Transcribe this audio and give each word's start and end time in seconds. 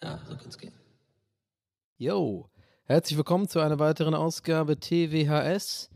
Ja, 0.00 0.20
so 0.24 0.36
kann's 0.36 0.56
gehen. 0.56 0.72
Yo, 1.96 2.48
herzlich 2.84 3.16
willkommen 3.16 3.48
zu 3.48 3.58
einer 3.58 3.80
weiteren 3.80 4.14
Ausgabe 4.14 4.78
TWHS. 4.78 5.90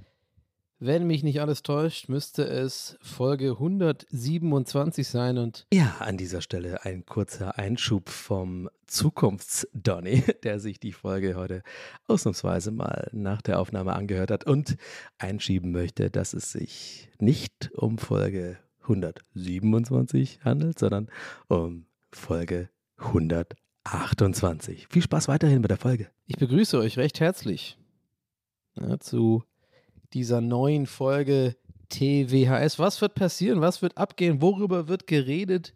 Wenn 0.84 1.06
mich 1.06 1.22
nicht 1.22 1.40
alles 1.40 1.62
täuscht, 1.62 2.08
müsste 2.08 2.42
es 2.42 2.98
Folge 3.00 3.50
127 3.50 5.06
sein 5.06 5.38
und 5.38 5.64
Ja, 5.72 5.98
an 6.00 6.16
dieser 6.16 6.40
Stelle 6.40 6.84
ein 6.84 7.06
kurzer 7.06 7.56
Einschub 7.56 8.08
vom 8.08 8.68
Zukunfts-Donny, 8.88 10.24
der 10.42 10.58
sich 10.58 10.80
die 10.80 10.90
Folge 10.90 11.36
heute 11.36 11.62
ausnahmsweise 12.08 12.72
mal 12.72 13.08
nach 13.12 13.42
der 13.42 13.60
Aufnahme 13.60 13.92
angehört 13.92 14.32
hat 14.32 14.42
und 14.42 14.76
einschieben 15.18 15.70
möchte, 15.70 16.10
dass 16.10 16.32
es 16.32 16.50
sich 16.50 17.08
nicht 17.20 17.70
um 17.76 17.96
Folge 17.96 18.58
127 18.80 20.40
handelt, 20.44 20.80
sondern 20.80 21.08
um 21.46 21.86
Folge 22.10 22.70
128. 22.96 24.88
Viel 24.90 25.02
Spaß 25.02 25.28
weiterhin 25.28 25.60
mit 25.60 25.70
der 25.70 25.78
Folge. 25.78 26.10
ich 26.26 26.38
begrüße 26.38 26.76
euch 26.76 26.98
recht 26.98 27.20
herzlich 27.20 27.78
ja, 28.74 28.98
zu 28.98 29.44
dieser 30.14 30.40
neuen 30.40 30.86
Folge 30.86 31.56
TWHS. 31.90 32.78
Was 32.78 33.00
wird 33.00 33.14
passieren? 33.14 33.60
Was 33.60 33.82
wird 33.82 33.98
abgehen? 33.98 34.40
Worüber 34.40 34.88
wird 34.88 35.06
geredet? 35.06 35.74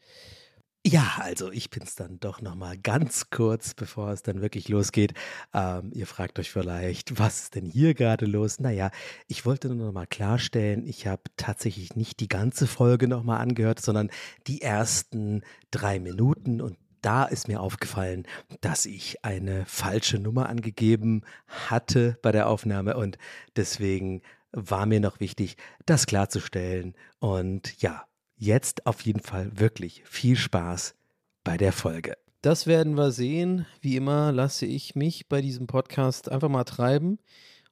Ja, 0.88 1.16
also 1.18 1.50
ich 1.50 1.68
bin's 1.68 1.96
dann 1.96 2.20
doch 2.20 2.40
nochmal 2.40 2.78
ganz 2.78 3.30
kurz, 3.30 3.74
bevor 3.74 4.10
es 4.10 4.22
dann 4.22 4.40
wirklich 4.40 4.68
losgeht. 4.68 5.14
Ähm, 5.52 5.90
ihr 5.92 6.06
fragt 6.06 6.38
euch 6.38 6.52
vielleicht, 6.52 7.18
was 7.18 7.40
ist 7.40 7.56
denn 7.56 7.66
hier 7.66 7.92
gerade 7.94 8.24
los? 8.24 8.60
Naja, 8.60 8.92
ich 9.26 9.44
wollte 9.44 9.66
nur 9.66 9.86
nochmal 9.86 10.06
klarstellen, 10.06 10.86
ich 10.86 11.08
habe 11.08 11.22
tatsächlich 11.36 11.96
nicht 11.96 12.20
die 12.20 12.28
ganze 12.28 12.68
Folge 12.68 13.08
nochmal 13.08 13.40
angehört, 13.40 13.80
sondern 13.80 14.10
die 14.46 14.62
ersten 14.62 15.42
drei 15.72 15.98
Minuten 15.98 16.60
und 16.60 16.78
da 17.06 17.24
ist 17.24 17.46
mir 17.46 17.60
aufgefallen, 17.60 18.26
dass 18.62 18.84
ich 18.84 19.24
eine 19.24 19.64
falsche 19.66 20.18
Nummer 20.18 20.48
angegeben 20.48 21.22
hatte 21.46 22.18
bei 22.20 22.32
der 22.32 22.48
Aufnahme 22.48 22.96
und 22.96 23.16
deswegen 23.54 24.22
war 24.50 24.86
mir 24.86 24.98
noch 24.98 25.20
wichtig, 25.20 25.56
das 25.84 26.06
klarzustellen. 26.06 26.94
Und 27.20 27.80
ja, 27.80 28.04
jetzt 28.36 28.86
auf 28.86 29.02
jeden 29.02 29.20
Fall 29.20 29.56
wirklich 29.56 30.02
viel 30.04 30.34
Spaß 30.34 30.96
bei 31.44 31.56
der 31.56 31.70
Folge. 31.70 32.16
Das 32.42 32.66
werden 32.66 32.96
wir 32.96 33.12
sehen. 33.12 33.66
Wie 33.80 33.94
immer 33.94 34.32
lasse 34.32 34.66
ich 34.66 34.96
mich 34.96 35.28
bei 35.28 35.40
diesem 35.40 35.68
Podcast 35.68 36.28
einfach 36.28 36.48
mal 36.48 36.64
treiben. 36.64 37.20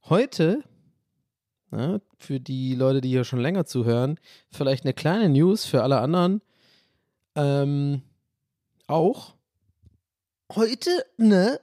Heute, 0.04 0.62
ja, 1.72 1.98
für 2.18 2.38
die 2.38 2.76
Leute, 2.76 3.00
die 3.00 3.08
hier 3.08 3.24
schon 3.24 3.40
länger 3.40 3.66
zuhören, 3.66 4.20
vielleicht 4.52 4.84
eine 4.84 4.94
kleine 4.94 5.28
News 5.28 5.64
für 5.64 5.82
alle 5.82 5.98
anderen. 5.98 6.40
Ähm, 7.34 8.02
auch. 8.86 9.34
Heute, 10.54 10.90
ne? 11.16 11.60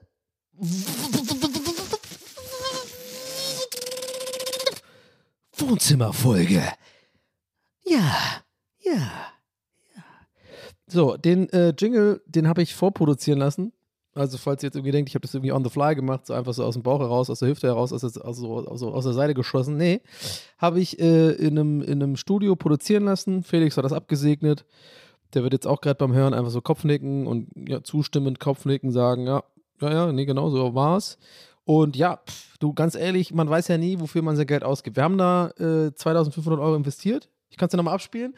Wohnzimmerfolge. 5.58 6.64
Ja, 7.86 8.42
ja, 8.80 8.94
ja. 8.94 10.04
So, 10.88 11.18
den 11.18 11.50
äh, 11.50 11.74
Jingle, 11.78 12.22
den 12.26 12.48
habe 12.48 12.62
ich 12.62 12.76
vorproduzieren 12.76 13.40
lassen. 13.40 13.74
Also, 14.14 14.38
falls 14.38 14.62
ihr 14.62 14.68
jetzt 14.68 14.76
irgendwie 14.76 14.92
denkt, 14.92 15.10
ich 15.10 15.16
habe 15.16 15.22
das 15.22 15.34
irgendwie 15.34 15.54
on 15.54 15.64
the 15.64 15.70
fly 15.70 15.96
gemacht, 15.96 16.26
so 16.26 16.34
einfach 16.34 16.54
so 16.54 16.66
aus 16.66 16.74
dem 16.74 16.84
Bauch 16.84 17.00
heraus, 17.00 17.30
aus 17.30 17.40
der 17.40 17.48
Hüfte 17.48 17.68
heraus, 17.68 17.94
aus 17.94 18.02
der, 18.02 18.26
also, 18.26 18.68
also 18.68 18.94
aus 18.94 19.06
der 19.06 19.14
Seite 19.14 19.34
geschossen. 19.34 19.78
Nee, 19.78 20.02
habe 20.58 20.82
ich 20.82 21.00
äh, 21.00 21.32
in, 21.32 21.58
einem, 21.58 21.82
in 21.82 22.04
einem 22.04 22.18
Studio 22.18 22.58
produzieren 22.58 23.06
lassen. 23.06 23.44
Felix 23.44 23.78
hat 23.78 23.86
das 23.86 23.94
abgesegnet. 23.94 24.66
Der 25.34 25.44
wird 25.44 25.54
jetzt 25.54 25.68
auch 25.68 25.82
gerade 25.82 25.98
beim 25.98 26.14
Hören 26.14 26.34
einfach 26.34 26.52
so 26.52 26.62
Kopfnicken 26.62 27.28
und 27.28 27.50
ja, 27.56 27.84
zustimmend 27.84 28.40
Kopfnicken 28.40 28.92
sagen, 28.92 29.28
ja, 29.28 29.44
ja, 29.80 29.92
ja, 29.92 30.12
nee, 30.12 30.26
genau 30.26 30.50
so 30.50 30.76
war's. 30.76 31.18
Und 31.64 31.96
ja, 31.96 32.18
pff, 32.18 32.58
du, 32.58 32.74
ganz 32.74 32.96
ehrlich, 32.96 33.34
man 33.34 33.50
weiß 33.50 33.68
ja 33.68 33.78
nie, 33.78 34.00
wofür 34.00 34.22
man 34.22 34.36
sein 34.36 34.48
Geld 34.48 34.64
ausgibt. 34.64 34.98
Wir 34.98 35.04
haben 35.04 35.18
da 35.18 35.52
äh, 35.60 35.94
2500 35.94 36.60
Euro 36.60 36.76
investiert. 36.76 37.30
Ich 37.50 37.58
kann 37.58 37.68
es 37.68 37.72
dir 37.72 37.78
nochmal 37.78 37.94
abspielen. 37.94 38.36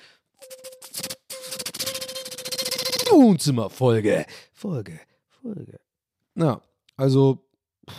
Wohnzimmerfolge. 3.09 4.25
Folge, 4.53 4.99
Folge. 5.41 5.79
Ja, 6.35 6.61
also 6.97 7.45
pff, 7.89 7.95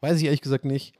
weiß 0.00 0.18
ich 0.18 0.24
ehrlich 0.24 0.42
gesagt 0.42 0.64
nicht, 0.64 0.94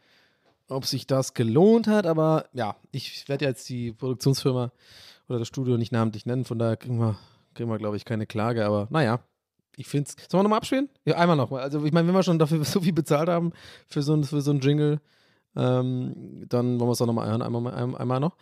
ob 0.69 0.87
sich 0.87 1.07
das 1.07 1.35
gelohnt 1.35 1.87
hat, 1.87 2.07
aber 2.07 2.47
ja, 2.53 2.77
ich 2.91 3.29
werde 3.29 3.45
jetzt 3.45 3.69
die 3.69 3.93
Produktionsfirma 3.93 4.73
oder 5.29 5.39
das 5.39 5.49
Studio 5.49 5.77
nicht 5.77 5.93
namentlich 5.93 6.27
nennen, 6.27 6.45
von 6.45 6.59
daher 6.59 6.77
kriegen 6.77 6.99
wir, 6.99 7.17
kriegen 7.55 7.71
wir 7.71 7.79
glaube 7.79 7.97
ich, 7.97 8.05
keine 8.05 8.27
Klage, 8.27 8.65
aber 8.65 8.89
naja, 8.91 9.21
ich 9.77 9.89
finde 9.89 10.09
es. 10.09 10.17
Sollen 10.31 10.41
wir 10.41 10.45
nochmal 10.45 10.59
abspielen? 10.59 10.89
Ja, 11.05 11.17
einmal 11.17 11.37
nochmal. 11.37 11.63
Also, 11.63 11.85
ich 11.85 11.93
meine, 11.93 12.07
wenn 12.07 12.15
wir 12.15 12.23
schon 12.23 12.39
dafür 12.39 12.65
so 12.65 12.81
viel 12.81 12.93
bezahlt 12.93 13.29
haben 13.29 13.53
für 13.89 14.03
so, 14.03 14.23
für 14.23 14.41
so 14.41 14.53
einen 14.53 14.61
Jingle, 14.61 15.01
ähm, 15.57 16.45
dann 16.49 16.79
wollen 16.79 16.89
wir 16.89 16.93
es 16.93 17.03
auch 17.03 17.07
nochmal 17.07 17.29
hören. 17.29 17.43
Einmal, 17.43 17.75
einmal, 17.75 18.01
einmal 18.01 18.21
noch. 18.21 18.37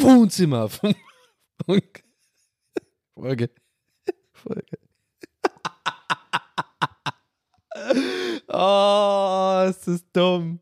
Wohnzimmer. 0.00 0.68
Folge. 1.66 2.04
Folge. 3.14 3.50
oh, 8.48 9.66
ist 9.68 9.86
das 9.86 10.02
dumm. 10.12 10.60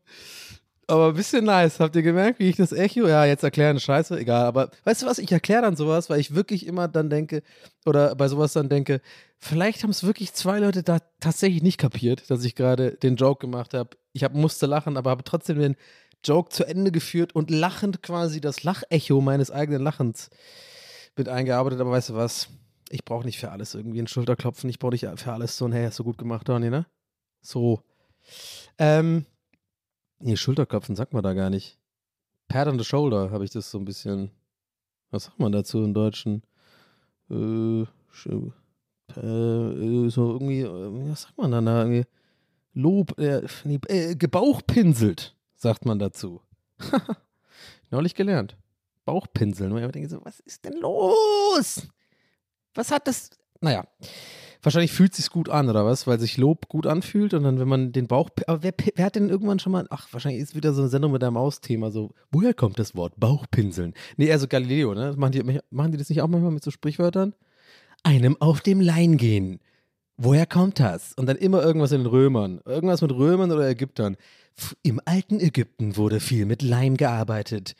Aber 0.89 1.09
ein 1.09 1.13
bisschen 1.13 1.45
nice. 1.45 1.79
Habt 1.79 1.95
ihr 1.95 2.01
gemerkt, 2.01 2.39
wie 2.39 2.49
ich 2.49 2.55
das 2.55 2.71
Echo? 2.71 3.07
Ja, 3.07 3.23
jetzt 3.23 3.43
erklären, 3.43 3.79
scheiße, 3.79 4.19
egal. 4.19 4.45
Aber 4.45 4.71
weißt 4.85 5.03
du 5.03 5.05
was, 5.05 5.19
ich 5.19 5.31
erkläre 5.31 5.61
dann 5.61 5.75
sowas, 5.75 6.09
weil 6.09 6.19
ich 6.19 6.33
wirklich 6.33 6.65
immer 6.65 6.87
dann 6.87 7.11
denke, 7.11 7.43
oder 7.85 8.15
bei 8.15 8.27
sowas 8.27 8.53
dann 8.53 8.69
denke, 8.69 8.99
vielleicht 9.37 9.83
haben 9.83 9.91
es 9.91 10.03
wirklich 10.03 10.33
zwei 10.33 10.57
Leute 10.57 10.81
da 10.81 10.97
tatsächlich 11.19 11.61
nicht 11.61 11.77
kapiert, 11.77 12.31
dass 12.31 12.43
ich 12.43 12.55
gerade 12.55 12.93
den 12.93 13.17
Joke 13.17 13.39
gemacht 13.39 13.75
habe. 13.75 13.91
Ich 14.13 14.23
hab, 14.23 14.33
musste 14.33 14.65
lachen, 14.65 14.97
aber 14.97 15.11
habe 15.11 15.23
trotzdem 15.23 15.59
den 15.59 15.75
Joke 16.23 16.49
zu 16.49 16.65
Ende 16.65 16.91
geführt 16.91 17.35
und 17.35 17.51
lachend 17.51 18.01
quasi 18.01 18.41
das 18.41 18.63
Lachecho 18.63 19.21
meines 19.21 19.51
eigenen 19.51 19.83
Lachens 19.83 20.31
mit 21.15 21.29
eingearbeitet. 21.29 21.81
Aber 21.81 21.91
weißt 21.91 22.09
du 22.09 22.15
was? 22.15 22.49
Ich 22.89 23.05
brauche 23.05 23.25
nicht 23.25 23.37
für 23.37 23.51
alles 23.51 23.75
irgendwie 23.75 23.99
einen 23.99 24.07
Schulterklopfen. 24.07 24.67
Ich 24.71 24.79
brauche 24.79 24.93
nicht 24.93 25.05
für 25.17 25.33
alles 25.33 25.55
so 25.55 25.65
ein, 25.65 25.71
hey, 25.71 25.85
hast 25.85 25.99
du 25.99 26.03
gut 26.03 26.17
gemacht, 26.17 26.49
Donny, 26.49 26.71
ne? 26.71 26.87
So. 27.41 27.83
Ähm, 28.79 29.27
Nee, 30.19 30.35
Schulterklopfen 30.35 30.95
sagt 30.95 31.13
man 31.13 31.23
da 31.23 31.33
gar 31.33 31.49
nicht. 31.49 31.77
Pat 32.47 32.67
on 32.67 32.77
the 32.79 32.85
shoulder 32.85 33.31
habe 33.31 33.45
ich 33.45 33.51
das 33.51 33.69
so 33.71 33.77
ein 33.77 33.85
bisschen. 33.85 34.31
Was 35.11 35.25
sagt 35.25 35.39
man 35.39 35.51
dazu 35.51 35.83
im 35.83 35.93
Deutschen? 35.93 36.43
Äh, 37.29 37.33
sch- 38.13 38.51
äh, 39.15 40.09
so 40.09 40.33
irgendwie, 40.33 40.61
äh, 40.61 41.09
was 41.11 41.23
sagt 41.23 41.37
man 41.37 41.51
dann 41.51 41.65
da? 41.65 41.81
Irgendwie 41.83 42.05
Lob, 42.73 43.17
äh, 43.19 43.41
nee, 43.63 43.79
äh, 43.87 44.15
gebauchpinselt, 44.15 45.35
sagt 45.55 45.85
man 45.85 45.97
dazu. 45.99 46.41
Neulich 47.89 48.13
gelernt. 48.13 48.55
Bauchpinseln. 49.05 49.71
Und 49.71 49.83
ich 49.83 49.91
denke 49.91 50.09
so, 50.09 50.23
was 50.23 50.39
ist 50.41 50.63
denn 50.65 50.77
los? 50.79 51.87
Was 52.75 52.91
hat 52.91 53.07
das? 53.07 53.31
naja. 53.61 53.83
Wahrscheinlich 54.61 54.91
fühlt 54.91 55.15
sich's 55.15 55.29
gut 55.29 55.47
an, 55.47 55.69
oder 55.69 55.85
was? 55.85 56.05
Weil 56.05 56.19
sich 56.19 56.37
Lob 56.37 56.67
gut 56.67 56.85
anfühlt 56.85 57.33
und 57.33 57.43
dann, 57.43 57.59
wenn 57.59 57.67
man 57.67 57.91
den 57.93 58.07
Bauch. 58.07 58.29
Aber 58.47 58.61
wer, 58.61 58.73
wer 58.95 59.05
hat 59.05 59.15
denn 59.15 59.29
irgendwann 59.29 59.59
schon 59.59 59.71
mal. 59.71 59.87
Ach, 59.89 60.07
wahrscheinlich 60.11 60.41
ist 60.41 60.55
wieder 60.55 60.73
so 60.73 60.81
eine 60.81 60.89
Sendung 60.89 61.13
mit 61.13 61.23
einem 61.23 61.35
Maus-Thema. 61.35 61.91
So, 61.91 62.11
woher 62.31 62.53
kommt 62.53 62.77
das 62.77 62.93
Wort 62.93 63.13
Bauchpinseln? 63.17 63.93
Nee, 64.17 64.31
also 64.31 64.47
Galileo, 64.47 64.93
ne? 64.93 65.13
Machen 65.15 65.31
die, 65.31 65.59
machen 65.69 65.91
die 65.91 65.97
das 65.97 66.09
nicht 66.09 66.21
auch 66.21 66.27
manchmal 66.27 66.51
mit 66.51 66.63
so 66.63 66.71
Sprichwörtern? 66.71 67.33
Einem 68.03 68.35
auf 68.41 68.59
dem 68.59 68.81
Lein 68.81 69.15
gehen. 69.17 69.59
Woher 70.17 70.45
kommt 70.45 70.81
das? 70.81 71.13
Und 71.13 71.27
dann 71.27 71.37
immer 71.37 71.63
irgendwas 71.63 71.93
in 71.93 72.01
den 72.01 72.07
Römern. 72.07 72.59
Irgendwas 72.65 73.01
mit 73.01 73.11
Römern 73.13 73.53
oder 73.53 73.69
Ägyptern. 73.69 74.17
Im 74.83 74.99
alten 75.05 75.39
Ägypten 75.39 75.95
wurde 75.95 76.19
viel 76.19 76.45
mit 76.45 76.61
Leim 76.61 76.97
gearbeitet. 76.97 77.75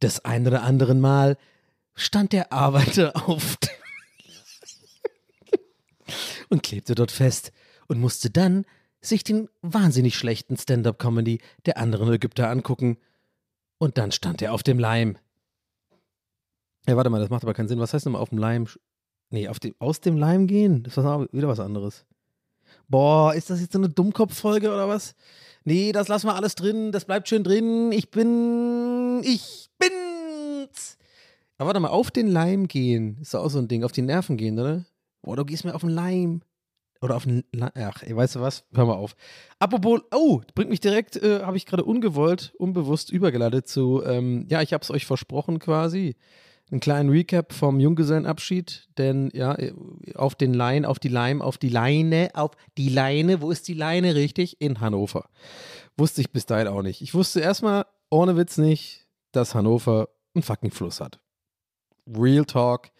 Das 0.00 0.24
ein 0.24 0.44
oder 0.44 0.64
anderen 0.64 1.00
Mal 1.00 1.36
stand 1.94 2.32
der 2.32 2.52
Arbeiter 2.52 3.12
auf 3.28 3.56
dem 3.58 3.73
und 6.54 6.62
klebte 6.62 6.94
dort 6.94 7.10
fest 7.10 7.52
und 7.88 8.00
musste 8.00 8.30
dann 8.30 8.64
sich 9.00 9.24
den 9.24 9.48
wahnsinnig 9.60 10.16
schlechten 10.16 10.56
Stand-up-Comedy 10.56 11.40
der 11.66 11.76
anderen 11.76 12.10
Ägypter 12.12 12.48
angucken. 12.48 12.96
Und 13.78 13.98
dann 13.98 14.12
stand 14.12 14.40
er 14.40 14.54
auf 14.54 14.62
dem 14.62 14.78
Leim. 14.78 15.18
Ja, 16.86 16.96
warte 16.96 17.10
mal, 17.10 17.20
das 17.20 17.28
macht 17.28 17.42
aber 17.42 17.54
keinen 17.54 17.68
Sinn. 17.68 17.80
Was 17.80 17.92
heißt 17.92 18.06
nochmal 18.06 18.22
auf 18.22 18.30
dem 18.30 18.38
Leim? 18.38 18.66
Nee, 19.30 19.48
auf 19.48 19.58
dem, 19.58 19.74
aus 19.78 20.00
dem 20.00 20.16
Leim 20.16 20.46
gehen? 20.46 20.84
Das 20.84 20.96
ist 20.96 21.04
wieder 21.04 21.48
was 21.48 21.60
anderes. 21.60 22.06
Boah, 22.88 23.34
ist 23.34 23.50
das 23.50 23.60
jetzt 23.60 23.72
so 23.72 23.78
eine 23.78 23.88
Dummkopf-Folge 23.88 24.68
oder 24.68 24.88
was? 24.88 25.14
Nee, 25.64 25.92
das 25.92 26.08
lassen 26.08 26.28
wir 26.28 26.36
alles 26.36 26.54
drin. 26.54 26.92
Das 26.92 27.04
bleibt 27.04 27.28
schön 27.28 27.42
drin. 27.42 27.90
Ich 27.92 28.10
bin. 28.10 29.22
Ich 29.24 29.70
bin's. 29.78 30.98
Aber 31.58 31.68
warte 31.68 31.80
mal, 31.80 31.88
auf 31.88 32.10
den 32.10 32.28
Leim 32.28 32.68
gehen. 32.68 33.18
Ist 33.20 33.34
doch 33.34 33.44
auch 33.44 33.50
so 33.50 33.58
ein 33.58 33.68
Ding. 33.68 33.82
Auf 33.82 33.92
die 33.92 34.02
Nerven 34.02 34.36
gehen, 34.36 34.58
oder? 34.58 34.84
Boah, 35.24 35.36
du 35.36 35.44
gehst 35.46 35.64
mir 35.64 35.74
auf 35.74 35.80
den 35.80 35.90
Leim. 35.90 36.42
Oder 37.00 37.16
auf 37.16 37.24
den. 37.24 37.44
Le 37.52 37.72
Ach, 37.74 38.02
ey, 38.02 38.14
weißt 38.14 38.36
du 38.36 38.40
was? 38.40 38.64
Hör 38.74 38.84
mal 38.84 38.94
auf. 38.94 39.16
Apropos, 39.58 40.00
oh, 40.12 40.42
bringt 40.54 40.70
mich 40.70 40.80
direkt, 40.80 41.16
äh, 41.16 41.40
habe 41.42 41.56
ich 41.56 41.64
gerade 41.64 41.84
ungewollt, 41.84 42.54
unbewusst 42.58 43.10
übergeleitet 43.10 43.66
zu, 43.66 44.02
ähm, 44.04 44.46
ja, 44.50 44.60
ich 44.60 44.72
habe 44.74 44.82
es 44.82 44.90
euch 44.90 45.06
versprochen 45.06 45.58
quasi. 45.58 46.16
Einen 46.70 46.80
kleinen 46.80 47.10
Recap 47.10 47.52
vom 47.52 47.80
Junggesellenabschied, 47.80 48.88
denn 48.98 49.30
ja, 49.32 49.54
äh, 49.54 49.74
auf 50.14 50.34
den 50.34 50.52
Lein, 50.52 50.84
auf 50.84 50.98
die 50.98 51.08
Leim, 51.08 51.40
auf 51.40 51.56
die 51.58 51.68
Leine, 51.68 52.30
auf 52.34 52.52
die 52.76 52.88
Leine, 52.88 53.40
wo 53.40 53.50
ist 53.50 53.68
die 53.68 53.74
Leine 53.74 54.14
richtig? 54.14 54.60
In 54.60 54.80
Hannover. 54.80 55.28
Wusste 55.96 56.20
ich 56.20 56.32
bis 56.32 56.46
dahin 56.46 56.68
auch 56.68 56.82
nicht. 56.82 57.00
Ich 57.00 57.14
wusste 57.14 57.40
erstmal, 57.40 57.86
ohne 58.10 58.36
Witz 58.36 58.58
nicht, 58.58 59.06
dass 59.32 59.54
Hannover 59.54 60.08
einen 60.34 60.42
fucking 60.42 60.70
Fluss 60.70 61.00
hat. 61.00 61.20
Real 62.06 62.44
Talk 62.44 62.90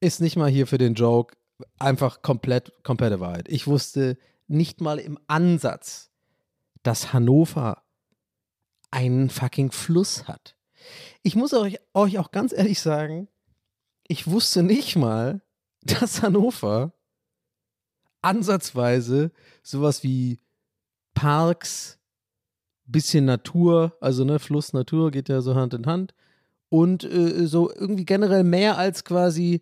ist 0.00 0.20
nicht 0.20 0.36
mal 0.36 0.50
hier 0.50 0.66
für 0.66 0.78
den 0.78 0.94
Joke, 0.94 1.36
einfach 1.78 2.22
komplett, 2.22 2.72
komplette 2.82 3.20
Wahrheit. 3.20 3.48
Ich 3.48 3.66
wusste 3.66 4.18
nicht 4.48 4.80
mal 4.80 4.98
im 4.98 5.18
Ansatz, 5.26 6.10
dass 6.82 7.12
Hannover 7.12 7.82
einen 8.90 9.30
fucking 9.30 9.70
Fluss 9.70 10.26
hat. 10.26 10.56
Ich 11.22 11.36
muss 11.36 11.52
euch, 11.54 11.78
euch 11.94 12.18
auch 12.18 12.30
ganz 12.30 12.52
ehrlich 12.52 12.80
sagen, 12.80 13.28
ich 14.08 14.26
wusste 14.26 14.62
nicht 14.62 14.96
mal, 14.96 15.42
dass 15.82 16.22
Hannover 16.22 16.92
ansatzweise 18.22 19.32
sowas 19.62 20.02
wie 20.02 20.40
Parks, 21.14 21.98
bisschen 22.86 23.24
Natur, 23.24 23.96
also 24.00 24.24
ne, 24.24 24.38
Fluss, 24.38 24.72
Natur 24.72 25.10
geht 25.10 25.28
ja 25.28 25.40
so 25.40 25.54
Hand 25.54 25.74
in 25.74 25.86
Hand 25.86 26.14
und 26.68 27.04
äh, 27.04 27.46
so 27.46 27.70
irgendwie 27.72 28.04
generell 28.04 28.44
mehr 28.44 28.78
als 28.78 29.04
quasi 29.04 29.60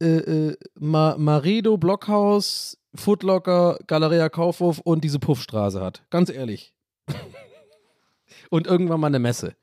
äh, 0.00 0.06
äh, 0.48 0.56
Ma 0.78 1.16
Maredo, 1.18 1.76
Blockhaus, 1.76 2.78
Footlocker, 2.94 3.78
Galeria 3.86 4.28
Kaufhof 4.28 4.78
und 4.80 5.04
diese 5.04 5.18
Puffstraße 5.18 5.80
hat. 5.80 6.02
Ganz 6.10 6.30
ehrlich. 6.30 6.74
und 8.50 8.66
irgendwann 8.66 9.00
mal 9.00 9.06
eine 9.08 9.18
Messe. 9.18 9.54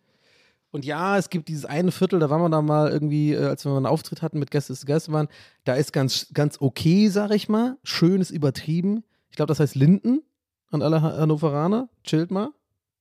Und 0.72 0.86
ja, 0.86 1.18
es 1.18 1.30
gibt 1.30 1.48
dieses 1.48 1.66
eine 1.66 1.92
Viertel, 1.92 2.20
da 2.20 2.30
waren 2.30 2.42
wir 2.42 2.50
da 2.50 2.62
mal 2.62 2.90
irgendwie, 2.92 3.34
äh, 3.34 3.46
als 3.46 3.66
wir 3.66 3.72
mal 3.72 3.78
einen 3.78 3.86
Auftritt 3.86 4.22
hatten 4.22 4.38
mit 4.40 4.52
Gäste 4.52 4.74
des 4.74 4.86
Gäste 4.86 5.12
waren, 5.12 5.28
da 5.64 5.74
ist 5.76 5.94
ganz, 5.94 6.28
ganz 6.34 6.58
okay, 6.60 7.08
sag 7.10 7.32
ich 7.32 7.50
mal. 7.50 7.78
Schön 7.84 8.22
ist 8.22 8.32
übertrieben. 8.32 9.04
Ich 9.30 9.38
glaube, 9.38 9.48
das 9.48 9.60
heißt 9.60 9.76
Linden 9.76 10.24
an 10.70 10.82
alle 10.82 11.02
Han- 11.02 11.18
Hannoveraner. 11.18 11.90
Chillt 12.04 12.32
mal. 12.32 12.50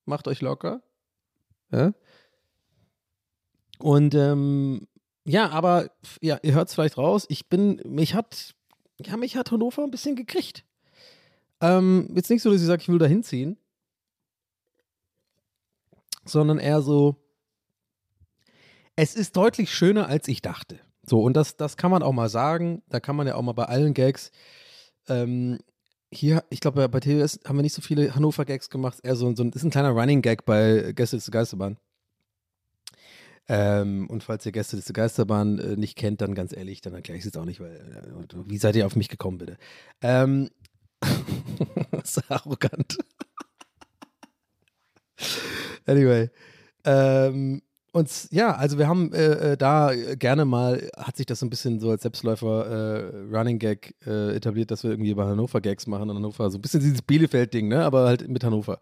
Macht 0.05 0.29
euch 0.29 0.41
locker. 0.41 0.81
Ja? 1.73 1.93
Und 3.79 4.15
ähm, 4.15 4.87
ja, 5.26 5.50
aber 5.50 5.90
ja, 6.20 6.38
ihr 6.43 6.55
hört 6.55 6.69
es 6.69 6.75
vielleicht 6.75 6.96
raus. 6.96 7.26
Ich 7.28 7.49
bin, 7.49 7.81
mich 7.84 8.14
hat, 8.14 8.55
ja, 8.99 9.17
mich 9.17 9.37
hat 9.37 9.50
Hannover 9.50 9.82
ein 9.82 9.90
bisschen 9.90 10.14
gekriegt. 10.14 10.64
Ähm, 11.61 12.08
jetzt 12.14 12.31
nicht 12.31 12.43
so, 12.43 12.50
dass 12.50 12.61
ich 12.61 12.67
sage, 12.67 12.82
ich 12.82 12.88
will 12.88 12.99
da 12.99 13.06
hinziehen, 13.06 13.58
sondern 16.25 16.58
eher 16.58 16.81
so, 16.81 17.17
es 18.94 19.17
ist 19.17 19.37
deutlich 19.37 19.75
schöner, 19.75 20.08
als 20.08 20.28
ich 20.28 20.43
dachte. 20.43 20.78
So, 21.05 21.20
und 21.20 21.34
das, 21.37 21.56
das 21.56 21.76
kann 21.76 21.90
man 21.90 22.02
auch 22.02 22.12
mal 22.12 22.28
sagen. 22.28 22.82
Da 22.88 23.00
kann 23.00 23.17
man 23.17 23.26
ja 23.26 23.34
auch 23.34 23.43
mal 23.43 23.52
bei 23.52 23.64
allen 23.64 23.94
Gags. 23.94 24.31
Ähm, 25.08 25.58
hier, 26.11 26.44
ich 26.50 26.61
glaube, 26.61 26.88
bei 26.88 27.00
TWS 27.00 27.40
haben 27.46 27.56
wir 27.56 27.62
nicht 27.62 27.75
so 27.75 27.82
viele 27.82 28.14
Hannover-Gags 28.14 28.70
gemacht. 28.70 29.00
Eher 29.02 29.17
so, 29.17 29.34
so 29.34 29.43
ein, 29.43 29.50
ist 29.50 29.64
ein 29.64 29.70
kleiner 29.70 29.90
Running-Gag 29.90 30.44
bei 30.44 30.93
Gäste 30.94 31.19
zur 31.19 31.32
Geisterbahn. 31.32 31.78
Ähm, 33.48 34.08
und 34.10 34.25
falls 34.25 34.44
ihr 34.44 34.52
Gäste 34.52 34.81
zur 34.82 34.93
Geisterbahn 34.93 35.58
äh, 35.58 35.76
nicht 35.76 35.96
kennt, 35.96 36.20
dann 36.20 36.34
ganz 36.34 36.56
ehrlich, 36.56 36.81
dann 36.81 36.94
erkläre 36.94 37.16
ich 37.16 37.22
es 37.22 37.26
jetzt 37.26 37.38
auch 37.38 37.44
nicht, 37.44 37.60
weil 37.60 37.76
äh, 37.76 38.50
wie 38.50 38.58
seid 38.58 38.75
ihr 38.76 38.87
auf 38.87 38.96
mich 38.96 39.08
gekommen, 39.08 39.38
bitte? 39.38 39.56
Ähm, 40.00 40.50
das 41.93 42.16
ist 42.16 42.31
arrogant. 42.31 42.98
anyway. 45.87 46.31
Ähm, 46.84 47.62
und 47.93 48.28
ja, 48.31 48.54
also 48.54 48.76
wir 48.76 48.88
haben 48.88 49.10
äh, 49.14 49.52
äh, 49.52 49.56
da 49.56 49.90
gerne 49.94 50.44
mal, 50.44 50.90
hat 50.99 51.16
sich 51.16 51.25
das 51.25 51.38
so 51.38 51.46
ein 51.46 51.50
bisschen 51.50 51.81
so 51.81 51.88
als 51.90 52.02
Selbstläufer 52.02 52.66
äh, 52.66 53.34
Running 53.34 53.58
Gag 53.58 53.94
äh, 54.06 54.37
etabliert, 54.37 54.70
dass 54.70 54.82
wir 54.82 54.90
irgendwie 54.90 55.14
bei 55.14 55.25
Hannover 55.25 55.62
Gags 55.62 55.87
machen 55.87 56.10
und 56.10 56.16
Hannover, 56.16 56.50
so 56.50 56.58
ein 56.58 56.60
bisschen 56.60 56.81
dieses 56.81 57.00
Bielefeld-Ding, 57.00 57.69
ne? 57.69 57.84
Aber 57.84 58.06
halt 58.06 58.28
mit 58.28 58.44
Hannover. 58.44 58.81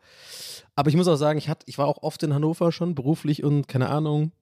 Aber 0.75 0.89
ich 0.89 0.97
muss 0.97 1.07
auch 1.07 1.15
sagen, 1.15 1.39
ich, 1.39 1.49
hat, 1.49 1.63
ich 1.67 1.79
war 1.79 1.87
auch 1.87 2.03
oft 2.03 2.25
in 2.25 2.35
Hannover 2.35 2.73
schon 2.73 2.97
beruflich 2.97 3.45
und 3.45 3.69
keine 3.69 3.89
Ahnung, 3.89 4.33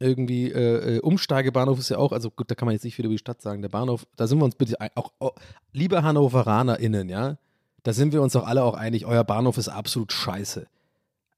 irgendwie 0.00 0.50
äh, 0.50 0.96
äh, 0.96 1.00
Umsteigebahnhof 1.00 1.78
ist 1.78 1.90
ja 1.90 1.98
auch, 1.98 2.12
also 2.12 2.30
gut, 2.30 2.50
da 2.50 2.54
kann 2.54 2.66
man 2.66 2.72
jetzt 2.72 2.84
nicht 2.84 2.96
viel 2.96 3.04
über 3.04 3.14
die 3.14 3.18
Stadt 3.18 3.42
sagen. 3.42 3.62
Der 3.62 3.68
Bahnhof, 3.68 4.06
da 4.16 4.26
sind 4.26 4.38
wir 4.38 4.44
uns 4.44 4.56
bitte 4.56 4.76
auch, 4.94 5.12
auch 5.18 5.34
liebe 5.72 6.02
HannoveranerInnen, 6.02 7.08
ja, 7.08 7.36
da 7.82 7.92
sind 7.92 8.12
wir 8.12 8.22
uns 8.22 8.32
doch 8.32 8.46
alle 8.46 8.64
auch 8.64 8.74
einig, 8.74 9.06
euer 9.06 9.24
Bahnhof 9.24 9.58
ist 9.58 9.68
absolut 9.68 10.12
scheiße. 10.12 10.66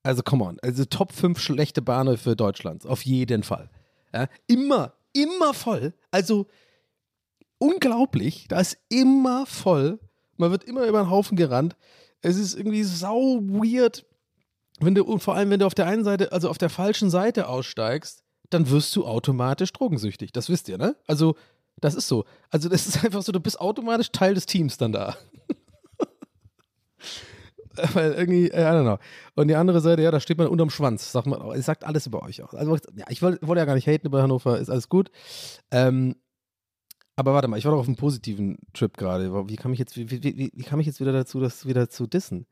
Also 0.01 0.23
come 0.23 0.43
on, 0.45 0.59
also 0.61 0.85
Top 0.85 1.11
5 1.11 1.39
schlechte 1.39 1.81
Bahnhöfe 1.81 2.35
Deutschlands, 2.35 2.85
auf 2.85 3.03
jeden 3.03 3.43
Fall. 3.43 3.69
Ja, 4.13 4.27
immer, 4.47 4.93
immer 5.11 5.53
voll. 5.53 5.93
Also 6.11 6.47
unglaublich, 7.57 8.47
da 8.47 8.59
ist 8.59 8.77
immer 8.89 9.45
voll. 9.45 9.99
Man 10.37 10.51
wird 10.51 10.63
immer 10.63 10.85
über 10.85 11.03
den 11.03 11.09
Haufen 11.09 11.37
gerannt. 11.37 11.75
Es 12.21 12.37
ist 12.37 12.55
irgendwie 12.55 12.83
sau 12.83 13.39
weird, 13.41 14.05
wenn 14.79 14.95
du, 14.95 15.03
und 15.03 15.19
vor 15.19 15.35
allem, 15.35 15.49
wenn 15.49 15.59
du 15.59 15.65
auf 15.65 15.75
der 15.75 15.85
einen 15.85 16.03
Seite, 16.03 16.31
also 16.31 16.49
auf 16.49 16.57
der 16.57 16.69
falschen 16.69 17.09
Seite 17.09 17.47
aussteigst, 17.47 18.22
dann 18.53 18.69
wirst 18.69 18.95
du 18.95 19.05
automatisch 19.05 19.73
drogensüchtig. 19.73 20.31
Das 20.31 20.49
wisst 20.49 20.69
ihr, 20.69 20.77
ne? 20.77 20.95
Also, 21.07 21.35
das 21.79 21.95
ist 21.95 22.07
so. 22.07 22.25
Also, 22.49 22.69
das 22.69 22.87
ist 22.87 23.03
einfach 23.03 23.21
so, 23.21 23.31
du 23.31 23.39
bist 23.39 23.59
automatisch 23.59 24.11
Teil 24.11 24.35
des 24.35 24.45
Teams 24.45 24.77
dann 24.77 24.91
da. 24.91 25.15
Weil 27.93 28.13
irgendwie, 28.13 28.47
I 28.47 28.51
don't 28.51 28.83
know. 28.83 28.99
Und 29.35 29.47
die 29.47 29.55
andere 29.55 29.81
Seite, 29.81 30.03
ja, 30.03 30.11
da 30.11 30.19
steht 30.19 30.37
man 30.37 30.47
unterm 30.47 30.69
Schwanz. 30.69 31.11
Sagt 31.11 31.27
man, 31.27 31.41
auch. 31.41 31.53
es 31.53 31.65
sagt 31.65 31.83
alles 31.83 32.05
über 32.05 32.21
euch 32.21 32.43
aus. 32.43 32.53
Also, 32.53 32.77
ja, 32.95 33.05
ich 33.09 33.21
wollte 33.21 33.45
wollte 33.47 33.59
ja 33.59 33.65
gar 33.65 33.75
nicht 33.75 33.87
haten 33.87 34.07
über 34.07 34.21
Hannover, 34.21 34.59
ist 34.59 34.69
alles 34.69 34.89
gut. 34.89 35.09
Ähm, 35.71 36.15
aber 37.15 37.33
warte 37.33 37.47
mal, 37.47 37.57
ich 37.57 37.65
war 37.65 37.71
doch 37.71 37.79
auf 37.79 37.87
einem 37.87 37.95
positiven 37.95 38.57
Trip 38.73 38.95
gerade. 38.97 39.31
Wie 39.47 39.57
wie, 39.57 40.11
wie, 40.11 40.23
wie, 40.23 40.51
wie 40.53 40.63
kam 40.63 40.79
ich 40.79 40.87
jetzt 40.87 40.99
wieder 40.99 41.11
dazu, 41.11 41.39
das 41.39 41.67
wieder 41.67 41.89
zu 41.89 42.07
dissen? 42.07 42.47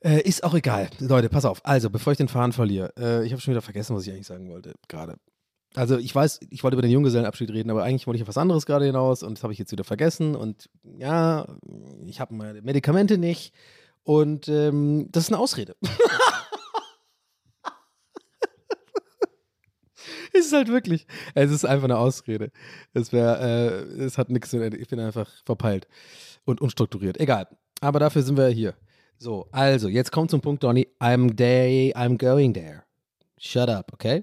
Äh, 0.00 0.20
ist 0.22 0.44
auch 0.44 0.54
egal. 0.54 0.90
Leute, 1.00 1.28
pass 1.28 1.44
auf. 1.44 1.60
Also, 1.64 1.90
bevor 1.90 2.12
ich 2.12 2.18
den 2.18 2.28
Faden 2.28 2.52
verliere, 2.52 2.92
äh, 2.96 3.26
ich 3.26 3.32
habe 3.32 3.42
schon 3.42 3.52
wieder 3.52 3.62
vergessen, 3.62 3.96
was 3.96 4.06
ich 4.06 4.12
eigentlich 4.12 4.28
sagen 4.28 4.48
wollte 4.48 4.74
gerade. 4.86 5.16
Also, 5.74 5.98
ich 5.98 6.14
weiß, 6.14 6.40
ich 6.50 6.62
wollte 6.62 6.76
über 6.76 6.82
den 6.82 6.92
Junggesellenabschied 6.92 7.50
reden, 7.50 7.70
aber 7.70 7.82
eigentlich 7.82 8.06
wollte 8.06 8.16
ich 8.16 8.22
auf 8.22 8.28
was 8.28 8.38
anderes 8.38 8.64
gerade 8.64 8.86
hinaus 8.86 9.22
und 9.22 9.36
das 9.36 9.42
habe 9.42 9.52
ich 9.52 9.58
jetzt 9.58 9.72
wieder 9.72 9.84
vergessen. 9.84 10.36
Und 10.36 10.70
ja, 10.98 11.46
ich 12.06 12.20
habe 12.20 12.34
meine 12.34 12.62
Medikamente 12.62 13.18
nicht 13.18 13.52
und 14.04 14.48
ähm, 14.48 15.08
das 15.10 15.24
ist 15.24 15.32
eine 15.32 15.40
Ausrede. 15.40 15.76
es 20.32 20.46
ist 20.46 20.52
halt 20.52 20.68
wirklich, 20.68 21.06
es 21.34 21.50
ist 21.50 21.64
einfach 21.64 21.84
eine 21.84 21.98
Ausrede. 21.98 22.52
Es 22.94 23.12
wäre, 23.12 23.86
äh, 23.98 24.02
es 24.02 24.16
hat 24.16 24.30
nichts, 24.30 24.52
ich 24.52 24.88
bin 24.88 25.00
einfach 25.00 25.28
verpeilt 25.44 25.88
und 26.44 26.60
unstrukturiert. 26.60 27.18
Egal. 27.18 27.48
Aber 27.80 27.98
dafür 27.98 28.22
sind 28.22 28.36
wir 28.36 28.48
hier. 28.48 28.74
So, 29.20 29.48
also, 29.50 29.88
jetzt 29.88 30.12
kommt 30.12 30.30
zum 30.30 30.40
Punkt, 30.40 30.62
Donny. 30.62 30.86
I'm 31.00 31.34
day, 31.34 31.92
I'm 31.96 32.16
going 32.18 32.54
there. 32.54 32.84
Shut 33.36 33.68
up, 33.68 33.92
okay? 33.92 34.22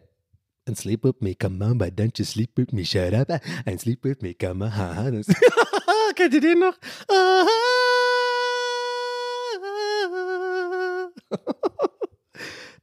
And 0.65 0.77
sleep 0.77 1.03
with 1.03 1.21
me, 1.21 1.35
come 1.35 1.61
on, 1.61 1.77
but 1.77 1.95
don't 1.95 2.17
you 2.17 2.25
sleep 2.25 2.51
with 2.57 2.71
me, 2.71 2.85
shut 2.85 3.13
up. 3.13 3.29
And 3.65 3.79
sleep 3.79 4.03
with 4.05 4.21
me, 4.21 4.33
come 4.33 4.63
on. 4.63 5.23
Kennt 6.15 6.33
ihr 6.33 6.41
den 6.41 6.59
noch? 6.59 6.75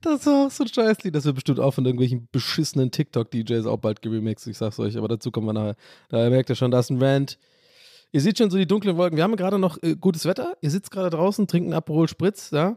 Das 0.02 0.26
war 0.26 0.46
auch 0.46 0.50
so 0.50 0.64
ein 0.64 0.68
Scheißlied. 0.68 1.14
Das 1.14 1.24
wird 1.24 1.36
bestimmt 1.36 1.60
auch 1.60 1.70
von 1.70 1.86
irgendwelchen 1.86 2.28
beschissenen 2.32 2.90
TikTok-DJs 2.90 3.66
auch 3.66 3.76
bald 3.76 4.02
geremixed. 4.02 4.48
Ich 4.48 4.58
sag's 4.58 4.80
euch, 4.80 4.96
aber 4.98 5.06
dazu 5.06 5.30
kommen 5.30 5.46
wir 5.46 5.52
nachher. 5.52 5.76
Da 6.08 6.28
merkt 6.28 6.50
ihr 6.50 6.56
schon, 6.56 6.72
da 6.72 6.80
ist 6.80 6.90
ein 6.90 7.00
Rant. 7.00 7.38
Ihr 8.12 8.20
seht 8.20 8.36
schon 8.36 8.50
so 8.50 8.58
die 8.58 8.66
dunklen 8.66 8.98
Wolken. 8.98 9.16
Wir 9.16 9.24
haben 9.24 9.36
gerade 9.36 9.58
noch 9.58 9.82
äh, 9.82 9.96
gutes 9.96 10.26
Wetter. 10.26 10.56
Ihr 10.60 10.70
sitzt 10.70 10.90
gerade 10.90 11.08
draußen, 11.08 11.46
trinkt 11.46 11.66
einen 11.66 11.74
Aperol 11.74 12.08
Spritz, 12.08 12.50
ja. 12.50 12.76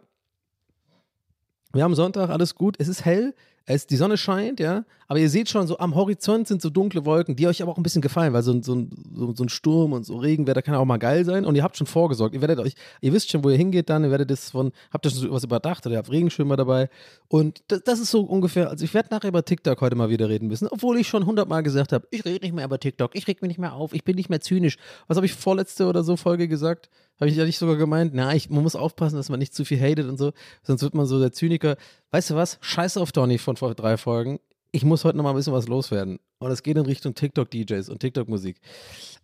Wir 1.73 1.83
haben 1.83 1.93
Sonntag, 1.93 2.29
alles 2.29 2.55
gut. 2.55 2.77
Es 2.79 2.87
ist 2.87 3.03
hell, 3.03 3.35
es, 3.67 3.87
die 3.87 3.95
Sonne 3.95 4.17
scheint, 4.17 4.59
ja. 4.59 4.85
Aber 5.07 5.19
ihr 5.19 5.29
seht 5.29 5.49
schon, 5.49 5.67
so 5.67 5.77
am 5.77 5.93
Horizont 5.95 6.47
sind 6.47 6.61
so 6.61 6.69
dunkle 6.71 7.05
Wolken, 7.05 7.35
die 7.35 7.45
euch 7.47 7.61
aber 7.61 7.71
auch 7.71 7.77
ein 7.77 7.83
bisschen 7.83 8.01
gefallen, 8.01 8.33
weil 8.33 8.41
so, 8.41 8.51
ein- 8.53 8.63
so, 8.63 8.87
so, 9.35 9.43
ein 9.43 9.49
Sturm 9.49 9.93
und 9.93 10.03
so 10.03 10.17
Regenwetter 10.17 10.61
kann 10.63 10.73
auch 10.75 10.85
mal 10.85 10.97
geil 10.97 11.25
sein. 11.25 11.45
Und 11.45 11.55
ihr 11.55 11.63
habt 11.63 11.77
schon 11.77 11.85
vorgesorgt. 11.87 12.33
Ihr 12.33 12.41
werdet 12.41 12.59
euch, 12.59 12.73
ihr 13.01 13.13
wisst 13.13 13.29
schon, 13.31 13.43
wo 13.43 13.49
ihr 13.49 13.57
hingeht 13.57 13.89
dann, 13.89 14.03
ihr 14.03 14.09
werdet 14.11 14.31
das 14.31 14.49
von, 14.51 14.71
habt 14.91 15.05
ihr 15.05 15.11
schon 15.11 15.29
was 15.31 15.43
überdacht 15.43 15.85
oder 15.85 15.95
ihr 15.95 15.97
habt 15.99 16.11
Regenschirmer 16.11 16.55
dabei. 16.57 16.89
Und 17.27 17.63
das, 17.67 17.83
das 17.83 17.99
ist 17.99 18.11
so 18.11 18.21
ungefähr, 18.21 18.69
also 18.69 18.83
ich 18.83 18.93
werde 18.93 19.09
nachher 19.11 19.27
über 19.29 19.45
TikTok 19.45 19.79
heute 19.81 19.95
mal 19.95 20.09
wieder 20.09 20.27
reden 20.29 20.47
müssen, 20.47 20.67
obwohl 20.69 20.97
ich 20.99 21.07
schon 21.07 21.25
hundertmal 21.25 21.61
gesagt 21.63 21.91
habe, 21.93 22.07
ich 22.11 22.25
rede 22.25 22.45
nicht 22.45 22.55
mehr 22.55 22.65
über 22.65 22.79
TikTok, 22.79 23.11
ich 23.15 23.27
reg 23.27 23.41
mich 23.41 23.49
nicht 23.49 23.59
mehr 23.59 23.73
auf, 23.73 23.93
ich 23.93 24.03
bin 24.03 24.15
nicht 24.15 24.29
mehr 24.29 24.41
zynisch. 24.41 24.77
Was 25.07 25.17
habe 25.17 25.25
ich 25.27 25.33
vorletzte 25.33 25.85
oder 25.87 26.03
so 26.03 26.17
Folge 26.17 26.47
gesagt? 26.47 26.89
Habe 27.19 27.29
ich 27.29 27.37
ja 27.37 27.45
nicht 27.45 27.57
sogar 27.57 27.77
gemeint, 27.77 28.13
na, 28.13 28.35
ich, 28.35 28.49
man 28.49 28.63
muss 28.63 28.75
aufpassen, 28.75 29.15
dass 29.15 29.29
man 29.29 29.39
nicht 29.39 29.53
zu 29.53 29.63
viel 29.63 29.79
hatet 29.79 30.07
und 30.07 30.17
so, 30.17 30.33
sonst 30.63 30.81
wird 30.81 30.93
man 30.93 31.05
so 31.05 31.19
der 31.19 31.31
Zyniker. 31.31 31.77
Weißt 32.11 32.31
du 32.31 32.35
was? 32.35 32.57
Scheiß 32.61 32.97
auf 32.97 33.11
Donny 33.11 33.37
von 33.37 33.55
vor 33.55 33.73
drei 33.73 33.97
Folgen. 33.97 34.39
Ich 34.71 34.83
muss 34.83 35.05
heute 35.05 35.17
noch 35.17 35.23
mal 35.23 35.29
ein 35.29 35.35
bisschen 35.35 35.53
was 35.53 35.67
loswerden. 35.67 36.19
Und 36.39 36.51
es 36.51 36.61
geht 36.61 36.75
in 36.75 36.85
Richtung 36.85 37.15
TikTok-DJs 37.15 37.89
und 37.89 37.99
TikTok-Musik. 37.99 38.59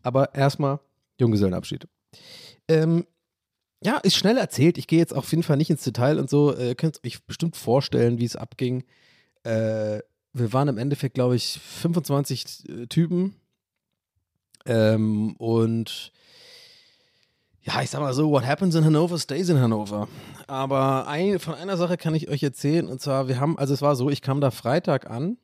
Aber 0.01 0.33
erstmal 0.33 0.79
Junggesellenabschied. 1.19 1.87
Ähm, 2.69 3.05
ja, 3.83 3.97
ist 3.97 4.15
schnell 4.15 4.37
erzählt. 4.37 4.77
Ich 4.77 4.87
gehe 4.87 4.99
jetzt 4.99 5.13
auf 5.13 5.29
jeden 5.31 5.43
Fall 5.43 5.57
nicht 5.57 5.69
ins 5.69 5.83
Detail 5.83 6.19
und 6.19 6.29
so. 6.29 6.55
Äh, 6.55 6.69
Ihr 6.69 6.75
könnt 6.75 7.01
euch 7.05 7.23
bestimmt 7.23 7.57
vorstellen, 7.57 8.19
wie 8.19 8.25
es 8.25 8.35
abging. 8.35 8.83
Äh, 9.43 9.99
wir 10.33 10.53
waren 10.53 10.67
im 10.67 10.77
Endeffekt, 10.77 11.15
glaube 11.15 11.35
ich, 11.35 11.59
25 11.59 12.69
äh, 12.69 12.87
Typen. 12.87 13.35
Ähm, 14.65 15.35
und 15.37 16.11
ja, 17.63 17.81
ich 17.81 17.89
sag 17.89 18.01
mal 18.01 18.13
so, 18.13 18.29
what 18.31 18.45
happens 18.45 18.75
in 18.75 18.83
Hannover 18.83 19.19
stays 19.19 19.49
in 19.49 19.59
Hannover. 19.59 20.07
Aber 20.47 21.07
ein, 21.07 21.39
von 21.39 21.53
einer 21.53 21.77
Sache 21.77 21.97
kann 21.97 22.15
ich 22.15 22.29
euch 22.29 22.41
erzählen, 22.41 22.87
und 22.87 23.01
zwar, 23.01 23.27
wir 23.27 23.39
haben, 23.39 23.57
also 23.57 23.73
es 23.73 23.81
war 23.81 23.95
so, 23.95 24.09
ich 24.09 24.21
kam 24.21 24.41
da 24.41 24.51
Freitag 24.51 25.09
an. 25.09 25.37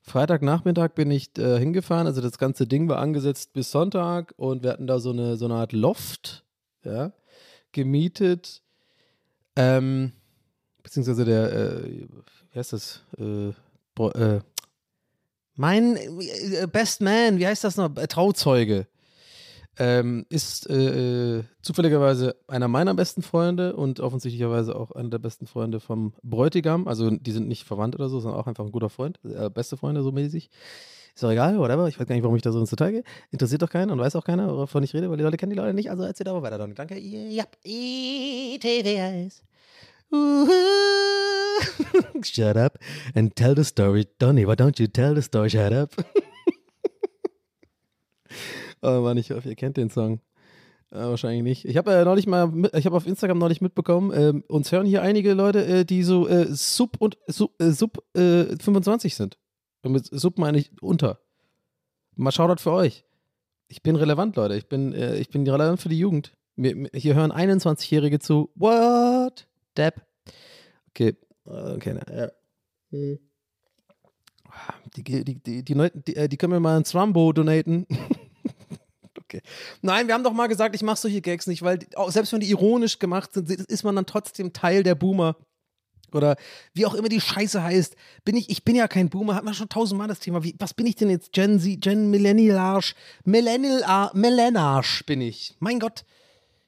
Freitagnachmittag 0.00 0.94
bin 0.94 1.10
ich 1.10 1.36
äh, 1.36 1.58
hingefahren, 1.58 2.06
also 2.06 2.20
das 2.20 2.38
ganze 2.38 2.66
Ding 2.66 2.88
war 2.88 2.98
angesetzt 2.98 3.52
bis 3.52 3.70
Sonntag 3.70 4.32
und 4.36 4.62
wir 4.62 4.70
hatten 4.70 4.86
da 4.86 5.00
so 5.00 5.10
eine, 5.10 5.36
so 5.36 5.44
eine 5.44 5.54
Art 5.54 5.72
Loft, 5.72 6.44
ja, 6.84 7.12
gemietet. 7.72 8.62
Ähm, 9.56 10.12
beziehungsweise 10.82 11.24
der, 11.24 11.52
äh, 11.52 12.08
wie 12.52 12.58
heißt 12.58 12.72
das? 12.72 13.02
Äh, 13.18 13.52
Bro- 13.94 14.12
äh, 14.12 14.40
mein 15.56 15.96
äh, 15.96 16.66
Best 16.70 17.00
Man, 17.00 17.38
wie 17.38 17.46
heißt 17.46 17.64
das 17.64 17.76
noch? 17.76 17.94
Äh, 17.96 18.06
Trauzeuge 18.06 18.86
ähm, 19.78 20.26
ist 20.28 20.68
äh, 20.68 21.38
äh, 21.38 21.44
zufälligerweise 21.62 22.36
einer 22.48 22.68
meiner 22.68 22.94
besten 22.94 23.22
Freunde 23.22 23.76
und 23.76 24.00
offensichtlicherweise 24.00 24.74
auch 24.74 24.90
einer 24.92 25.08
der 25.08 25.18
besten 25.18 25.46
Freunde 25.46 25.80
vom 25.80 26.12
Bräutigam. 26.22 26.88
Also 26.88 27.10
die 27.10 27.32
sind 27.32 27.48
nicht 27.48 27.64
verwandt 27.64 27.94
oder 27.94 28.08
so, 28.08 28.18
sondern 28.18 28.40
auch 28.40 28.46
einfach 28.46 28.64
ein 28.64 28.72
guter 28.72 28.90
Freund, 28.90 29.20
äh, 29.24 29.48
beste 29.50 29.76
Freunde 29.76 30.02
so 30.02 30.10
mäßig. 30.10 30.50
Ist 31.14 31.22
doch 31.22 31.30
egal, 31.30 31.58
whatever. 31.58 31.88
Ich 31.88 31.98
weiß 31.98 32.06
gar 32.06 32.14
nicht, 32.14 32.22
warum 32.22 32.36
ich 32.36 32.42
da 32.42 32.52
so 32.52 32.60
ins 32.60 32.70
Detail 32.70 32.92
gehe. 32.92 33.04
Interessiert 33.30 33.62
doch 33.62 33.70
keinen 33.70 33.90
und 33.90 33.98
weiß 33.98 34.16
auch 34.16 34.24
keiner, 34.24 34.56
wovon 34.56 34.82
ich 34.82 34.94
rede, 34.94 35.10
weil 35.10 35.16
die 35.16 35.24
Leute 35.24 35.36
kennen 35.36 35.50
die 35.50 35.56
Leute 35.56 35.74
nicht. 35.74 35.90
Also 35.90 36.02
erzählt 36.04 36.28
aber 36.28 36.42
weiter, 36.42 36.58
Donny. 36.58 36.74
Danke. 36.74 36.98
Ja. 36.98 37.44
Uhu. 40.12 40.48
Shut 42.22 42.56
up 42.56 42.78
and 43.14 43.34
tell 43.34 43.54
the 43.54 43.64
story. 43.64 44.06
Donny, 44.18 44.46
why 44.46 44.54
don't 44.54 44.78
you 44.78 44.86
tell 44.86 45.14
the 45.14 45.22
story? 45.22 45.50
Shut 45.50 45.72
up. 45.72 45.90
Oh 48.82 49.12
ich 49.16 49.30
hoffe, 49.30 49.48
ihr 49.48 49.56
kennt 49.56 49.76
den 49.76 49.90
Song. 49.90 50.20
Äh, 50.90 51.00
wahrscheinlich 51.00 51.42
nicht. 51.42 51.64
Ich 51.64 51.76
habe 51.76 51.92
äh, 51.92 52.04
neulich 52.04 52.26
mal, 52.26 52.48
mit, 52.48 52.74
ich 52.74 52.86
habe 52.86 52.96
auf 52.96 53.06
Instagram 53.06 53.38
neulich 53.38 53.60
mitbekommen, 53.60 54.12
ähm, 54.14 54.44
uns 54.48 54.72
hören 54.72 54.86
hier 54.86 55.02
einige 55.02 55.34
Leute, 55.34 55.64
äh, 55.66 55.84
die 55.84 56.02
so 56.02 56.26
äh, 56.26 56.46
Sub 56.48 56.96
und 56.98 57.18
Sub, 57.26 57.52
äh, 57.60 57.70
Sub 57.70 58.02
äh, 58.16 58.56
25 58.56 59.14
sind. 59.14 59.38
Und 59.82 59.92
mit 59.92 60.06
Sub 60.06 60.38
meine 60.38 60.58
ich 60.58 60.70
unter. 60.80 61.20
Mal 62.16 62.32
Shoutout 62.32 62.62
für 62.62 62.72
euch. 62.72 63.04
Ich 63.68 63.82
bin 63.82 63.96
relevant, 63.96 64.36
Leute. 64.36 64.56
Ich 64.56 64.68
bin, 64.68 64.94
äh, 64.94 65.16
ich 65.16 65.28
bin 65.28 65.46
relevant 65.46 65.80
für 65.80 65.90
die 65.90 65.98
Jugend. 65.98 66.32
Mir, 66.56 66.74
mir, 66.74 66.90
hier 66.94 67.14
hören 67.14 67.32
21-Jährige 67.32 68.18
zu. 68.18 68.50
What? 68.54 69.46
Depp. 69.76 70.02
Okay. 70.90 71.08
Äh, 71.08 71.16
Okay, 71.48 71.94
na, 71.94 72.14
ja. 72.14 72.28
Hm. 72.90 73.18
Die, 74.96 75.04
die, 75.04 75.24
die, 75.24 75.62
die, 75.62 75.64
die, 75.64 76.16
äh, 76.16 76.28
die 76.28 76.36
können 76.36 76.52
mir 76.52 76.60
mal 76.60 76.76
ein 76.76 76.84
Strumbo 76.84 77.32
donaten. 77.32 77.86
okay. 79.28 79.42
Nein, 79.82 80.06
wir 80.06 80.14
haben 80.14 80.24
doch 80.24 80.32
mal 80.32 80.46
gesagt, 80.46 80.74
ich 80.74 80.82
mache 80.82 80.98
solche 80.98 81.20
Gags 81.20 81.46
nicht, 81.46 81.62
weil 81.62 81.78
selbst 82.08 82.32
wenn 82.32 82.40
die 82.40 82.50
ironisch 82.50 82.98
gemacht 82.98 83.32
sind, 83.32 83.50
ist 83.50 83.84
man 83.84 83.94
dann 83.96 84.06
trotzdem 84.06 84.52
Teil 84.52 84.82
der 84.82 84.94
Boomer. 84.94 85.36
Oder 86.12 86.36
wie 86.72 86.86
auch 86.86 86.94
immer 86.94 87.10
die 87.10 87.20
Scheiße 87.20 87.62
heißt. 87.62 87.94
Bin 88.24 88.34
ich, 88.34 88.48
ich 88.48 88.64
bin 88.64 88.74
ja 88.74 88.88
kein 88.88 89.10
Boomer, 89.10 89.34
hat 89.34 89.44
man 89.44 89.52
schon 89.52 89.68
tausendmal 89.68 90.08
das 90.08 90.20
Thema. 90.20 90.42
Wie, 90.42 90.54
was 90.58 90.72
bin 90.72 90.86
ich 90.86 90.94
denn 90.96 91.10
jetzt? 91.10 91.32
Gen 91.32 91.60
Z, 91.60 91.82
Gen 91.82 92.10
Millennial 92.10 92.56
Arsch, 92.56 92.94
Millennial 93.24 93.84
Ar- 93.84 94.10
Millenarsch 94.14 95.04
bin 95.04 95.20
ich. 95.20 95.54
Mein 95.58 95.78
Gott. 95.78 96.06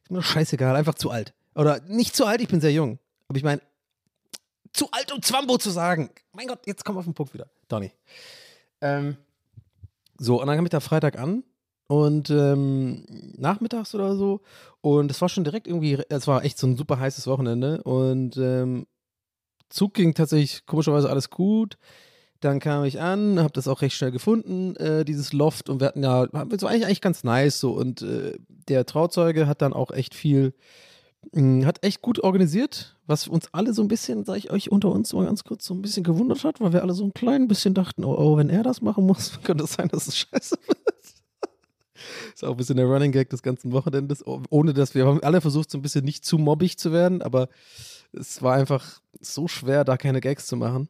Ist 0.03 0.11
mir 0.11 0.19
doch 0.19 0.25
scheißegal, 0.25 0.77
einfach 0.77 0.95
zu 0.95 1.11
alt. 1.11 1.33
Oder 1.55 1.81
nicht 1.89 2.15
zu 2.15 2.27
alt, 2.27 2.43
ich 2.43 2.49
bin 2.49 2.61
sehr 2.61 2.73
jung. 2.73 2.99
Aber 3.29 3.39
ich 3.39 3.45
meine, 3.45 3.63
zu 4.75 4.91
alt, 4.91 5.11
um 5.11 5.23
Zwambo 5.23 5.57
zu 5.57 5.71
sagen. 5.71 6.11
Mein 6.33 6.47
Gott, 6.47 6.67
jetzt 6.67 6.85
komm 6.85 6.99
auf 6.99 7.05
den 7.05 7.15
Punkt 7.15 7.33
wieder. 7.33 7.49
Donny. 7.69 7.93
Ähm, 8.83 9.17
so, 10.19 10.39
und 10.41 10.47
dann 10.49 10.57
kam 10.57 10.67
ich 10.67 10.71
da 10.71 10.81
Freitag 10.81 11.19
an 11.19 11.45
und 11.91 12.31
ähm, 12.31 13.03
nachmittags 13.37 13.97
oder 13.97 14.15
so. 14.15 14.43
Und 14.81 15.11
es 15.11 15.21
war 15.21 15.29
schon 15.29 15.43
direkt 15.43 15.67
irgendwie, 15.67 15.99
es 16.09 16.29
war 16.29 16.45
echt 16.45 16.57
so 16.57 16.69
ein 16.69 16.77
super 16.77 17.01
heißes 17.01 17.27
Wochenende. 17.27 17.83
Und 17.83 18.37
ähm, 18.37 18.87
Zug 19.71 19.95
ging 19.95 20.15
tatsächlich 20.15 20.67
komischerweise 20.67 21.11
alles 21.11 21.31
gut. 21.31 21.79
Dann 22.39 22.61
kam 22.61 22.85
ich 22.85 23.01
an, 23.01 23.41
habe 23.41 23.53
das 23.53 23.67
auch 23.67 23.83
recht 23.83 23.97
schnell 23.97 24.13
gefunden, 24.13 24.77
äh, 24.77 25.05
dieses 25.05 25.33
Loft. 25.33 25.69
Und 25.69 25.81
wir 25.81 25.89
hatten 25.89 26.05
ja, 26.05 26.27
es 26.27 26.33
war 26.63 26.71
eigentlich, 26.71 26.87
eigentlich 26.87 27.01
ganz 27.01 27.25
nice 27.25 27.59
so. 27.59 27.73
Und 27.73 28.03
äh, 28.03 28.39
der 28.69 28.87
Trauzeuge 28.87 29.49
hat 29.49 29.61
dann 29.61 29.73
auch 29.73 29.91
echt 29.91 30.15
viel, 30.15 30.55
mh, 31.33 31.67
hat 31.67 31.85
echt 31.85 32.03
gut 32.03 32.21
organisiert, 32.21 32.99
was 33.09 33.27
uns 33.27 33.49
alle 33.51 33.75
so 33.75 33.83
ein 33.83 33.89
bisschen, 33.89 34.25
sag 34.25 34.37
ich 34.37 34.53
euch 34.53 34.71
unter 34.71 34.93
uns 34.93 35.13
mal 35.13 35.27
ganz 35.27 35.43
kurz, 35.43 35.65
so 35.65 35.75
ein 35.75 35.83
bisschen 35.83 36.05
gewundert 36.05 36.45
hat, 36.45 36.61
weil 36.61 36.73
wir 36.73 36.83
alle 36.83 36.95
so 36.95 37.03
ein 37.03 37.15
klein 37.15 37.49
bisschen 37.49 37.75
dachten, 37.75 38.05
oh, 38.05 38.15
oh 38.17 38.37
wenn 38.37 38.49
er 38.49 38.63
das 38.63 38.81
machen 38.81 39.07
muss, 39.07 39.41
könnte 39.43 39.65
es 39.65 39.73
sein, 39.73 39.89
dass 39.89 40.07
es 40.07 40.17
scheiße 40.17 40.57
wird. 40.69 40.90
Ist 42.35 42.45
auch 42.45 42.51
ein 42.53 42.57
bisschen 42.57 42.77
der 42.77 42.87
Running 42.87 43.13
Gag 43.13 43.31
des 43.31 43.43
ganzen 43.43 43.73
Wochenendes, 43.73 44.27
oh- 44.27 44.43
ohne 44.51 44.75
dass 44.75 44.95
wir 44.95 45.07
haben 45.07 45.23
alle 45.23 45.41
versucht, 45.41 45.71
so 45.71 45.79
ein 45.79 45.83
bisschen 45.83 46.05
nicht 46.05 46.25
zu 46.25 46.39
mobbig 46.39 46.79
zu 46.79 46.93
werden, 46.93 47.23
aber 47.23 47.49
es 48.13 48.43
war 48.43 48.55
einfach 48.55 49.01
so 49.21 49.49
schwer, 49.49 49.85
da 49.85 49.97
keine 49.97 50.21
Gags 50.21 50.47
zu 50.47 50.57
machen, 50.57 50.89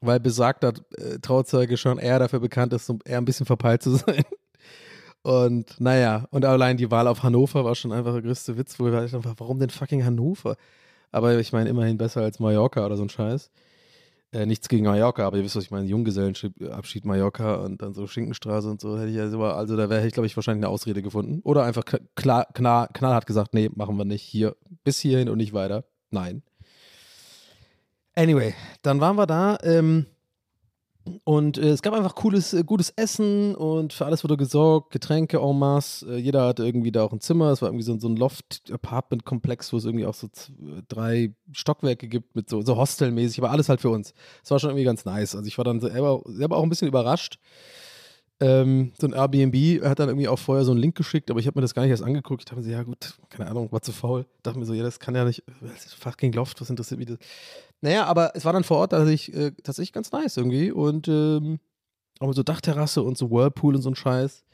weil 0.00 0.20
besagter 0.20 0.72
äh, 0.96 1.18
Trauzeuge 1.20 1.76
schon 1.76 1.98
eher 1.98 2.18
dafür 2.18 2.40
bekannt 2.40 2.72
ist, 2.72 2.86
so 2.86 2.98
eher 3.04 3.18
ein 3.18 3.24
bisschen 3.24 3.46
verpeilt 3.46 3.82
zu 3.82 3.96
sein. 3.96 4.24
Und 5.22 5.80
naja, 5.80 6.26
und 6.30 6.44
allein 6.44 6.76
die 6.76 6.90
Wahl 6.90 7.06
auf 7.06 7.22
Hannover 7.22 7.64
war 7.64 7.76
schon 7.76 7.92
einfach 7.92 8.12
der 8.12 8.22
größte 8.22 8.56
Witz, 8.58 8.78
wo 8.80 8.88
ich 8.88 8.94
einfach, 8.94 9.34
warum 9.38 9.60
denn 9.60 9.70
fucking 9.70 10.04
Hannover? 10.04 10.56
Aber 11.12 11.38
ich 11.38 11.52
meine, 11.52 11.70
immerhin 11.70 11.96
besser 11.98 12.22
als 12.22 12.40
Mallorca 12.40 12.84
oder 12.84 12.96
so 12.96 13.04
ein 13.04 13.08
Scheiß. 13.08 13.50
Äh, 14.32 14.46
nichts 14.46 14.68
gegen 14.68 14.86
Mallorca, 14.86 15.26
aber 15.26 15.36
ihr 15.36 15.44
wisst, 15.44 15.56
was 15.56 15.64
ich 15.64 15.70
meine, 15.70 15.84
Junggesellenabschied 15.84 17.04
Mallorca 17.04 17.56
und 17.56 17.82
dann 17.82 17.92
so 17.92 18.06
Schinkenstraße 18.06 18.70
und 18.70 18.80
so 18.80 18.98
hätte 18.98 19.10
ich 19.10 19.16
ja 19.16 19.28
so, 19.28 19.44
also 19.44 19.76
da 19.76 19.90
wäre 19.90 20.06
ich, 20.06 20.14
glaube 20.14 20.26
ich, 20.26 20.34
wahrscheinlich 20.36 20.64
eine 20.64 20.72
Ausrede 20.72 21.02
gefunden. 21.02 21.42
Oder 21.44 21.64
einfach 21.64 21.84
klar, 22.14 22.46
klar, 22.54 22.88
knallhart 22.88 23.26
gesagt, 23.26 23.52
nee, 23.52 23.68
machen 23.74 23.98
wir 23.98 24.06
nicht, 24.06 24.22
hier, 24.22 24.56
bis 24.84 25.00
hierhin 25.00 25.28
und 25.28 25.36
nicht 25.36 25.52
weiter. 25.52 25.84
Nein. 26.10 26.42
Anyway, 28.14 28.54
dann 28.80 29.00
waren 29.00 29.16
wir 29.16 29.26
da, 29.26 29.58
ähm, 29.62 30.06
und 31.24 31.58
äh, 31.58 31.68
es 31.70 31.82
gab 31.82 31.94
einfach 31.94 32.14
cooles, 32.14 32.52
äh, 32.52 32.62
gutes 32.64 32.90
Essen 32.90 33.54
und 33.54 33.92
für 33.92 34.06
alles 34.06 34.22
wurde 34.24 34.36
gesorgt, 34.36 34.92
Getränke 34.92 35.38
en 35.38 35.58
masse. 35.58 36.06
Äh, 36.06 36.18
jeder 36.18 36.46
hatte 36.46 36.64
irgendwie 36.64 36.92
da 36.92 37.02
auch 37.04 37.12
ein 37.12 37.20
Zimmer. 37.20 37.50
Es 37.50 37.60
war 37.62 37.68
irgendwie 37.68 37.84
so, 37.84 37.98
so 37.98 38.08
ein 38.08 38.16
Loft-Apartment-Komplex, 38.16 39.72
wo 39.72 39.76
es 39.78 39.84
irgendwie 39.84 40.06
auch 40.06 40.14
so 40.14 40.28
z- 40.28 40.52
drei 40.88 41.34
Stockwerke 41.52 42.08
gibt 42.08 42.36
mit 42.36 42.48
so, 42.48 42.62
so 42.62 42.76
Hostelmäßig, 42.76 43.38
aber 43.38 43.50
alles 43.50 43.68
halt 43.68 43.80
für 43.80 43.90
uns. 43.90 44.14
Es 44.44 44.50
war 44.50 44.58
schon 44.58 44.70
irgendwie 44.70 44.84
ganz 44.84 45.04
nice. 45.04 45.34
Also 45.34 45.46
ich 45.46 45.58
war 45.58 45.64
dann 45.64 45.80
selber, 45.80 46.22
selber 46.26 46.56
auch 46.56 46.62
ein 46.62 46.68
bisschen 46.68 46.88
überrascht. 46.88 47.38
Ähm, 48.40 48.92
so 49.00 49.06
ein 49.06 49.12
Airbnb 49.12 49.84
hat 49.84 50.00
dann 50.00 50.08
irgendwie 50.08 50.26
auch 50.26 50.38
vorher 50.38 50.64
so 50.64 50.72
einen 50.72 50.80
Link 50.80 50.96
geschickt, 50.96 51.30
aber 51.30 51.38
ich 51.38 51.46
habe 51.46 51.58
mir 51.58 51.62
das 51.62 51.74
gar 51.74 51.82
nicht 51.82 51.90
erst 51.92 52.02
angeguckt. 52.02 52.42
Ich 52.42 52.44
dachte 52.46 52.56
mir 52.56 52.64
so, 52.64 52.70
ja 52.70 52.82
gut, 52.82 53.14
keine 53.28 53.48
Ahnung, 53.48 53.70
war 53.70 53.82
zu 53.82 53.92
faul. 53.92 54.26
Dachte 54.42 54.58
mir 54.58 54.64
so, 54.64 54.74
ja, 54.74 54.82
das 54.82 54.98
kann 54.98 55.14
ja 55.14 55.24
nicht, 55.24 55.44
ist 55.76 55.94
fucking 55.94 56.32
Loft, 56.32 56.60
was 56.60 56.68
interessiert 56.68 56.98
mich 56.98 57.08
das? 57.08 57.18
Naja, 57.82 58.04
aber 58.06 58.34
es 58.34 58.44
war 58.44 58.52
dann 58.52 58.64
vor 58.64 58.78
Ort 58.78 58.92
tatsächlich, 58.92 59.36
äh, 59.36 59.50
tatsächlich 59.62 59.92
ganz 59.92 60.10
nice 60.12 60.36
irgendwie. 60.36 60.70
Und 60.70 61.08
ähm, 61.08 61.58
auch 62.20 62.28
mit 62.28 62.36
so 62.36 62.42
Dachterrasse 62.42 63.02
und 63.02 63.18
so 63.18 63.30
Whirlpool 63.30 63.74
und 63.74 63.82
so 63.82 63.90
ein 63.90 63.96
Scheiß. 63.96 64.44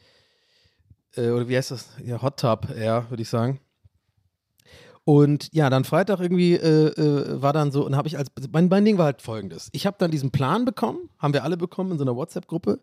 Äh, 1.16 1.30
oder 1.30 1.48
wie 1.48 1.56
heißt 1.56 1.70
das? 1.70 1.90
Ja, 2.02 2.20
Hot 2.22 2.40
Tub, 2.40 2.68
ja, 2.76 3.08
würde 3.10 3.22
ich 3.22 3.28
sagen. 3.28 3.60
Und 5.04 5.48
ja, 5.54 5.70
dann 5.70 5.84
Freitag 5.84 6.20
irgendwie 6.20 6.54
äh, 6.54 6.88
äh, 6.88 7.40
war 7.40 7.52
dann 7.52 7.70
so, 7.70 7.84
und 7.86 7.96
habe 7.96 8.08
ich 8.08 8.18
als, 8.18 8.30
mein, 8.50 8.68
mein 8.68 8.84
Ding 8.84 8.98
war 8.98 9.06
halt 9.06 9.22
folgendes. 9.22 9.68
Ich 9.72 9.86
habe 9.86 9.96
dann 9.98 10.10
diesen 10.10 10.30
Plan 10.30 10.64
bekommen, 10.64 11.08
haben 11.18 11.32
wir 11.32 11.44
alle 11.44 11.56
bekommen 11.56 11.92
in 11.92 11.98
so 11.98 12.04
einer 12.04 12.16
WhatsApp-Gruppe, 12.16 12.80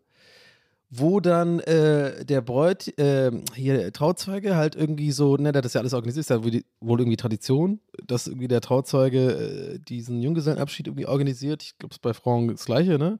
wo 0.90 1.20
dann 1.20 1.60
äh, 1.62 2.26
der 2.26 2.42
Bräut, 2.42 2.98
äh, 3.00 3.32
hier 3.54 3.92
Trauzeuge 3.92 4.56
halt 4.56 4.76
irgendwie 4.76 5.12
so, 5.12 5.36
ne, 5.36 5.52
der 5.52 5.60
hat 5.60 5.66
das 5.66 5.74
ja 5.74 5.82
alles 5.82 5.94
organisiert, 5.94 6.22
ist 6.22 6.30
ja 6.30 6.44
wohl 6.44 7.00
irgendwie 7.00 7.18
Tradition, 7.18 7.82
dass 8.06 8.28
irgendwie 8.28 8.48
der 8.48 8.62
Trauzeuge 8.62 9.32
äh, 9.32 9.80
diesen 9.80 10.22
Junggesellenabschied 10.22 10.88
irgendwie 10.88 11.08
organisiert. 11.08 11.64
Ich 11.64 11.78
glaube, 11.78 11.92
es 11.92 11.98
ist 11.98 12.02
bei 12.02 12.14
Frauen 12.14 12.48
das 12.48 12.66
Gleiche, 12.66 12.98
ne? 12.98 13.20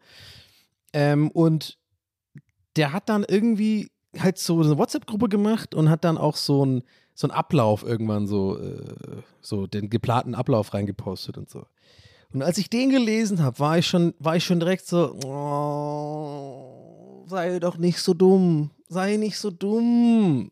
Ähm, 0.94 1.32
und 1.32 1.78
der 2.76 2.94
hat 2.94 3.10
dann 3.10 3.26
irgendwie 3.28 3.90
halt 4.18 4.38
so 4.38 4.62
eine 4.62 4.78
WhatsApp-Gruppe 4.78 5.28
gemacht 5.28 5.76
und 5.76 5.90
hat 5.90 6.04
dann 6.04 6.18
auch 6.18 6.36
so 6.36 6.66
ein 6.66 6.84
so 7.16 7.28
einen 7.28 7.32
Ablauf 7.32 7.84
irgendwann 7.84 8.28
so, 8.28 8.60
äh, 8.60 9.22
so 9.40 9.68
den 9.68 9.90
geplanten 9.90 10.36
Ablauf 10.36 10.74
reingepostet 10.74 11.38
und 11.38 11.50
so. 11.50 11.66
Und 12.34 12.44
als 12.44 12.58
ich 12.58 12.70
den 12.70 12.90
gelesen 12.90 13.42
habe, 13.42 13.58
war 13.60 13.78
ich 13.78 13.88
schon, 13.88 14.14
war 14.20 14.36
ich 14.36 14.44
schon 14.44 14.60
direkt 14.60 14.86
so, 14.86 15.16
oh, 15.26 16.75
sei 17.28 17.60
doch 17.60 17.78
nicht 17.78 18.00
so 18.00 18.14
dumm, 18.14 18.72
sei 18.88 19.18
nicht 19.18 19.38
so 19.38 19.52
dumm. 19.52 20.52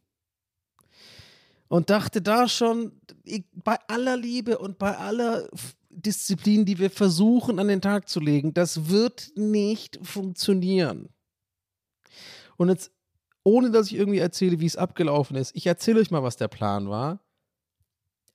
Und 1.67 1.89
dachte 1.89 2.21
da 2.21 2.47
schon, 2.47 2.91
ich, 3.23 3.45
bei 3.51 3.77
aller 3.87 4.17
Liebe 4.17 4.57
und 4.59 4.77
bei 4.77 4.97
aller 4.97 5.47
Disziplin, 5.89 6.65
die 6.65 6.77
wir 6.77 6.89
versuchen 6.89 7.59
an 7.59 7.67
den 7.67 7.81
Tag 7.81 8.09
zu 8.09 8.19
legen, 8.19 8.53
das 8.53 8.89
wird 8.89 9.31
nicht 9.35 9.99
funktionieren. 10.03 11.09
Und 12.57 12.69
jetzt 12.69 12.91
ohne 13.43 13.71
dass 13.71 13.87
ich 13.87 13.95
irgendwie 13.95 14.19
erzähle, 14.19 14.59
wie 14.59 14.65
es 14.65 14.77
abgelaufen 14.77 15.35
ist. 15.35 15.55
Ich 15.55 15.67
erzähle 15.67 15.99
euch 15.99 16.11
mal, 16.11 16.23
was 16.23 16.37
der 16.37 16.47
Plan 16.47 16.89
war. 16.89 17.19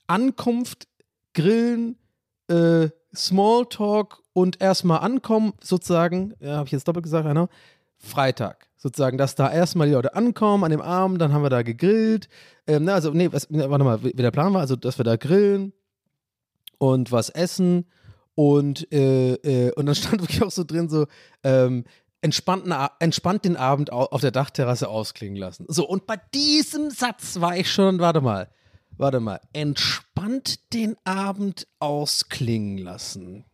Ankunft, 0.06 0.88
Grillen, 1.34 1.96
äh, 2.48 2.88
Smalltalk 3.14 4.22
und 4.32 4.60
erstmal 4.60 5.00
ankommen, 5.00 5.54
sozusagen, 5.62 6.34
ja, 6.40 6.56
habe 6.56 6.66
ich 6.66 6.72
jetzt 6.72 6.86
doppelt 6.86 7.04
gesagt, 7.04 7.26
einer, 7.26 7.48
Freitag. 7.98 8.68
Sozusagen, 8.76 9.18
dass 9.18 9.34
da 9.34 9.50
erstmal 9.50 9.88
die 9.88 9.94
Leute 9.94 10.14
ankommen 10.14 10.62
an 10.64 10.70
dem 10.70 10.80
Abend, 10.80 11.20
dann 11.20 11.32
haben 11.32 11.42
wir 11.42 11.50
da 11.50 11.62
gegrillt. 11.62 12.28
Ähm, 12.66 12.84
na, 12.84 12.94
also, 12.94 13.10
nee, 13.10 13.28
was, 13.32 13.48
warte 13.50 13.84
mal, 13.84 14.02
wie 14.04 14.12
der 14.12 14.30
Plan 14.30 14.54
war, 14.54 14.60
also, 14.60 14.76
dass 14.76 14.98
wir 14.98 15.04
da 15.04 15.16
grillen 15.16 15.72
und 16.78 17.10
was 17.10 17.28
essen 17.28 17.86
und, 18.34 18.90
äh, 18.92 19.32
äh, 19.34 19.72
und 19.72 19.86
dann 19.86 19.94
stand 19.96 20.20
wirklich 20.22 20.42
auch 20.42 20.50
so 20.52 20.62
drin, 20.64 20.88
so, 20.88 21.06
ähm, 21.42 21.84
entspannt 22.20 23.44
den 23.44 23.56
Abend 23.56 23.92
au- 23.92 24.06
auf 24.06 24.20
der 24.20 24.30
Dachterrasse 24.30 24.88
ausklingen 24.88 25.36
lassen. 25.36 25.66
So, 25.68 25.86
und 25.88 26.06
bei 26.06 26.16
diesem 26.34 26.90
Satz 26.90 27.40
war 27.40 27.56
ich 27.56 27.70
schon, 27.70 27.98
warte 28.00 28.20
mal, 28.20 28.48
warte 28.96 29.20
mal, 29.20 29.40
entspannt 29.52 30.72
den 30.72 30.96
Abend 31.04 31.66
ausklingen 31.78 32.78
lassen. 32.78 33.44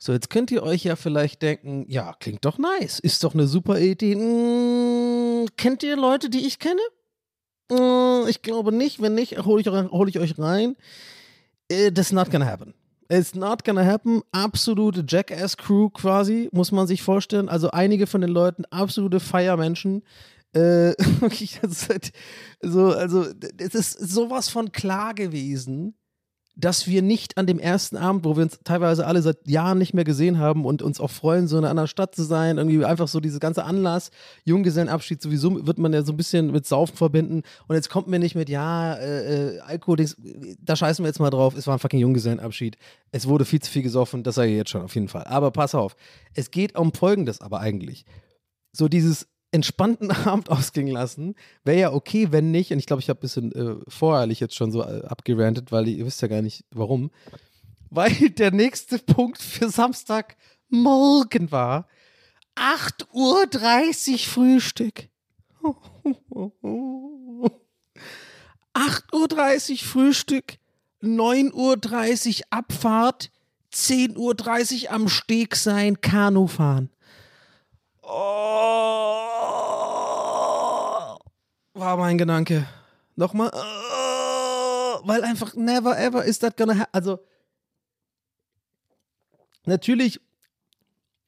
So, 0.00 0.12
jetzt 0.12 0.30
könnt 0.30 0.52
ihr 0.52 0.62
euch 0.62 0.84
ja 0.84 0.94
vielleicht 0.94 1.42
denken, 1.42 1.84
ja, 1.88 2.14
klingt 2.20 2.44
doch 2.44 2.58
nice, 2.58 3.00
ist 3.00 3.24
doch 3.24 3.34
eine 3.34 3.48
super 3.48 3.80
Idee. 3.80 4.14
Mm, 4.14 5.48
kennt 5.56 5.82
ihr 5.82 5.96
Leute, 5.96 6.30
die 6.30 6.46
ich 6.46 6.60
kenne? 6.60 6.80
Mm, 7.70 8.28
ich 8.28 8.42
glaube 8.42 8.70
nicht, 8.72 9.02
wenn 9.02 9.14
nicht, 9.14 9.44
hole 9.44 9.60
ich, 9.60 9.66
hol 9.66 10.08
ich 10.08 10.20
euch 10.20 10.38
rein. 10.38 10.76
Äh, 11.68 11.90
That's 11.90 12.12
not 12.12 12.30
gonna 12.30 12.46
happen. 12.46 12.74
It's 13.10 13.34
not 13.34 13.64
gonna 13.64 13.84
happen. 13.84 14.22
Absolute 14.30 15.04
Jackass-Crew 15.06 15.90
quasi, 15.90 16.48
muss 16.52 16.70
man 16.70 16.86
sich 16.86 17.02
vorstellen. 17.02 17.48
Also 17.48 17.70
einige 17.72 18.06
von 18.06 18.20
den 18.20 18.30
Leuten 18.30 18.66
absolute 18.66 19.18
Feiermenschen. 19.18 20.04
Äh, 20.52 20.92
halt 21.20 22.12
so, 22.62 22.92
also, 22.92 23.26
es 23.58 23.74
ist 23.74 23.92
sowas 23.92 24.48
von 24.48 24.70
klar 24.70 25.14
gewesen, 25.14 25.94
dass 26.58 26.88
wir 26.88 27.02
nicht 27.02 27.38
an 27.38 27.46
dem 27.46 27.60
ersten 27.60 27.96
Abend, 27.96 28.24
wo 28.24 28.36
wir 28.36 28.42
uns 28.42 28.58
teilweise 28.64 29.06
alle 29.06 29.22
seit 29.22 29.46
Jahren 29.46 29.78
nicht 29.78 29.94
mehr 29.94 30.02
gesehen 30.02 30.38
haben 30.38 30.64
und 30.64 30.82
uns 30.82 30.98
auch 30.98 31.10
freuen, 31.10 31.46
so 31.46 31.56
in 31.56 31.62
einer 31.62 31.70
anderen 31.70 31.86
Stadt 31.86 32.16
zu 32.16 32.24
sein, 32.24 32.58
irgendwie 32.58 32.84
einfach 32.84 33.06
so 33.06 33.20
diese 33.20 33.38
ganze 33.38 33.64
Anlass, 33.64 34.10
Junggesellenabschied, 34.44 35.22
sowieso 35.22 35.66
wird 35.66 35.78
man 35.78 35.92
ja 35.92 36.02
so 36.02 36.12
ein 36.12 36.16
bisschen 36.16 36.50
mit 36.50 36.66
Saufen 36.66 36.96
verbinden 36.96 37.42
und 37.68 37.76
jetzt 37.76 37.88
kommt 37.90 38.08
mir 38.08 38.18
nicht 38.18 38.34
mit, 38.34 38.48
ja, 38.48 38.94
äh, 38.94 39.56
äh, 39.56 39.60
Alkohol, 39.60 40.04
da 40.60 40.74
scheißen 40.74 41.04
wir 41.04 41.08
jetzt 41.08 41.20
mal 41.20 41.30
drauf, 41.30 41.54
es 41.56 41.68
war 41.68 41.76
ein 41.76 41.78
fucking 41.78 42.00
Junggesellenabschied, 42.00 42.76
es 43.12 43.28
wurde 43.28 43.44
viel 43.44 43.62
zu 43.62 43.70
viel 43.70 43.82
gesoffen, 43.82 44.24
das 44.24 44.34
sage 44.34 44.50
ich 44.50 44.56
jetzt 44.56 44.70
schon 44.70 44.82
auf 44.82 44.94
jeden 44.96 45.08
Fall, 45.08 45.24
aber 45.24 45.52
pass 45.52 45.76
auf, 45.76 45.94
es 46.34 46.50
geht 46.50 46.76
um 46.76 46.92
Folgendes 46.92 47.40
aber 47.40 47.60
eigentlich, 47.60 48.04
so 48.72 48.88
dieses 48.88 49.28
entspannten 49.50 50.10
Abend 50.26 50.50
ausklingen 50.50 50.94
lassen, 50.94 51.34
wäre 51.64 51.78
ja 51.78 51.92
okay, 51.92 52.28
wenn 52.30 52.50
nicht, 52.50 52.72
und 52.72 52.78
ich 52.78 52.86
glaube, 52.86 53.00
ich 53.00 53.08
habe 53.08 53.18
ein 53.18 53.22
bisschen 53.22 53.52
äh, 53.52 53.76
voreilig 53.88 54.40
jetzt 54.40 54.54
schon 54.54 54.72
so 54.72 54.82
äh, 54.82 55.04
abgerantet, 55.06 55.72
weil 55.72 55.88
ihr 55.88 56.04
wisst 56.04 56.22
ja 56.22 56.28
gar 56.28 56.42
nicht, 56.42 56.64
warum. 56.70 57.10
Weil 57.90 58.12
der 58.30 58.50
nächste 58.50 58.98
Punkt 58.98 59.40
für 59.40 59.68
Samstagmorgen 59.70 61.50
war 61.50 61.88
8.30 62.56 64.12
Uhr 64.12 64.18
Frühstück. 64.18 65.08
8.30 68.74 69.70
Uhr 69.70 69.78
Frühstück, 69.78 70.58
9.30 71.02 72.38
Uhr 72.38 72.46
Abfahrt, 72.50 73.30
10.30 73.72 74.84
Uhr 74.84 74.92
am 74.92 75.08
Steg 75.08 75.56
sein, 75.56 76.00
Kanu 76.00 76.46
fahren. 76.46 76.90
Oh, 78.02 79.27
war 81.78 81.96
mein 81.96 82.18
Gedanke. 82.18 82.66
Nochmal. 83.16 83.50
Oh, 83.52 85.00
weil 85.04 85.22
einfach 85.24 85.54
never 85.54 85.98
ever 85.98 86.24
is 86.24 86.38
that 86.38 86.56
gonna 86.56 86.78
happen. 86.78 86.90
Also, 86.92 87.18
natürlich 89.64 90.20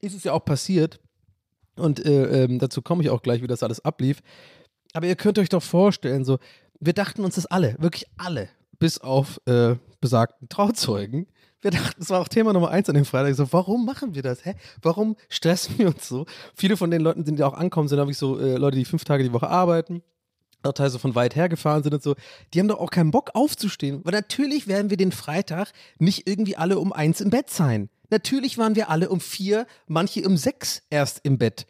ist 0.00 0.14
es 0.14 0.24
ja 0.24 0.32
auch 0.32 0.44
passiert. 0.44 1.00
Und 1.76 2.04
äh, 2.04 2.44
ähm, 2.44 2.58
dazu 2.58 2.82
komme 2.82 3.02
ich 3.02 3.10
auch 3.10 3.22
gleich, 3.22 3.42
wie 3.42 3.46
das 3.46 3.62
alles 3.62 3.84
ablief. 3.84 4.20
Aber 4.92 5.06
ihr 5.06 5.16
könnt 5.16 5.38
euch 5.38 5.48
doch 5.48 5.62
vorstellen, 5.62 6.24
so, 6.24 6.38
wir 6.80 6.92
dachten 6.92 7.24
uns 7.24 7.36
das 7.36 7.46
alle, 7.46 7.76
wirklich 7.78 8.06
alle, 8.18 8.48
bis 8.78 8.98
auf 8.98 9.40
äh, 9.46 9.76
besagten 10.00 10.48
Trauzeugen. 10.48 11.26
Wir 11.62 11.70
dachten, 11.70 11.96
das 11.98 12.10
war 12.10 12.20
auch 12.20 12.28
Thema 12.28 12.52
Nummer 12.52 12.70
eins 12.70 12.88
an 12.88 12.94
dem 12.94 13.04
Freitag. 13.04 13.34
So, 13.34 13.52
warum 13.52 13.84
machen 13.84 14.14
wir 14.14 14.22
das? 14.22 14.44
Hä? 14.44 14.54
Warum 14.82 15.16
stressen 15.28 15.78
wir 15.78 15.88
uns 15.88 16.08
so? 16.08 16.26
Viele 16.54 16.76
von 16.76 16.90
den 16.90 17.02
Leuten, 17.02 17.24
die 17.24 17.42
auch 17.42 17.54
ankommen, 17.54 17.88
sind 17.88 17.98
wirklich 17.98 18.18
so 18.18 18.38
äh, 18.38 18.56
Leute, 18.56 18.78
die 18.78 18.84
fünf 18.84 19.04
Tage 19.04 19.22
die 19.22 19.32
Woche 19.32 19.48
arbeiten. 19.48 20.02
Auch 20.62 20.72
teilweise 20.72 20.98
von 20.98 21.14
weit 21.14 21.36
her 21.36 21.48
gefahren 21.48 21.82
sind 21.82 21.94
und 21.94 22.02
so. 22.02 22.14
Die 22.52 22.60
haben 22.60 22.68
doch 22.68 22.80
auch 22.80 22.90
keinen 22.90 23.10
Bock 23.10 23.30
aufzustehen. 23.34 24.00
Weil 24.04 24.12
natürlich 24.12 24.68
werden 24.68 24.90
wir 24.90 24.96
den 24.96 25.12
Freitag 25.12 25.72
nicht 25.98 26.28
irgendwie 26.28 26.56
alle 26.56 26.78
um 26.78 26.92
eins 26.92 27.20
im 27.20 27.30
Bett 27.30 27.50
sein. 27.50 27.88
Natürlich 28.10 28.58
waren 28.58 28.74
wir 28.74 28.90
alle 28.90 29.08
um 29.08 29.20
vier, 29.20 29.66
manche 29.86 30.26
um 30.26 30.36
sechs 30.36 30.82
erst 30.90 31.20
im 31.22 31.38
Bett. 31.38 31.66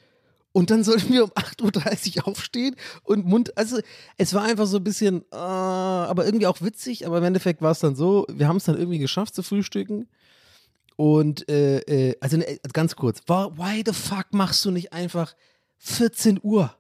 Und 0.53 0.71
dann 0.71 0.83
sollten 0.83 1.13
wir 1.13 1.25
um 1.25 1.31
8.30 1.31 2.19
Uhr 2.19 2.29
aufstehen 2.29 2.75
und 3.05 3.25
Mund. 3.25 3.57
Also, 3.57 3.79
es 4.17 4.35
war 4.35 4.43
einfach 4.43 4.67
so 4.67 4.79
ein 4.79 4.85
bisschen, 4.85 5.23
äh, 5.31 5.37
aber 5.37 6.25
irgendwie 6.25 6.49
auch 6.49 6.61
witzig. 6.61 7.07
Aber 7.07 7.19
im 7.19 7.25
Endeffekt 7.25 7.63
war 7.63 7.71
es 7.71 7.79
dann 7.79 7.95
so, 7.95 8.27
wir 8.29 8.49
haben 8.49 8.57
es 8.57 8.65
dann 8.65 8.77
irgendwie 8.77 8.99
geschafft 8.99 9.35
zu 9.35 9.43
frühstücken. 9.43 10.09
Und, 10.97 11.49
äh, 11.49 11.79
äh, 11.79 12.17
also 12.21 12.37
ne, 12.37 12.59
ganz 12.73 12.97
kurz, 12.97 13.21
why 13.29 13.83
the 13.87 13.93
fuck 13.93 14.33
machst 14.33 14.65
du 14.65 14.71
nicht 14.71 14.93
einfach 14.93 15.35
14 15.79 16.41
Uhr? 16.43 16.75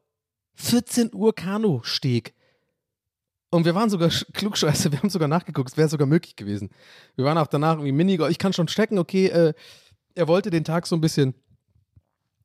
14 0.61 1.11
Uhr 1.14 1.35
Kanu-Steg. 1.35 2.35
Und 3.51 3.64
wir 3.64 3.75
waren 3.75 3.90
sogar 3.90 4.11
sch- 4.11 4.31
klugscheiße, 4.33 4.92
wir 4.92 4.99
haben 5.01 5.11
sogar 5.11 5.27
nachgeguckt, 5.27 5.70
es 5.70 5.77
wäre 5.77 5.88
sogar 5.88 6.07
möglich 6.07 6.37
gewesen. 6.37 6.70
Wir 7.16 7.25
waren 7.25 7.38
auch 7.38 7.49
danach 7.49 7.73
irgendwie 7.75 7.92
Minigolf. 7.92 8.31
Ich 8.31 8.38
kann 8.38 8.53
schon 8.53 8.68
stecken, 8.68 8.99
okay, 8.99 9.27
äh, 9.27 9.55
er 10.14 10.29
wollte 10.29 10.51
den 10.51 10.62
Tag 10.64 10.87
so 10.87 10.94
ein 10.94 11.01
bisschen 11.01 11.35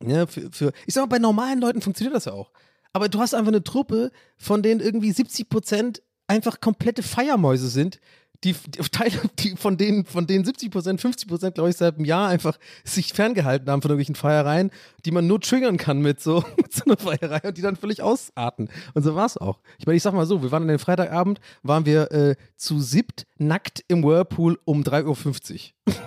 ja, 0.04 0.26
für, 0.26 0.52
für, 0.52 0.72
ich 0.88 0.94
sag 0.94 1.04
mal, 1.04 1.08
bei 1.16 1.20
normalen 1.20 1.60
Leuten 1.62 1.82
funktioniert 1.82 2.16
das 2.16 2.26
ja 2.26 2.34
auch. 2.34 2.52
Aber 2.94 3.10
du 3.10 3.20
hast 3.20 3.34
einfach 3.34 3.52
eine 3.52 3.64
Truppe, 3.64 4.12
von 4.38 4.64
denen 4.64 4.80
irgendwie 4.80 5.12
70 5.12 5.50
Prozent 5.50 6.02
einfach 6.28 6.60
komplette 6.60 7.04
Feiermäuse 7.04 7.68
sind, 7.70 8.00
die, 8.46 8.54
die, 8.54 8.80
Teile, 8.92 9.20
die 9.40 9.56
von 9.56 9.78
denen, 9.78 10.06
von 10.06 10.28
denen 10.28 10.46
70 10.46 10.72
Prozent, 10.72 11.02
50 11.02 11.28
Prozent, 11.28 11.56
glaube 11.56 11.70
ich, 11.70 11.76
seit 11.76 11.96
einem 11.96 12.06
Jahr 12.06 12.30
einfach 12.30 12.58
sich 12.84 13.14
ferngehalten 13.14 13.70
haben 13.70 13.82
von 13.82 13.92
irgendwelchen 13.92 14.16
Feiereien, 14.16 14.72
die 15.04 15.12
man 15.12 15.28
nur 15.28 15.42
triggern 15.42 15.78
kann 15.78 16.00
mit 16.00 16.22
so, 16.22 16.44
mit 16.58 16.74
so 16.74 16.86
einer 16.86 16.98
Feierei 16.98 17.48
und 17.48 17.58
die 17.58 17.62
dann 17.62 17.76
völlig 17.76 18.02
ausarten. 18.02 18.70
Und 18.94 19.04
so 19.04 19.16
war 19.16 19.26
es 19.26 19.38
auch. 19.38 19.60
Ich 19.80 19.86
meine, 19.86 19.98
ich 19.98 20.04
sag 20.04 20.14
mal 20.14 20.26
so, 20.26 20.44
wir 20.44 20.52
waren 20.52 20.64
an 20.64 20.70
dem 20.70 20.80
Freitagabend, 20.80 21.40
waren 21.64 21.86
wir 21.86 22.12
äh, 22.12 22.36
zu 22.56 22.80
siebt 22.80 23.26
nackt 23.38 23.84
im 23.88 24.04
Whirlpool 24.04 24.60
um 24.64 24.84
3.50 24.84 25.72
Uhr. 25.88 25.94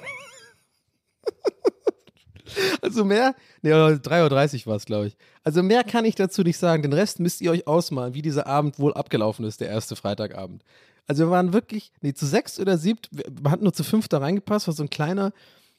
Also 2.80 3.04
mehr, 3.04 3.34
ne, 3.62 3.72
3.30 3.72 4.60
Uhr 4.60 4.66
war 4.66 4.76
es, 4.76 4.86
glaube 4.86 5.08
ich. 5.08 5.16
Also 5.44 5.62
mehr 5.62 5.84
kann 5.84 6.04
ich 6.04 6.14
dazu 6.14 6.42
nicht 6.42 6.56
sagen. 6.58 6.82
Den 6.82 6.92
Rest 6.92 7.20
müsst 7.20 7.40
ihr 7.40 7.50
euch 7.50 7.66
ausmalen, 7.66 8.14
wie 8.14 8.22
dieser 8.22 8.46
Abend 8.46 8.78
wohl 8.78 8.94
abgelaufen 8.94 9.44
ist, 9.44 9.60
der 9.60 9.68
erste 9.68 9.96
Freitagabend. 9.96 10.64
Also 11.08 11.26
wir 11.26 11.30
waren 11.30 11.54
wirklich, 11.54 11.90
nee, 12.02 12.12
zu 12.12 12.26
sechs 12.26 12.60
oder 12.60 12.76
siebt, 12.76 13.08
wir 13.10 13.50
hatten 13.50 13.64
nur 13.64 13.72
zu 13.72 13.82
fünf 13.82 14.08
da 14.08 14.18
reingepasst, 14.18 14.66
war 14.66 14.74
so 14.74 14.82
ein 14.82 14.90
kleiner 14.90 15.32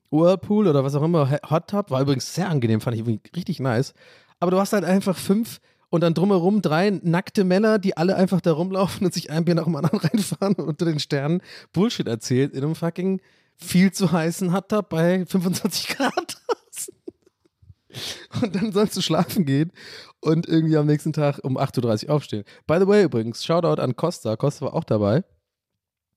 Whirlpool 0.09 0.67
oder 0.67 0.83
was 0.83 0.95
auch 0.95 1.03
immer, 1.03 1.29
Hot 1.49 1.67
Tub, 1.67 1.91
war 1.91 2.01
übrigens 2.01 2.33
sehr 2.33 2.49
angenehm, 2.49 2.81
fand 2.81 2.97
ich 2.97 3.35
richtig 3.35 3.59
nice. 3.59 3.93
Aber 4.39 4.49
du 4.49 4.59
hast 4.59 4.73
halt 4.73 4.83
einfach 4.83 5.15
fünf 5.15 5.61
und 5.91 6.01
dann 6.01 6.15
drumherum 6.15 6.63
drei 6.63 6.89
nackte 6.89 7.43
Männer, 7.43 7.77
die 7.77 7.95
alle 7.95 8.15
einfach 8.15 8.41
da 8.41 8.53
rumlaufen 8.53 9.05
und 9.05 9.13
sich 9.13 9.29
ein 9.29 9.45
Bier 9.45 9.55
nach 9.55 9.65
dem 9.65 9.75
anderen 9.75 9.99
reinfahren 10.09 10.55
und 10.55 10.67
unter 10.67 10.85
den 10.85 10.99
Sternen 10.99 11.41
Bullshit 11.73 12.07
erzählt 12.07 12.53
in 12.53 12.63
einem 12.63 12.75
fucking 12.75 13.21
viel 13.55 13.91
zu 13.91 14.11
heißen 14.11 14.51
Hot 14.51 14.69
Tub 14.69 14.89
bei 14.89 15.25
25 15.25 15.89
Grad. 15.89 16.37
Und 18.41 18.55
dann 18.55 18.71
sollst 18.71 18.95
du 18.95 19.01
schlafen 19.01 19.45
gehen 19.45 19.71
und 20.21 20.47
irgendwie 20.47 20.77
am 20.77 20.85
nächsten 20.85 21.13
Tag 21.13 21.39
um 21.43 21.57
8.30 21.57 22.07
Uhr 22.07 22.15
aufstehen. 22.15 22.43
By 22.67 22.77
the 22.79 22.87
way, 22.87 23.03
übrigens, 23.03 23.43
Shoutout 23.45 23.81
an 23.81 23.95
Costa. 23.95 24.35
Costa 24.35 24.65
war 24.65 24.73
auch 24.73 24.83
dabei. 24.83 25.23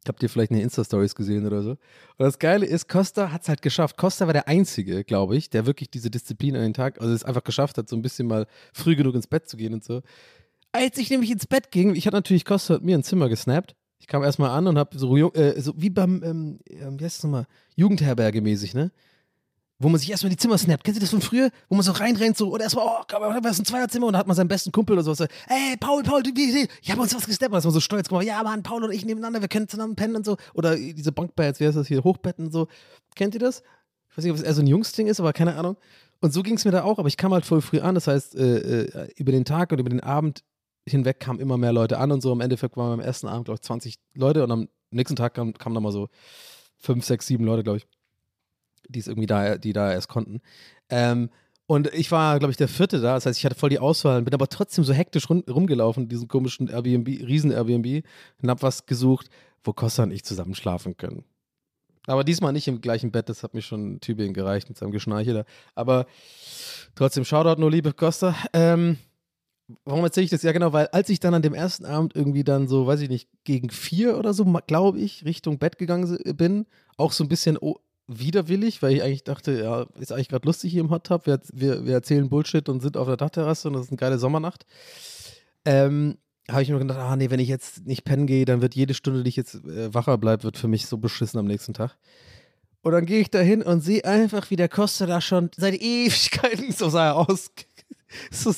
Habt 0.06 0.22
ihr 0.22 0.28
vielleicht 0.28 0.50
eine 0.50 0.62
Insta-Stories 0.62 1.14
gesehen 1.14 1.46
oder 1.46 1.62
so? 1.62 1.70
Und 1.70 1.78
das 2.18 2.40
Geile 2.40 2.66
ist, 2.66 2.88
Costa 2.88 3.30
hat 3.30 3.42
es 3.42 3.48
halt 3.48 3.62
geschafft. 3.62 3.96
Costa 3.96 4.26
war 4.26 4.32
der 4.32 4.48
Einzige, 4.48 5.04
glaube 5.04 5.36
ich, 5.36 5.48
der 5.48 5.64
wirklich 5.64 5.90
diese 5.90 6.10
Disziplin 6.10 6.56
an 6.56 6.62
den 6.62 6.74
Tag, 6.74 7.00
also 7.00 7.14
es 7.14 7.24
einfach 7.24 7.44
geschafft 7.44 7.78
hat, 7.78 7.88
so 7.88 7.94
ein 7.94 8.02
bisschen 8.02 8.26
mal 8.26 8.46
früh 8.72 8.96
genug 8.96 9.14
ins 9.14 9.28
Bett 9.28 9.48
zu 9.48 9.56
gehen 9.56 9.74
und 9.74 9.84
so. 9.84 10.02
Als 10.72 10.98
ich 10.98 11.08
nämlich 11.10 11.30
ins 11.30 11.46
Bett 11.46 11.70
ging, 11.70 11.94
ich 11.94 12.06
hatte 12.06 12.16
natürlich 12.16 12.44
Costa 12.44 12.80
mir 12.82 12.98
ein 12.98 13.04
Zimmer 13.04 13.28
gesnappt. 13.28 13.76
Ich 14.00 14.08
kam 14.08 14.24
erstmal 14.24 14.50
an 14.50 14.66
und 14.66 14.76
habe 14.76 14.98
so, 14.98 15.16
äh, 15.34 15.60
so 15.60 15.74
wie 15.76 15.90
beim, 15.90 16.20
ähm, 16.24 16.58
wie 16.66 17.04
heißt 17.04 17.18
es 17.18 17.22
nochmal, 17.22 17.46
Jugendherberge 17.76 18.40
mäßig, 18.40 18.74
ne? 18.74 18.90
Wo 19.82 19.88
man 19.88 19.98
sich 19.98 20.10
erstmal 20.10 20.30
die 20.30 20.36
Zimmer 20.36 20.56
snappt. 20.56 20.84
Kennt 20.84 20.96
ihr 20.96 21.00
das 21.00 21.10
von 21.10 21.20
früher? 21.20 21.50
Wo 21.68 21.74
man 21.74 21.82
so 21.82 21.92
reinrennt 21.92 22.36
so 22.36 22.50
oder 22.50 22.64
erstmal, 22.64 22.86
oh, 22.86 23.04
was 23.42 23.52
ist 23.52 23.58
ein 23.60 23.64
Zweierzimmer 23.64 24.06
und 24.06 24.12
dann 24.12 24.20
hat 24.20 24.26
man 24.28 24.36
seinen 24.36 24.48
besten 24.48 24.70
Kumpel 24.70 24.96
oder 24.96 25.02
so. 25.02 25.26
Hey, 25.48 25.76
Paul, 25.78 26.02
Paul, 26.04 26.22
wie, 26.24 26.34
wie, 26.34 26.68
ich 26.80 26.90
habe 26.90 27.00
uns 27.00 27.14
was 27.14 27.26
gesnappt. 27.26 27.52
Und 27.52 27.58
ist 27.58 27.64
man 27.64 27.72
so 27.72 27.80
stolz 27.80 28.08
gemacht. 28.08 28.24
Ja, 28.24 28.42
Mann, 28.42 28.62
Paul 28.62 28.84
und 28.84 28.92
ich 28.92 29.04
nebeneinander, 29.04 29.40
wir 29.40 29.48
können 29.48 29.68
zusammen 29.68 29.96
pennen 29.96 30.14
und 30.14 30.24
so. 30.24 30.36
Oder 30.54 30.76
diese 30.76 31.10
Bankbeds, 31.10 31.58
wie 31.58 31.66
heißt 31.66 31.76
das 31.76 31.88
hier, 31.88 32.04
Hochbetten 32.04 32.46
und 32.46 32.52
so. 32.52 32.68
Kennt 33.16 33.34
ihr 33.34 33.40
das? 33.40 33.62
Ich 34.10 34.18
weiß 34.18 34.24
nicht, 34.24 34.32
ob 34.32 34.38
es 34.38 34.44
eher 34.44 34.54
so 34.54 34.62
ein 34.62 34.68
Jungsding 34.68 35.08
ist, 35.08 35.18
aber 35.18 35.32
keine 35.32 35.56
Ahnung. 35.56 35.76
Und 36.20 36.32
so 36.32 36.42
ging 36.42 36.54
es 36.54 36.64
mir 36.64 36.70
da 36.70 36.84
auch, 36.84 36.98
aber 36.98 37.08
ich 37.08 37.16
kam 37.16 37.32
halt 37.32 37.44
voll 37.44 37.60
früh 37.60 37.80
an. 37.80 37.96
Das 37.96 38.06
heißt, 38.06 38.36
äh, 38.36 38.82
äh, 38.82 39.08
über 39.16 39.32
den 39.32 39.44
Tag 39.44 39.72
und 39.72 39.80
über 39.80 39.90
den 39.90 40.00
Abend 40.00 40.44
hinweg 40.88 41.18
kamen 41.18 41.40
immer 41.40 41.56
mehr 41.56 41.72
Leute 41.72 41.98
an 41.98 42.12
und 42.12 42.20
so. 42.20 42.32
Im 42.32 42.40
Endeffekt 42.40 42.76
waren 42.76 42.90
wir 42.90 42.94
am 42.94 43.00
ersten 43.00 43.26
Abend, 43.26 43.46
glaube 43.46 43.56
ich, 43.56 43.62
20 43.62 43.96
Leute 44.14 44.44
und 44.44 44.50
am 44.52 44.68
nächsten 44.92 45.16
Tag 45.16 45.34
kamen 45.34 45.54
kam 45.54 45.74
dann 45.74 45.82
mal 45.82 45.92
so 45.92 46.08
fünf, 46.76 47.04
sechs, 47.04 47.26
sieben 47.26 47.44
Leute, 47.44 47.64
glaube 47.64 47.78
ich 47.78 47.86
die 48.88 49.00
es 49.00 49.08
irgendwie 49.08 49.26
da, 49.26 49.58
die 49.58 49.72
da 49.72 49.92
erst 49.92 50.08
konnten. 50.08 50.40
Ähm, 50.88 51.30
und 51.66 51.92
ich 51.94 52.10
war, 52.10 52.38
glaube 52.38 52.50
ich, 52.50 52.56
der 52.56 52.68
vierte 52.68 53.00
da. 53.00 53.14
Das 53.14 53.26
heißt, 53.26 53.38
ich 53.38 53.44
hatte 53.44 53.54
voll 53.54 53.70
die 53.70 53.78
Auswahl, 53.78 54.20
bin 54.22 54.34
aber 54.34 54.48
trotzdem 54.48 54.84
so 54.84 54.92
hektisch 54.92 55.30
rum, 55.30 55.42
rumgelaufen, 55.48 56.08
diesen 56.08 56.28
komischen 56.28 56.68
Airbnb, 56.68 57.08
Riesen-Airbnb, 57.08 58.04
und 58.42 58.50
hab 58.50 58.62
was 58.62 58.86
gesucht, 58.86 59.28
wo 59.64 59.72
Costa 59.72 60.02
und 60.02 60.10
ich 60.10 60.24
zusammen 60.24 60.54
schlafen 60.54 60.96
können. 60.96 61.24
Aber 62.06 62.24
diesmal 62.24 62.52
nicht 62.52 62.66
im 62.66 62.80
gleichen 62.80 63.12
Bett, 63.12 63.28
das 63.28 63.42
hat 63.42 63.54
mir 63.54 63.62
schon 63.62 64.00
Tübingen 64.00 64.34
gereicht 64.34 64.68
mit 64.68 64.76
seinem 64.76 64.90
Geschnarche 64.90 65.32
da. 65.34 65.44
Aber 65.74 66.06
trotzdem, 66.94 67.24
Shoutout 67.24 67.60
nur, 67.60 67.70
liebe 67.70 67.92
Costa. 67.92 68.34
Ähm, 68.52 68.98
warum 69.84 70.02
erzähle 70.02 70.24
ich 70.24 70.30
das? 70.30 70.42
Ja, 70.42 70.52
genau, 70.52 70.72
weil 70.72 70.88
als 70.88 71.08
ich 71.08 71.20
dann 71.20 71.34
an 71.34 71.42
dem 71.42 71.54
ersten 71.54 71.84
Abend 71.84 72.16
irgendwie 72.16 72.42
dann 72.44 72.66
so, 72.66 72.86
weiß 72.86 73.00
ich 73.02 73.08
nicht, 73.08 73.28
gegen 73.44 73.70
vier 73.70 74.18
oder 74.18 74.34
so, 74.34 74.44
glaube 74.66 74.98
ich, 74.98 75.24
Richtung 75.24 75.58
Bett 75.58 75.78
gegangen 75.78 76.18
bin, 76.36 76.66
auch 76.96 77.12
so 77.12 77.24
ein 77.24 77.28
bisschen 77.28 77.56
widerwillig, 78.18 78.82
weil 78.82 78.94
ich 78.94 79.02
eigentlich 79.02 79.24
dachte, 79.24 79.60
ja, 79.60 79.86
ist 79.98 80.12
eigentlich 80.12 80.28
gerade 80.28 80.46
lustig 80.46 80.72
hier 80.72 80.80
im 80.80 80.90
Hot 80.90 81.04
Tub. 81.04 81.26
Wir, 81.26 81.40
wir, 81.52 81.84
wir, 81.84 81.94
erzählen 81.94 82.28
Bullshit 82.28 82.68
und 82.68 82.80
sind 82.80 82.96
auf 82.96 83.06
der 83.06 83.16
Dachterrasse 83.16 83.68
und 83.68 83.74
das 83.74 83.84
ist 83.84 83.90
eine 83.90 83.98
geile 83.98 84.18
Sommernacht. 84.18 84.66
Ähm, 85.64 86.18
habe 86.50 86.62
ich 86.62 86.70
mir 86.70 86.78
gedacht, 86.78 86.98
ah 86.98 87.16
nee, 87.16 87.30
wenn 87.30 87.40
ich 87.40 87.48
jetzt 87.48 87.86
nicht 87.86 88.04
pennen 88.04 88.26
gehe, 88.26 88.44
dann 88.44 88.62
wird 88.62 88.74
jede 88.74 88.94
Stunde, 88.94 89.22
die 89.22 89.28
ich 89.28 89.36
jetzt 89.36 89.54
äh, 89.54 89.94
wacher 89.94 90.18
bleibe, 90.18 90.42
wird 90.44 90.58
für 90.58 90.68
mich 90.68 90.86
so 90.86 90.98
beschissen 90.98 91.38
am 91.38 91.46
nächsten 91.46 91.74
Tag. 91.74 91.96
Und 92.82 92.92
dann 92.92 93.06
gehe 93.06 93.20
ich 93.20 93.30
da 93.30 93.38
hin 93.38 93.62
und 93.62 93.80
sehe 93.80 94.04
einfach, 94.04 94.50
wie 94.50 94.56
der 94.56 94.68
Costa 94.68 95.06
da 95.06 95.20
schon 95.20 95.50
seit 95.56 95.80
Ewigkeiten, 95.80 96.72
so 96.76 96.88
sah 96.88 97.08
er 97.08 97.16
aus, 97.16 97.52
so 98.30 98.52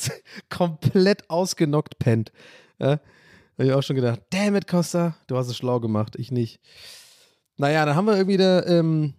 komplett 0.49 1.29
ausgenockt 1.29 1.99
pennt. 1.99 2.31
Ja? 2.79 2.99
Habe 3.57 3.67
ich 3.67 3.71
auch 3.71 3.83
schon 3.83 3.95
gedacht, 3.95 4.21
damn 4.31 4.55
it, 4.55 4.67
Costa, 4.67 5.15
du 5.27 5.37
hast 5.37 5.47
es 5.47 5.55
schlau 5.55 5.79
gemacht, 5.79 6.15
ich 6.17 6.31
nicht. 6.31 6.59
Naja, 7.57 7.85
dann 7.85 7.95
haben 7.95 8.05
wir 8.05 8.17
irgendwie 8.17 8.37
da 8.37 8.65
ähm, 8.65 9.13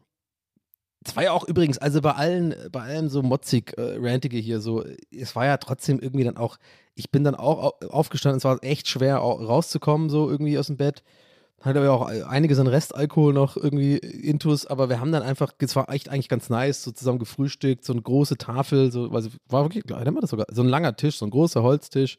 es 1.07 1.17
war 1.17 1.23
ja 1.23 1.33
auch 1.33 1.47
übrigens, 1.47 1.79
also 1.79 2.01
bei 2.01 2.13
allen, 2.13 2.55
bei 2.73 2.83
allem 2.83 3.09
so 3.09 3.23
motzig, 3.23 3.77
äh, 3.79 3.97
rantige 3.99 4.39
hier, 4.39 4.61
so, 4.61 4.85
es 5.11 5.37
war 5.37 5.47
ja 5.47 5.57
trotzdem 5.57 6.01
irgendwie 6.01 6.25
dann 6.25 6.37
auch, 6.37 6.59
ich 6.95 7.11
bin 7.11 7.25
dann 7.25 7.35
auch 7.35 7.81
aufgestanden, 7.89 8.39
es 8.39 8.45
war 8.45 8.63
echt 8.63 8.89
schwer 8.89 9.17
rauszukommen, 9.19 10.09
so 10.11 10.31
irgendwie 10.31 10.59
aus 10.59 10.67
dem 10.67 10.77
Bett. 10.77 11.03
Hatte 11.63 11.81
aber 11.81 11.91
auch 11.91 12.07
einiges 12.07 12.59
an 12.59 12.67
Restalkohol 12.67 13.33
noch 13.33 13.57
irgendwie 13.57 13.97
intus, 13.97 14.67
aber 14.67 14.89
wir 14.89 15.01
haben 15.01 15.11
dann 15.11 15.23
einfach, 15.23 15.53
es 15.59 15.75
war 15.75 15.89
echt 15.91 16.09
eigentlich 16.09 16.29
ganz 16.29 16.51
nice, 16.51 16.83
so 16.83 16.91
zusammen 16.91 17.19
gefrühstückt, 17.19 17.85
so 17.85 17.93
eine 17.93 18.03
große 18.03 18.37
Tafel, 18.37 18.93
so, 18.93 19.11
also 19.11 19.31
war 19.49 19.65
wirklich, 19.65 19.85
nennt 19.87 20.05
man 20.05 20.21
das 20.21 20.31
sogar, 20.31 20.47
so 20.53 20.63
ein 20.63 20.69
langer 20.69 20.97
Tisch, 20.97 21.17
so 21.17 21.27
ein 21.27 21.31
großer 21.31 21.63
Holztisch. 21.63 22.19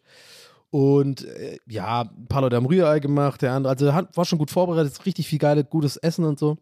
Und 0.70 1.24
äh, 1.26 1.60
ja, 1.68 2.02
ein 2.02 2.28
paar 2.28 2.42
Leute 2.42 2.56
haben 2.56 2.66
Rührei 2.66 3.00
gemacht, 3.00 3.42
der 3.42 3.54
andere, 3.54 3.72
also 3.72 3.86
war 3.88 4.26
schon 4.26 4.40
gut 4.40 4.52
vorbereitet, 4.52 5.06
richtig 5.06 5.28
viel 5.28 5.40
geiles, 5.40 5.66
gutes 5.70 5.98
Essen 5.98 6.26
und 6.26 6.40
so. 6.40 6.58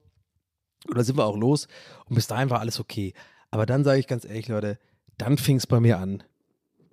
Und 0.87 0.97
da 0.97 1.03
sind 1.03 1.17
wir 1.17 1.25
auch 1.25 1.37
los 1.37 1.67
und 2.05 2.15
bis 2.15 2.27
dahin 2.27 2.49
war 2.49 2.59
alles 2.59 2.79
okay. 2.79 3.13
Aber 3.51 3.65
dann 3.65 3.83
sage 3.83 3.99
ich 3.99 4.07
ganz 4.07 4.25
ehrlich, 4.25 4.47
Leute, 4.47 4.77
dann 5.17 5.37
fing 5.37 5.57
es 5.57 5.67
bei 5.67 5.79
mir 5.79 5.99
an, 5.99 6.23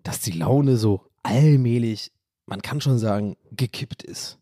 dass 0.02 0.20
die 0.20 0.32
Laune 0.32 0.76
so 0.76 1.06
allmählich, 1.22 2.12
man 2.46 2.62
kann 2.62 2.80
schon 2.80 2.98
sagen, 2.98 3.36
gekippt 3.50 4.02
ist. 4.02 4.38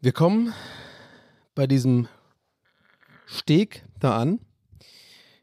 Wir 0.00 0.12
kommen 0.12 0.52
bei 1.54 1.66
diesem 1.66 2.08
Steg 3.26 3.84
da 3.98 4.16
an. 4.16 4.40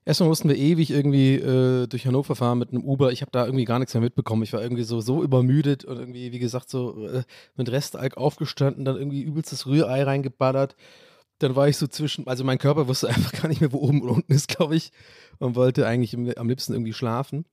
Erstmal 0.05 0.29
mussten 0.29 0.49
wir 0.49 0.55
ewig 0.55 0.91
irgendwie 0.91 1.35
äh, 1.35 1.87
durch 1.87 2.05
Hannover 2.05 2.35
fahren 2.35 2.59
mit 2.59 2.69
einem 2.69 2.83
Uber. 2.83 3.11
Ich 3.11 3.21
habe 3.21 3.31
da 3.31 3.45
irgendwie 3.45 3.65
gar 3.65 3.79
nichts 3.79 3.93
mehr 3.93 4.01
mitbekommen. 4.01 4.43
Ich 4.43 4.53
war 4.53 4.61
irgendwie 4.61 4.83
so, 4.83 5.01
so 5.01 5.23
übermüdet 5.23 5.83
und 5.83 5.97
irgendwie, 5.97 6.31
wie 6.31 6.39
gesagt, 6.39 6.69
so 6.69 7.07
äh, 7.07 7.23
mit 7.55 7.71
Restalk 7.71 8.15
aufgestanden, 8.15 8.85
dann 8.85 8.97
irgendwie 8.97 9.23
übelstes 9.23 9.65
Rührei 9.65 10.03
reingeballert 10.03 10.75
dann 11.39 11.55
war 11.55 11.67
ich 11.67 11.77
so 11.77 11.87
zwischen, 11.87 12.27
also 12.27 12.43
mein 12.43 12.57
Körper 12.57 12.87
wusste 12.87 13.09
einfach 13.09 13.31
gar 13.31 13.47
nicht 13.47 13.61
mehr, 13.61 13.71
wo 13.71 13.79
oben 13.79 14.01
und 14.01 14.09
unten 14.09 14.33
ist, 14.33 14.47
glaube 14.47 14.75
ich, 14.75 14.91
und 15.39 15.55
wollte 15.55 15.87
eigentlich 15.87 16.15
am 16.37 16.49
liebsten 16.49 16.73
irgendwie 16.73 16.93
schlafen. 16.93 17.45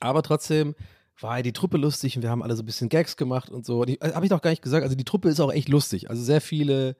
Aber 0.00 0.22
trotzdem 0.22 0.74
war 1.20 1.42
die 1.42 1.52
Truppe 1.52 1.78
lustig 1.78 2.16
und 2.16 2.22
wir 2.22 2.30
haben 2.30 2.42
alle 2.42 2.54
so 2.56 2.62
ein 2.62 2.66
bisschen 2.66 2.88
Gags 2.88 3.16
gemacht 3.16 3.50
und 3.50 3.66
so. 3.66 3.84
Äh, 3.84 3.96
Habe 4.14 4.26
ich 4.26 4.30
doch 4.30 4.42
gar 4.42 4.50
nicht 4.50 4.62
gesagt. 4.62 4.84
Also 4.84 4.94
die 4.94 5.04
Truppe 5.04 5.28
ist 5.28 5.40
auch 5.40 5.52
echt 5.52 5.68
lustig. 5.68 6.10
Also 6.10 6.22
sehr 6.22 6.40
viele, 6.40 6.96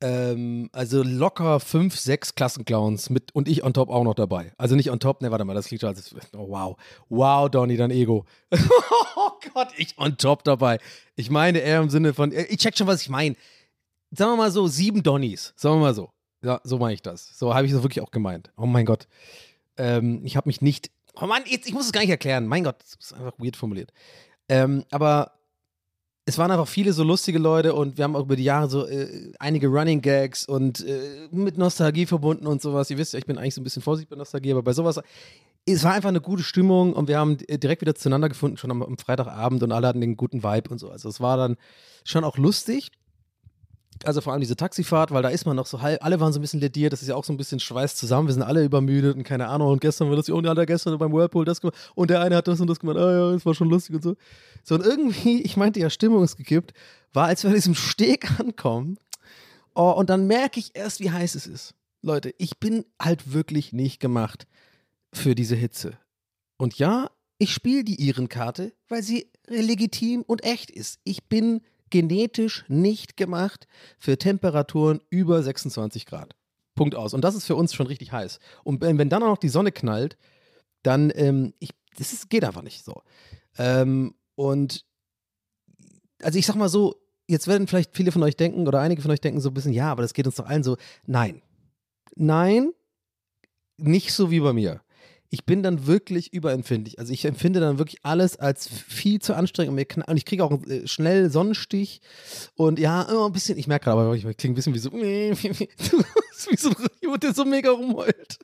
ähm, 0.00 0.70
also 0.72 1.02
locker 1.02 1.60
fünf, 1.60 1.96
sechs 1.96 2.34
Klassenclowns 2.34 3.10
mit 3.10 3.34
und 3.34 3.48
ich 3.48 3.64
on 3.64 3.74
top 3.74 3.90
auch 3.90 4.04
noch 4.04 4.14
dabei. 4.14 4.52
Also 4.56 4.76
nicht 4.76 4.90
on 4.90 5.00
top, 5.00 5.20
ne, 5.20 5.30
warte 5.30 5.44
mal, 5.44 5.54
das 5.54 5.66
klingt 5.66 5.82
schon 5.82 5.90
als, 5.90 6.14
oh 6.34 6.48
wow. 6.48 6.76
Wow, 7.08 7.50
Donny, 7.50 7.76
dein 7.76 7.90
Ego. 7.90 8.24
oh 9.16 9.30
Gott, 9.52 9.68
ich 9.76 9.98
on 9.98 10.16
top 10.16 10.44
dabei. 10.44 10.78
Ich 11.14 11.30
meine 11.30 11.58
eher 11.58 11.80
im 11.80 11.90
Sinne 11.90 12.14
von, 12.14 12.32
äh, 12.32 12.44
ich 12.44 12.58
check 12.58 12.78
schon, 12.78 12.86
was 12.86 13.02
ich 13.02 13.10
meine 13.10 13.36
sagen 14.10 14.32
wir 14.32 14.36
mal 14.36 14.50
so, 14.50 14.66
sieben 14.66 15.02
Donnies. 15.02 15.52
Sagen 15.56 15.76
wir 15.76 15.80
mal 15.80 15.94
so. 15.94 16.10
Ja, 16.42 16.60
so 16.64 16.78
meine 16.78 16.94
ich 16.94 17.02
das. 17.02 17.36
So 17.36 17.54
habe 17.54 17.66
ich 17.66 17.72
das 17.72 17.82
wirklich 17.82 18.02
auch 18.02 18.10
gemeint. 18.10 18.52
Oh 18.56 18.66
mein 18.66 18.86
Gott. 18.86 19.08
Ähm, 19.76 20.20
ich 20.24 20.36
habe 20.36 20.48
mich 20.48 20.60
nicht. 20.60 20.90
Oh 21.20 21.26
Mann, 21.26 21.42
jetzt, 21.46 21.66
ich 21.66 21.74
muss 21.74 21.86
es 21.86 21.92
gar 21.92 22.00
nicht 22.00 22.10
erklären. 22.10 22.46
Mein 22.46 22.64
Gott, 22.64 22.76
das 22.80 22.96
ist 23.00 23.12
einfach 23.12 23.32
weird 23.38 23.56
formuliert. 23.56 23.92
Ähm, 24.48 24.84
aber 24.90 25.32
es 26.28 26.36
waren 26.36 26.50
einfach 26.50 26.68
viele 26.68 26.92
so 26.92 27.04
lustige 27.04 27.38
Leute 27.38 27.74
und 27.74 27.96
wir 27.96 28.04
haben 28.04 28.14
auch 28.14 28.22
über 28.22 28.36
die 28.36 28.44
Jahre 28.44 28.68
so 28.68 28.86
äh, 28.86 29.32
einige 29.38 29.68
Running 29.68 30.02
Gags 30.02 30.46
und 30.46 30.84
äh, 30.86 31.28
mit 31.30 31.56
Nostalgie 31.56 32.06
verbunden 32.06 32.46
und 32.46 32.60
sowas. 32.60 32.90
Ihr 32.90 32.98
wisst 32.98 33.14
ja, 33.14 33.18
ich 33.18 33.26
bin 33.26 33.38
eigentlich 33.38 33.54
so 33.54 33.62
ein 33.62 33.64
bisschen 33.64 33.82
vorsichtig 33.82 34.10
bei 34.10 34.16
Nostalgie, 34.16 34.52
aber 34.52 34.62
bei 34.62 34.74
sowas. 34.74 35.00
Es 35.64 35.84
war 35.84 35.94
einfach 35.94 36.10
eine 36.10 36.20
gute 36.20 36.42
Stimmung 36.42 36.92
und 36.92 37.08
wir 37.08 37.18
haben 37.18 37.38
direkt 37.38 37.80
wieder 37.80 37.94
zueinander 37.94 38.28
gefunden, 38.28 38.58
schon 38.58 38.70
am, 38.70 38.82
am 38.82 38.98
Freitagabend 38.98 39.62
und 39.62 39.72
alle 39.72 39.88
hatten 39.88 40.00
den 40.00 40.16
guten 40.16 40.42
Vibe 40.42 40.70
und 40.70 40.78
so. 40.78 40.90
Also 40.90 41.08
es 41.08 41.20
war 41.20 41.36
dann 41.36 41.56
schon 42.04 42.24
auch 42.24 42.36
lustig. 42.36 42.90
Also 44.04 44.20
vor 44.20 44.32
allem 44.32 44.40
diese 44.40 44.56
Taxifahrt, 44.56 45.10
weil 45.10 45.22
da 45.22 45.28
ist 45.28 45.46
man 45.46 45.56
noch 45.56 45.66
so 45.66 45.82
halb, 45.82 46.04
alle 46.04 46.20
waren 46.20 46.32
so 46.32 46.38
ein 46.38 46.42
bisschen 46.42 46.60
lediert, 46.60 46.92
das 46.92 47.02
ist 47.02 47.08
ja 47.08 47.14
auch 47.14 47.24
so 47.24 47.32
ein 47.32 47.36
bisschen 47.36 47.60
Schweiß 47.60 47.96
zusammen, 47.96 48.28
wir 48.28 48.34
sind 48.34 48.42
alle 48.42 48.64
übermüdet 48.64 49.16
und 49.16 49.24
keine 49.24 49.48
Ahnung. 49.48 49.68
Und 49.68 49.80
gestern 49.80 50.08
war 50.08 50.16
das, 50.16 50.28
und 50.28 50.44
ja, 50.44 50.54
der 50.54 50.66
gestern 50.66 50.98
beim 50.98 51.12
Whirlpool 51.12 51.44
das 51.44 51.60
gemacht 51.60 51.76
und 51.94 52.10
der 52.10 52.20
eine 52.20 52.36
hat 52.36 52.48
das 52.48 52.60
und 52.60 52.68
das 52.68 52.80
gemacht, 52.80 52.96
ah 52.96 53.10
ja, 53.10 53.32
das 53.32 53.44
war 53.44 53.54
schon 53.54 53.68
lustig 53.68 53.96
und 53.96 54.02
so. 54.02 54.16
So 54.62 54.74
und 54.74 54.84
irgendwie, 54.84 55.42
ich 55.42 55.56
meinte 55.56 55.80
ja, 55.80 55.90
Stimmung 55.90 56.22
ist 56.24 56.36
gekippt, 56.36 56.72
war, 57.12 57.26
als 57.26 57.42
wir 57.42 57.50
an 57.50 57.56
diesem 57.56 57.74
Steg 57.74 58.38
ankommen. 58.40 58.98
Oh, 59.74 59.92
und 59.92 60.10
dann 60.10 60.26
merke 60.26 60.58
ich 60.60 60.74
erst, 60.74 61.00
wie 61.00 61.10
heiß 61.10 61.34
es 61.34 61.46
ist. 61.46 61.74
Leute, 62.02 62.34
ich 62.38 62.58
bin 62.58 62.84
halt 63.00 63.32
wirklich 63.32 63.72
nicht 63.72 64.00
gemacht 64.00 64.46
für 65.12 65.34
diese 65.34 65.56
Hitze. 65.56 65.98
Und 66.56 66.78
ja, 66.78 67.10
ich 67.38 67.52
spiele 67.52 67.84
die 67.84 68.06
Irenkarte, 68.06 68.72
weil 68.88 69.02
sie 69.02 69.30
legitim 69.46 70.22
und 70.22 70.44
echt 70.44 70.70
ist. 70.70 70.98
Ich 71.04 71.28
bin 71.28 71.60
genetisch 71.90 72.64
nicht 72.68 73.16
gemacht 73.16 73.66
für 73.98 74.18
Temperaturen 74.18 75.00
über 75.10 75.42
26 75.42 76.06
Grad. 76.06 76.34
Punkt 76.74 76.94
aus. 76.94 77.12
Und 77.12 77.22
das 77.22 77.34
ist 77.34 77.46
für 77.46 77.56
uns 77.56 77.74
schon 77.74 77.86
richtig 77.86 78.12
heiß. 78.12 78.38
Und 78.64 78.80
wenn, 78.80 79.08
dann 79.08 79.22
auch 79.22 79.28
noch 79.28 79.38
die 79.38 79.48
Sonne 79.48 79.72
knallt, 79.72 80.16
dann, 80.82 81.12
ähm, 81.14 81.52
ich, 81.58 81.70
das 81.96 82.12
ist, 82.12 82.30
geht 82.30 82.44
einfach 82.44 82.62
nicht 82.62 82.84
so. 82.84 83.02
Ähm, 83.58 84.14
und 84.36 84.84
also 86.22 86.38
ich 86.38 86.46
sag 86.46 86.56
mal 86.56 86.68
so, 86.68 86.96
jetzt 87.26 87.48
werden 87.48 87.66
vielleicht 87.66 87.96
viele 87.96 88.12
von 88.12 88.22
euch 88.22 88.36
denken 88.36 88.66
oder 88.66 88.80
einige 88.80 89.02
von 89.02 89.10
euch 89.10 89.20
denken 89.20 89.40
so 89.40 89.50
ein 89.50 89.54
bisschen, 89.54 89.72
ja, 89.72 89.90
aber 89.90 90.02
das 90.02 90.14
geht 90.14 90.26
uns 90.26 90.36
doch 90.36 90.46
allen 90.46 90.62
so. 90.62 90.76
Nein. 91.06 91.42
Nein, 92.14 92.72
nicht 93.76 94.12
so 94.12 94.30
wie 94.30 94.40
bei 94.40 94.52
mir. 94.52 94.80
Ich 95.30 95.44
bin 95.44 95.62
dann 95.62 95.86
wirklich 95.86 96.32
überempfindlich. 96.32 96.98
Also 96.98 97.12
ich 97.12 97.24
empfinde 97.24 97.60
dann 97.60 97.78
wirklich 97.78 97.98
alles 98.02 98.36
als 98.36 98.66
viel 98.68 99.20
zu 99.20 99.34
anstrengend 99.34 99.98
und, 100.08 100.16
ich 100.16 100.24
kriege 100.24 100.44
auch 100.44 100.62
äh, 100.66 100.86
schnell 100.86 101.30
Sonnenstich 101.30 102.00
und 102.54 102.78
ja, 102.78 103.02
immer 103.02 103.26
ein 103.26 103.32
bisschen, 103.32 103.58
ich 103.58 103.66
merke 103.66 103.84
gerade, 103.84 104.00
aber 104.00 104.14
ich 104.14 104.24
klinge 104.36 104.52
ein 104.52 104.56
bisschen 104.56 104.74
wie 104.74 104.78
so, 104.78 104.92
wie 104.92 106.56
so 106.56 106.68
ein 106.70 106.86
Idiot, 107.00 107.22
der 107.22 107.34
so 107.34 107.44
mega 107.44 107.70
rumheult. 107.70 108.38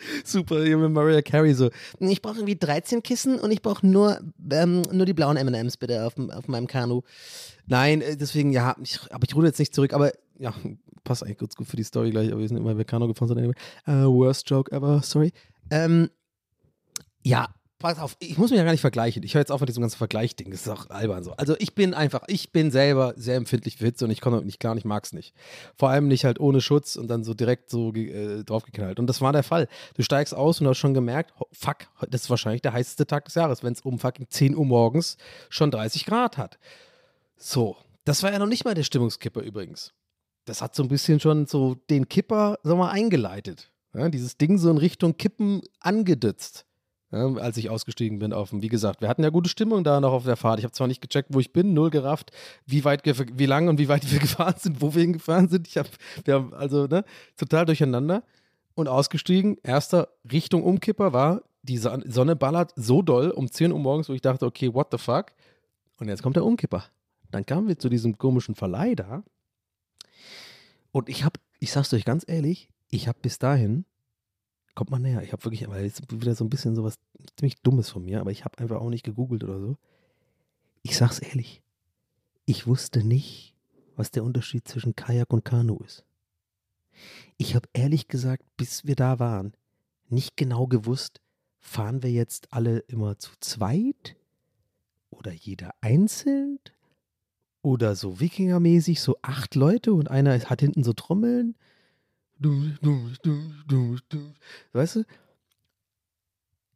Super, 0.24 0.64
hier 0.64 0.76
mit 0.78 0.90
Mariah 0.92 1.22
Carey 1.22 1.54
so. 1.54 1.70
Ich 1.98 2.22
brauche 2.22 2.36
irgendwie 2.36 2.56
13 2.56 3.02
Kissen 3.02 3.38
und 3.38 3.50
ich 3.50 3.62
brauche 3.62 3.86
nur, 3.86 4.20
ähm, 4.50 4.82
nur 4.92 5.06
die 5.06 5.12
blauen 5.14 5.36
M&M's 5.36 5.76
bitte 5.76 6.06
auf, 6.06 6.14
auf 6.16 6.48
meinem 6.48 6.66
Kanu. 6.66 7.02
Nein, 7.66 8.00
äh, 8.00 8.16
deswegen, 8.16 8.52
ja, 8.52 8.76
ich, 8.82 9.00
aber 9.10 9.26
ich 9.28 9.34
ruhe 9.34 9.46
jetzt 9.46 9.58
nicht 9.58 9.74
zurück, 9.74 9.92
aber 9.92 10.12
ja, 10.40 10.54
passt 11.04 11.22
eigentlich 11.22 11.38
ganz 11.38 11.54
gut 11.54 11.66
für 11.66 11.76
die 11.76 11.84
Story 11.84 12.10
gleich, 12.10 12.30
aber 12.30 12.40
wir 12.40 12.48
sind 12.48 12.56
immer 12.56 12.84
Kanu 12.84 13.06
gefahren 13.06 13.28
sind. 13.28 13.38
Anyway. 13.38 13.54
Uh, 13.86 14.12
worst 14.12 14.48
joke 14.48 14.72
ever, 14.72 15.02
sorry. 15.02 15.32
Ähm, 15.70 16.10
ja, 17.22 17.48
pass 17.78 17.98
auf, 17.98 18.16
ich 18.18 18.38
muss 18.38 18.50
mich 18.50 18.58
ja 18.58 18.64
gar 18.64 18.72
nicht 18.72 18.80
vergleichen. 18.80 19.22
Ich 19.22 19.34
höre 19.34 19.40
jetzt 19.40 19.52
auf 19.52 19.60
mit 19.60 19.68
diesem 19.68 19.82
ganzen 19.82 19.98
Vergleich-Ding. 19.98 20.50
Das 20.50 20.62
ist 20.62 20.68
auch 20.68 20.90
albern 20.90 21.22
so. 21.24 21.32
Also 21.32 21.54
ich 21.58 21.74
bin 21.74 21.94
einfach, 21.94 22.22
ich 22.26 22.52
bin 22.52 22.70
selber 22.70 23.14
sehr 23.16 23.36
empfindlich 23.36 23.76
für 23.76 23.84
Hitze 23.84 24.04
und 24.04 24.10
ich 24.10 24.20
komme 24.20 24.36
damit 24.36 24.46
nicht 24.46 24.60
klar 24.60 24.72
und 24.72 24.78
ich 24.78 24.84
mag 24.84 25.04
es 25.04 25.12
nicht. 25.12 25.34
Vor 25.76 25.90
allem 25.90 26.08
nicht 26.08 26.24
halt 26.24 26.40
ohne 26.40 26.60
Schutz 26.60 26.96
und 26.96 27.08
dann 27.08 27.24
so 27.24 27.34
direkt 27.34 27.70
so 27.70 27.92
äh, 27.94 28.44
draufgeknallt. 28.44 28.98
Und 28.98 29.06
das 29.06 29.20
war 29.20 29.32
der 29.32 29.42
Fall. 29.42 29.68
Du 29.94 30.02
steigst 30.02 30.34
aus 30.34 30.60
und 30.60 30.68
hast 30.68 30.78
schon 30.78 30.94
gemerkt, 30.94 31.32
fuck, 31.52 31.88
das 32.08 32.22
ist 32.22 32.30
wahrscheinlich 32.30 32.62
der 32.62 32.72
heißeste 32.72 33.06
Tag 33.06 33.26
des 33.26 33.34
Jahres, 33.34 33.62
wenn 33.62 33.72
es 33.72 33.80
um 33.80 33.98
fucking 33.98 34.28
10 34.28 34.56
Uhr 34.56 34.66
morgens 34.66 35.16
schon 35.48 35.70
30 35.70 36.06
Grad 36.06 36.38
hat. 36.38 36.58
So, 37.36 37.76
das 38.04 38.22
war 38.22 38.32
ja 38.32 38.38
noch 38.38 38.46
nicht 38.46 38.64
mal 38.64 38.74
der 38.74 38.84
Stimmungskipper 38.84 39.40
übrigens. 39.40 39.92
Das 40.50 40.60
hat 40.62 40.74
so 40.74 40.82
ein 40.82 40.88
bisschen 40.88 41.20
schon 41.20 41.46
so 41.46 41.76
den 41.90 42.08
Kipper, 42.08 42.58
sag 42.64 42.76
mal, 42.76 42.90
eingeleitet. 42.90 43.70
Ja, 43.94 44.08
dieses 44.08 44.36
Ding 44.36 44.58
so 44.58 44.68
in 44.68 44.78
Richtung 44.78 45.16
Kippen 45.16 45.62
angedützt. 45.78 46.66
Ja, 47.12 47.32
als 47.36 47.56
ich 47.56 47.70
ausgestiegen 47.70 48.18
bin 48.18 48.32
auf 48.32 48.50
dem, 48.50 48.60
wie 48.60 48.66
gesagt, 48.66 49.00
wir 49.00 49.08
hatten 49.08 49.22
ja 49.22 49.30
gute 49.30 49.48
Stimmung 49.48 49.84
da 49.84 50.00
noch 50.00 50.10
auf 50.12 50.24
der 50.24 50.34
Fahrt. 50.34 50.58
Ich 50.58 50.64
habe 50.64 50.72
zwar 50.72 50.88
nicht 50.88 51.00
gecheckt, 51.02 51.28
wo 51.32 51.38
ich 51.38 51.52
bin, 51.52 51.72
null 51.72 51.90
gerafft, 51.90 52.32
wie 52.66 52.84
weit, 52.84 53.02
wie 53.38 53.46
lang 53.46 53.68
und 53.68 53.78
wie 53.78 53.86
weit 53.88 54.10
wir 54.10 54.18
gefahren 54.26 54.56
sind, 54.58 54.82
wo 54.82 54.92
wir 54.92 55.02
hingefahren 55.02 55.48
sind. 55.48 55.68
Ich 55.68 55.76
habe, 55.78 55.88
wir 56.24 56.34
haben 56.34 56.52
also, 56.52 56.86
ne, 56.88 57.04
total 57.36 57.64
durcheinander 57.64 58.24
und 58.74 58.88
ausgestiegen. 58.88 59.56
Erster 59.62 60.08
Richtung 60.32 60.64
Umkipper 60.64 61.12
war, 61.12 61.42
die 61.62 61.78
Son- 61.78 62.02
Sonne 62.10 62.34
ballert 62.34 62.72
so 62.74 63.02
doll 63.02 63.30
um 63.30 63.48
10 63.48 63.70
Uhr 63.70 63.78
morgens, 63.78 64.08
wo 64.08 64.14
ich 64.14 64.20
dachte, 64.20 64.46
okay, 64.46 64.74
what 64.74 64.88
the 64.90 64.98
fuck? 64.98 65.26
Und 66.00 66.08
jetzt 66.08 66.24
kommt 66.24 66.34
der 66.34 66.44
Umkipper. 66.44 66.82
Dann 67.30 67.46
kamen 67.46 67.68
wir 67.68 67.78
zu 67.78 67.88
diesem 67.88 68.18
komischen 68.18 68.56
Verleih 68.56 68.96
da. 68.96 69.22
Und 70.92 71.08
ich 71.08 71.24
habe, 71.24 71.38
ich 71.58 71.72
sag's 71.72 71.92
euch 71.92 72.04
ganz 72.04 72.24
ehrlich, 72.26 72.68
ich 72.90 73.08
habe 73.08 73.18
bis 73.20 73.38
dahin, 73.38 73.84
kommt 74.74 74.90
mal 74.90 74.98
näher, 74.98 75.22
ich 75.22 75.32
habe 75.32 75.44
wirklich, 75.44 75.68
weil 75.68 75.84
jetzt 75.84 76.10
wieder 76.10 76.34
so 76.34 76.44
ein 76.44 76.50
bisschen 76.50 76.74
sowas 76.74 76.98
ziemlich 77.36 77.60
Dummes 77.62 77.90
von 77.90 78.04
mir, 78.04 78.20
aber 78.20 78.30
ich 78.30 78.44
habe 78.44 78.58
einfach 78.58 78.80
auch 78.80 78.90
nicht 78.90 79.04
gegoogelt 79.04 79.44
oder 79.44 79.60
so. 79.60 79.76
Ich 80.82 80.96
sag's 80.96 81.18
ehrlich, 81.18 81.62
ich 82.46 82.66
wusste 82.66 83.04
nicht, 83.04 83.54
was 83.96 84.10
der 84.10 84.24
Unterschied 84.24 84.66
zwischen 84.66 84.96
Kajak 84.96 85.32
und 85.32 85.44
Kanu 85.44 85.78
ist. 85.84 86.04
Ich 87.36 87.54
habe 87.54 87.68
ehrlich 87.72 88.08
gesagt, 88.08 88.44
bis 88.56 88.86
wir 88.86 88.96
da 88.96 89.18
waren, 89.18 89.54
nicht 90.08 90.36
genau 90.36 90.66
gewusst, 90.66 91.20
fahren 91.60 92.02
wir 92.02 92.10
jetzt 92.10 92.52
alle 92.52 92.78
immer 92.80 93.18
zu 93.18 93.32
zweit 93.40 94.16
oder 95.10 95.32
jeder 95.32 95.74
einzeln 95.80 96.58
oder 97.62 97.94
so 97.94 98.20
Wikingermäßig, 98.20 99.00
so 99.00 99.16
acht 99.22 99.54
Leute 99.54 99.92
und 99.92 100.10
einer 100.10 100.38
hat 100.38 100.60
hinten 100.60 100.84
so 100.84 100.92
Trommeln. 100.92 101.56
Weißt 104.72 104.96
du? 104.96 105.04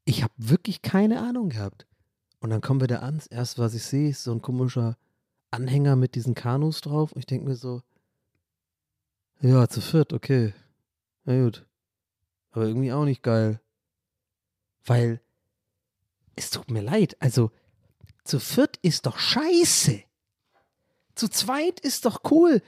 Ich 0.05 0.23
habe 0.23 0.35
wirklich 0.37 0.83
keine 0.83 1.23
Ahnung 1.23 1.49
gehabt. 1.49 1.87
Und 2.41 2.51
dann 2.51 2.61
kommen 2.61 2.81
wir 2.81 2.89
da 2.89 2.99
an. 2.99 3.17
Das 3.17 3.27
erste, 3.27 3.63
was 3.63 3.75
ich 3.75 3.85
sehe, 3.85 4.11
ist 4.11 4.23
so 4.25 4.33
ein 4.33 4.43
komischer 4.43 4.99
Anhänger 5.51 5.97
mit 5.97 6.15
diesen 6.15 6.35
Kanus 6.35 6.83
drauf. 6.83 7.13
Und 7.13 7.21
ich 7.21 7.27
denke 7.27 7.49
mir 7.49 7.57
so, 7.57 7.83
ja, 9.41 9.67
zu 9.69 9.81
viert, 9.81 10.13
okay. 10.13 10.53
Na 11.25 11.43
gut. 11.43 11.67
Aber 12.51 12.67
irgendwie 12.67 12.93
auch 12.93 13.05
nicht 13.05 13.23
geil. 13.23 13.61
Weil, 14.85 15.21
es 16.37 16.51
tut 16.51 16.71
mir 16.71 16.83
leid, 16.83 17.17
also, 17.21 17.51
zu 18.25 18.39
viert 18.41 18.77
ist 18.83 19.07
doch 19.07 19.19
scheiße. 19.19 20.03
Zu 21.15 21.29
zweit 21.29 21.81
ist 21.81 22.05
doch 22.05 22.21
cool. 22.31 22.63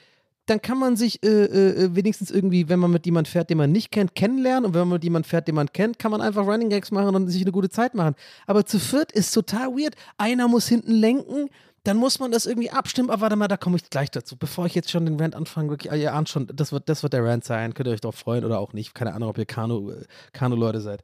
Dann 0.47 0.63
kann 0.63 0.79
man 0.79 0.97
sich 0.97 1.25
äh, 1.25 1.29
äh, 1.29 1.97
wenigstens 1.97 2.31
irgendwie, 2.31 2.69
wenn 2.69 2.79
man 2.79 2.93
mit 2.93 3.05
jemand 3.05 3.27
fährt, 3.27 3.51
den 3.51 3.59
man 3.59 3.73
nicht 3.73 3.91
kennt, 3.91 4.15
kennenlernen. 4.15 4.65
Und 4.65 4.75
wenn 4.75 4.83
man 4.83 4.91
mit 4.91 5.05
jemand 5.05 5.27
fährt, 5.27 5.49
den 5.49 5.57
man 5.57 5.73
kennt, 5.73 5.99
kann 5.99 6.13
man 6.13 6.21
einfach 6.21 6.47
Running 6.47 6.71
Gags 6.71 6.93
machen 6.93 7.17
und 7.17 7.29
sich 7.29 7.43
eine 7.43 7.51
gute 7.51 7.69
Zeit 7.69 7.95
machen. 7.95 8.15
Aber 8.47 8.65
zu 8.65 8.79
viert 8.79 9.11
ist 9.11 9.33
total 9.33 9.71
weird. 9.71 9.97
Einer 10.19 10.47
muss 10.47 10.69
hinten 10.69 10.93
lenken, 10.93 11.49
dann 11.83 11.97
muss 11.97 12.21
man 12.21 12.31
das 12.31 12.47
irgendwie 12.47 12.71
abstimmen. 12.71 13.11
Aber 13.11 13.23
warte 13.23 13.35
mal, 13.35 13.49
da 13.49 13.57
komme 13.57 13.77
ich 13.77 13.91
gleich 13.91 14.11
dazu. 14.13 14.37
Bevor 14.37 14.67
ich 14.67 14.75
jetzt 14.77 14.91
schon 14.91 15.05
den 15.05 15.19
Rant 15.19 15.35
anfange, 15.35 15.71
wirklich, 15.71 15.91
ah, 15.91 15.97
ihr 15.97 16.15
ahnt 16.15 16.29
schon, 16.29 16.47
das 16.53 16.71
wird, 16.71 16.89
das 16.89 17.03
wird 17.03 17.13
der 17.13 17.25
Rant 17.25 17.45
sein. 17.45 17.75
Könnt 17.75 17.89
ihr 17.89 17.93
euch 17.93 18.01
darauf 18.01 18.17
freuen 18.17 18.45
oder 18.45 18.61
auch 18.61 18.73
nicht. 18.73 18.95
Keine 18.95 19.15
Ahnung, 19.15 19.31
ob 19.31 19.39
ihr 19.39 19.47
Kanu, 19.47 19.91
äh, 19.91 20.05
Kanu-Leute 20.33 20.81
seid. 20.81 21.03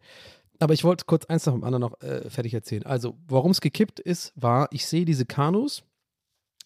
Aber 0.61 0.75
ich 0.75 0.85
wollte 0.85 1.05
kurz 1.07 1.25
eins 1.25 1.47
nach 1.47 1.55
dem 1.55 1.65
anderen 1.65 1.81
noch 1.81 2.01
äh, 2.01 2.31
fertig 2.31 2.55
erzählen. 2.55 2.87
Also, 2.87 3.17
warum 3.27 3.51
es 3.51 3.61
gekippt 3.61 3.99
ist, 3.99 4.33
war, 4.37 4.69
ich 4.71 4.87
sehe 4.87 5.05
diese 5.05 5.27
Kanus, 5.27 5.83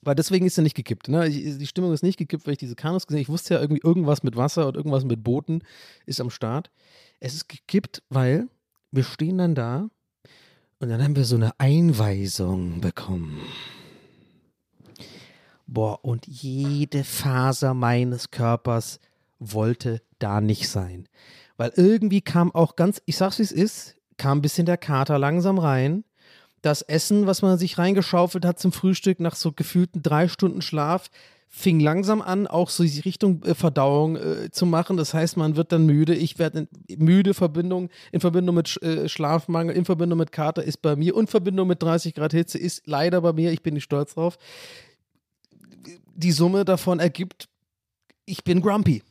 weil 0.07 0.15
deswegen 0.15 0.47
ist 0.47 0.57
er 0.57 0.63
nicht 0.63 0.77
gekippt. 0.77 1.09
Ne? 1.09 1.27
Ich, 1.27 1.59
die 1.59 1.67
Stimmung 1.67 1.93
ist 1.93 2.03
nicht 2.03 2.17
gekippt, 2.17 2.47
weil 2.47 2.53
ich 2.53 2.59
diese 2.59 2.77
Kanus 2.77 3.07
gesehen 3.07 3.19
habe. 3.19 3.23
Ich 3.23 3.29
wusste 3.29 3.55
ja 3.55 3.61
irgendwie, 3.61 3.83
irgendwas 3.85 4.23
mit 4.23 4.37
Wasser 4.37 4.69
und 4.69 4.77
irgendwas 4.77 5.05
mit 5.05 5.25
Booten 5.25 5.63
ist 6.07 6.21
am 6.21 6.31
Start. 6.31 6.71
Es 7.19 7.35
ist 7.35 7.49
gekippt, 7.49 8.03
weil 8.09 8.49
wir 8.93 9.03
stehen 9.03 9.39
dann 9.39 9.55
da 9.55 9.89
und 10.79 10.89
dann 10.89 11.03
haben 11.03 11.17
wir 11.17 11.25
so 11.25 11.37
eine 11.37 11.59
Einweisung 11.59 12.81
bekommen. 12.81 13.41
Boah, 15.67 16.05
und 16.05 16.29
jede 16.29 17.03
Faser 17.03 17.75
meines 17.75 18.31
Körpers 18.31 19.01
wollte 19.41 20.03
da 20.21 20.41
nicht 20.41 20.69
sein. 20.69 21.09
Weil 21.57 21.73
irgendwie 21.75 22.21
kam 22.21 22.55
auch 22.55 22.77
ganz, 22.77 23.03
ich 23.07 23.17
sag's 23.17 23.41
wie 23.41 23.43
es 23.43 23.53
ist, 23.53 23.97
kam 24.17 24.39
ein 24.39 24.43
bisschen 24.43 24.67
der 24.67 24.77
Kater 24.77 25.19
langsam 25.19 25.59
rein. 25.59 26.05
Das 26.67 26.83
Essen, 26.83 27.29
was 27.29 27.43
man 27.43 27.59
sich 27.59 27.79
reingeschaufelt 27.79 28.45
hat 28.45 28.59
zum 28.59 28.73
Frühstück 28.73 29.21
nach 29.21 29.37
so 29.37 29.53
gefühlten 29.53 30.03
drei 30.03 30.27
Stunden 30.27 30.63
Schlaf, 30.63 31.11
fing 31.47 31.79
langsam 31.79 32.21
an, 32.21 32.49
auch 32.49 32.71
so 32.71 32.83
die 32.83 32.99
Richtung 32.99 33.41
äh, 33.45 33.55
Verdauung 33.55 34.17
äh, 34.17 34.51
zu 34.51 34.67
machen. 34.67 34.97
Das 34.97 35.15
heißt, 35.15 35.37
man 35.37 35.55
wird 35.55 35.71
dann 35.71 35.87
müde. 35.87 36.17
Ich 36.17 36.41
werde 36.41 36.67
müde. 36.89 37.35
Verbindung 37.35 37.89
in 38.11 38.19
Verbindung 38.19 38.57
mit 38.57 38.83
äh, 38.83 39.09
Schlafmangel, 39.09 39.77
in 39.77 39.85
Verbindung 39.85 40.19
mit 40.19 40.33
Kater 40.33 40.65
ist 40.65 40.83
bei 40.83 40.97
mir. 40.97 41.15
Und 41.15 41.31
Verbindung 41.31 41.69
mit 41.69 41.81
30 41.85 42.15
Grad 42.15 42.33
Hitze 42.33 42.59
ist 42.59 42.85
leider 42.89 43.21
bei 43.21 43.33
mir. 43.33 43.53
Ich 43.53 43.63
bin 43.63 43.75
nicht 43.75 43.85
stolz 43.85 44.15
drauf. 44.15 44.37
Die 46.17 46.33
Summe 46.33 46.65
davon 46.65 46.99
ergibt, 46.99 47.49
ich 48.25 48.43
bin 48.43 48.61
grumpy. 48.61 49.05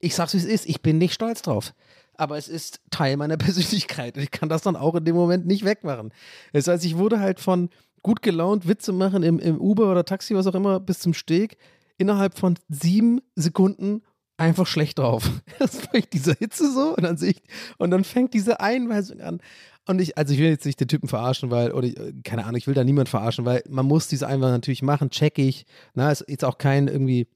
Ich 0.00 0.14
sag's 0.14 0.32
wie 0.32 0.38
es 0.38 0.46
ist. 0.46 0.64
Ich 0.64 0.80
bin 0.80 0.96
nicht 0.96 1.12
stolz 1.12 1.42
drauf 1.42 1.74
aber 2.18 2.36
es 2.36 2.48
ist 2.48 2.80
Teil 2.90 3.16
meiner 3.16 3.36
Persönlichkeit 3.38 4.16
und 4.16 4.22
ich 4.22 4.30
kann 4.30 4.48
das 4.48 4.62
dann 4.62 4.76
auch 4.76 4.94
in 4.94 5.04
dem 5.04 5.16
Moment 5.16 5.46
nicht 5.46 5.64
wegmachen. 5.64 6.12
Das 6.52 6.68
heißt, 6.68 6.84
ich 6.84 6.96
wurde 6.96 7.20
halt 7.20 7.40
von 7.40 7.70
gut 8.02 8.22
gelaunt 8.22 8.68
Witze 8.68 8.92
machen 8.92 9.22
im, 9.22 9.38
im 9.38 9.60
Uber 9.60 9.90
oder 9.90 10.04
Taxi, 10.04 10.34
was 10.34 10.46
auch 10.46 10.54
immer, 10.54 10.78
bis 10.80 11.00
zum 11.00 11.12
Steg, 11.12 11.56
innerhalb 11.98 12.38
von 12.38 12.56
sieben 12.68 13.20
Sekunden 13.34 14.02
einfach 14.36 14.66
schlecht 14.66 14.98
drauf. 14.98 15.30
Das 15.58 15.86
war 15.86 15.94
ich 15.94 16.08
dieser 16.08 16.34
Hitze 16.34 16.70
so 16.70 16.94
und 16.94 17.02
dann 17.02 17.16
sehe 17.16 17.30
ich, 17.30 17.42
und 17.78 17.90
dann 17.90 18.04
fängt 18.04 18.34
diese 18.34 18.60
Einweisung 18.60 19.20
an. 19.20 19.40
Und 19.88 20.00
ich, 20.00 20.18
also 20.18 20.34
ich 20.34 20.40
will 20.40 20.48
jetzt 20.48 20.66
nicht 20.66 20.80
den 20.80 20.88
Typen 20.88 21.08
verarschen, 21.08 21.50
weil, 21.50 21.72
oder 21.72 21.86
ich, 21.86 21.96
keine 22.24 22.44
Ahnung, 22.44 22.56
ich 22.56 22.66
will 22.66 22.74
da 22.74 22.84
niemand 22.84 23.08
verarschen, 23.08 23.44
weil 23.44 23.62
man 23.68 23.86
muss 23.86 24.08
diese 24.08 24.26
Einweisung 24.26 24.52
natürlich 24.52 24.82
machen, 24.82 25.10
check 25.10 25.38
ich. 25.38 25.64
Na, 25.94 26.10
ist 26.10 26.24
jetzt 26.28 26.44
auch 26.44 26.58
kein 26.58 26.88
irgendwie, 26.88 27.28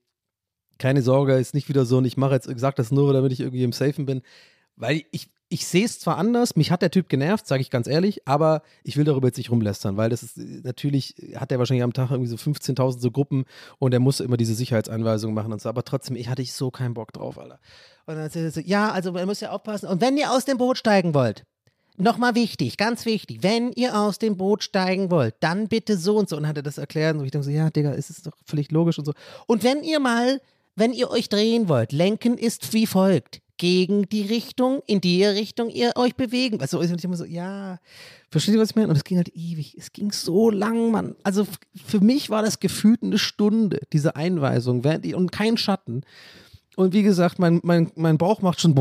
keine 0.77 1.01
Sorge, 1.01 1.37
ist 1.37 1.53
nicht 1.53 1.69
wieder 1.69 1.85
so 1.85 1.97
und 1.97 2.05
ich 2.05 2.17
mache 2.17 2.33
jetzt, 2.33 2.47
ich 2.47 2.59
sag 2.59 2.75
das 2.75 2.91
nur, 2.91 3.13
damit 3.13 3.31
ich 3.31 3.39
irgendwie 3.39 3.63
im 3.63 3.71
Safen 3.71 4.05
bin. 4.05 4.21
Weil 4.81 5.03
ich, 5.11 5.29
ich 5.47 5.67
sehe 5.67 5.85
es 5.85 5.99
zwar 5.99 6.17
anders, 6.17 6.55
mich 6.55 6.71
hat 6.71 6.81
der 6.81 6.89
Typ 6.89 7.07
genervt, 7.07 7.45
sage 7.45 7.61
ich 7.61 7.69
ganz 7.69 7.87
ehrlich, 7.87 8.27
aber 8.27 8.63
ich 8.83 8.97
will 8.97 9.03
darüber 9.05 9.27
jetzt 9.27 9.37
nicht 9.37 9.51
rumlästern, 9.51 9.95
weil 9.95 10.09
das 10.09 10.23
ist 10.23 10.37
natürlich, 10.37 11.15
hat 11.35 11.51
er 11.51 11.59
wahrscheinlich 11.59 11.83
am 11.83 11.93
Tag 11.93 12.09
irgendwie 12.09 12.29
so 12.29 12.35
15.000 12.35 12.99
so 12.99 13.11
Gruppen 13.11 13.45
und 13.77 13.93
er 13.93 13.99
muss 13.99 14.19
immer 14.19 14.37
diese 14.37 14.55
Sicherheitseinweisungen 14.55 15.35
machen 15.35 15.53
und 15.53 15.61
so, 15.61 15.69
aber 15.69 15.83
trotzdem, 15.83 16.15
ich 16.15 16.29
hatte 16.29 16.41
ich 16.41 16.53
so 16.53 16.71
keinen 16.71 16.95
Bock 16.95 17.13
drauf, 17.13 17.37
Alter. 17.37 17.59
Und 18.07 18.15
dann 18.15 18.23
sagt 18.23 18.35
er 18.37 18.51
so, 18.51 18.61
ja, 18.61 18.91
also 18.91 19.11
man 19.11 19.27
muss 19.27 19.39
ja 19.39 19.51
aufpassen 19.51 19.87
und 19.87 20.01
wenn 20.01 20.17
ihr 20.17 20.31
aus 20.31 20.45
dem 20.45 20.57
Boot 20.57 20.77
steigen 20.77 21.13
wollt, 21.13 21.43
Nochmal 21.97 22.33
wichtig, 22.33 22.77
ganz 22.77 23.05
wichtig, 23.05 23.43
wenn 23.43 23.73
ihr 23.73 23.99
aus 23.99 24.17
dem 24.17 24.37
Boot 24.37 24.63
steigen 24.63 25.11
wollt, 25.11 25.35
dann 25.41 25.67
bitte 25.67 25.97
so 25.97 26.17
und 26.17 26.29
so. 26.29 26.37
Und 26.37 26.47
hat 26.47 26.57
er 26.57 26.63
das 26.63 26.77
erklärt 26.77 27.15
und 27.15 27.25
ich 27.25 27.31
dachte 27.31 27.43
so, 27.43 27.51
ja, 27.51 27.69
Digga, 27.69 27.91
ist 27.91 28.09
es 28.09 28.23
doch 28.23 28.31
völlig 28.45 28.71
logisch 28.71 28.97
und 28.97 29.05
so. 29.05 29.13
Und 29.45 29.63
wenn 29.63 29.83
ihr 29.83 29.99
mal, 29.99 30.41
wenn 30.75 30.93
ihr 30.93 31.11
euch 31.11 31.29
drehen 31.29 31.67
wollt, 31.69 31.91
lenken 31.91 32.37
ist 32.37 32.73
wie 32.73 32.87
folgt. 32.87 33.41
Gegen 33.61 34.09
die 34.09 34.23
Richtung, 34.23 34.81
in 34.87 35.01
die 35.01 35.23
Richtung 35.23 35.69
ihr 35.69 35.91
euch 35.95 36.15
bewegen. 36.15 36.59
Also 36.61 36.81
ich 36.81 37.03
immer 37.03 37.15
so, 37.15 37.25
ja, 37.25 37.77
versteht 38.31 38.55
ihr, 38.55 38.59
was 38.59 38.71
ich 38.71 38.75
meine? 38.75 38.87
Und 38.87 38.95
es 38.95 39.03
ging 39.03 39.17
halt 39.17 39.31
ewig. 39.35 39.75
Es 39.77 39.93
ging 39.93 40.11
so 40.11 40.49
lang, 40.49 40.89
Mann. 40.89 41.15
Also 41.21 41.45
für 41.75 41.99
mich 41.99 42.31
war 42.31 42.41
das 42.41 42.59
gefühlt 42.59 43.03
eine 43.03 43.19
Stunde, 43.19 43.81
diese 43.93 44.15
Einweisung, 44.15 44.83
ich, 45.03 45.13
und 45.13 45.31
kein 45.31 45.57
Schatten. 45.57 46.01
Und 46.75 46.95
wie 46.95 47.03
gesagt, 47.03 47.37
mein, 47.37 47.59
mein, 47.61 47.91
mein 47.93 48.17
Bauch 48.17 48.41
macht 48.41 48.59
schon. 48.61 48.75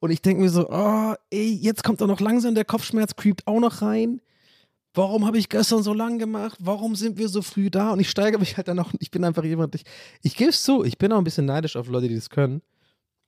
Und 0.00 0.10
ich 0.10 0.20
denke 0.20 0.42
mir 0.42 0.50
so, 0.50 0.68
oh, 0.68 1.14
ey, 1.30 1.58
jetzt 1.62 1.84
kommt 1.84 2.00
doch 2.00 2.08
noch 2.08 2.18
langsam 2.18 2.56
der 2.56 2.64
Kopfschmerz, 2.64 3.14
creept 3.14 3.46
auch 3.46 3.60
noch 3.60 3.82
rein. 3.82 4.20
Warum 4.94 5.26
habe 5.26 5.38
ich 5.38 5.48
gestern 5.48 5.82
so 5.82 5.94
lang 5.94 6.18
gemacht? 6.18 6.58
Warum 6.60 6.94
sind 6.96 7.16
wir 7.16 7.28
so 7.28 7.40
früh 7.40 7.70
da? 7.70 7.92
Und 7.92 8.00
ich 8.00 8.10
steigere 8.10 8.38
mich 8.38 8.56
halt 8.56 8.68
dann 8.68 8.76
noch. 8.76 8.92
Ich 8.98 9.10
bin 9.10 9.24
einfach 9.24 9.44
jemand, 9.44 9.74
ich, 9.74 9.84
ich 10.22 10.36
gebe 10.36 10.50
es 10.50 10.62
zu, 10.62 10.84
ich 10.84 10.98
bin 10.98 11.12
auch 11.12 11.18
ein 11.18 11.24
bisschen 11.24 11.46
neidisch 11.46 11.76
auf 11.76 11.88
Leute, 11.88 12.08
die 12.08 12.14
das 12.14 12.28
können. 12.28 12.60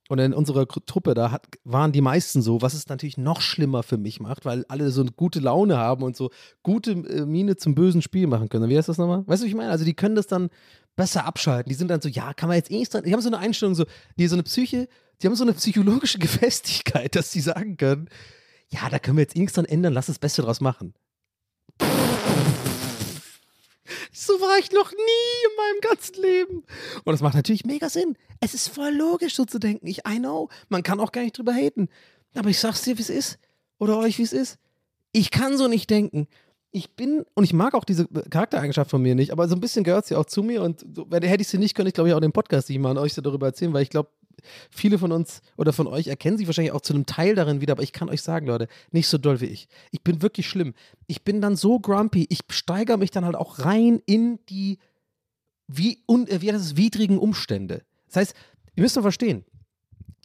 Und 0.07 0.19
in 0.19 0.33
unserer 0.33 0.67
Truppe, 0.67 1.15
da 1.15 1.31
hat, 1.31 1.47
waren 1.63 1.91
die 1.91 2.01
meisten 2.01 2.43
so, 2.43 2.61
was 2.61 2.75
es 2.75 2.87
natürlich 2.87 3.17
noch 3.17 3.41
schlimmer 3.41 3.81
für 3.81 3.97
mich 3.97 4.19
macht, 4.19 4.45
weil 4.45 4.63
alle 4.67 4.91
so 4.91 5.01
eine 5.01 5.11
gute 5.11 5.39
Laune 5.39 5.77
haben 5.77 6.03
und 6.03 6.15
so 6.15 6.29
gute 6.61 6.91
äh, 6.91 7.25
Miene 7.25 7.55
zum 7.55 7.73
bösen 7.73 8.03
Spiel 8.03 8.27
machen 8.27 8.49
können. 8.49 8.69
Wie 8.69 8.77
heißt 8.77 8.87
das 8.87 8.99
nochmal? 8.99 9.23
Weißt 9.25 9.41
du, 9.41 9.45
was 9.45 9.49
ich 9.49 9.55
meine? 9.55 9.71
Also 9.71 9.83
die 9.83 9.95
können 9.95 10.13
das 10.13 10.27
dann 10.27 10.49
besser 10.95 11.25
abschalten. 11.25 11.69
Die 11.69 11.75
sind 11.75 11.87
dann 11.87 12.01
so, 12.01 12.09
ja, 12.09 12.33
kann 12.35 12.49
man 12.49 12.57
jetzt 12.57 12.69
eh 12.69 12.77
nichts 12.77 12.91
dran. 12.91 13.03
Die 13.03 13.13
haben 13.13 13.21
so 13.21 13.29
eine 13.29 13.39
Einstellung, 13.39 13.73
so, 13.73 13.85
die 14.17 14.27
so 14.27 14.35
eine 14.35 14.43
Psyche, 14.43 14.87
die 15.21 15.27
haben 15.27 15.35
so 15.35 15.43
eine 15.43 15.53
psychologische 15.53 16.19
Gefestigkeit, 16.19 17.15
dass 17.15 17.31
sie 17.31 17.41
sagen 17.41 17.75
können, 17.77 18.07
ja, 18.69 18.87
da 18.89 18.99
können 18.99 19.17
wir 19.17 19.23
jetzt 19.23 19.35
eh 19.35 19.39
nichts 19.39 19.53
dran 19.53 19.65
ändern, 19.65 19.93
lass 19.93 20.05
das 20.05 20.19
Beste 20.19 20.43
draus 20.43 20.61
machen. 20.61 20.93
So 24.11 24.33
war 24.41 24.57
ich 24.57 24.71
noch 24.71 24.91
nie 24.91 24.97
in 24.97 25.55
meinem 25.57 25.81
ganzen 25.81 26.21
Leben. 26.21 26.63
Und 27.03 27.11
das 27.11 27.21
macht 27.21 27.35
natürlich 27.35 27.65
mega 27.65 27.89
Sinn. 27.89 28.17
Es 28.39 28.53
ist 28.53 28.69
voll 28.69 28.93
logisch, 28.93 29.35
so 29.35 29.45
zu 29.45 29.59
denken. 29.59 29.87
Ich, 29.87 29.99
I 30.07 30.19
know. 30.19 30.49
Man 30.69 30.83
kann 30.83 30.99
auch 30.99 31.11
gar 31.11 31.21
nicht 31.21 31.37
drüber 31.37 31.53
haten. 31.53 31.89
Aber 32.33 32.49
ich 32.49 32.59
sag's 32.59 32.81
dir, 32.81 32.97
wie 32.97 33.01
es 33.01 33.09
ist. 33.09 33.39
Oder 33.77 33.97
euch, 33.97 34.17
wie 34.17 34.23
es 34.23 34.33
ist. 34.33 34.57
Ich 35.11 35.31
kann 35.31 35.57
so 35.57 35.67
nicht 35.67 35.89
denken. 35.89 36.27
Ich 36.71 36.95
bin, 36.95 37.25
und 37.35 37.43
ich 37.43 37.53
mag 37.53 37.73
auch 37.73 37.83
diese 37.85 38.07
Charaktereigenschaft 38.07 38.89
von 38.89 39.01
mir 39.01 39.15
nicht, 39.15 39.31
aber 39.31 39.47
so 39.47 39.55
ein 39.55 39.61
bisschen 39.61 39.83
gehört 39.83 40.05
sie 40.05 40.15
auch 40.15 40.25
zu 40.25 40.43
mir. 40.43 40.61
Und 40.61 40.85
so, 40.93 41.07
hätte 41.11 41.41
ich 41.41 41.47
sie 41.47 41.57
nicht, 41.57 41.75
könnte 41.75 41.89
ich, 41.89 41.93
glaube 41.93 42.09
ich, 42.09 42.15
auch 42.15 42.19
den 42.19 42.33
Podcast 42.33 42.69
nicht 42.69 42.79
machen, 42.79 42.97
euch 42.97 43.13
so 43.13 43.21
darüber 43.21 43.47
erzählen, 43.47 43.73
weil 43.73 43.83
ich 43.83 43.89
glaube, 43.89 44.09
viele 44.69 44.97
von 44.97 45.11
uns 45.11 45.41
oder 45.57 45.73
von 45.73 45.87
euch 45.87 46.07
erkennen 46.07 46.37
sich 46.37 46.47
wahrscheinlich 46.47 46.73
auch 46.73 46.81
zu 46.81 46.93
einem 46.93 47.05
Teil 47.05 47.35
darin 47.35 47.61
wieder, 47.61 47.73
aber 47.73 47.83
ich 47.83 47.93
kann 47.93 48.09
euch 48.09 48.21
sagen, 48.21 48.47
Leute, 48.47 48.67
nicht 48.91 49.07
so 49.07 49.17
doll 49.17 49.41
wie 49.41 49.45
ich. 49.45 49.67
Ich 49.91 50.01
bin 50.03 50.21
wirklich 50.21 50.47
schlimm. 50.47 50.73
Ich 51.07 51.23
bin 51.23 51.41
dann 51.41 51.55
so 51.55 51.79
grumpy, 51.79 52.25
ich 52.29 52.41
steigere 52.49 52.97
mich 52.97 53.11
dann 53.11 53.25
halt 53.25 53.35
auch 53.35 53.59
rein 53.59 54.01
in 54.05 54.39
die 54.49 54.79
wie, 55.67 56.03
un, 56.07 56.27
äh, 56.27 56.41
wie 56.41 56.51
heißt 56.51 56.77
widrigen 56.77 57.17
Umstände. 57.17 57.83
Das 58.07 58.17
heißt, 58.17 58.35
ihr 58.75 58.83
müsst 58.83 58.97
doch 58.97 59.01
verstehen, 59.01 59.45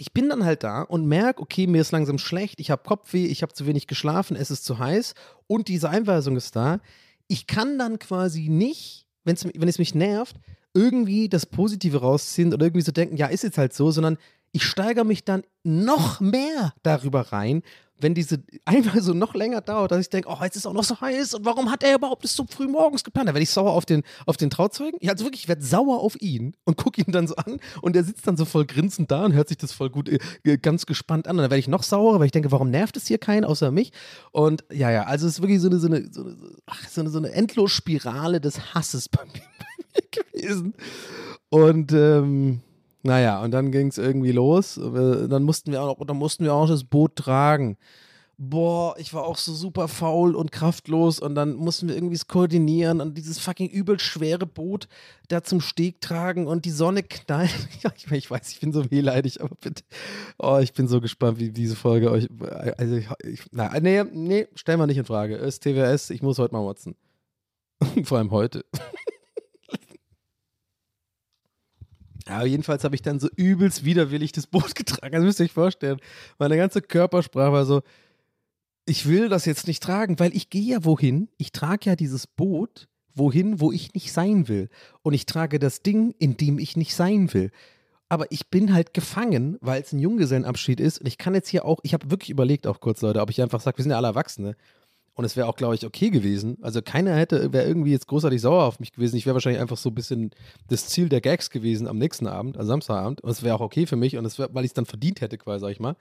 ich 0.00 0.12
bin 0.12 0.30
dann 0.30 0.44
halt 0.44 0.64
da 0.64 0.82
und 0.82 1.06
merke, 1.06 1.42
okay, 1.42 1.66
mir 1.66 1.82
ist 1.82 1.92
langsam 1.92 2.18
schlecht, 2.18 2.58
ich 2.58 2.70
habe 2.70 2.82
Kopfweh, 2.82 3.26
ich 3.26 3.42
habe 3.42 3.52
zu 3.52 3.66
wenig 3.66 3.86
geschlafen, 3.86 4.34
es 4.34 4.50
ist 4.50 4.64
zu 4.64 4.78
heiß 4.78 5.14
und 5.46 5.68
diese 5.68 5.90
Einweisung 5.90 6.36
ist 6.36 6.56
da. 6.56 6.80
Ich 7.28 7.46
kann 7.46 7.78
dann 7.78 7.98
quasi 7.98 8.48
nicht, 8.48 9.06
wenn's, 9.24 9.44
wenn 9.44 9.68
es 9.68 9.78
mich 9.78 9.94
nervt, 9.94 10.36
irgendwie 10.74 11.28
das 11.28 11.46
Positive 11.46 11.98
rausziehen 11.98 12.54
oder 12.54 12.66
irgendwie 12.66 12.84
so 12.84 12.92
denken, 12.92 13.16
ja, 13.16 13.26
ist 13.26 13.42
jetzt 13.42 13.58
halt 13.58 13.72
so, 13.72 13.90
sondern 13.90 14.18
ich 14.52 14.64
steigere 14.64 15.04
mich 15.04 15.24
dann 15.24 15.42
noch 15.62 16.20
mehr 16.20 16.74
darüber 16.82 17.32
rein, 17.32 17.62
wenn 18.02 18.14
diese 18.14 18.42
Einweisung 18.64 19.18
noch 19.18 19.34
länger 19.34 19.60
dauert, 19.60 19.90
dass 19.90 20.00
ich 20.00 20.08
denke, 20.08 20.28
oh, 20.30 20.42
jetzt 20.42 20.56
ist 20.56 20.66
auch 20.66 20.72
noch 20.72 20.84
so 20.84 21.00
heiß 21.00 21.34
und 21.34 21.44
warum 21.44 21.70
hat 21.70 21.82
er 21.82 21.96
überhaupt 21.96 22.22
bis 22.22 22.34
so 22.34 22.46
früh 22.48 22.66
morgens 22.66 23.04
geplant? 23.04 23.28
Da 23.28 23.34
werde 23.34 23.42
ich 23.42 23.50
sauer 23.50 23.72
auf 23.72 23.84
den, 23.84 24.02
auf 24.26 24.36
den 24.36 24.50
Trauzeugen. 24.50 24.98
Ja, 25.02 25.12
also 25.12 25.24
wirklich, 25.24 25.42
ich 25.42 25.48
werde 25.48 25.62
sauer 25.62 26.00
auf 26.00 26.20
ihn 26.20 26.56
und 26.64 26.76
gucke 26.76 27.02
ihn 27.02 27.12
dann 27.12 27.26
so 27.26 27.36
an 27.36 27.60
und 27.82 27.96
er 27.96 28.04
sitzt 28.04 28.26
dann 28.26 28.36
so 28.36 28.44
voll 28.44 28.64
grinsend 28.64 29.10
da 29.10 29.24
und 29.24 29.34
hört 29.34 29.48
sich 29.48 29.58
das 29.58 29.72
voll 29.72 29.90
gut, 29.90 30.08
äh, 30.08 30.58
ganz 30.58 30.86
gespannt 30.86 31.26
an. 31.26 31.36
Und 31.36 31.42
dann 31.42 31.50
werde 31.50 31.60
ich 31.60 31.68
noch 31.68 31.82
saurer, 31.82 32.18
weil 32.18 32.26
ich 32.26 32.32
denke, 32.32 32.52
warum 32.52 32.70
nervt 32.70 32.96
es 32.96 33.06
hier 33.06 33.18
keinen 33.18 33.44
außer 33.44 33.70
mich? 33.70 33.92
Und 34.32 34.64
ja, 34.72 34.90
ja, 34.90 35.04
also 35.04 35.26
es 35.26 35.34
ist 35.34 35.42
wirklich 35.42 35.60
so 35.60 35.68
eine, 35.68 35.78
so 35.78 35.88
eine, 35.88 36.08
so 36.10 36.22
eine, 36.22 36.36
so 36.88 37.00
eine, 37.00 37.10
so 37.10 37.18
eine 37.18 37.32
Endlosspirale 37.32 38.40
des 38.40 38.74
Hasses 38.74 39.08
bei 39.08 39.24
mir 39.26 39.42
gewesen. 40.10 40.74
Und 41.48 41.92
ähm, 41.92 42.60
naja, 43.02 43.42
und 43.42 43.50
dann 43.52 43.72
ging 43.72 43.88
es 43.88 43.98
irgendwie 43.98 44.32
los. 44.32 44.74
Dann 44.74 45.42
mussten 45.42 45.72
wir 45.72 45.82
auch 45.82 45.98
noch, 45.98 46.06
dann 46.06 46.18
mussten 46.18 46.44
wir 46.44 46.54
auch 46.54 46.68
das 46.68 46.84
Boot 46.84 47.16
tragen. 47.16 47.78
Boah, 48.42 48.94
ich 48.96 49.12
war 49.12 49.24
auch 49.24 49.36
so 49.36 49.52
super 49.52 49.86
faul 49.86 50.34
und 50.34 50.50
kraftlos 50.50 51.20
und 51.20 51.34
dann 51.34 51.56
mussten 51.56 51.88
wir 51.88 51.94
irgendwie 51.94 52.14
es 52.14 52.26
koordinieren 52.26 53.02
und 53.02 53.18
dieses 53.18 53.38
fucking 53.38 53.68
übel 53.68 53.98
schwere 53.98 54.46
Boot 54.46 54.88
da 55.28 55.42
zum 55.42 55.60
Steg 55.60 56.00
tragen 56.00 56.46
und 56.46 56.64
die 56.64 56.70
Sonne 56.70 57.02
knallt. 57.02 57.50
Ja, 57.82 57.92
ich, 57.94 58.30
weiß, 58.30 58.50
ich 58.50 58.60
bin 58.60 58.72
so 58.72 58.90
wehleidig, 58.90 59.42
aber 59.42 59.54
bitte. 59.60 59.82
Oh, 60.38 60.58
ich 60.58 60.72
bin 60.72 60.88
so 60.88 61.02
gespannt, 61.02 61.38
wie 61.38 61.50
diese 61.50 61.76
Folge 61.76 62.10
euch. 62.10 62.28
Also, 62.78 62.96
ich, 62.96 63.08
ich, 63.24 63.42
na, 63.50 63.78
nee, 63.78 64.04
nee, 64.04 64.48
stellen 64.54 64.78
wir 64.80 64.86
nicht 64.86 64.96
in 64.96 65.04
Frage. 65.04 65.36
Ist 65.36 65.62
TWS, 65.62 66.08
ich 66.08 66.22
muss 66.22 66.38
heute 66.38 66.54
mal 66.54 66.62
motzen. 66.62 66.96
Vor 68.04 68.16
allem 68.16 68.30
heute. 68.30 68.64
Ja, 72.26 72.44
jedenfalls 72.44 72.84
habe 72.84 72.94
ich 72.94 73.02
dann 73.02 73.20
so 73.20 73.28
übelst 73.36 73.84
widerwillig 73.84 74.32
das 74.32 74.46
Boot 74.46 74.74
getragen. 74.74 75.12
Das 75.12 75.24
müsst 75.24 75.40
ihr 75.40 75.44
euch 75.44 75.52
vorstellen. 75.52 75.98
Meine 76.38 76.56
ganze 76.56 76.82
Körpersprache 76.82 77.52
war 77.52 77.64
so, 77.64 77.82
ich 78.86 79.06
will 79.06 79.28
das 79.28 79.44
jetzt 79.44 79.66
nicht 79.66 79.82
tragen, 79.82 80.18
weil 80.18 80.34
ich 80.34 80.50
gehe 80.50 80.74
ja 80.74 80.84
wohin. 80.84 81.28
Ich 81.36 81.52
trage 81.52 81.90
ja 81.90 81.96
dieses 81.96 82.26
Boot 82.26 82.88
wohin, 83.14 83.60
wo 83.60 83.72
ich 83.72 83.94
nicht 83.94 84.12
sein 84.12 84.48
will. 84.48 84.68
Und 85.02 85.14
ich 85.14 85.26
trage 85.26 85.58
das 85.58 85.82
Ding, 85.82 86.14
in 86.18 86.36
dem 86.36 86.58
ich 86.58 86.76
nicht 86.76 86.94
sein 86.94 87.32
will. 87.32 87.50
Aber 88.08 88.30
ich 88.32 88.48
bin 88.48 88.74
halt 88.74 88.92
gefangen, 88.92 89.56
weil 89.60 89.80
es 89.82 89.92
ein 89.92 90.00
Junggesellenabschied 90.00 90.80
ist. 90.80 90.98
Und 90.98 91.06
ich 91.06 91.18
kann 91.18 91.34
jetzt 91.34 91.48
hier 91.48 91.64
auch, 91.64 91.78
ich 91.84 91.94
habe 91.94 92.10
wirklich 92.10 92.30
überlegt 92.30 92.66
auch 92.66 92.80
kurz, 92.80 93.02
Leute, 93.02 93.20
ob 93.20 93.30
ich 93.30 93.40
einfach 93.40 93.60
sage, 93.60 93.78
wir 93.78 93.84
sind 93.84 93.92
ja 93.92 93.96
alle 93.96 94.08
Erwachsene. 94.08 94.56
Und 95.20 95.26
es 95.26 95.36
wäre 95.36 95.48
auch, 95.48 95.56
glaube 95.56 95.74
ich, 95.74 95.84
okay 95.84 96.08
gewesen. 96.08 96.56
Also 96.62 96.80
keiner 96.80 97.14
hätte, 97.14 97.52
wäre 97.52 97.66
irgendwie 97.66 97.90
jetzt 97.90 98.06
großartig 98.06 98.40
sauer 98.40 98.64
auf 98.64 98.80
mich 98.80 98.90
gewesen. 98.90 99.16
Ich 99.16 99.26
wäre 99.26 99.34
wahrscheinlich 99.34 99.60
einfach 99.60 99.76
so 99.76 99.90
ein 99.90 99.94
bisschen 99.94 100.30
das 100.68 100.86
Ziel 100.86 101.10
der 101.10 101.20
Gags 101.20 101.50
gewesen 101.50 101.86
am 101.88 101.98
nächsten 101.98 102.26
Abend, 102.26 102.56
am 102.56 102.64
Samstagabend. 102.64 103.20
Und 103.20 103.28
es 103.28 103.42
wäre 103.42 103.54
auch 103.54 103.60
okay 103.60 103.84
für 103.84 103.96
mich 103.96 104.16
und 104.16 104.24
es 104.24 104.38
wär, 104.38 104.48
weil 104.54 104.64
ich 104.64 104.70
es 104.70 104.72
dann 104.72 104.86
verdient 104.86 105.20
hätte, 105.20 105.36
quasi, 105.36 105.60
sag 105.60 105.72
ich 105.72 105.78
mal. 105.78 105.94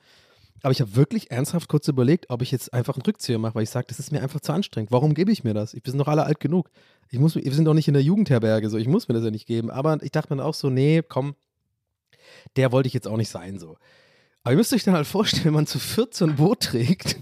Aber 0.61 0.71
ich 0.71 0.79
habe 0.79 0.95
wirklich 0.95 1.31
ernsthaft 1.31 1.67
kurz 1.67 1.89
überlegt, 1.89 2.29
ob 2.29 2.41
ich 2.41 2.49
jetzt 2.49 2.73
einfach 2.73 2.95
einen 2.95 3.01
Rückzieher 3.01 3.39
mache, 3.39 3.55
weil 3.55 3.63
ich 3.63 3.69
sage, 3.69 3.87
das 3.89 3.99
ist 3.99 4.13
mir 4.13 4.21
einfach 4.21 4.39
zu 4.39 4.53
anstrengend. 4.53 4.89
Warum 4.89 5.13
gebe 5.13 5.33
ich 5.33 5.43
mir 5.43 5.53
das? 5.53 5.73
Wir 5.73 5.81
sind 5.83 5.97
doch 5.97 6.07
alle 6.07 6.23
alt 6.23 6.39
genug. 6.39 6.69
Ich 7.09 7.19
muss, 7.19 7.35
wir 7.35 7.53
sind 7.53 7.65
doch 7.65 7.73
nicht 7.73 7.89
in 7.89 7.95
der 7.95 8.03
Jugendherberge, 8.03 8.69
so 8.69 8.77
ich 8.77 8.87
muss 8.87 9.09
mir 9.09 9.15
das 9.15 9.25
ja 9.25 9.31
nicht 9.31 9.47
geben. 9.47 9.69
Aber 9.69 10.01
ich 10.01 10.11
dachte 10.11 10.33
mir 10.33 10.37
dann 10.37 10.47
auch 10.47 10.53
so, 10.53 10.69
nee, 10.69 11.01
komm, 11.05 11.35
der 12.55 12.71
wollte 12.71 12.87
ich 12.87 12.93
jetzt 12.93 13.09
auch 13.09 13.17
nicht 13.17 13.29
sein, 13.29 13.59
so. 13.59 13.75
Aber 14.43 14.53
ihr 14.53 14.57
müsst 14.57 14.71
euch 14.71 14.85
dann 14.85 14.93
halt 14.93 15.07
vorstellen, 15.07 15.43
wenn 15.43 15.53
man 15.55 15.67
zu 15.67 15.77
viert 15.77 16.13
so 16.13 16.23
ein 16.23 16.37
Boot 16.37 16.61
trägt 16.61 17.17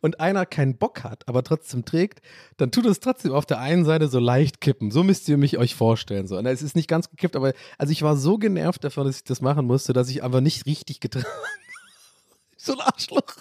und 0.00 0.20
einer 0.20 0.46
keinen 0.46 0.76
Bock 0.76 1.04
hat, 1.04 1.26
aber 1.28 1.42
trotzdem 1.42 1.84
trägt, 1.84 2.20
dann 2.56 2.70
tut 2.70 2.86
es 2.86 3.00
trotzdem 3.00 3.32
auf 3.32 3.46
der 3.46 3.60
einen 3.60 3.84
Seite 3.84 4.08
so 4.08 4.18
leicht 4.18 4.60
kippen. 4.60 4.90
So 4.90 5.02
müsst 5.02 5.28
ihr 5.28 5.36
mich 5.36 5.58
euch 5.58 5.74
vorstellen. 5.74 6.26
So. 6.26 6.36
Und 6.38 6.46
es 6.46 6.62
ist 6.62 6.76
nicht 6.76 6.88
ganz 6.88 7.10
gekippt, 7.10 7.36
aber 7.36 7.52
also 7.78 7.92
ich 7.92 8.02
war 8.02 8.16
so 8.16 8.38
genervt 8.38 8.84
davon, 8.84 9.06
dass 9.06 9.16
ich 9.16 9.24
das 9.24 9.40
machen 9.40 9.66
musste, 9.66 9.92
dass 9.92 10.08
ich 10.08 10.22
einfach 10.22 10.40
nicht 10.40 10.66
richtig 10.66 11.00
getragen 11.00 11.26
So 12.56 12.72
ein 12.72 12.80
Arschloch. 12.80 13.36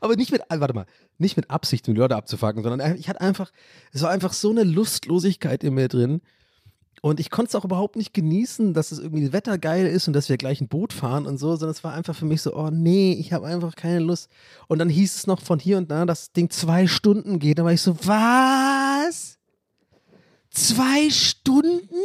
Aber 0.00 0.16
nicht 0.16 0.32
mit, 0.32 0.42
warte 0.48 0.74
mal, 0.74 0.86
nicht 1.18 1.36
mit 1.36 1.50
Absicht, 1.50 1.88
um 1.88 1.94
die 1.94 2.00
Leute 2.00 2.16
abzufacken, 2.16 2.62
sondern 2.62 2.96
ich 2.96 3.08
hatte 3.08 3.20
einfach, 3.20 3.50
es 3.92 4.02
war 4.02 4.10
einfach 4.10 4.32
so 4.32 4.50
eine 4.50 4.64
Lustlosigkeit 4.64 5.64
in 5.64 5.74
mir 5.74 5.88
drin. 5.88 6.20
Und 7.02 7.18
ich 7.18 7.30
konnte 7.30 7.48
es 7.48 7.54
auch 7.54 7.64
überhaupt 7.64 7.96
nicht 7.96 8.12
genießen, 8.12 8.74
dass 8.74 8.92
es 8.92 8.98
irgendwie 8.98 9.32
Wetter 9.32 9.56
geil 9.56 9.86
ist 9.86 10.06
und 10.06 10.12
dass 10.12 10.28
wir 10.28 10.36
gleich 10.36 10.60
ein 10.60 10.68
Boot 10.68 10.92
fahren 10.92 11.26
und 11.26 11.38
so, 11.38 11.56
sondern 11.56 11.70
es 11.70 11.82
war 11.82 11.94
einfach 11.94 12.14
für 12.14 12.26
mich 12.26 12.42
so, 12.42 12.54
oh 12.54 12.68
nee, 12.70 13.12
ich 13.12 13.32
habe 13.32 13.46
einfach 13.46 13.74
keine 13.74 14.00
Lust. 14.00 14.28
Und 14.68 14.78
dann 14.78 14.90
hieß 14.90 15.16
es 15.16 15.26
noch 15.26 15.40
von 15.40 15.58
hier 15.58 15.78
und 15.78 15.90
da, 15.90 16.04
dass 16.04 16.20
das 16.20 16.32
Ding 16.32 16.50
zwei 16.50 16.86
Stunden 16.86 17.38
geht. 17.38 17.58
Da 17.58 17.64
war 17.64 17.72
ich 17.72 17.80
so, 17.80 17.96
was? 18.04 19.38
Zwei 20.50 21.08
Stunden? 21.08 21.96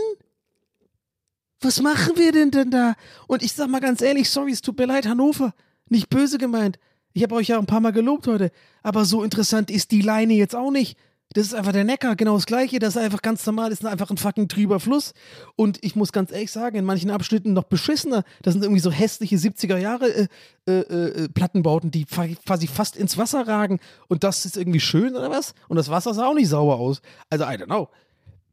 Was 1.60 1.82
machen 1.82 2.14
wir 2.16 2.32
denn 2.32 2.52
denn 2.52 2.72
da? 2.72 2.96
Und 3.28 3.44
ich 3.44 3.54
sag 3.54 3.70
mal 3.70 3.82
ganz 3.82 4.02
ehrlich, 4.02 4.30
sorry, 4.30 4.52
es 4.52 4.62
tut 4.62 4.78
mir 4.78 4.86
leid, 4.86 5.08
Hannover. 5.08 5.54
Nicht 5.90 6.10
böse 6.10 6.38
gemeint. 6.38 6.80
Ich 7.12 7.24
habe 7.24 7.36
euch 7.36 7.50
ja 7.50 7.60
ein 7.60 7.66
paar 7.66 7.82
Mal 7.82 7.92
gelobt 7.92 8.28
heute. 8.28 8.52
Aber 8.82 9.04
so 9.04 9.24
interessant 9.24 9.70
ist 9.70 9.92
die 9.92 10.02
Leine 10.02 10.34
jetzt 10.34 10.56
auch 10.56 10.72
nicht. 10.72 10.98
Das 11.36 11.48
ist 11.48 11.54
einfach 11.54 11.74
der 11.74 11.84
Neckar, 11.84 12.16
genau 12.16 12.36
das 12.36 12.46
gleiche. 12.46 12.80
Das 12.80 12.96
ist 12.96 13.02
einfach 13.02 13.22
ganz 13.22 13.46
normal, 13.46 13.70
das 13.70 13.82
ist 13.82 13.86
einfach 13.86 14.10
ein 14.10 14.16
fucking 14.16 14.48
trüber 14.48 14.80
Fluss. 14.80 15.14
Und 15.58 15.84
ich 15.84 15.98
muss 15.98 16.14
ganz 16.14 16.32
ehrlich 16.32 16.50
sagen, 16.50 16.78
in 16.78 16.86
manchen 16.86 17.12
Abschnitten 17.12 17.52
noch 17.52 17.66
beschissener. 17.66 18.24
Das 18.42 18.54
sind 18.54 18.64
irgendwie 18.64 18.80
so 18.80 18.90
hässliche 18.90 19.36
70er 19.36 19.76
Jahre 19.76 20.08
äh, 20.08 20.28
äh, 20.66 21.26
äh, 21.26 21.80
die 21.84 22.06
quasi 22.06 22.68
fast 22.68 22.96
ins 22.96 23.18
Wasser 23.18 23.46
ragen. 23.46 23.82
Und 24.08 24.24
das 24.24 24.46
ist 24.46 24.56
irgendwie 24.56 24.80
schön 24.80 25.14
oder 25.14 25.30
was? 25.30 25.54
Und 25.68 25.76
das 25.76 25.90
Wasser 25.90 26.14
sah 26.14 26.28
auch 26.28 26.34
nicht 26.34 26.48
sauber 26.48 26.78
aus. 26.78 27.02
Also, 27.30 27.44
I 27.44 27.58
don't 27.58 27.66
know. 27.66 27.90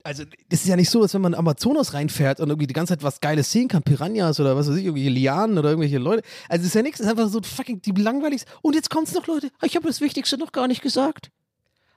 Also, 0.02 0.24
das 0.48 0.62
ist 0.62 0.66
ja 0.66 0.74
nicht 0.74 0.90
so, 0.90 1.02
als 1.02 1.14
wenn 1.14 1.22
man 1.22 1.34
Amazonas 1.34 1.94
reinfährt 1.94 2.40
und 2.40 2.48
irgendwie 2.48 2.66
die 2.66 2.74
ganze 2.74 2.94
Zeit 2.94 3.04
was 3.04 3.20
Geiles 3.20 3.52
sehen 3.52 3.68
kann, 3.68 3.84
Piranhas 3.84 4.40
oder 4.40 4.56
was 4.56 4.68
weiß 4.68 4.74
ich, 4.74 4.86
irgendwelche 4.86 5.10
Lianen 5.10 5.56
oder 5.56 5.68
irgendwelche 5.68 5.98
Leute. 5.98 6.24
Also, 6.48 6.62
es 6.62 6.70
ist 6.70 6.74
ja 6.74 6.82
nichts, 6.82 6.98
es 6.98 7.06
ist 7.06 7.12
einfach 7.12 7.28
so 7.28 7.40
fucking 7.42 7.80
die 7.80 7.92
langweiligste. 7.92 8.50
Und 8.60 8.74
jetzt 8.74 8.90
kommt's 8.90 9.14
noch, 9.14 9.28
Leute. 9.28 9.50
Ich 9.62 9.76
habe 9.76 9.86
das 9.86 10.00
Wichtigste 10.00 10.36
noch 10.36 10.50
gar 10.50 10.66
nicht 10.66 10.82
gesagt. 10.82 11.30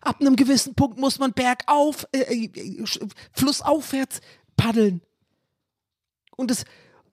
Ab 0.06 0.22
einem 0.22 0.36
gewissen 0.36 0.76
Punkt 0.76 0.98
muss 0.98 1.20
man 1.20 1.34
bergauf, 1.34 2.08
äh, 2.14 2.46
äh, 2.46 2.84
flussaufwärts 3.34 4.22
paddeln. 4.56 5.02
und 6.38 6.52
das, 6.52 6.64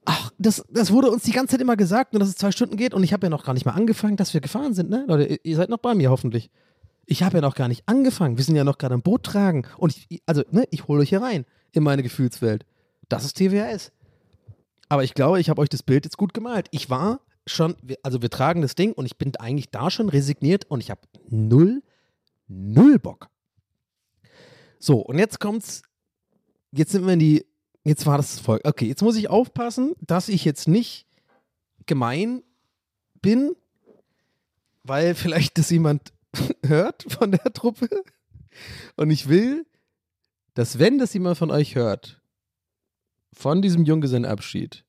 ach, 0.05 0.31
das, 0.37 0.63
das 0.69 0.91
wurde 0.91 1.09
uns 1.09 1.23
die 1.23 1.31
ganze 1.31 1.53
Zeit 1.53 1.61
immer 1.61 1.75
gesagt, 1.75 2.13
nur 2.13 2.19
dass 2.19 2.29
es 2.29 2.35
zwei 2.35 2.51
Stunden 2.51 2.77
geht 2.77 2.93
und 2.93 3.03
ich 3.03 3.11
habe 3.11 3.25
ja 3.25 3.29
noch 3.29 3.43
gar 3.43 3.53
nicht 3.53 3.65
mal 3.65 3.73
angefangen, 3.73 4.15
dass 4.15 4.33
wir 4.33 4.41
gefahren 4.41 4.73
sind, 4.73 4.89
ne? 4.89 5.05
Leute, 5.07 5.39
ihr 5.43 5.55
seid 5.55 5.69
noch 5.69 5.79
bei 5.79 5.95
mir 5.95 6.09
hoffentlich. 6.09 6.49
Ich 7.05 7.23
habe 7.23 7.37
ja 7.37 7.41
noch 7.41 7.55
gar 7.55 7.67
nicht 7.67 7.83
angefangen. 7.85 8.37
Wir 8.37 8.45
sind 8.45 8.55
ja 8.55 8.63
noch 8.63 8.77
gerade 8.77 8.95
am 8.95 9.01
Boot 9.01 9.23
tragen. 9.23 9.67
Und 9.77 9.97
ich, 10.09 10.21
also, 10.25 10.43
ne, 10.51 10.65
ich 10.71 10.87
hole 10.87 11.01
euch 11.01 11.09
hier 11.09 11.21
rein 11.21 11.45
in 11.73 11.83
meine 11.83 12.01
Gefühlswelt. 12.01 12.65
Das 13.09 13.25
ist 13.25 13.37
TWRS. 13.37 13.91
Aber 14.87 15.03
ich 15.03 15.13
glaube, 15.13 15.39
ich 15.39 15.49
habe 15.49 15.61
euch 15.61 15.69
das 15.69 15.83
Bild 15.83 16.05
jetzt 16.05 16.17
gut 16.17 16.33
gemalt. 16.33 16.67
Ich 16.71 16.89
war 16.89 17.19
schon, 17.45 17.75
also 18.03 18.21
wir 18.21 18.29
tragen 18.29 18.61
das 18.61 18.75
Ding 18.75 18.93
und 18.93 19.05
ich 19.05 19.17
bin 19.17 19.35
eigentlich 19.37 19.69
da 19.69 19.89
schon 19.89 20.07
resigniert 20.09 20.65
und 20.69 20.81
ich 20.81 20.91
habe 20.91 21.01
null, 21.29 21.81
null 22.47 22.99
Bock. 22.99 23.29
So, 24.79 24.99
und 24.99 25.17
jetzt 25.17 25.39
kommt's. 25.39 25.83
Jetzt 26.71 26.91
sind 26.91 27.05
wir 27.05 27.13
in 27.13 27.19
die. 27.19 27.45
Jetzt 27.83 28.05
war 28.05 28.17
das 28.17 28.39
Volk. 28.39 28.61
Okay, 28.65 28.87
jetzt 28.87 29.01
muss 29.01 29.15
ich 29.15 29.29
aufpassen, 29.29 29.93
dass 30.01 30.29
ich 30.29 30.45
jetzt 30.45 30.67
nicht 30.67 31.05
gemein 31.85 32.43
bin, 33.21 33.55
weil 34.83 35.15
vielleicht 35.15 35.57
das 35.57 35.69
jemand 35.69 36.13
hört 36.65 37.05
von 37.11 37.31
der 37.31 37.53
Truppe. 37.53 37.89
Und 38.95 39.09
ich 39.09 39.27
will, 39.27 39.65
dass 40.53 40.79
wenn 40.79 40.99
das 40.99 41.13
jemand 41.13 41.37
von 41.37 41.51
euch 41.51 41.75
hört, 41.75 42.21
von 43.33 43.61
diesem 43.61 43.83
Junggesellenabschied, 43.83 44.85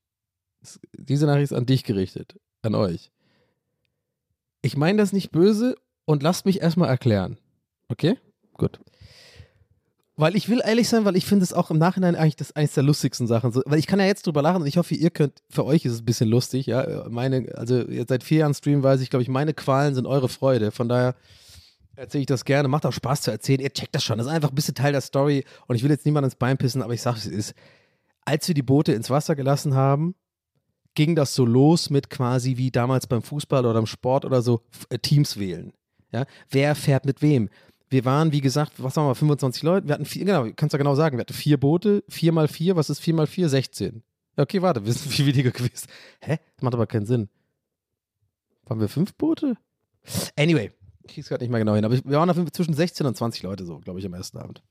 diese 0.93 1.25
Nachricht 1.25 1.51
ist 1.51 1.57
an 1.57 1.65
dich 1.65 1.83
gerichtet, 1.83 2.39
an 2.61 2.75
euch. 2.75 3.11
Ich 4.61 4.77
meine 4.77 4.97
das 4.97 5.13
nicht 5.13 5.31
böse 5.31 5.75
und 6.05 6.23
lasst 6.23 6.45
mich 6.45 6.61
erstmal 6.61 6.89
erklären. 6.89 7.37
Okay? 7.89 8.17
Gut. 8.53 8.79
Weil 10.17 10.35
ich 10.37 10.47
will 10.47 10.61
ehrlich 10.63 10.87
sein, 10.87 11.03
weil 11.03 11.17
ich 11.17 11.25
finde 11.25 11.43
es 11.43 11.51
auch 11.51 11.71
im 11.71 11.77
Nachhinein 11.77 12.15
eigentlich 12.15 12.37
das 12.37 12.55
eines 12.55 12.73
der 12.73 12.83
lustigsten 12.83 13.27
Sachen. 13.27 13.51
So, 13.51 13.61
weil 13.65 13.79
ich 13.79 13.87
kann 13.87 13.99
ja 13.99 14.05
jetzt 14.05 14.25
drüber 14.25 14.41
lachen 14.41 14.61
und 14.61 14.67
ich 14.67 14.77
hoffe, 14.77 14.95
ihr 14.95 15.09
könnt, 15.09 15.41
für 15.49 15.65
euch 15.65 15.83
ist 15.83 15.91
es 15.91 16.01
ein 16.01 16.05
bisschen 16.05 16.29
lustig, 16.29 16.67
ja. 16.67 17.05
Meine, 17.09 17.53
also 17.55 17.83
seit 18.07 18.23
vier 18.23 18.39
Jahren 18.39 18.53
Stream 18.53 18.81
weiß 18.81 19.01
ich, 19.01 19.09
glaube 19.09 19.23
ich, 19.23 19.29
meine 19.29 19.53
Qualen 19.53 19.93
sind 19.93 20.05
eure 20.07 20.29
Freude. 20.29 20.71
Von 20.71 20.87
daher 20.87 21.15
erzähle 21.97 22.21
ich 22.21 22.27
das 22.27 22.45
gerne. 22.45 22.69
Macht 22.69 22.85
auch 22.85 22.93
Spaß 22.93 23.23
zu 23.23 23.31
erzählen. 23.31 23.59
Ihr 23.59 23.73
checkt 23.73 23.93
das 23.93 24.05
schon. 24.05 24.17
Das 24.17 24.27
ist 24.27 24.33
einfach 24.33 24.49
ein 24.49 24.55
bisschen 24.55 24.75
Teil 24.75 24.93
der 24.93 25.01
Story 25.01 25.43
und 25.67 25.75
ich 25.75 25.83
will 25.83 25.91
jetzt 25.91 26.05
niemand 26.05 26.23
ins 26.23 26.35
Bein 26.35 26.57
pissen, 26.57 26.81
aber 26.81 26.93
ich 26.93 27.01
sage 27.01 27.17
es 27.17 27.25
ist. 27.25 27.53
Als 28.23 28.47
wir 28.47 28.55
die 28.55 28.63
Boote 28.63 28.93
ins 28.93 29.09
Wasser 29.09 29.35
gelassen 29.35 29.75
haben, 29.75 30.15
ging 30.95 31.15
das 31.15 31.35
so 31.35 31.45
los 31.45 31.89
mit 31.89 32.09
quasi 32.09 32.55
wie 32.55 32.71
damals 32.71 33.05
beim 33.05 33.21
Fußball 33.21 33.65
oder 33.65 33.79
im 33.79 33.85
Sport 33.85 34.23
oder 34.23 34.41
so 34.41 34.61
äh, 34.89 34.97
Teams 34.97 35.37
wählen. 35.37 35.73
Ja? 36.11 36.25
Wer 36.49 36.73
fährt 36.73 37.05
mit 37.05 37.21
wem? 37.21 37.49
Wir 37.95 38.03
waren, 38.03 38.33
wie 38.33 38.41
gesagt, 38.41 38.73
was 38.83 38.93
sagen 38.93 39.07
wir, 39.07 39.15
25 39.15 39.63
Leute. 39.63 39.87
Wir 39.87 39.93
hatten 39.93 40.03
vier, 40.03 40.25
genau, 40.25 40.43
kannst 40.53 40.73
du 40.73 40.75
ja 40.75 40.79
genau 40.79 40.95
sagen, 40.95 41.15
wir 41.15 41.21
hatten 41.21 41.33
vier 41.33 41.57
Boote, 41.57 42.03
vier 42.09 42.33
mal 42.33 42.49
vier, 42.49 42.75
was 42.75 42.89
ist 42.89 42.99
vier 42.99 43.13
mal 43.13 43.25
vier? 43.25 43.47
16. 43.47 44.03
Ja, 44.35 44.43
okay, 44.43 44.61
warte, 44.61 44.85
wir 44.85 44.91
sind 44.91 45.09
viel 45.09 45.25
weniger 45.25 45.51
gewesen. 45.51 45.87
Hä? 46.19 46.39
Das 46.57 46.61
macht 46.61 46.73
aber 46.73 46.87
keinen 46.87 47.05
Sinn. 47.05 47.29
Waren 48.65 48.81
wir 48.81 48.89
fünf 48.89 49.13
Boote? 49.13 49.55
Anyway, 50.35 50.73
ich 51.03 51.13
krieg's 51.13 51.29
gerade 51.29 51.41
nicht 51.41 51.51
mehr 51.51 51.61
genau 51.61 51.73
hin, 51.73 51.85
aber 51.85 51.93
wir 51.93 52.17
waren 52.17 52.29
auf 52.29 52.35
jeden 52.35 52.47
Fall 52.47 52.51
zwischen 52.51 52.73
16 52.73 53.05
und 53.05 53.15
20 53.15 53.43
Leute 53.43 53.65
so, 53.65 53.79
glaube 53.79 54.01
ich, 54.01 54.05
am 54.05 54.13
ersten 54.13 54.39
Abend. 54.39 54.61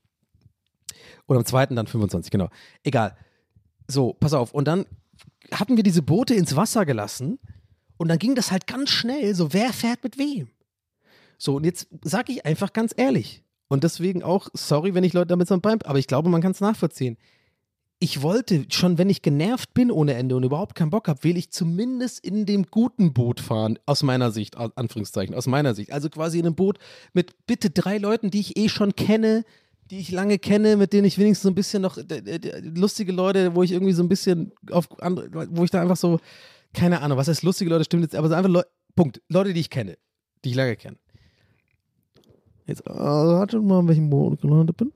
Oder 1.25 1.39
am 1.39 1.45
zweiten 1.45 1.75
dann 1.75 1.87
25, 1.87 2.29
genau. 2.29 2.49
Egal. 2.83 3.17
So, 3.87 4.13
pass 4.13 4.35
auf. 4.35 4.53
Und 4.53 4.67
dann 4.67 4.85
hatten 5.51 5.77
wir 5.77 5.83
diese 5.83 6.03
Boote 6.03 6.35
ins 6.35 6.55
Wasser 6.55 6.85
gelassen 6.85 7.39
und 7.97 8.07
dann 8.07 8.19
ging 8.19 8.35
das 8.35 8.51
halt 8.51 8.67
ganz 8.67 8.91
schnell, 8.91 9.33
so 9.33 9.51
wer 9.51 9.73
fährt 9.73 10.03
mit 10.03 10.19
wem. 10.19 10.49
So, 11.45 11.57
und 11.57 11.63
jetzt 11.63 11.87
sage 12.03 12.33
ich 12.33 12.45
einfach 12.45 12.73
ganz 12.73 12.91
ehrlich 12.97 13.43
und 13.67 13.83
deswegen 13.83 14.23
auch, 14.23 14.49
sorry, 14.53 14.95
wenn 14.95 15.03
ich 15.03 15.13
Leute 15.13 15.27
damit 15.27 15.47
so 15.47 15.57
beim, 15.59 15.77
aber 15.85 15.99
ich 15.99 16.07
glaube, 16.07 16.27
man 16.27 16.41
kann 16.41 16.53
es 16.53 16.59
nachvollziehen. 16.59 17.17
Ich 17.99 18.23
wollte 18.23 18.65
schon, 18.69 18.97
wenn 18.97 19.11
ich 19.11 19.21
genervt 19.21 19.75
bin 19.75 19.91
ohne 19.91 20.15
Ende 20.15 20.35
und 20.35 20.43
überhaupt 20.43 20.73
keinen 20.73 20.89
Bock 20.89 21.07
habe, 21.07 21.23
will 21.23 21.37
ich 21.37 21.51
zumindest 21.51 22.19
in 22.25 22.47
dem 22.47 22.65
guten 22.65 23.13
Boot 23.13 23.39
fahren, 23.39 23.77
aus 23.85 24.01
meiner 24.01 24.31
Sicht, 24.31 24.57
Anführungszeichen, 24.57 25.35
aus 25.35 25.45
meiner 25.45 25.75
Sicht. 25.75 25.93
Also 25.93 26.09
quasi 26.09 26.39
in 26.39 26.47
einem 26.47 26.55
Boot 26.55 26.79
mit 27.13 27.45
bitte 27.45 27.69
drei 27.69 27.99
Leuten, 27.99 28.31
die 28.31 28.39
ich 28.39 28.57
eh 28.57 28.67
schon 28.67 28.95
kenne, 28.95 29.45
die 29.91 29.99
ich 29.99 30.09
lange 30.09 30.39
kenne, 30.39 30.77
mit 30.77 30.93
denen 30.93 31.05
ich 31.05 31.19
wenigstens 31.19 31.43
so 31.43 31.49
ein 31.49 31.55
bisschen 31.55 31.83
noch 31.83 31.97
lustige 32.61 33.11
Leute, 33.11 33.53
wo 33.53 33.61
ich 33.61 33.71
irgendwie 33.71 33.93
so 33.93 34.01
ein 34.01 34.09
bisschen 34.09 34.51
auf 34.71 34.87
andere, 34.99 35.47
wo 35.51 35.63
ich 35.63 35.69
da 35.69 35.79
einfach 35.79 35.97
so, 35.97 36.19
keine 36.73 37.01
Ahnung, 37.01 37.19
was 37.19 37.27
heißt 37.27 37.43
lustige 37.43 37.69
Leute, 37.69 37.85
stimmt 37.85 38.01
jetzt, 38.01 38.15
aber 38.15 38.29
so 38.29 38.33
einfach 38.33 38.49
Leute, 38.49 38.69
Punkt, 38.95 39.21
Leute, 39.29 39.53
die 39.53 39.61
ich 39.61 39.69
kenne, 39.69 39.95
die 40.43 40.49
ich 40.49 40.55
lange 40.55 40.75
kenne. 40.75 40.97
Jetzt 42.65 42.87
also, 42.87 43.33
wartet 43.33 43.63
mal, 43.63 43.81
in 43.81 43.87
welchem 43.87 44.09
Boot 44.09 44.41
gelandet 44.41 44.77
bin. 44.77 44.91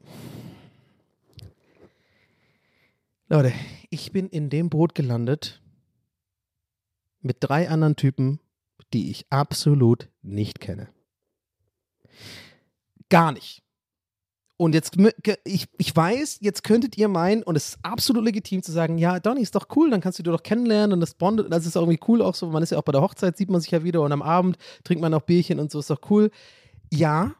Leute, 3.27 3.53
ich 3.91 4.11
bin 4.11 4.27
in 4.27 4.49
dem 4.49 4.69
Boot 4.69 4.95
gelandet 4.95 5.61
mit 7.21 7.37
drei 7.41 7.69
anderen 7.69 7.95
Typen, 7.95 8.39
die 8.93 9.11
ich 9.11 9.27
absolut 9.29 10.09
nicht 10.23 10.59
kenne. 10.59 10.89
Gar 13.09 13.33
nicht. 13.33 13.63
Und 14.57 14.73
jetzt, 14.73 14.97
ich, 15.45 15.67
ich 15.77 15.95
weiß, 15.95 16.39
jetzt 16.41 16.63
könntet 16.63 16.97
ihr 16.97 17.07
meinen, 17.07 17.43
und 17.43 17.55
es 17.55 17.69
ist 17.69 17.79
absolut 17.81 18.25
legitim 18.25 18.61
zu 18.61 18.73
sagen, 18.73 18.97
ja, 18.97 19.19
Donny, 19.19 19.41
ist 19.41 19.55
doch 19.55 19.67
cool, 19.75 19.89
dann 19.89 20.01
kannst 20.01 20.19
du 20.19 20.23
dich 20.23 20.33
doch 20.33 20.43
kennenlernen 20.43 20.93
und 20.93 20.99
das 20.99 21.13
bondet, 21.13 21.51
das 21.53 21.65
ist 21.65 21.77
irgendwie 21.77 21.99
cool, 22.09 22.21
auch 22.21 22.35
so, 22.35 22.47
man 22.47 22.61
ist 22.61 22.71
ja 22.71 22.77
auch 22.77 22.83
bei 22.83 22.91
der 22.91 23.01
Hochzeit, 23.01 23.37
sieht 23.37 23.49
man 23.49 23.61
sich 23.61 23.71
ja 23.71 23.85
wieder 23.85 24.01
und 24.01 24.11
am 24.11 24.21
Abend 24.21 24.57
trinkt 24.83 25.01
man 25.01 25.13
auch 25.13 25.21
Bierchen 25.21 25.61
und 25.61 25.71
so, 25.71 25.79
ist 25.79 25.89
doch 25.89 26.01
cool. 26.09 26.29
Ja, 26.91 27.35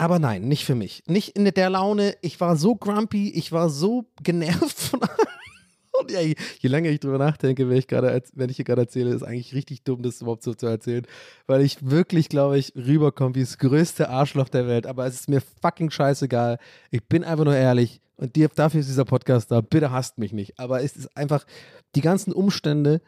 aber 0.00 0.18
nein, 0.18 0.48
nicht 0.48 0.64
für 0.64 0.74
mich. 0.74 1.02
Nicht 1.08 1.36
in 1.36 1.44
der 1.44 1.68
Laune, 1.68 2.16
ich 2.22 2.40
war 2.40 2.56
so 2.56 2.74
grumpy, 2.74 3.28
ich 3.28 3.52
war 3.52 3.68
so 3.68 4.06
genervt 4.22 4.80
von 4.80 5.02
allem. 5.02 5.12
Und 6.00 6.10
ja, 6.10 6.22
je, 6.22 6.36
je 6.58 6.70
länger 6.70 6.88
ich 6.88 7.00
drüber 7.00 7.18
nachdenke, 7.18 7.68
wenn 7.68 7.76
ich, 7.76 7.86
grade, 7.86 8.22
wenn 8.32 8.48
ich 8.48 8.56
hier 8.56 8.64
gerade 8.64 8.80
erzähle, 8.80 9.10
ist 9.10 9.22
eigentlich 9.22 9.54
richtig 9.54 9.82
dumm, 9.84 10.00
das 10.00 10.22
überhaupt 10.22 10.42
so 10.42 10.54
zu 10.54 10.66
erzählen. 10.66 11.06
Weil 11.46 11.60
ich 11.60 11.90
wirklich, 11.90 12.30
glaube 12.30 12.58
ich, 12.58 12.72
rüberkomme 12.74 13.34
wie 13.34 13.40
das 13.40 13.58
größte 13.58 14.08
Arschloch 14.08 14.48
der 14.48 14.66
Welt. 14.66 14.86
Aber 14.86 15.04
es 15.04 15.16
ist 15.16 15.28
mir 15.28 15.42
fucking 15.60 15.90
scheißegal. 15.90 16.58
Ich 16.90 17.04
bin 17.04 17.22
einfach 17.22 17.44
nur 17.44 17.56
ehrlich. 17.56 18.00
Und 18.16 18.34
dafür 18.56 18.80
ist 18.80 18.88
dieser 18.88 19.04
Podcast 19.04 19.50
da. 19.50 19.60
Bitte 19.60 19.90
hasst 19.90 20.16
mich 20.16 20.32
nicht. 20.32 20.58
Aber 20.58 20.82
es 20.82 20.96
ist 20.96 21.14
einfach, 21.14 21.44
die 21.94 22.00
ganzen 22.00 22.32
Umstände 22.32 23.02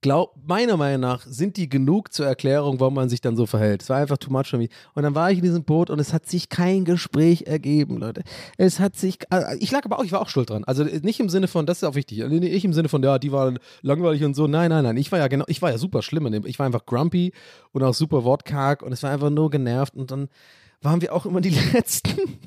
glaub, 0.00 0.34
meiner 0.46 0.76
Meinung 0.76 1.00
nach 1.00 1.26
sind 1.26 1.56
die 1.56 1.68
genug 1.68 2.12
zur 2.12 2.26
Erklärung, 2.26 2.80
warum 2.80 2.94
man 2.94 3.08
sich 3.08 3.20
dann 3.20 3.36
so 3.36 3.46
verhält. 3.46 3.82
Es 3.82 3.88
war 3.88 3.98
einfach 3.98 4.18
too 4.18 4.30
much 4.30 4.46
für 4.46 4.58
mich. 4.58 4.70
Und 4.94 5.02
dann 5.02 5.14
war 5.14 5.30
ich 5.30 5.38
in 5.38 5.44
diesem 5.44 5.64
Boot 5.64 5.90
und 5.90 5.98
es 5.98 6.12
hat 6.12 6.26
sich 6.26 6.48
kein 6.48 6.84
Gespräch 6.84 7.46
ergeben, 7.46 7.98
Leute. 7.98 8.22
Es 8.56 8.80
hat 8.80 8.96
sich, 8.96 9.18
äh, 9.30 9.56
ich 9.58 9.70
lag 9.70 9.84
aber 9.84 9.98
auch, 9.98 10.04
ich 10.04 10.12
war 10.12 10.20
auch 10.20 10.28
schuld 10.28 10.50
dran. 10.50 10.64
Also 10.64 10.84
nicht 10.84 11.20
im 11.20 11.28
Sinne 11.28 11.48
von, 11.48 11.66
das 11.66 11.78
ist 11.78 11.84
auch 11.84 11.94
wichtig, 11.94 12.26
nicht 12.26 12.64
im 12.64 12.72
Sinne 12.72 12.88
von, 12.88 13.02
ja, 13.02 13.18
die 13.18 13.32
waren 13.32 13.58
langweilig 13.82 14.24
und 14.24 14.34
so. 14.34 14.46
Nein, 14.46 14.70
nein, 14.70 14.84
nein. 14.84 14.96
Ich 14.96 15.12
war 15.12 15.18
ja 15.18 15.28
genau, 15.28 15.44
ich 15.48 15.62
war 15.62 15.70
ja 15.70 15.78
super 15.78 16.02
schlimm 16.02 16.26
in 16.26 16.32
dem. 16.32 16.46
Ich 16.46 16.58
war 16.58 16.66
einfach 16.66 16.86
grumpy 16.86 17.32
und 17.72 17.82
auch 17.82 17.94
super 17.94 18.24
wortkarg 18.24 18.82
und 18.82 18.92
es 18.92 19.02
war 19.02 19.10
einfach 19.10 19.30
nur 19.30 19.50
genervt 19.50 19.94
und 19.94 20.10
dann 20.10 20.28
waren 20.82 21.00
wir 21.00 21.12
auch 21.12 21.26
immer 21.26 21.40
die 21.40 21.50
Letzten 21.72 22.38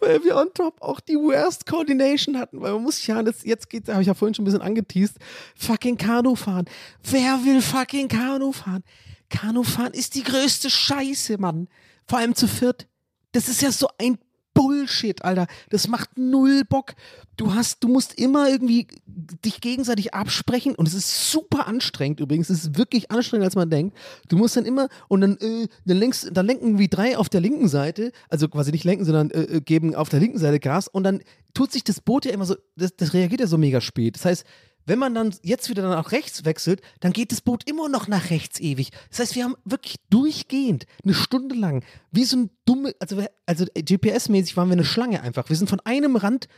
weil 0.00 0.22
wir 0.24 0.36
on 0.36 0.48
top 0.54 0.80
auch 0.80 1.00
die 1.00 1.16
worst 1.16 1.66
Coordination 1.66 2.38
hatten, 2.38 2.60
weil 2.60 2.72
man 2.72 2.82
muss 2.82 3.06
ja, 3.06 3.22
das, 3.22 3.44
jetzt 3.44 3.68
geht, 3.68 3.88
habe 3.88 4.02
ich 4.02 4.06
ja 4.08 4.14
vorhin 4.14 4.34
schon 4.34 4.44
ein 4.44 4.46
bisschen 4.46 4.62
angeteased, 4.62 5.16
fucking 5.56 5.96
Kanu 5.96 6.34
fahren. 6.34 6.66
Wer 7.02 7.44
will 7.44 7.60
fucking 7.60 8.08
Kanu 8.08 8.52
fahren? 8.52 8.84
Kanu 9.30 9.62
fahren 9.62 9.92
ist 9.92 10.14
die 10.14 10.22
größte 10.22 10.70
Scheiße, 10.70 11.38
Mann. 11.38 11.68
Vor 12.06 12.18
allem 12.18 12.34
zu 12.34 12.48
viert. 12.48 12.88
Das 13.32 13.48
ist 13.48 13.60
ja 13.60 13.70
so 13.70 13.88
ein 13.98 14.18
Bullshit, 14.58 15.24
Alter. 15.24 15.46
Das 15.70 15.86
macht 15.86 16.18
null 16.18 16.64
Bock. 16.68 16.94
Du 17.36 17.54
hast, 17.54 17.84
du 17.84 17.88
musst 17.88 18.18
immer 18.18 18.48
irgendwie 18.48 18.88
dich 19.06 19.60
gegenseitig 19.60 20.14
absprechen 20.14 20.74
und 20.74 20.88
es 20.88 20.94
ist 20.94 21.30
super 21.30 21.68
anstrengend 21.68 22.18
übrigens. 22.18 22.50
Es 22.50 22.64
ist 22.64 22.76
wirklich 22.76 23.12
anstrengend, 23.12 23.44
als 23.44 23.54
man 23.54 23.70
denkt. 23.70 23.96
Du 24.28 24.36
musst 24.36 24.56
dann 24.56 24.64
immer 24.64 24.88
und 25.06 25.20
dann, 25.20 25.36
äh, 25.38 25.68
dann, 25.84 25.96
lenkst, 25.96 26.30
dann 26.32 26.44
lenken 26.44 26.80
wie 26.80 26.88
drei 26.88 27.16
auf 27.16 27.28
der 27.28 27.40
linken 27.40 27.68
Seite, 27.68 28.10
also 28.28 28.48
quasi 28.48 28.72
nicht 28.72 28.82
lenken, 28.82 29.04
sondern 29.04 29.30
äh, 29.30 29.42
äh, 29.42 29.60
geben 29.60 29.94
auf 29.94 30.08
der 30.08 30.18
linken 30.18 30.38
Seite 30.38 30.58
Gas 30.58 30.88
und 30.88 31.04
dann 31.04 31.20
tut 31.54 31.70
sich 31.70 31.84
das 31.84 32.00
Boot 32.00 32.24
ja 32.24 32.32
immer 32.32 32.44
so, 32.44 32.56
das, 32.74 32.96
das 32.96 33.14
reagiert 33.14 33.40
ja 33.40 33.46
so 33.46 33.58
mega 33.58 33.80
spät. 33.80 34.16
Das 34.16 34.24
heißt, 34.24 34.44
wenn 34.88 34.98
man 34.98 35.14
dann 35.14 35.34
jetzt 35.42 35.68
wieder 35.68 35.88
nach 35.88 36.12
rechts 36.12 36.44
wechselt, 36.44 36.80
dann 37.00 37.12
geht 37.12 37.30
das 37.30 37.40
Boot 37.40 37.68
immer 37.68 37.88
noch 37.88 38.08
nach 38.08 38.30
rechts 38.30 38.58
ewig. 38.58 38.90
Das 39.10 39.20
heißt, 39.20 39.36
wir 39.36 39.44
haben 39.44 39.54
wirklich 39.64 39.96
durchgehend 40.10 40.86
eine 41.04 41.14
Stunde 41.14 41.54
lang, 41.54 41.84
wie 42.10 42.24
so 42.24 42.38
ein 42.38 42.50
dumme, 42.64 42.94
also, 42.98 43.22
also 43.46 43.64
GPS-mäßig 43.66 44.56
waren 44.56 44.68
wir 44.68 44.74
eine 44.74 44.84
Schlange 44.84 45.22
einfach. 45.22 45.48
Wir 45.48 45.56
sind 45.56 45.68
von 45.68 45.80
einem 45.80 46.16
Rand 46.16 46.48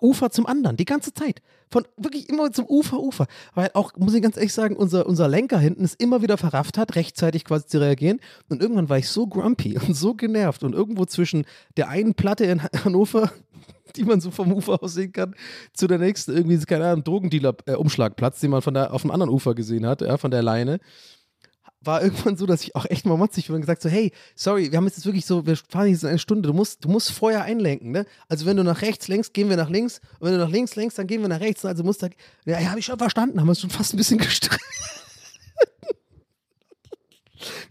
Ufer 0.00 0.30
zum 0.30 0.46
anderen, 0.46 0.76
die 0.76 0.84
ganze 0.84 1.14
Zeit. 1.14 1.40
Von 1.70 1.86
wirklich 1.96 2.28
immer 2.28 2.52
zum 2.52 2.66
Ufer, 2.66 3.00
Ufer. 3.00 3.26
Weil 3.54 3.70
auch, 3.74 3.92
muss 3.96 4.14
ich 4.14 4.22
ganz 4.22 4.36
ehrlich 4.36 4.52
sagen, 4.52 4.76
unser, 4.76 5.06
unser 5.06 5.28
Lenker 5.28 5.58
hinten 5.58 5.84
es 5.84 5.94
immer 5.94 6.22
wieder 6.22 6.36
verrafft 6.36 6.78
hat, 6.78 6.94
rechtzeitig 6.94 7.44
quasi 7.44 7.66
zu 7.66 7.80
reagieren. 7.80 8.20
Und 8.48 8.60
irgendwann 8.60 8.88
war 8.88 8.98
ich 8.98 9.08
so 9.08 9.26
grumpy 9.26 9.78
und 9.86 9.94
so 9.94 10.14
genervt. 10.14 10.62
Und 10.62 10.74
irgendwo 10.74 11.06
zwischen 11.06 11.46
der 11.76 11.88
einen 11.88 12.14
Platte 12.14 12.44
in 12.44 12.62
Hannover 12.84 13.32
die 13.96 14.04
man 14.04 14.20
so 14.20 14.30
vom 14.30 14.52
Ufer 14.52 14.82
aus 14.82 14.94
sehen 14.94 15.12
kann, 15.12 15.34
zu 15.72 15.86
der 15.86 15.98
nächsten 15.98 16.36
irgendwie, 16.36 16.58
keine 16.64 16.86
Ahnung, 16.86 17.04
Drogendealer-Umschlagplatz, 17.04 18.40
den 18.40 18.50
man 18.50 18.62
von 18.62 18.74
der, 18.74 18.92
auf 18.92 19.02
dem 19.02 19.10
anderen 19.10 19.32
Ufer 19.32 19.54
gesehen 19.54 19.86
hat, 19.86 20.00
ja, 20.00 20.16
von 20.16 20.30
der 20.30 20.42
Leine, 20.42 20.80
war 21.86 22.02
irgendwann 22.02 22.36
so, 22.36 22.46
dass 22.46 22.62
ich 22.62 22.74
auch 22.74 22.86
echt 22.86 23.04
mal 23.04 23.16
motzig 23.16 23.48
wurde 23.48 23.56
und 23.56 23.60
gesagt 23.62 23.82
so, 23.82 23.88
hey, 23.88 24.12
sorry, 24.34 24.70
wir 24.70 24.78
haben 24.78 24.86
jetzt 24.86 25.04
wirklich 25.04 25.26
so, 25.26 25.46
wir 25.46 25.56
fahren 25.56 25.88
jetzt 25.88 26.04
eine 26.04 26.18
Stunde, 26.18 26.48
du 26.48 26.54
musst, 26.54 26.84
du 26.84 26.88
musst 26.88 27.12
vorher 27.12 27.42
einlenken, 27.42 27.90
ne? 27.90 28.06
Also 28.28 28.46
wenn 28.46 28.56
du 28.56 28.64
nach 28.64 28.82
rechts 28.82 29.08
lenkst, 29.08 29.34
gehen 29.34 29.50
wir 29.50 29.56
nach 29.56 29.68
links 29.68 30.00
und 30.18 30.28
wenn 30.28 30.38
du 30.38 30.38
nach 30.38 30.50
links 30.50 30.76
lenkst, 30.76 30.98
dann 30.98 31.06
gehen 31.06 31.20
wir 31.20 31.28
nach 31.28 31.40
rechts, 31.40 31.64
also 31.64 31.84
musst 31.84 32.02
du, 32.02 32.08
ja, 32.46 32.60
ja, 32.60 32.70
habe 32.70 32.78
ich 32.78 32.86
schon 32.86 32.98
verstanden, 32.98 33.40
haben 33.40 33.46
wir 33.46 33.54
schon 33.54 33.70
fast 33.70 33.92
ein 33.92 33.98
bisschen 33.98 34.18
gestritten. 34.18 34.56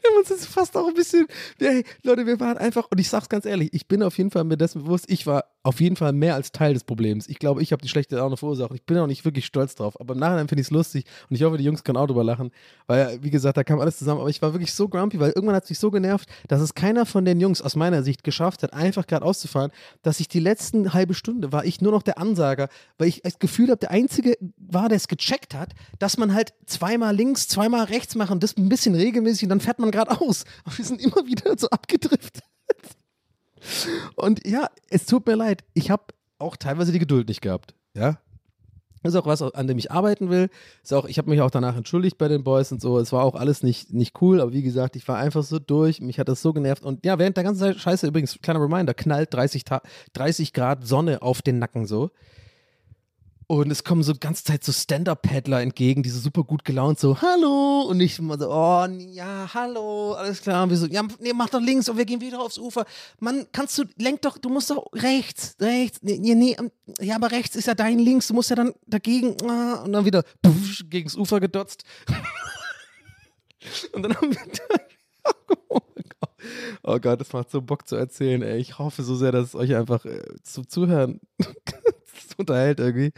Wir 0.04 0.12
haben 0.12 0.20
uns 0.20 0.30
jetzt 0.30 0.48
fast 0.48 0.76
auch 0.76 0.88
ein 0.88 0.94
bisschen, 0.94 1.28
hey, 1.60 1.86
Leute, 2.04 2.26
wir 2.26 2.38
waren 2.42 2.58
einfach, 2.58 2.88
und 2.92 3.00
ich 3.00 3.10
sag's 3.10 3.30
ganz 3.30 3.46
ehrlich, 3.46 3.70
ich 3.72 3.88
bin 3.88 4.04
auf 4.04 4.18
jeden 4.18 4.32
Fall 4.32 4.44
mir 4.44 4.58
dessen 4.58 4.84
bewusst, 4.84 5.06
ich 5.08 5.26
war 5.26 5.46
auf 5.64 5.80
jeden 5.80 5.96
Fall 5.96 6.12
mehr 6.12 6.36
als 6.36 6.52
Teil 6.52 6.74
des 6.74 6.84
Problems. 6.84 7.30
Ich 7.30 7.40
glaube, 7.40 7.62
ich 7.62 7.72
habe 7.72 7.82
die 7.82 7.88
schlechte 7.88 8.18
Laune 8.18 8.36
verursacht. 8.36 8.74
Ich 8.74 8.86
bin 8.86 8.98
auch 8.98 9.08
nicht 9.08 9.24
wirklich 9.24 9.46
stolz 9.46 9.76
drauf, 9.76 9.98
aber 10.00 10.14
im 10.14 10.20
Nachhinein 10.20 10.50
finde 10.50 10.60
ich 10.62 10.68
es 10.68 10.72
lustig 10.72 11.06
und 11.30 11.38
ich 11.38 11.44
hoffe, 11.44 11.58
die 11.58 11.64
Jungs 11.64 11.86
können 11.86 11.98
auch 11.98 12.08
drüber 12.08 12.26
lachen, 12.26 12.52
weil, 12.86 13.24
wie 13.24 13.30
gesagt, 13.30 13.56
da 13.56 13.64
kam 13.64 13.80
alles 13.80 13.98
zusammen, 13.98 14.20
aber 14.20 14.30
ich 14.30 14.42
war 14.42 14.54
wirklich 14.54 14.74
so 14.74 14.90
grumpy, 14.90 15.22
weil 15.22 15.32
irgendwann 15.32 15.56
hat 15.56 15.64
es 15.64 15.70
mich 15.70 15.80
so 15.80 15.90
genervt, 15.90 16.28
dass 16.50 16.60
es 16.60 16.76
keiner 16.76 17.06
von 17.06 17.24
den 17.24 17.40
Jungs 17.40 17.62
aus 17.62 17.78
meiner 17.78 18.04
Sicht 18.04 18.26
geschafft 18.26 18.62
hat, 18.62 18.74
einfach 18.74 19.08
gerade 19.08 19.26
auszufahren, 19.26 19.72
dass 20.02 20.20
ich 20.20 20.28
die 20.28 20.42
letzten 20.42 20.94
halbe 20.94 21.14
Stunde 21.14 21.54
war 21.54 21.64
ich 21.64 21.80
nur 21.80 21.94
noch 21.94 22.04
der 22.04 22.18
Ansager, 22.18 22.68
weil 22.98 23.08
ich 23.08 23.22
das 23.22 23.40
Gefühl 23.40 23.70
habe, 23.70 23.78
der 23.78 23.92
Einzige 23.92 24.38
war, 24.58 24.90
der 24.90 24.98
es 24.98 25.08
gecheckt 25.08 25.56
hat, 25.56 25.72
dass 25.98 26.18
man 26.18 26.34
halt 26.34 26.54
zweimal 26.66 27.16
links, 27.16 27.48
zweimal 27.48 27.86
rechts 27.86 28.16
machen, 28.16 28.42
das 28.42 28.58
ein 28.58 28.68
bisschen 28.68 28.96
regelmäßig 28.96 29.44
und 29.44 29.50
dann 29.50 29.62
fährt 29.62 29.80
man 29.80 29.92
geradeaus. 29.94 30.44
Aber 30.66 30.78
wir 30.78 30.86
sind 30.86 31.02
immer 31.02 31.26
wieder 31.26 31.58
so 31.58 31.70
abgedriftet. 31.70 32.44
Und 34.16 34.46
ja, 34.46 34.68
es 34.90 35.06
tut 35.06 35.26
mir 35.26 35.36
leid. 35.36 35.64
Ich 35.74 35.90
habe 35.90 36.04
auch 36.40 36.58
teilweise 36.58 36.92
die 36.92 37.00
Geduld 37.00 37.30
nicht 37.30 37.42
gehabt. 37.42 37.74
Ja. 37.96 38.20
Das 39.04 39.14
ist 39.14 39.20
auch 39.20 39.26
was, 39.26 39.42
an 39.42 39.68
dem 39.68 39.78
ich 39.78 39.92
arbeiten 39.92 40.30
will. 40.30 40.50
Ist 40.82 40.94
auch, 40.94 41.06
ich 41.06 41.18
habe 41.18 41.30
mich 41.30 41.42
auch 41.42 41.52
danach 41.52 41.76
entschuldigt 41.76 42.18
bei 42.18 42.30
den 42.30 42.44
Boys 42.44 42.72
und 42.72 42.82
so. 42.82 42.98
Es 43.00 43.12
war 43.12 43.24
auch 43.24 43.36
alles 43.36 43.62
nicht, 43.62 43.94
nicht 43.94 44.22
cool, 44.22 44.40
aber 44.40 44.54
wie 44.54 44.64
gesagt, 44.64 44.96
ich 44.96 45.06
war 45.10 45.18
einfach 45.18 45.44
so 45.44 45.60
durch. 45.60 46.00
Mich 46.00 46.20
hat 46.20 46.30
das 46.30 46.42
so 46.42 46.54
genervt. 46.54 46.84
Und 46.84 47.06
ja, 47.06 47.20
während 47.20 47.36
der 47.36 47.44
ganzen 47.44 47.78
Scheiße, 47.78 48.08
übrigens, 48.08 48.40
kleiner 48.42 48.62
Reminder, 48.62 48.94
knallt 48.94 49.34
30, 49.34 49.66
30 50.14 50.54
Grad 50.54 50.88
Sonne 50.88 51.22
auf 51.22 51.42
den 51.42 51.60
Nacken 51.60 51.86
so. 51.86 52.12
Und 53.54 53.70
es 53.70 53.84
kommen 53.84 54.02
so 54.02 54.14
die 54.14 54.20
ganze 54.20 54.44
Zeit 54.44 54.64
so 54.64 54.72
Stand-Up-Paddler 54.72 55.62
entgegen, 55.62 56.02
die 56.02 56.10
so 56.10 56.20
super 56.20 56.44
gut 56.44 56.66
gelaunt, 56.66 57.00
so, 57.00 57.22
hallo. 57.22 57.84
Und 57.84 58.00
ich 58.00 58.18
immer 58.18 58.36
so, 58.40 58.50
oh, 58.50 58.88
ja, 59.12 59.48
hallo, 59.54 60.14
alles 60.14 60.42
klar. 60.42 60.64
Und 60.64 60.72
wir 60.72 60.78
so, 60.78 60.88
ja, 60.88 61.04
nee, 61.20 61.34
mach 61.34 61.50
doch 61.50 61.62
links 61.62 61.88
und 61.88 61.98
wir 61.98 62.06
gehen 62.06 62.20
wieder 62.20 62.42
aufs 62.42 62.58
Ufer. 62.58 62.86
Mann, 63.20 63.46
kannst 63.52 63.78
du, 63.78 63.84
lenk 64.00 64.24
doch, 64.24 64.40
du 64.40 64.50
musst 64.50 64.72
doch 64.72 64.88
rechts, 64.94 65.56
rechts. 65.62 66.00
Nee, 66.02 66.18
nee, 66.18 66.58
ja, 67.00 67.16
aber 67.16 67.30
rechts 67.30 67.56
ist 67.56 67.68
ja 67.68 67.76
dein 67.76 68.00
links, 68.00 68.28
du 68.28 68.34
musst 68.34 68.50
ja 68.50 68.56
dann 68.56 68.74
dagegen, 68.88 69.38
ah, 69.48 69.84
und 69.84 69.94
dann 69.94 70.06
wieder 70.06 70.24
puff, 70.42 70.82
gegens 70.90 71.16
Ufer 71.16 71.40
gedotzt. 71.40 71.84
und 73.94 74.02
dann 74.02 74.16
haben 74.16 74.32
wir 74.32 74.40
oh 75.70 75.80
Gott. 75.96 76.32
oh 76.82 77.00
Gott, 77.00 77.22
das 77.22 77.32
macht 77.34 77.52
so 77.52 77.62
Bock 77.62 77.88
zu 77.88 77.98
erzählen, 77.98 78.42
ey. 78.42 78.58
Ich 78.58 78.80
hoffe 78.80 79.04
so 79.04 79.16
sehr, 79.16 79.32
dass 79.32 79.50
es 79.50 79.56
euch 79.56 79.76
einfach 79.76 80.06
äh, 80.06 80.24
zu 80.42 80.64
zuhören 80.64 81.20
unterhält 82.38 82.80
irgendwie. 82.80 83.12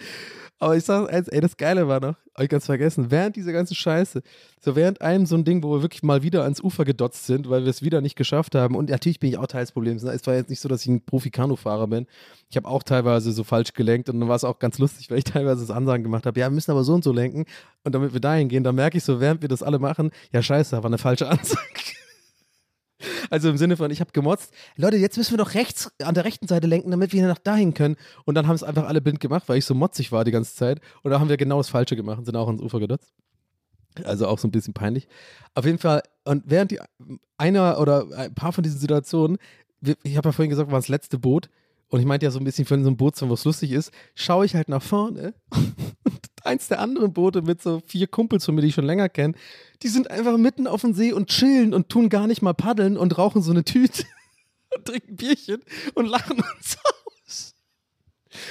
Aber 0.58 0.78
ich 0.78 0.86
sag 0.86 1.12
eins, 1.12 1.28
ey, 1.28 1.42
das 1.42 1.58
Geile 1.58 1.88
war 1.90 2.00
noch, 2.00 2.16
euch 2.38 2.48
ganz 2.48 2.66
vergessen, 2.66 3.12
während 3.12 3.36
dieser 3.36 3.52
ganzen 3.52 3.76
Scheiße, 3.76 4.22
so 4.62 4.76
während 4.76 5.02
einem 5.02 5.26
so 5.26 5.36
ein 5.36 5.44
Ding, 5.44 5.62
wo 5.62 5.74
wir 5.74 5.82
wirklich 5.82 6.02
mal 6.02 6.24
wieder 6.24 6.44
ans 6.44 6.62
Ufer 6.62 6.86
gedotzt 6.86 7.26
sind, 7.26 7.50
weil 7.50 7.64
wir 7.64 7.70
es 7.70 7.82
wieder 7.82 8.00
nicht 8.00 8.16
geschafft 8.16 8.56
haben. 8.56 8.76
Und 8.76 8.90
natürlich 8.90 9.20
bin 9.20 9.30
ich 9.30 9.38
auch 9.38 9.48
Teil 9.48 9.62
des 9.62 9.74
Problems. 9.74 10.04
Ne? 10.04 10.12
Es 10.12 10.26
war 10.28 10.34
jetzt 10.34 10.50
nicht 10.50 10.62
so, 10.62 10.70
dass 10.70 10.84
ich 10.84 10.88
ein 10.88 11.02
Profi-Kanu-Fahrer 11.02 11.88
bin. 11.88 12.08
Ich 12.50 12.56
habe 12.56 12.70
auch 12.70 12.84
teilweise 12.84 13.34
so 13.34 13.44
falsch 13.44 13.74
gelenkt 13.74 14.10
und 14.10 14.20
dann 14.22 14.30
war 14.30 14.38
es 14.38 14.46
auch 14.46 14.60
ganz 14.60 14.80
lustig, 14.80 15.12
weil 15.12 15.18
ich 15.18 15.26
teilweise 15.26 15.62
das 15.62 15.76
Ansagen 15.76 16.04
gemacht 16.04 16.26
habe. 16.26 16.40
Ja, 16.40 16.48
wir 16.48 16.56
müssen 16.56 16.72
aber 16.72 16.86
so 16.86 16.94
und 16.94 17.04
so 17.04 17.12
lenken. 17.12 17.46
Und 17.84 17.94
damit 17.94 18.14
wir 18.14 18.22
dahin 18.22 18.48
gehen, 18.48 18.64
dann 18.64 18.76
merke 18.76 18.98
ich 18.98 19.04
so, 19.04 19.20
während 19.20 19.42
wir 19.42 19.50
das 19.50 19.62
alle 19.62 19.80
machen, 19.80 20.12
ja, 20.32 20.42
scheiße, 20.42 20.78
war 20.78 20.86
eine 20.86 20.98
falsche 20.98 21.28
Ansage. 21.30 21.96
Also 23.30 23.50
im 23.50 23.58
Sinne 23.58 23.78
von, 23.78 23.92
ich 23.92 24.00
habe 24.00 24.12
gemotzt, 24.12 24.54
Leute, 24.76 24.98
jetzt 24.98 25.18
müssen 25.18 25.32
wir 25.32 25.38
doch 25.38 25.54
rechts 25.54 25.92
an 26.04 26.14
der 26.14 26.26
rechten 26.26 26.48
Seite 26.48 26.68
lenken, 26.68 26.92
damit 26.92 27.14
wir 27.14 27.26
nach 27.28 27.38
dahin 27.38 27.74
können. 27.74 27.96
Und 28.26 28.36
dann 28.36 28.48
haben 28.48 28.56
es 28.56 28.64
einfach 28.64 28.88
alle 28.88 29.02
blind 29.02 29.20
gemacht, 29.20 29.44
weil 29.48 29.58
ich 29.58 29.66
so 29.66 29.74
motzig 29.74 30.12
war 30.12 30.24
die 30.24 30.32
ganze 30.32 30.56
Zeit. 30.56 30.80
Und 31.04 31.12
da 31.12 31.20
haben 31.20 31.30
wir 31.30 31.38
genau 31.38 31.58
das 31.58 31.70
Falsche 31.70 31.96
gemacht 31.96 32.20
und 32.20 32.26
sind 32.26 32.36
auch 32.36 32.48
ans 32.48 32.62
Ufer 32.62 32.80
gedotzt. 32.80 33.14
Also 34.04 34.28
auch 34.28 34.40
so 34.40 34.48
ein 34.48 34.52
bisschen 34.52 34.74
peinlich. 34.74 35.08
Auf 35.54 35.66
jeden 35.66 35.78
Fall, 35.78 36.04
und 36.26 36.44
während 36.46 36.72
die 36.72 36.80
einer 37.38 37.80
oder 37.80 38.08
ein 38.16 38.34
paar 38.34 38.52
von 38.52 38.64
diesen 38.64 38.80
Situationen, 38.80 39.38
ich 40.04 40.18
habe 40.18 40.30
ja 40.30 40.32
vorhin 40.32 40.50
gesagt, 40.50 40.72
war 40.72 40.80
das 40.80 40.88
letzte 40.88 41.18
Boot, 41.18 41.50
und 41.90 42.00
ich 42.00 42.06
meinte 42.06 42.26
ja 42.26 42.32
so 42.32 42.40
ein 42.40 42.46
bisschen 42.46 42.66
für 42.66 42.82
so 42.82 42.90
ein 42.90 42.98
Boot, 42.98 43.16
wo 43.22 43.34
es 43.34 43.46
lustig 43.46 43.72
ist, 43.72 43.92
schaue 44.16 44.46
ich 44.46 44.56
halt 44.56 44.70
nach 44.70 44.82
vorne 44.82 45.34
und 45.52 46.20
eins 46.44 46.68
der 46.68 46.80
anderen 46.80 47.14
Boote 47.14 47.42
mit 47.42 47.62
so 47.62 47.82
vier 47.86 48.08
Kumpels 48.08 48.46
von 48.46 48.56
mir, 48.56 48.62
die 48.62 48.70
ich 48.70 48.76
schon 48.76 48.86
länger 48.86 49.10
kenne, 49.10 49.36
die 49.82 49.88
sind 49.88 50.10
einfach 50.10 50.38
mitten 50.38 50.68
auf 50.68 50.82
dem 50.82 50.94
See 50.94 51.14
und 51.14 51.30
chillen 51.30 51.74
und 51.74 51.90
tun 51.90 52.10
gar 52.10 52.28
nicht 52.28 52.42
mal 52.42 52.54
paddeln 52.54 52.98
und 52.98 53.18
rauchen 53.18 53.42
so 53.42 53.52
eine 53.52 53.64
Tüte 53.64 54.04
und 54.76 54.86
trinken 54.86 55.16
Bierchen 55.16 55.62
und 55.94 56.06
lachen 56.06 56.38
uns 56.38 56.78
aus. 56.84 57.56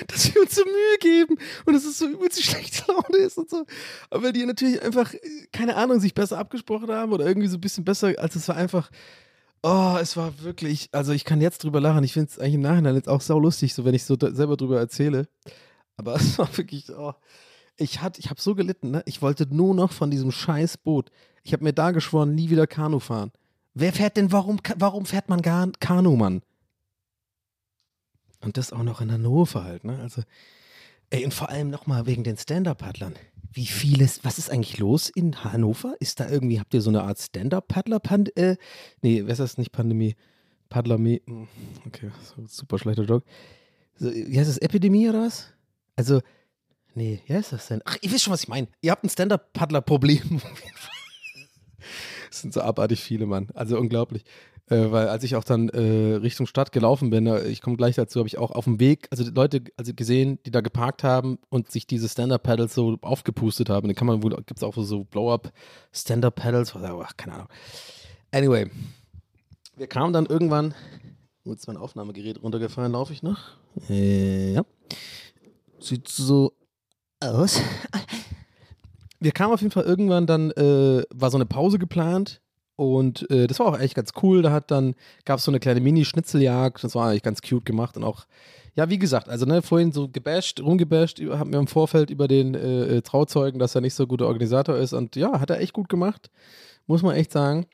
Dass 0.06 0.34
wir 0.34 0.40
uns 0.40 0.54
so 0.54 0.64
Mühe 0.64 0.98
geben 1.00 1.36
und 1.66 1.74
dass 1.74 1.84
es 1.84 1.98
so 1.98 2.06
übelst 2.08 2.42
schlechte 2.42 2.90
Laune 2.90 3.18
ist 3.18 3.36
und 3.36 3.50
so. 3.50 3.66
Aber 4.10 4.32
die 4.32 4.46
natürlich 4.46 4.80
einfach, 4.80 5.12
keine 5.52 5.76
Ahnung, 5.76 6.00
sich 6.00 6.14
besser 6.14 6.38
abgesprochen 6.38 6.90
haben 6.90 7.12
oder 7.12 7.26
irgendwie 7.26 7.48
so 7.48 7.58
ein 7.58 7.60
bisschen 7.60 7.84
besser, 7.84 8.14
als 8.16 8.34
es 8.34 8.48
war 8.48 8.56
einfach, 8.56 8.90
Oh, 9.66 9.96
es 9.98 10.14
war 10.18 10.42
wirklich, 10.42 10.90
also 10.92 11.12
ich 11.12 11.24
kann 11.24 11.40
jetzt 11.40 11.64
drüber 11.64 11.80
lachen. 11.80 12.04
Ich 12.04 12.12
finde 12.12 12.28
es 12.30 12.38
eigentlich 12.38 12.56
im 12.56 12.60
Nachhinein 12.60 12.96
jetzt 12.96 13.08
auch 13.08 13.22
sau 13.22 13.38
lustig, 13.38 13.72
so 13.72 13.86
wenn 13.86 13.94
ich 13.94 14.04
so 14.04 14.14
selber 14.20 14.58
drüber 14.58 14.78
erzähle. 14.78 15.26
Aber 15.96 16.16
es 16.16 16.38
war 16.38 16.54
wirklich, 16.58 16.90
oh, 16.90 17.14
ich 17.78 17.98
ich 18.18 18.28
habe 18.28 18.40
so 18.42 18.54
gelitten, 18.54 18.90
ne? 18.90 19.02
Ich 19.06 19.22
wollte 19.22 19.46
nur 19.46 19.74
noch 19.74 19.90
von 19.90 20.10
diesem 20.10 20.32
scheiß 20.32 20.76
Boot. 20.76 21.10
Ich 21.44 21.54
habe 21.54 21.64
mir 21.64 21.72
da 21.72 21.92
geschworen, 21.92 22.34
nie 22.34 22.50
wieder 22.50 22.66
Kanu 22.66 22.98
fahren. 22.98 23.32
Wer 23.72 23.94
fährt 23.94 24.18
denn, 24.18 24.32
warum, 24.32 24.60
warum 24.76 25.06
fährt 25.06 25.30
man 25.30 25.40
gar 25.40 25.66
Kanu, 25.80 26.14
Mann? 26.14 26.42
Und 28.42 28.58
das 28.58 28.70
auch 28.70 28.82
noch 28.82 29.00
in 29.00 29.10
Hannover 29.10 29.64
halt, 29.64 29.84
ne? 29.84 29.98
Also, 29.98 30.24
ey, 31.14 31.24
und 31.24 31.32
vor 31.32 31.48
allem 31.48 31.70
nochmal 31.70 32.06
wegen 32.06 32.24
den 32.24 32.36
Stand-Up-Paddlern. 32.36 33.14
Wie 33.52 33.66
vieles, 33.66 34.24
was 34.24 34.38
ist 34.38 34.50
eigentlich 34.50 34.78
los 34.78 35.08
in 35.08 35.44
Hannover? 35.44 35.94
Ist 36.00 36.18
da 36.18 36.28
irgendwie, 36.28 36.58
habt 36.58 36.74
ihr 36.74 36.80
so 36.80 36.90
eine 36.90 37.04
Art 37.04 37.20
Stand-Up-Paddler? 37.20 38.00
Äh, 38.34 38.56
nee, 39.00 39.22
wer 39.24 39.32
ist 39.32 39.38
das 39.38 39.56
nicht 39.56 39.70
Pandemie? 39.70 40.16
Paddlermie. 40.68 41.22
Hm, 41.26 41.46
okay, 41.86 42.10
super 42.48 42.78
schlechter 42.78 43.04
Joke. 43.04 43.24
So, 43.96 44.12
wie 44.12 44.36
heißt 44.36 44.50
das? 44.50 44.58
Epidemie 44.58 45.08
oder 45.08 45.22
was? 45.22 45.52
Also, 45.94 46.20
nee, 46.94 47.20
wie 47.26 47.34
heißt 47.34 47.52
das 47.52 47.68
denn? 47.68 47.80
Ach, 47.84 47.96
ihr 48.00 48.10
wisst 48.10 48.24
schon, 48.24 48.32
was 48.32 48.42
ich 48.42 48.48
meine. 48.48 48.66
Ihr 48.80 48.90
habt 48.90 49.04
ein 49.04 49.10
Stand-Up-Paddler-Problem. 49.10 50.40
Es 52.30 52.40
sind 52.40 52.52
so 52.52 52.62
abartig 52.62 53.00
viele, 53.00 53.26
Mann. 53.26 53.48
Also 53.54 53.78
unglaublich. 53.78 54.24
Äh, 54.70 54.90
weil 54.90 55.08
als 55.08 55.22
ich 55.24 55.36
auch 55.36 55.44
dann 55.44 55.68
äh, 55.68 56.14
Richtung 56.14 56.46
Stadt 56.46 56.72
gelaufen 56.72 57.10
bin, 57.10 57.26
äh, 57.26 57.46
ich 57.48 57.60
komme 57.60 57.76
gleich 57.76 57.96
dazu, 57.96 58.18
habe 58.18 58.28
ich 58.28 58.38
auch 58.38 58.50
auf 58.50 58.64
dem 58.64 58.80
Weg, 58.80 59.08
also 59.10 59.22
Leute 59.30 59.62
also 59.76 59.92
gesehen, 59.94 60.38
die 60.46 60.50
da 60.50 60.62
geparkt 60.62 61.04
haben 61.04 61.38
und 61.50 61.70
sich 61.70 61.86
diese 61.86 62.08
Stand-Up-Pedals 62.08 62.74
so 62.74 62.96
aufgepustet 63.02 63.68
haben. 63.68 63.88
Dann 63.88 63.94
kann 63.94 64.06
man 64.06 64.22
wohl, 64.22 64.30
gibt 64.30 64.56
es 64.56 64.62
auch 64.62 64.74
so 64.74 65.04
Blow-Up 65.04 65.52
Stand-Up-Pedals, 65.92 66.74
ach, 66.76 67.16
keine 67.18 67.34
Ahnung. 67.34 67.48
Anyway, 68.30 68.70
wir 69.76 69.86
kamen 69.86 70.14
dann 70.14 70.24
irgendwann, 70.24 70.74
jetzt 71.44 71.60
ist 71.60 71.66
mein 71.66 71.76
Aufnahmegerät 71.76 72.42
runtergefallen, 72.42 72.92
laufe 72.92 73.12
ich 73.12 73.22
noch? 73.22 73.38
Äh, 73.90 74.54
ja. 74.54 74.64
Sieht 75.78 76.08
so 76.08 76.54
aus. 77.20 77.60
Wir 79.20 79.32
kamen 79.32 79.52
auf 79.52 79.60
jeden 79.60 79.72
Fall 79.72 79.84
irgendwann, 79.84 80.26
dann 80.26 80.50
äh, 80.52 81.02
war 81.14 81.30
so 81.30 81.36
eine 81.36 81.46
Pause 81.46 81.78
geplant 81.78 82.40
und 82.76 83.30
äh, 83.30 83.46
das 83.46 83.58
war 83.60 83.66
auch 83.66 83.78
echt 83.78 83.94
ganz 83.94 84.12
cool. 84.22 84.42
Da 84.42 84.50
hat 84.52 84.70
dann, 84.70 84.94
gab 85.24 85.38
es 85.38 85.44
so 85.44 85.50
eine 85.50 85.60
kleine 85.60 85.80
Mini-Schnitzeljagd. 85.80 86.82
Das 86.82 86.94
war 86.94 87.08
eigentlich 87.08 87.22
ganz 87.22 87.40
cute 87.40 87.64
gemacht 87.64 87.96
und 87.96 88.04
auch, 88.04 88.26
ja, 88.74 88.90
wie 88.90 88.98
gesagt, 88.98 89.28
also 89.28 89.46
ne, 89.46 89.62
vorhin 89.62 89.92
so 89.92 90.08
gebasht, 90.08 90.60
rumgebasht, 90.60 91.20
haben 91.20 91.52
wir 91.52 91.60
im 91.60 91.68
Vorfeld 91.68 92.10
über 92.10 92.26
den 92.26 92.54
äh, 92.54 92.96
äh, 92.96 93.02
Trauzeugen, 93.02 93.60
dass 93.60 93.74
er 93.74 93.80
nicht 93.80 93.94
so 93.94 94.06
guter 94.06 94.26
Organisator 94.26 94.76
ist. 94.76 94.92
Und 94.92 95.14
ja, 95.14 95.40
hat 95.40 95.50
er 95.50 95.60
echt 95.60 95.72
gut 95.72 95.88
gemacht. 95.88 96.30
Muss 96.86 97.02
man 97.02 97.14
echt 97.14 97.32
sagen. 97.32 97.66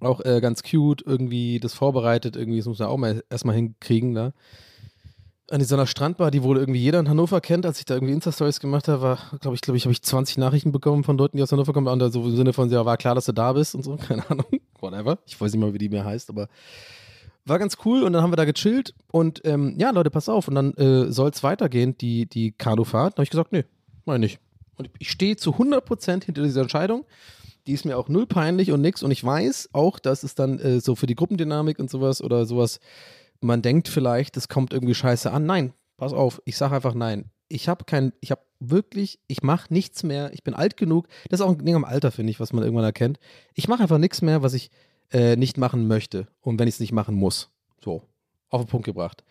Auch 0.00 0.20
äh, 0.20 0.40
ganz 0.40 0.62
cute, 0.62 1.02
irgendwie 1.04 1.58
das 1.58 1.74
vorbereitet, 1.74 2.36
irgendwie, 2.36 2.58
das 2.58 2.66
muss 2.66 2.78
man 2.78 2.88
auch 2.88 2.98
mal 2.98 3.24
erstmal 3.30 3.56
hinkriegen. 3.56 4.12
Ne? 4.12 4.32
An 5.50 5.62
einer 5.62 5.86
Strandbar, 5.86 6.30
die 6.30 6.42
wohl 6.42 6.58
irgendwie 6.58 6.80
jeder 6.80 7.00
in 7.00 7.08
Hannover 7.08 7.40
kennt, 7.40 7.64
als 7.64 7.78
ich 7.78 7.86
da 7.86 7.94
irgendwie 7.94 8.12
Insta-Stories 8.12 8.60
gemacht 8.60 8.86
habe, 8.88 9.02
war, 9.02 9.18
glaube 9.40 9.54
ich, 9.54 9.62
glaube 9.62 9.76
ich, 9.76 9.84
habe 9.84 9.92
ich 9.92 10.02
20 10.02 10.36
Nachrichten 10.38 10.72
bekommen 10.72 11.04
von 11.04 11.16
Leuten, 11.16 11.36
die 11.36 11.42
aus 11.42 11.50
Hannover 11.52 11.72
kommen, 11.72 11.88
und 11.88 12.12
so 12.12 12.22
im 12.22 12.36
Sinne 12.36 12.52
von, 12.52 12.70
ja, 12.70 12.84
war 12.84 12.96
klar, 12.98 13.14
dass 13.14 13.24
du 13.24 13.32
da 13.32 13.52
bist 13.52 13.74
und 13.74 13.82
so, 13.82 13.96
keine 14.08 14.28
Ahnung, 14.30 14.46
whatever. 14.80 15.18
Ich 15.26 15.40
weiß 15.40 15.52
nicht 15.52 15.60
mal, 15.60 15.72
wie 15.72 15.78
die 15.78 15.88
mehr 15.88 16.04
heißt, 16.04 16.28
aber 16.28 16.48
war 17.46 17.58
ganz 17.58 17.78
cool 17.86 18.02
und 18.02 18.12
dann 18.12 18.22
haben 18.22 18.30
wir 18.30 18.36
da 18.36 18.44
gechillt 18.44 18.94
und 19.10 19.40
ähm, 19.44 19.74
ja, 19.78 19.90
Leute, 19.90 20.10
pass 20.10 20.28
auf, 20.28 20.48
und 20.48 20.54
dann 20.54 20.74
äh, 20.74 21.10
soll 21.10 21.30
es 21.30 21.42
weitergehen, 21.42 21.96
die, 21.96 22.26
die 22.26 22.52
Kanufahrt. 22.52 23.14
Da 23.14 23.16
habe 23.16 23.24
ich 23.24 23.30
gesagt, 23.30 23.52
nee, 23.52 23.64
meine 24.04 24.18
nicht. 24.18 24.38
Und 24.76 24.90
ich 24.98 25.10
stehe 25.10 25.36
zu 25.36 25.52
100% 25.52 26.24
hinter 26.24 26.42
dieser 26.42 26.60
Entscheidung. 26.60 27.04
Die 27.66 27.72
ist 27.72 27.84
mir 27.84 27.98
auch 27.98 28.08
null 28.08 28.26
peinlich 28.26 28.70
und 28.70 28.80
nix 28.80 29.02
und 29.02 29.10
ich 29.10 29.22
weiß 29.22 29.70
auch, 29.72 29.98
dass 29.98 30.22
es 30.22 30.34
dann 30.34 30.58
äh, 30.58 30.80
so 30.80 30.94
für 30.94 31.06
die 31.06 31.14
Gruppendynamik 31.14 31.78
und 31.78 31.90
sowas 31.90 32.22
oder 32.22 32.46
sowas 32.46 32.80
man 33.40 33.62
denkt 33.62 33.88
vielleicht, 33.88 34.36
es 34.36 34.48
kommt 34.48 34.72
irgendwie 34.72 34.94
scheiße 34.94 35.30
an. 35.30 35.46
Nein, 35.46 35.72
pass 35.96 36.12
auf, 36.12 36.42
ich 36.44 36.56
sage 36.56 36.74
einfach 36.74 36.94
nein. 36.94 37.30
Ich 37.48 37.68
habe 37.68 37.84
kein, 37.84 38.12
ich 38.20 38.30
habe 38.30 38.42
wirklich, 38.60 39.20
ich 39.26 39.42
mache 39.42 39.72
nichts 39.72 40.02
mehr. 40.02 40.32
Ich 40.32 40.42
bin 40.42 40.54
alt 40.54 40.76
genug. 40.76 41.08
Das 41.28 41.40
ist 41.40 41.46
auch 41.46 41.50
ein 41.50 41.64
Ding 41.64 41.74
am 41.74 41.84
Alter, 41.84 42.10
finde 42.10 42.30
ich, 42.30 42.40
was 42.40 42.52
man 42.52 42.62
irgendwann 42.62 42.84
erkennt. 42.84 43.18
Ich 43.54 43.68
mache 43.68 43.82
einfach 43.82 43.98
nichts 43.98 44.20
mehr, 44.20 44.42
was 44.42 44.54
ich 44.54 44.70
äh, 45.12 45.36
nicht 45.36 45.56
machen 45.56 45.86
möchte. 45.86 46.28
Und 46.40 46.58
wenn 46.58 46.68
ich 46.68 46.74
es 46.74 46.80
nicht 46.80 46.92
machen 46.92 47.14
muss. 47.14 47.50
So, 47.82 48.02
auf 48.50 48.62
den 48.62 48.68
Punkt 48.68 48.84
gebracht. 48.84 49.24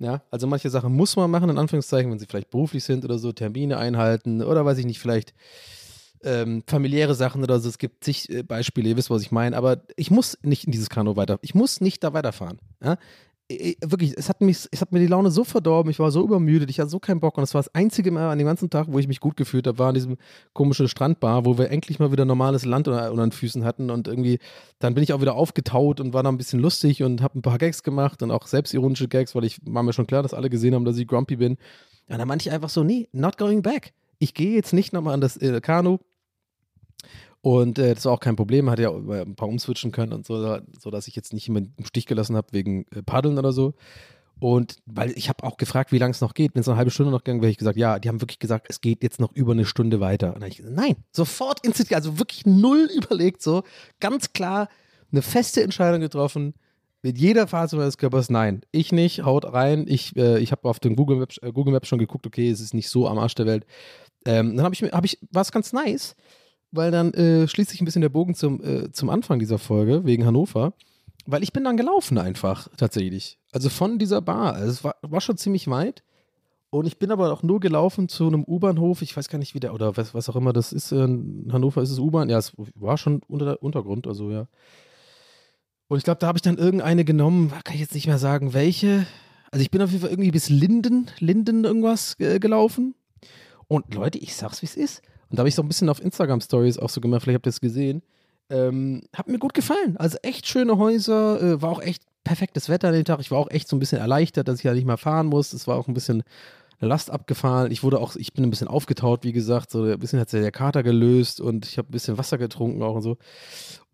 Ja, 0.00 0.22
also 0.30 0.46
manche 0.46 0.70
Sachen 0.70 0.92
muss 0.94 1.14
man 1.16 1.30
machen, 1.30 1.50
in 1.50 1.58
Anführungszeichen, 1.58 2.10
wenn 2.10 2.18
sie 2.18 2.26
vielleicht 2.26 2.50
beruflich 2.50 2.82
sind 2.82 3.04
oder 3.04 3.18
so, 3.18 3.32
Termine 3.32 3.78
einhalten 3.78 4.42
oder 4.42 4.64
weiß 4.64 4.78
ich 4.78 4.86
nicht, 4.86 4.98
vielleicht 4.98 5.32
ähm, 6.24 6.64
familiäre 6.66 7.14
Sachen 7.14 7.42
oder 7.42 7.60
so. 7.60 7.68
Es 7.68 7.78
gibt 7.78 8.02
zig 8.02 8.28
äh, 8.28 8.42
Beispiele, 8.42 8.88
ihr 8.88 8.96
wisst, 8.96 9.10
was 9.10 9.22
ich 9.22 9.30
meine, 9.30 9.56
aber 9.56 9.82
ich 9.96 10.10
muss 10.10 10.36
nicht 10.42 10.64
in 10.64 10.72
dieses 10.72 10.90
Kanu 10.90 11.14
weiter, 11.14 11.38
ich 11.42 11.54
muss 11.54 11.80
nicht 11.80 12.02
da 12.02 12.12
weiterfahren. 12.12 12.58
Ja? 12.82 12.98
Ich, 13.46 13.76
wirklich, 13.84 14.16
es 14.16 14.30
hat, 14.30 14.40
mich, 14.40 14.66
es 14.70 14.80
hat 14.80 14.92
mir 14.92 15.00
die 15.00 15.06
Laune 15.06 15.30
so 15.30 15.44
verdorben, 15.44 15.90
ich 15.90 15.98
war 15.98 16.10
so 16.10 16.24
übermüdet, 16.24 16.70
ich 16.70 16.80
hatte 16.80 16.88
so 16.88 16.98
keinen 16.98 17.20
Bock 17.20 17.36
und 17.36 17.44
es 17.44 17.52
war 17.52 17.58
das 17.60 17.74
einzige 17.74 18.10
Mal 18.10 18.30
an 18.30 18.38
dem 18.38 18.46
ganzen 18.46 18.70
Tag, 18.70 18.86
wo 18.88 18.98
ich 18.98 19.06
mich 19.06 19.20
gut 19.20 19.36
gefühlt 19.36 19.66
habe, 19.66 19.78
war 19.78 19.88
an 19.88 19.94
diesem 19.94 20.16
komischen 20.54 20.88
Strandbar, 20.88 21.44
wo 21.44 21.58
wir 21.58 21.70
endlich 21.70 21.98
mal 21.98 22.10
wieder 22.10 22.24
normales 22.24 22.64
Land 22.64 22.88
unter, 22.88 23.10
unter 23.10 23.26
den 23.26 23.32
Füßen 23.32 23.62
hatten 23.62 23.90
und 23.90 24.08
irgendwie, 24.08 24.38
dann 24.78 24.94
bin 24.94 25.04
ich 25.04 25.12
auch 25.12 25.20
wieder 25.20 25.34
aufgetaut 25.34 26.00
und 26.00 26.14
war 26.14 26.22
da 26.22 26.30
ein 26.30 26.38
bisschen 26.38 26.58
lustig 26.58 27.02
und 27.02 27.20
habe 27.20 27.38
ein 27.38 27.42
paar 27.42 27.58
Gags 27.58 27.82
gemacht 27.82 28.22
und 28.22 28.30
auch 28.30 28.46
selbstironische 28.46 29.08
Gags, 29.08 29.34
weil 29.34 29.44
ich 29.44 29.60
war 29.66 29.82
mir 29.82 29.92
schon 29.92 30.06
klar, 30.06 30.22
dass 30.22 30.32
alle 30.32 30.48
gesehen 30.48 30.74
haben, 30.74 30.86
dass 30.86 30.96
ich 30.96 31.06
grumpy 31.06 31.36
bin. 31.36 31.58
Ja, 32.08 32.16
dann 32.16 32.28
meinte 32.28 32.48
ich 32.48 32.54
einfach 32.54 32.70
so, 32.70 32.82
nee, 32.82 33.08
not 33.12 33.36
going 33.36 33.60
back. 33.60 33.92
Ich 34.18 34.32
gehe 34.32 34.54
jetzt 34.54 34.72
nicht 34.72 34.94
nochmal 34.94 35.12
an 35.12 35.20
das 35.20 35.36
äh, 35.36 35.60
Kanu, 35.60 35.98
und 37.44 37.78
äh, 37.78 37.94
das 37.94 38.06
war 38.06 38.12
auch 38.12 38.20
kein 38.20 38.36
Problem, 38.36 38.70
hatte 38.70 38.84
ja 38.84 38.90
ein 38.90 39.36
paar 39.36 39.50
umswitchen 39.50 39.92
können 39.92 40.14
und 40.14 40.24
so, 40.24 40.60
sodass 40.80 41.08
ich 41.08 41.14
jetzt 41.14 41.34
nicht 41.34 41.46
jemanden 41.46 41.74
im 41.76 41.84
Stich 41.84 42.06
gelassen 42.06 42.36
habe 42.36 42.46
wegen 42.52 42.86
äh, 42.86 43.02
Paddeln 43.02 43.38
oder 43.38 43.52
so. 43.52 43.74
Und 44.40 44.78
weil 44.86 45.10
ich 45.10 45.28
habe 45.28 45.44
auch 45.44 45.58
gefragt, 45.58 45.92
wie 45.92 45.98
lange 45.98 46.12
es 46.12 46.22
noch 46.22 46.32
geht. 46.32 46.54
Wenn 46.54 46.62
es 46.62 46.68
eine 46.68 46.78
halbe 46.78 46.90
Stunde 46.90 47.12
noch 47.12 47.22
gegangen 47.22 47.42
wäre, 47.42 47.50
ich 47.50 47.58
gesagt, 47.58 47.76
ja, 47.76 47.98
die 47.98 48.08
haben 48.08 48.22
wirklich 48.22 48.38
gesagt, 48.38 48.68
es 48.70 48.80
geht 48.80 49.02
jetzt 49.02 49.20
noch 49.20 49.30
über 49.34 49.52
eine 49.52 49.66
Stunde 49.66 50.00
weiter. 50.00 50.28
Und 50.28 50.36
dann 50.36 50.44
habe 50.44 50.52
ich 50.52 50.56
gesagt, 50.56 50.74
nein, 50.74 50.96
sofort 51.12 51.62
instinktiv, 51.66 51.94
also 51.94 52.18
wirklich 52.18 52.46
null 52.46 52.88
überlegt, 52.96 53.42
so 53.42 53.62
ganz 54.00 54.32
klar 54.32 54.70
eine 55.12 55.20
feste 55.20 55.62
Entscheidung 55.62 56.00
getroffen. 56.00 56.54
Mit 57.02 57.18
jeder 57.18 57.46
Phase 57.46 57.76
meines 57.76 57.98
Körpers, 57.98 58.30
nein, 58.30 58.62
ich 58.72 58.90
nicht, 58.90 59.22
haut 59.22 59.44
rein. 59.44 59.84
Ich, 59.86 60.16
äh, 60.16 60.38
ich 60.38 60.50
habe 60.50 60.66
auf 60.66 60.80
den 60.80 60.96
Google 60.96 61.18
Maps, 61.18 61.36
äh, 61.42 61.52
Google 61.52 61.74
Maps 61.74 61.88
schon 61.88 61.98
geguckt, 61.98 62.26
okay, 62.26 62.48
es 62.48 62.62
ist 62.62 62.72
nicht 62.72 62.88
so 62.88 63.06
am 63.06 63.18
Arsch 63.18 63.34
der 63.34 63.44
Welt. 63.44 63.66
Ähm, 64.24 64.56
dann 64.56 64.64
habe 64.64 64.74
ich, 64.74 64.82
hab 64.82 65.04
ich, 65.04 65.18
war 65.30 65.42
es 65.42 65.52
ganz 65.52 65.74
nice 65.74 66.16
weil 66.74 66.90
dann 66.90 67.12
äh, 67.14 67.46
schließt 67.46 67.70
sich 67.70 67.80
ein 67.80 67.84
bisschen 67.84 68.02
der 68.02 68.08
Bogen 68.08 68.34
zum, 68.34 68.62
äh, 68.62 68.90
zum 68.92 69.10
Anfang 69.10 69.38
dieser 69.38 69.58
Folge, 69.58 70.04
wegen 70.04 70.26
Hannover. 70.26 70.74
Weil 71.26 71.42
ich 71.42 71.52
bin 71.52 71.64
dann 71.64 71.76
gelaufen 71.76 72.18
einfach, 72.18 72.68
tatsächlich. 72.76 73.38
Also 73.52 73.70
von 73.70 73.98
dieser 73.98 74.20
Bar. 74.20 74.54
Also 74.54 74.70
es 74.70 74.84
war, 74.84 74.96
war 75.02 75.20
schon 75.20 75.38
ziemlich 75.38 75.68
weit. 75.68 76.02
Und 76.70 76.86
ich 76.86 76.98
bin 76.98 77.12
aber 77.12 77.32
auch 77.32 77.44
nur 77.44 77.60
gelaufen 77.60 78.08
zu 78.08 78.26
einem 78.26 78.44
U-Bahnhof. 78.44 79.00
Ich 79.00 79.16
weiß 79.16 79.28
gar 79.28 79.38
nicht, 79.38 79.54
wie 79.54 79.60
der, 79.60 79.72
oder 79.74 79.96
was, 79.96 80.12
was 80.12 80.28
auch 80.28 80.36
immer 80.36 80.52
das 80.52 80.72
ist. 80.72 80.90
In 80.90 81.48
Hannover 81.52 81.80
ist 81.82 81.90
es 81.90 82.00
U-Bahn. 82.00 82.28
Ja, 82.28 82.38
es 82.38 82.52
war 82.74 82.98
schon 82.98 83.22
unter 83.28 83.44
der 83.44 83.62
Untergrund, 83.62 84.06
also 84.06 84.30
ja. 84.30 84.48
Und 85.86 85.98
ich 85.98 86.04
glaube, 86.04 86.18
da 86.18 86.26
habe 86.26 86.36
ich 86.36 86.42
dann 86.42 86.58
irgendeine 86.58 87.04
genommen, 87.04 87.52
kann 87.62 87.74
ich 87.74 87.80
jetzt 87.80 87.94
nicht 87.94 88.08
mehr 88.08 88.18
sagen, 88.18 88.52
welche. 88.52 89.06
Also 89.52 89.62
ich 89.62 89.70
bin 89.70 89.80
auf 89.82 89.90
jeden 89.90 90.02
Fall 90.02 90.10
irgendwie 90.10 90.32
bis 90.32 90.48
Linden, 90.48 91.10
Linden 91.20 91.64
irgendwas 91.64 92.18
äh, 92.18 92.40
gelaufen. 92.40 92.96
Und 93.68 93.94
Leute, 93.94 94.18
ich 94.18 94.34
sag's, 94.34 94.60
wie 94.60 94.66
es 94.66 94.76
ist. 94.76 95.02
Und 95.34 95.38
da 95.38 95.40
habe 95.40 95.48
ich 95.48 95.56
so 95.56 95.62
ein 95.62 95.68
bisschen 95.68 95.88
auf 95.88 96.00
Instagram-Stories 96.00 96.78
auch 96.78 96.90
so 96.90 97.00
gemacht, 97.00 97.24
vielleicht 97.24 97.38
habt 97.38 97.46
ihr 97.48 97.50
es 97.50 97.60
gesehen. 97.60 98.02
Ähm, 98.50 99.02
hat 99.12 99.26
mir 99.26 99.40
gut 99.40 99.52
gefallen. 99.52 99.96
Also 99.96 100.16
echt 100.22 100.46
schöne 100.46 100.78
Häuser, 100.78 101.42
äh, 101.42 101.60
war 101.60 101.70
auch 101.72 101.82
echt 101.82 102.04
perfektes 102.22 102.68
Wetter 102.68 102.86
an 102.86 102.94
dem 102.94 103.04
Tag. 103.04 103.18
Ich 103.18 103.32
war 103.32 103.38
auch 103.40 103.50
echt 103.50 103.66
so 103.66 103.74
ein 103.74 103.80
bisschen 103.80 103.98
erleichtert, 103.98 104.46
dass 104.46 104.58
ich 104.58 104.64
ja 104.64 104.72
nicht 104.72 104.86
mehr 104.86 104.96
fahren 104.96 105.26
muss. 105.26 105.52
Es 105.52 105.66
war 105.66 105.76
auch 105.76 105.88
ein 105.88 105.94
bisschen 105.94 106.22
Last 106.78 107.10
abgefahren. 107.10 107.72
Ich 107.72 107.82
wurde 107.82 107.98
auch, 107.98 108.14
ich 108.14 108.32
bin 108.32 108.44
ein 108.44 108.50
bisschen 108.50 108.68
aufgetaut, 108.68 109.24
wie 109.24 109.32
gesagt. 109.32 109.72
So 109.72 109.82
ein 109.82 109.98
bisschen 109.98 110.20
hat 110.20 110.30
sich 110.30 110.40
der 110.40 110.52
Kater 110.52 110.84
gelöst 110.84 111.40
und 111.40 111.66
ich 111.66 111.78
habe 111.78 111.88
ein 111.88 111.90
bisschen 111.90 112.16
Wasser 112.16 112.38
getrunken 112.38 112.80
auch 112.84 112.94
und 112.94 113.02
so. 113.02 113.16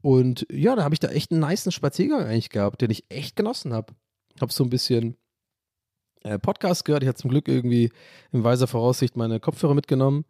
Und 0.03 0.47
ja, 0.53 0.76
da 0.76 0.84
habe 0.84 0.95
ich 0.95 1.01
da 1.01 1.09
echt 1.09 1.32
einen 1.32 1.41
niceen 1.41 1.72
Spaziergang 1.72 2.26
eigentlich 2.26 2.51
gehabt, 2.51 2.82
den 2.82 2.91
ich 2.91 3.07
echt 3.09 3.34
genossen 3.34 3.72
habe. 3.72 3.95
Habe 4.43 4.53
so 4.53 4.62
ein 4.62 4.68
bisschen 4.68 5.16
äh, 6.22 6.38
Podcast 6.38 6.84
gehört. 6.84 7.03
Ich 7.03 7.09
habe 7.09 7.16
zum 7.16 7.30
Glück 7.30 7.49
irgendwie 7.49 7.91
in 8.30 8.45
weiser 8.45 8.66
Voraussicht 8.66 9.16
meine 9.16 9.41
Kopfhörer 9.41 9.74
mitgenommen. 9.74 10.26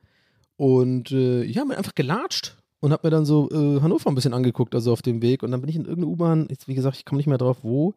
Und 0.60 1.10
äh, 1.10 1.42
ja, 1.42 1.64
mir 1.64 1.78
einfach 1.78 1.94
gelatscht 1.94 2.58
und 2.80 2.92
habe 2.92 3.06
mir 3.06 3.10
dann 3.10 3.24
so 3.24 3.48
äh, 3.50 3.80
Hannover 3.80 4.10
ein 4.10 4.14
bisschen 4.14 4.34
angeguckt, 4.34 4.74
also 4.74 4.92
auf 4.92 5.00
dem 5.00 5.22
Weg. 5.22 5.42
Und 5.42 5.52
dann 5.52 5.62
bin 5.62 5.70
ich 5.70 5.76
in 5.76 5.86
irgendeine 5.86 6.08
U-Bahn, 6.08 6.48
wie 6.66 6.74
gesagt, 6.74 6.98
ich 6.98 7.06
komme 7.06 7.16
nicht 7.16 7.28
mehr 7.28 7.38
drauf, 7.38 7.60
wo. 7.62 7.94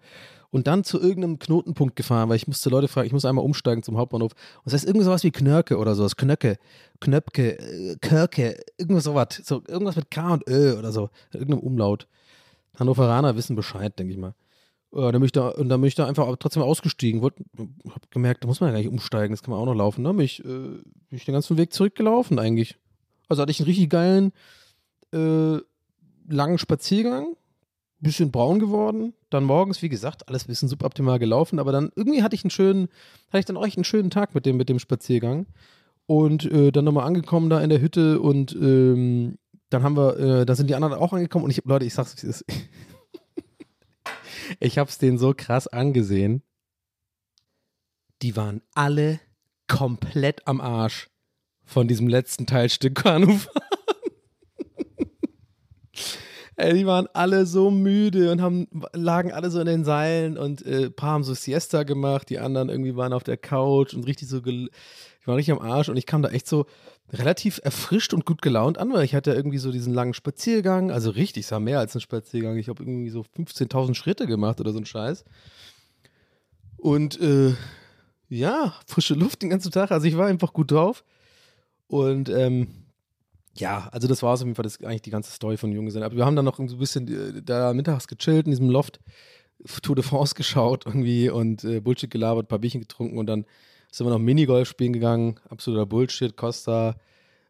Und 0.50 0.66
dann 0.66 0.86
zu 0.86 0.98
irgendeinem 0.98 1.40
Knotenpunkt 1.40 1.98
gefahren, 1.98 2.30
weil 2.30 2.38
ich 2.38 2.48
musste 2.48 2.70
Leute 2.70 2.88
fragen, 2.88 3.06
ich 3.06 3.12
muss 3.12 3.26
einmal 3.26 3.44
umsteigen 3.44 3.84
zum 3.84 3.98
Hauptbahnhof. 3.98 4.32
Und 4.32 4.62
das 4.64 4.76
heißt 4.76 4.86
irgendwie 4.86 5.04
sowas 5.04 5.26
wie 5.26 5.32
Knörke 5.32 5.78
oder 5.78 5.94
sowas. 5.94 6.16
Knöcke, 6.16 6.58
Knöpke, 7.02 7.60
äh, 7.60 7.98
Körke, 8.00 8.58
irgendwas 8.78 9.04
sowas. 9.04 9.42
So, 9.44 9.62
irgendwas 9.68 9.98
mit 9.98 10.10
K 10.10 10.36
und 10.36 10.48
Ö 10.48 10.80
oder 10.80 10.94
so. 10.94 11.10
Irgendeinem 11.34 11.60
Umlaut. 11.60 12.08
Hannoveraner 12.80 13.36
wissen 13.36 13.58
Bescheid, 13.58 14.00
denke 14.00 14.14
ich 14.14 14.20
mal. 14.20 14.36
Ja, 14.96 15.12
dann 15.12 15.22
bin 15.22 15.26
ich 15.26 15.32
da, 15.32 15.50
und 15.50 15.70
dann 15.70 15.82
bin 15.82 15.88
ich 15.88 15.96
da 15.96 16.06
einfach 16.06 16.36
trotzdem 16.38 16.62
ausgestiegen. 16.62 17.22
Wollt, 17.22 17.34
hab 17.90 18.12
gemerkt, 18.12 18.44
da 18.44 18.48
muss 18.48 18.60
man 18.60 18.70
ja 18.70 18.74
gar 18.74 18.80
nicht 18.80 18.92
umsteigen, 18.92 19.34
das 19.34 19.42
kann 19.42 19.52
man 19.52 19.60
auch 19.60 19.66
noch 19.66 19.76
laufen. 19.76 20.04
Dann 20.04 20.16
bin 20.18 20.26
ich, 20.26 20.40
äh, 20.40 20.44
bin 20.44 20.84
ich 21.12 21.26
den 21.26 21.34
ganzen 21.34 21.58
Weg 21.58 21.74
zurückgelaufen 21.74 22.38
eigentlich. 22.38 22.78
Also 23.28 23.42
hatte 23.42 23.52
ich 23.52 23.60
einen 23.60 23.68
richtig 23.68 23.90
geilen, 23.90 24.34
äh, 25.12 25.58
langen 26.30 26.60
Spaziergang, 26.60 27.36
bisschen 28.00 28.32
braun 28.32 28.60
geworden. 28.60 29.14
Dann 29.32 29.46
morgens, 29.46 29.82
wie 29.82 29.90
gesagt, 29.90 30.28
alles 30.28 30.46
ein 30.46 30.48
bisschen 30.48 30.70
suboptimal 30.70 31.18
gelaufen, 31.18 31.58
aber 31.58 31.72
dann 31.72 31.90
irgendwie 31.96 32.22
hatte 32.22 32.36
ich 32.36 32.44
einen 32.44 32.52
schönen, 32.52 32.90
hatte 33.30 33.40
ich 33.40 33.46
dann 33.46 33.58
auch 33.58 33.66
echt 33.66 33.78
einen 33.78 33.86
schönen 33.86 34.12
Tag 34.12 34.36
mit 34.36 34.46
dem, 34.46 34.58
mit 34.58 34.70
dem 34.70 34.78
Spaziergang. 34.78 35.48
Und 36.06 36.46
äh, 36.52 36.72
dann 36.72 36.86
nochmal 36.86 37.08
angekommen 37.08 37.50
da 37.50 37.62
in 37.62 37.70
der 37.70 37.82
Hütte 37.82 38.20
und 38.20 38.54
ähm, 38.54 39.38
dann 39.70 39.82
haben 39.82 39.98
wir, 39.98 40.20
äh, 40.20 40.46
da 40.46 40.54
sind 40.54 40.70
die 40.70 40.76
anderen 40.76 40.94
auch 40.94 41.14
angekommen 41.14 41.46
und 41.46 41.52
ich, 41.52 41.62
Leute, 41.66 41.86
ich 41.86 41.94
sag's, 41.94 42.14
es 42.14 42.24
ist. 42.24 42.46
Ich 44.60 44.78
habe 44.78 44.90
es 44.90 44.98
denen 44.98 45.18
so 45.18 45.34
krass 45.36 45.68
angesehen. 45.68 46.44
Die 48.22 48.36
waren 48.36 48.62
alle 48.74 49.20
komplett 49.68 50.48
am 50.48 50.62
Arsch 50.62 51.10
von 51.64 51.88
diesem 51.88 52.08
letzten 52.08 52.46
Teilstück 52.46 52.96
Kanufahren. 52.96 53.62
Ey, 56.64 56.74
die 56.74 56.86
waren 56.86 57.08
alle 57.14 57.46
so 57.46 57.72
müde 57.72 58.32
und 58.32 58.42
haben, 58.42 58.68
lagen 58.94 59.32
alle 59.32 59.50
so 59.50 59.60
in 59.60 59.66
den 59.66 59.84
Seilen 59.84 60.38
und 60.38 60.66
äh, 60.66 60.86
ein 60.86 60.94
paar 60.94 61.12
haben 61.12 61.24
so 61.24 61.34
Siesta 61.34 61.84
gemacht, 61.84 62.30
die 62.30 62.40
anderen 62.40 62.70
irgendwie 62.70 62.96
waren 62.96 63.12
auf 63.12 63.24
der 63.24 63.38
Couch 63.38 63.94
und 63.94 64.06
richtig 64.06 64.30
so, 64.30 64.40
die 64.40 64.70
waren 65.26 65.36
richtig 65.36 65.54
am 65.54 65.60
Arsch 65.60 65.90
und 65.90 65.98
ich 65.98 66.06
kam 66.06 66.22
da 66.22 66.30
echt 66.30 66.48
so, 66.48 66.66
relativ 67.12 67.60
erfrischt 67.64 68.14
und 68.14 68.26
gut 68.26 68.42
gelaunt 68.42 68.78
an, 68.78 68.92
weil 68.92 69.04
ich 69.06 69.14
hatte 69.14 69.34
irgendwie 69.34 69.60
so 69.60 69.72
diesen 69.72 69.94
langen 69.94 70.14
Spaziergang, 70.14 70.90
also 70.90 71.12
richtig, 71.12 71.46
es 71.46 71.52
war 71.52 71.60
mehr 71.60 71.80
als 71.80 71.96
ein 71.96 72.02
Spaziergang. 72.02 72.58
Ich 72.58 72.70
habe 72.70 72.84
irgendwie 72.84 73.10
so 73.10 73.22
15.000 73.38 73.94
Schritte 73.94 74.26
gemacht 74.26 74.60
oder 74.60 74.72
so 74.72 74.80
ein 74.80 74.86
Scheiß. 74.86 75.24
Und 76.78 77.20
äh, 77.22 77.54
ja, 78.30 78.74
frische 78.88 79.14
Luft 79.14 79.44
den 79.44 79.52
ganzen 79.52 79.72
Tag. 79.72 79.92
Also 79.92 80.08
ich 80.08 80.18
war 80.18 80.28
einfach 80.28 80.54
gut 80.54 80.72
drauf. 80.72 81.04
Und 81.88 82.30
ähm, 82.30 82.83
ja, 83.56 83.88
also 83.92 84.08
das 84.08 84.24
war 84.24 84.34
es 84.34 84.42
auf 84.42 84.48
jeden 84.48 84.56
Fall, 84.56 84.64
das 84.64 84.78
ist 84.78 84.86
eigentlich 84.86 85.04
die 85.04 85.12
ganze 85.12 85.32
Story 85.32 85.58
von 85.58 85.72
sind. 85.90 86.04
Aber 86.04 86.16
wir 86.16 86.26
haben 86.26 86.36
dann 86.36 86.46
noch 86.46 86.58
so 86.58 86.64
ein 86.64 86.80
bisschen 86.80 87.08
äh, 87.08 87.42
da 87.42 87.74
mittags 87.74 88.08
gechillt 88.08 88.46
in 88.46 88.52
diesem 88.52 88.70
Loft, 88.70 89.00
Tour 89.82 89.96
de 89.96 90.04
France 90.04 90.36
geschaut 90.36 90.86
irgendwie 90.86 91.30
und 91.30 91.64
äh, 91.64 91.80
Bullshit 91.80 92.10
gelabert, 92.10 92.46
ein 92.46 92.48
paar 92.48 92.60
Bierchen 92.60 92.82
getrunken 92.82 93.18
und 93.18 93.28
dann 93.28 93.46
sind 93.92 94.08
wir 94.08 94.12
noch 94.12 94.20
Minigolf 94.20 94.68
spielen 94.68 94.94
gegangen. 94.94 95.40
Absoluter 95.50 95.86
Bullshit. 95.86 96.36
Costa 96.36 96.96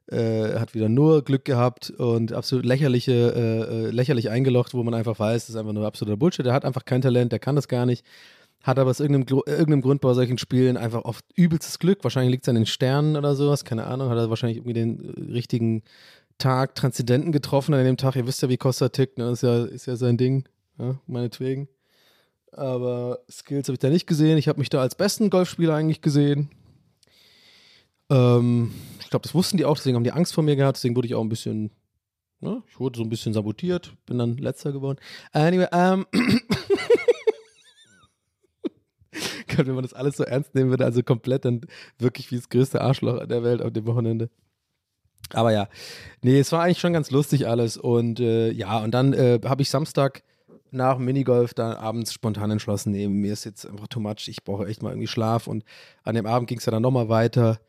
äh, 0.07 0.59
hat 0.59 0.75
wieder 0.75 0.89
nur 0.89 1.23
Glück 1.23 1.45
gehabt 1.45 1.89
und 1.89 2.33
absolut 2.33 2.65
lächerliche, 2.65 3.13
äh, 3.13 3.87
äh, 3.87 3.89
lächerlich 3.91 4.29
eingelocht, 4.29 4.73
wo 4.73 4.83
man 4.83 4.93
einfach 4.93 5.17
weiß, 5.17 5.43
das 5.43 5.51
ist 5.51 5.55
einfach 5.55 5.71
nur 5.71 5.87
absoluter 5.87 6.17
Bullshit. 6.17 6.45
Der 6.45 6.53
hat 6.53 6.65
einfach 6.65 6.83
kein 6.83 7.01
Talent, 7.01 7.31
der 7.31 7.39
kann 7.39 7.55
das 7.55 7.69
gar 7.69 7.85
nicht. 7.85 8.05
Hat 8.63 8.79
aber 8.79 8.89
aus 8.89 9.01
irgendeinem, 9.01 9.41
irgendeinem 9.45 9.81
Grund 9.81 9.99
bei 9.99 10.13
solchen 10.13 10.37
Spielen 10.37 10.77
einfach 10.77 11.03
oft 11.03 11.25
übelstes 11.35 11.79
Glück. 11.79 12.03
Wahrscheinlich 12.03 12.31
liegt 12.31 12.45
es 12.45 12.49
an 12.49 12.55
den 12.55 12.65
Sternen 12.65 13.17
oder 13.17 13.35
sowas, 13.35 13.65
keine 13.65 13.85
Ahnung. 13.85 14.09
Hat 14.09 14.17
er 14.17 14.29
wahrscheinlich 14.29 14.57
irgendwie 14.57 14.73
den 14.73 14.99
äh, 15.03 15.31
richtigen 15.33 15.83
Tag 16.37 16.73
Transzendenten 16.75 17.33
getroffen 17.33 17.73
an 17.73 17.83
dem 17.83 17.97
Tag. 17.97 18.15
Ihr 18.15 18.25
wisst 18.25 18.41
ja, 18.41 18.47
wie 18.47 18.57
Costa 18.57 18.87
tickt, 18.87 19.17
ne? 19.17 19.31
ist, 19.31 19.43
ja, 19.43 19.65
ist 19.65 19.85
ja 19.85 19.97
sein 19.97 20.17
Ding, 20.17 20.47
ja? 20.79 20.97
meinetwegen. 21.07 21.67
Aber 22.53 23.19
Skills 23.29 23.67
habe 23.67 23.73
ich 23.73 23.79
da 23.79 23.89
nicht 23.89 24.07
gesehen. 24.07 24.37
Ich 24.37 24.47
habe 24.47 24.59
mich 24.59 24.69
da 24.69 24.79
als 24.79 24.95
besten 24.95 25.29
Golfspieler 25.29 25.75
eigentlich 25.75 26.01
gesehen. 26.01 26.49
Ähm, 28.09 28.73
ich 29.01 29.09
glaube, 29.09 29.23
das 29.23 29.35
wussten 29.35 29.57
die 29.57 29.65
auch, 29.65 29.75
deswegen 29.75 29.95
haben 29.95 30.03
die 30.03 30.11
Angst 30.11 30.33
vor 30.33 30.43
mir 30.43 30.55
gehabt. 30.55 30.77
Deswegen 30.77 30.95
wurde 30.95 31.07
ich 31.07 31.15
auch 31.15 31.23
ein 31.23 31.29
bisschen, 31.29 31.71
ne, 32.39 32.63
ich 32.69 32.79
wurde 32.79 32.97
so 32.97 33.03
ein 33.03 33.09
bisschen 33.09 33.33
sabotiert, 33.33 33.93
bin 34.05 34.19
dann 34.19 34.37
letzter 34.37 34.71
geworden. 34.71 34.99
Anyway, 35.33 35.67
ähm. 35.73 36.05
Gott, 39.55 39.67
wenn 39.67 39.75
man 39.75 39.83
das 39.83 39.93
alles 39.93 40.17
so 40.17 40.23
ernst 40.23 40.55
nehmen 40.55 40.69
würde, 40.69 40.85
also 40.85 41.03
komplett 41.03 41.45
dann 41.45 41.61
wirklich 41.99 42.31
wie 42.31 42.35
das 42.37 42.49
größte 42.49 42.81
Arschloch 42.81 43.25
der 43.25 43.43
Welt 43.43 43.61
auf 43.61 43.71
dem 43.71 43.85
Wochenende. 43.85 44.29
Aber 45.31 45.51
ja, 45.51 45.67
nee, 46.21 46.39
es 46.39 46.51
war 46.51 46.63
eigentlich 46.63 46.79
schon 46.79 46.93
ganz 46.93 47.09
lustig 47.11 47.47
alles. 47.47 47.77
Und 47.77 48.19
äh, 48.19 48.51
ja, 48.51 48.79
und 48.83 48.91
dann 48.91 49.13
äh, 49.13 49.39
habe 49.45 49.61
ich 49.61 49.69
Samstag 49.69 50.23
nach 50.71 50.97
Minigolf 50.97 51.53
dann 51.53 51.73
abends 51.77 52.13
spontan 52.13 52.51
entschlossen, 52.51 52.91
nee, 52.91 53.07
mir 53.07 53.33
ist 53.33 53.45
jetzt 53.45 53.65
einfach 53.65 53.87
too 53.87 53.99
much, 53.99 54.27
ich 54.27 54.43
brauche 54.43 54.65
echt 54.67 54.81
mal 54.81 54.89
irgendwie 54.89 55.07
Schlaf. 55.07 55.47
Und 55.47 55.63
an 56.03 56.15
dem 56.15 56.25
Abend 56.25 56.49
ging 56.49 56.57
es 56.57 56.65
ja 56.65 56.71
dann 56.71 56.81
nochmal 56.81 57.09
weiter. 57.09 57.59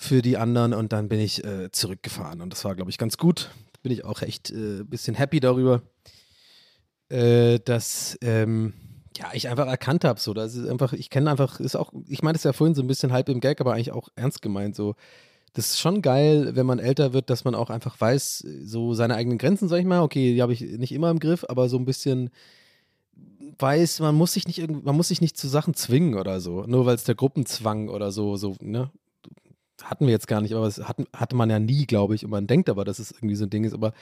für 0.00 0.22
die 0.22 0.38
anderen 0.38 0.72
und 0.72 0.94
dann 0.94 1.10
bin 1.10 1.20
ich 1.20 1.44
äh, 1.44 1.70
zurückgefahren 1.70 2.40
und 2.40 2.54
das 2.54 2.64
war, 2.64 2.74
glaube 2.74 2.90
ich, 2.90 2.96
ganz 2.96 3.18
gut. 3.18 3.50
Bin 3.82 3.92
ich 3.92 4.02
auch 4.02 4.22
echt 4.22 4.48
ein 4.48 4.80
äh, 4.80 4.84
bisschen 4.84 5.14
happy 5.14 5.40
darüber, 5.40 5.82
äh, 7.10 7.58
dass 7.58 8.16
ähm, 8.22 8.72
ja, 9.16 9.30
ich 9.32 9.48
einfach 9.48 9.66
erkannt 9.66 10.04
habe, 10.04 10.20
so, 10.20 10.34
das 10.34 10.54
ist 10.54 10.68
einfach, 10.68 10.92
ich 10.92 11.10
kenne 11.10 11.30
einfach, 11.30 11.60
ist 11.60 11.76
auch, 11.76 11.92
ich 12.06 12.22
meine 12.22 12.36
es 12.36 12.44
ja 12.44 12.52
vorhin 12.52 12.74
so 12.74 12.82
ein 12.82 12.86
bisschen 12.86 13.12
halb 13.12 13.28
im 13.28 13.40
Gag, 13.40 13.60
aber 13.60 13.74
eigentlich 13.74 13.92
auch 13.92 14.08
ernst 14.14 14.40
gemeint, 14.42 14.76
so, 14.76 14.94
das 15.52 15.70
ist 15.70 15.80
schon 15.80 16.00
geil, 16.00 16.54
wenn 16.54 16.66
man 16.66 16.78
älter 16.78 17.12
wird, 17.12 17.28
dass 17.28 17.44
man 17.44 17.54
auch 17.54 17.70
einfach 17.70 18.00
weiß, 18.00 18.46
so 18.62 18.94
seine 18.94 19.16
eigenen 19.16 19.38
Grenzen, 19.38 19.68
sag 19.68 19.80
ich 19.80 19.84
mal, 19.84 20.02
okay, 20.02 20.34
die 20.34 20.42
habe 20.42 20.52
ich 20.52 20.60
nicht 20.60 20.92
immer 20.92 21.10
im 21.10 21.18
Griff, 21.18 21.44
aber 21.48 21.68
so 21.68 21.76
ein 21.76 21.84
bisschen 21.84 22.30
weiß, 23.58 24.00
man 24.00 24.14
muss 24.14 24.32
sich 24.32 24.46
nicht 24.46 24.66
man 24.68 24.96
muss 24.96 25.08
sich 25.08 25.20
nicht 25.20 25.36
zu 25.36 25.48
Sachen 25.48 25.74
zwingen 25.74 26.14
oder 26.14 26.40
so, 26.40 26.62
nur 26.66 26.86
weil 26.86 26.94
es 26.94 27.04
der 27.04 27.16
Gruppenzwang 27.16 27.88
oder 27.88 28.12
so, 28.12 28.36
so, 28.36 28.56
ne? 28.60 28.90
Hatten 29.82 30.06
wir 30.06 30.12
jetzt 30.12 30.28
gar 30.28 30.42
nicht, 30.42 30.54
aber 30.54 30.66
das 30.66 30.86
hat, 30.86 30.98
hatte 31.14 31.34
man 31.36 31.48
ja 31.50 31.58
nie, 31.58 31.86
glaube 31.86 32.14
ich, 32.14 32.24
und 32.24 32.30
man 32.30 32.46
denkt 32.46 32.68
aber, 32.68 32.84
dass 32.84 32.98
es 32.98 33.12
irgendwie 33.12 33.34
so 33.34 33.44
ein 33.44 33.50
Ding 33.50 33.64
ist, 33.64 33.72
aber 33.72 33.92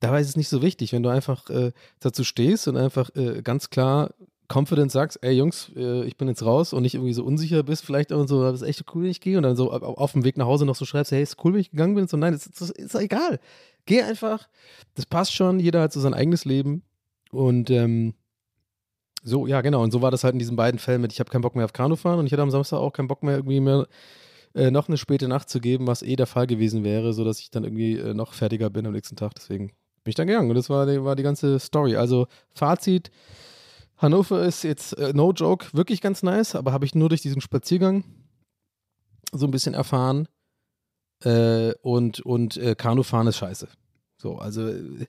dabei 0.00 0.20
ist 0.20 0.28
es 0.28 0.36
nicht 0.36 0.48
so 0.48 0.62
wichtig, 0.62 0.92
wenn 0.92 1.02
du 1.02 1.08
einfach 1.08 1.48
äh, 1.50 1.72
dazu 1.98 2.24
stehst 2.24 2.68
und 2.68 2.76
einfach 2.76 3.10
äh, 3.16 3.42
ganz 3.42 3.70
klar 3.70 4.10
confident 4.52 4.92
sagst, 4.92 5.18
ey 5.22 5.32
Jungs, 5.32 5.70
äh, 5.76 6.04
ich 6.04 6.16
bin 6.16 6.28
jetzt 6.28 6.44
raus 6.44 6.72
und 6.72 6.82
nicht 6.82 6.94
irgendwie 6.94 7.12
so 7.12 7.24
unsicher 7.24 7.62
bist, 7.62 7.84
vielleicht 7.84 8.12
und 8.12 8.28
so, 8.28 8.42
das 8.42 8.62
ist 8.62 8.68
echt 8.68 8.84
cool, 8.94 9.04
wenn 9.04 9.10
ich 9.10 9.20
gehe 9.20 9.36
und 9.36 9.42
dann 9.42 9.56
so 9.56 9.72
auf 9.72 10.12
dem 10.12 10.24
Weg 10.24 10.36
nach 10.36 10.46
Hause 10.46 10.66
noch 10.66 10.74
so 10.74 10.84
schreibst, 10.84 11.12
hey, 11.12 11.22
ist 11.22 11.42
cool, 11.44 11.54
wenn 11.54 11.60
ich 11.60 11.70
gegangen 11.70 11.94
bin 11.94 12.06
so, 12.06 12.16
nein, 12.16 12.32
das, 12.32 12.50
das 12.50 12.70
ist 12.70 12.94
egal. 12.94 13.40
Geh 13.86 14.02
einfach, 14.02 14.48
das 14.94 15.06
passt 15.06 15.34
schon, 15.34 15.60
jeder 15.60 15.82
hat 15.82 15.92
so 15.92 16.00
sein 16.00 16.14
eigenes 16.14 16.44
Leben 16.44 16.82
und 17.30 17.70
ähm, 17.70 18.14
so, 19.26 19.46
ja, 19.46 19.62
genau. 19.62 19.82
Und 19.82 19.90
so 19.90 20.02
war 20.02 20.10
das 20.10 20.22
halt 20.22 20.34
in 20.34 20.38
diesen 20.38 20.56
beiden 20.56 20.78
Fällen 20.78 21.00
mit, 21.00 21.12
ich 21.12 21.18
habe 21.18 21.30
keinen 21.30 21.40
Bock 21.40 21.56
mehr 21.56 21.64
auf 21.64 21.72
Kanu 21.72 21.96
fahren 21.96 22.18
und 22.18 22.26
ich 22.26 22.32
hatte 22.32 22.42
am 22.42 22.50
Samstag 22.50 22.78
auch 22.78 22.92
keinen 22.92 23.08
Bock 23.08 23.22
mehr, 23.22 23.36
irgendwie 23.36 23.60
mehr 23.60 23.86
äh, 24.54 24.70
noch 24.70 24.88
eine 24.88 24.98
späte 24.98 25.28
Nacht 25.28 25.48
zu 25.48 25.60
geben, 25.60 25.86
was 25.86 26.02
eh 26.02 26.14
der 26.14 26.26
Fall 26.26 26.46
gewesen 26.46 26.84
wäre, 26.84 27.12
sodass 27.14 27.40
ich 27.40 27.50
dann 27.50 27.64
irgendwie 27.64 27.96
äh, 27.96 28.14
noch 28.14 28.34
fertiger 28.34 28.70
bin 28.70 28.86
am 28.86 28.92
nächsten 28.92 29.16
Tag. 29.16 29.34
Deswegen 29.34 29.68
bin 29.68 30.10
ich 30.10 30.14
dann 30.14 30.26
gegangen. 30.26 30.50
Und 30.50 30.56
das 30.56 30.70
war 30.70 30.86
die, 30.86 31.02
war 31.02 31.16
die 31.16 31.22
ganze 31.22 31.58
Story. 31.58 31.96
Also 31.96 32.26
Fazit, 32.54 33.10
Hannover 33.96 34.42
ist 34.42 34.64
jetzt, 34.64 34.98
äh, 34.98 35.12
no 35.14 35.32
joke, 35.32 35.66
wirklich 35.72 36.00
ganz 36.00 36.22
nice, 36.22 36.54
aber 36.54 36.72
habe 36.72 36.84
ich 36.84 36.94
nur 36.94 37.08
durch 37.08 37.22
diesen 37.22 37.40
Spaziergang 37.40 38.04
so 39.32 39.46
ein 39.46 39.50
bisschen 39.50 39.74
erfahren. 39.74 40.28
Äh, 41.24 41.72
und 41.82 42.20
und 42.20 42.56
äh, 42.56 42.74
Kanufahren 42.74 43.26
ist 43.28 43.38
scheiße. 43.38 43.68
So, 44.18 44.36
also 44.36 44.66
äh, 44.68 45.06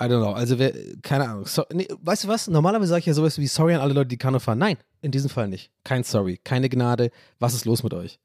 I 0.00 0.06
don't 0.06 0.20
know. 0.20 0.32
Also, 0.32 0.58
wer, 0.58 0.72
keine 1.02 1.28
Ahnung. 1.28 1.46
So, 1.46 1.64
nee, 1.72 1.86
weißt 2.00 2.24
du 2.24 2.28
was? 2.28 2.48
Normalerweise 2.48 2.90
sage 2.90 3.00
ich 3.00 3.06
ja 3.06 3.14
sowas 3.14 3.38
wie 3.38 3.46
Sorry 3.46 3.74
an 3.74 3.80
alle 3.80 3.94
Leute, 3.94 4.08
die 4.08 4.18
Kanu 4.18 4.40
fahren. 4.40 4.58
Nein, 4.58 4.76
in 5.02 5.12
diesem 5.12 5.30
Fall 5.30 5.48
nicht. 5.48 5.70
Kein 5.84 6.02
Sorry, 6.02 6.38
keine 6.42 6.68
Gnade. 6.68 7.10
Was 7.38 7.54
ist 7.54 7.64
los 7.64 7.84
mit 7.84 7.94
euch? 7.94 8.18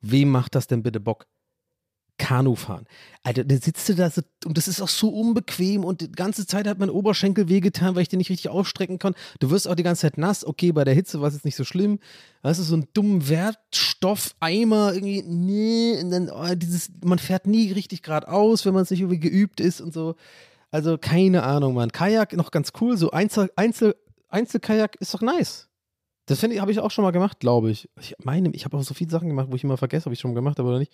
Wem 0.00 0.30
macht 0.30 0.56
das 0.56 0.66
denn 0.66 0.82
bitte 0.82 0.98
Bock? 0.98 1.26
Kanu 2.18 2.54
fahren. 2.54 2.86
Alter, 3.22 3.44
dann 3.44 3.60
sitzt 3.60 3.88
da 3.98 4.08
so, 4.08 4.22
und 4.44 4.56
das 4.56 4.68
ist 4.68 4.80
auch 4.80 4.88
so 4.88 5.08
unbequem 5.08 5.84
und 5.84 6.00
die 6.00 6.12
ganze 6.12 6.46
Zeit 6.46 6.66
hat 6.66 6.78
mein 6.78 6.90
Oberschenkel 6.90 7.48
wehgetan, 7.48 7.94
weil 7.94 8.02
ich 8.02 8.08
den 8.08 8.18
nicht 8.18 8.30
richtig 8.30 8.48
ausstrecken 8.48 8.98
kann. 8.98 9.14
Du 9.40 9.50
wirst 9.50 9.68
auch 9.68 9.74
die 9.74 9.82
ganze 9.82 10.02
Zeit 10.02 10.16
nass. 10.18 10.46
Okay, 10.46 10.72
bei 10.72 10.84
der 10.84 10.94
Hitze 10.94 11.20
war 11.20 11.28
es 11.28 11.34
jetzt 11.34 11.44
nicht 11.44 11.56
so 11.56 11.64
schlimm. 11.64 11.98
Das 12.42 12.58
ist 12.58 12.68
so 12.68 12.76
ein 12.76 12.88
dummen 12.94 13.28
Wertstoffeimer 13.28 14.94
irgendwie. 14.94 15.22
Nee, 15.22 16.00
und 16.00 16.10
dann, 16.10 16.30
oh, 16.30 16.54
dieses, 16.54 16.90
man 17.04 17.18
fährt 17.18 17.46
nie 17.46 17.72
richtig 17.72 18.02
geradeaus, 18.02 18.64
wenn 18.64 18.74
man 18.74 18.84
es 18.84 18.90
nicht 18.90 19.00
irgendwie 19.00 19.20
geübt 19.20 19.60
ist 19.60 19.80
und 19.80 19.92
so. 19.92 20.14
Also 20.70 20.98
keine 20.98 21.42
Ahnung, 21.42 21.74
Mann. 21.74 21.92
Kajak 21.92 22.34
noch 22.34 22.50
ganz 22.50 22.72
cool. 22.80 22.96
So 22.96 23.10
Einzel, 23.10 23.50
Einzel, 23.56 23.94
Einzelkajak 24.28 24.96
ist 24.96 25.12
doch 25.14 25.22
nice. 25.22 25.68
Das 26.26 26.40
finde 26.40 26.56
ich, 26.56 26.60
habe 26.60 26.72
ich 26.72 26.80
auch 26.80 26.90
schon 26.90 27.04
mal 27.04 27.12
gemacht, 27.12 27.38
glaube 27.40 27.70
ich. 27.70 27.88
Ich 28.00 28.16
meine, 28.22 28.50
ich 28.50 28.64
habe 28.64 28.76
auch 28.76 28.82
so 28.82 28.94
viele 28.94 29.10
Sachen 29.10 29.28
gemacht, 29.28 29.48
wo 29.50 29.54
ich 29.54 29.62
immer 29.62 29.76
vergesse, 29.76 30.08
ob 30.08 30.12
ich 30.12 30.18
schon 30.18 30.32
mal 30.32 30.34
gemacht 30.34 30.58
habe 30.58 30.68
oder 30.68 30.78
nicht. 30.80 30.92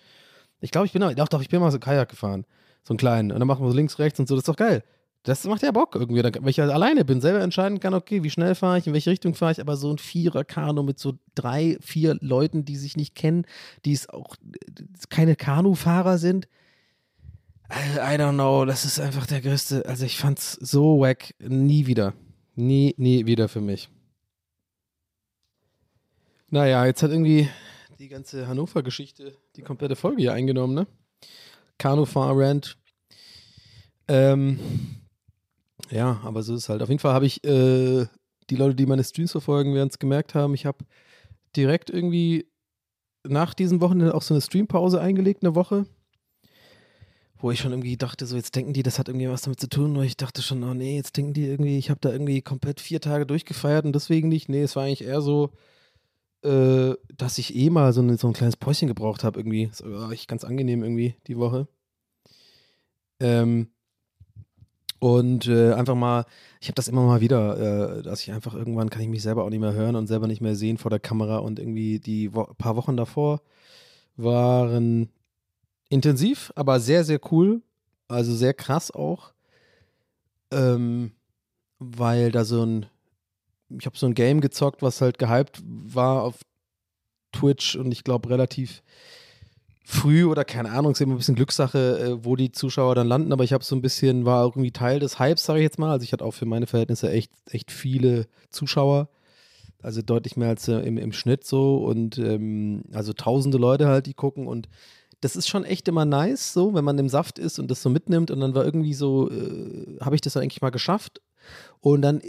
Ich 0.62 0.70
glaube, 0.70 0.86
ich 0.86 0.92
bin 0.92 1.02
auch, 1.02 1.12
doch, 1.12 1.28
doch, 1.28 1.42
ich 1.42 1.48
bin 1.48 1.60
mal 1.60 1.70
so 1.70 1.78
Kajak 1.78 2.08
gefahren. 2.08 2.46
So 2.84 2.92
einen 2.92 2.98
kleinen. 2.98 3.32
Und 3.32 3.38
dann 3.38 3.46
machen 3.46 3.64
wir 3.64 3.70
so 3.70 3.76
links, 3.76 3.98
rechts 3.98 4.18
und 4.18 4.26
so. 4.26 4.34
Das 4.34 4.42
ist 4.42 4.48
doch 4.48 4.56
geil. 4.56 4.82
Das 5.24 5.44
macht 5.44 5.62
ja 5.62 5.70
Bock 5.70 5.94
irgendwie. 5.94 6.22
Wenn 6.24 6.48
ich 6.48 6.58
halt 6.58 6.72
alleine 6.72 7.04
bin, 7.04 7.20
selber 7.20 7.42
entscheiden 7.42 7.78
kann, 7.78 7.94
okay, 7.94 8.24
wie 8.24 8.30
schnell 8.30 8.54
fahre 8.54 8.78
ich, 8.78 8.86
in 8.86 8.92
welche 8.92 9.10
Richtung 9.10 9.34
fahre 9.34 9.52
ich, 9.52 9.60
aber 9.60 9.76
so 9.76 9.92
ein 9.92 9.98
Vierer-Kanu 9.98 10.82
mit 10.82 10.98
so 10.98 11.14
drei, 11.34 11.76
vier 11.80 12.16
Leuten, 12.20 12.64
die 12.64 12.76
sich 12.76 12.96
nicht 12.96 13.14
kennen, 13.14 13.44
die 13.84 13.92
es 13.92 14.08
auch 14.08 14.36
keine 15.10 15.36
Kanufahrer 15.36 16.18
sind, 16.18 16.48
I, 17.72 18.18
don't 18.18 18.34
know, 18.34 18.66
das 18.66 18.84
ist 18.84 19.00
einfach 19.00 19.26
der 19.26 19.40
größte. 19.40 19.86
Also 19.86 20.04
ich 20.04 20.18
fand's 20.18 20.52
so 20.60 21.00
wack. 21.00 21.34
Nie 21.38 21.86
wieder. 21.86 22.12
Nie, 22.54 22.94
nie 22.98 23.24
wieder 23.24 23.48
für 23.48 23.62
mich. 23.62 23.88
Naja, 26.50 26.84
jetzt 26.84 27.02
hat 27.02 27.10
irgendwie 27.10 27.48
die 28.02 28.08
ganze 28.08 28.48
Hannover-Geschichte 28.48 29.38
die 29.54 29.62
komplette 29.62 29.94
Folge 29.94 30.22
hier 30.22 30.32
eingenommen, 30.32 30.74
ne? 30.74 30.88
Kanu-Fahr-Rant. 31.78 32.76
Ähm, 34.08 34.58
ja, 35.88 36.20
aber 36.24 36.42
so 36.42 36.54
ist 36.54 36.62
es 36.62 36.68
halt. 36.68 36.82
Auf 36.82 36.88
jeden 36.88 36.98
Fall 36.98 37.14
habe 37.14 37.26
ich, 37.26 37.44
äh, 37.44 38.06
die 38.50 38.56
Leute, 38.56 38.74
die 38.74 38.86
meine 38.86 39.04
Streams 39.04 39.30
verfolgen, 39.30 39.74
werden 39.76 39.88
es 39.88 40.00
gemerkt 40.00 40.34
haben, 40.34 40.52
ich 40.54 40.66
habe 40.66 40.84
direkt 41.54 41.90
irgendwie 41.90 42.50
nach 43.22 43.54
diesen 43.54 43.80
Wochen 43.80 44.02
auch 44.10 44.22
so 44.22 44.34
eine 44.34 44.40
Streampause 44.40 45.00
eingelegt, 45.00 45.44
eine 45.44 45.54
Woche 45.54 45.86
wo 47.38 47.50
ich 47.50 47.58
schon 47.58 47.72
irgendwie 47.72 47.96
dachte, 47.96 48.24
so 48.24 48.36
jetzt 48.36 48.54
denken 48.54 48.72
die, 48.72 48.84
das 48.84 49.00
hat 49.00 49.08
irgendwie 49.08 49.28
was 49.28 49.42
damit 49.42 49.58
zu 49.58 49.68
tun. 49.68 49.96
Und 49.96 50.04
ich 50.04 50.16
dachte 50.16 50.42
schon, 50.42 50.62
oh 50.62 50.74
nee, 50.74 50.94
jetzt 50.94 51.16
denken 51.16 51.32
die 51.32 51.48
irgendwie, 51.48 51.76
ich 51.76 51.90
habe 51.90 51.98
da 52.00 52.12
irgendwie 52.12 52.40
komplett 52.40 52.80
vier 52.80 53.00
Tage 53.00 53.26
durchgefeiert 53.26 53.84
und 53.84 53.92
deswegen 53.92 54.28
nicht. 54.28 54.48
Nee, 54.48 54.62
es 54.62 54.76
war 54.76 54.84
eigentlich 54.84 55.02
eher 55.04 55.20
so, 55.20 55.50
äh, 56.42 56.94
dass 57.16 57.38
ich 57.38 57.54
eh 57.54 57.70
mal 57.70 57.92
so, 57.92 58.00
eine, 58.00 58.16
so 58.16 58.26
ein 58.28 58.32
kleines 58.32 58.56
Päuschen 58.56 58.88
gebraucht 58.88 59.24
habe 59.24 59.40
irgendwie. 59.40 59.68
Das 59.68 59.82
war 59.84 60.10
echt 60.10 60.28
ganz 60.28 60.44
angenehm 60.44 60.82
irgendwie 60.82 61.16
die 61.26 61.38
Woche. 61.38 61.68
Ähm, 63.20 63.68
und 64.98 65.48
äh, 65.48 65.72
einfach 65.72 65.96
mal, 65.96 66.26
ich 66.60 66.68
habe 66.68 66.76
das 66.76 66.86
immer 66.88 67.04
mal 67.04 67.20
wieder, 67.20 67.98
äh, 67.98 68.02
dass 68.02 68.22
ich 68.22 68.32
einfach 68.32 68.54
irgendwann 68.54 68.88
kann 68.88 69.02
ich 69.02 69.08
mich 69.08 69.22
selber 69.22 69.44
auch 69.44 69.50
nicht 69.50 69.60
mehr 69.60 69.72
hören 69.72 69.96
und 69.96 70.06
selber 70.06 70.28
nicht 70.28 70.40
mehr 70.40 70.54
sehen 70.54 70.78
vor 70.78 70.90
der 70.90 71.00
Kamera 71.00 71.38
und 71.38 71.58
irgendwie 71.58 71.98
die 71.98 72.32
wo 72.34 72.44
paar 72.44 72.76
Wochen 72.76 72.96
davor 72.96 73.42
waren 74.16 75.08
intensiv, 75.88 76.52
aber 76.54 76.80
sehr, 76.80 77.04
sehr 77.04 77.20
cool. 77.32 77.62
Also 78.08 78.34
sehr 78.34 78.54
krass 78.54 78.90
auch. 78.90 79.32
Ähm, 80.50 81.12
weil 81.78 82.30
da 82.30 82.44
so 82.44 82.64
ein, 82.64 82.86
ich 83.78 83.86
habe 83.86 83.96
so 83.96 84.06
ein 84.06 84.14
Game 84.14 84.40
gezockt, 84.40 84.82
was 84.82 85.00
halt 85.00 85.18
gehypt 85.18 85.62
war 85.64 86.22
auf 86.22 86.40
Twitch 87.32 87.76
und 87.76 87.92
ich 87.92 88.04
glaube 88.04 88.30
relativ 88.30 88.82
früh 89.84 90.24
oder 90.24 90.44
keine 90.44 90.70
Ahnung, 90.70 90.92
ist 90.92 91.00
immer 91.00 91.14
ein 91.14 91.18
bisschen 91.18 91.34
Glückssache, 91.34 91.98
äh, 91.98 92.24
wo 92.24 92.36
die 92.36 92.52
Zuschauer 92.52 92.94
dann 92.94 93.08
landen, 93.08 93.32
aber 93.32 93.44
ich 93.44 93.52
habe 93.52 93.64
so 93.64 93.74
ein 93.74 93.82
bisschen, 93.82 94.24
war 94.24 94.44
irgendwie 94.44 94.70
Teil 94.70 95.00
des 95.00 95.18
Hypes, 95.18 95.44
sage 95.44 95.58
ich 95.58 95.64
jetzt 95.64 95.78
mal. 95.78 95.90
Also 95.90 96.04
ich 96.04 96.12
hatte 96.12 96.24
auch 96.24 96.32
für 96.32 96.46
meine 96.46 96.66
Verhältnisse 96.66 97.10
echt, 97.10 97.32
echt 97.50 97.70
viele 97.70 98.26
Zuschauer. 98.50 99.08
Also 99.82 100.00
deutlich 100.00 100.36
mehr 100.36 100.48
als 100.48 100.68
äh, 100.68 100.78
im, 100.78 100.96
im 100.96 101.12
Schnitt 101.12 101.44
so 101.44 101.78
und 101.78 102.16
ähm, 102.18 102.84
also 102.92 103.12
tausende 103.12 103.58
Leute 103.58 103.88
halt, 103.88 104.06
die 104.06 104.14
gucken 104.14 104.46
und 104.46 104.68
das 105.20 105.36
ist 105.36 105.48
schon 105.48 105.64
echt 105.64 105.88
immer 105.88 106.04
nice, 106.04 106.52
so, 106.52 106.74
wenn 106.74 106.84
man 106.84 106.98
im 106.98 107.08
Saft 107.08 107.38
ist 107.38 107.58
und 107.58 107.70
das 107.70 107.82
so 107.82 107.90
mitnimmt 107.90 108.30
und 108.30 108.40
dann 108.40 108.54
war 108.54 108.64
irgendwie 108.64 108.94
so, 108.94 109.30
äh, 109.30 109.98
habe 110.00 110.14
ich 110.14 110.20
das 110.20 110.34
dann 110.34 110.42
eigentlich 110.42 110.62
mal 110.62 110.70
geschafft 110.70 111.20
und 111.80 112.02
dann 112.02 112.22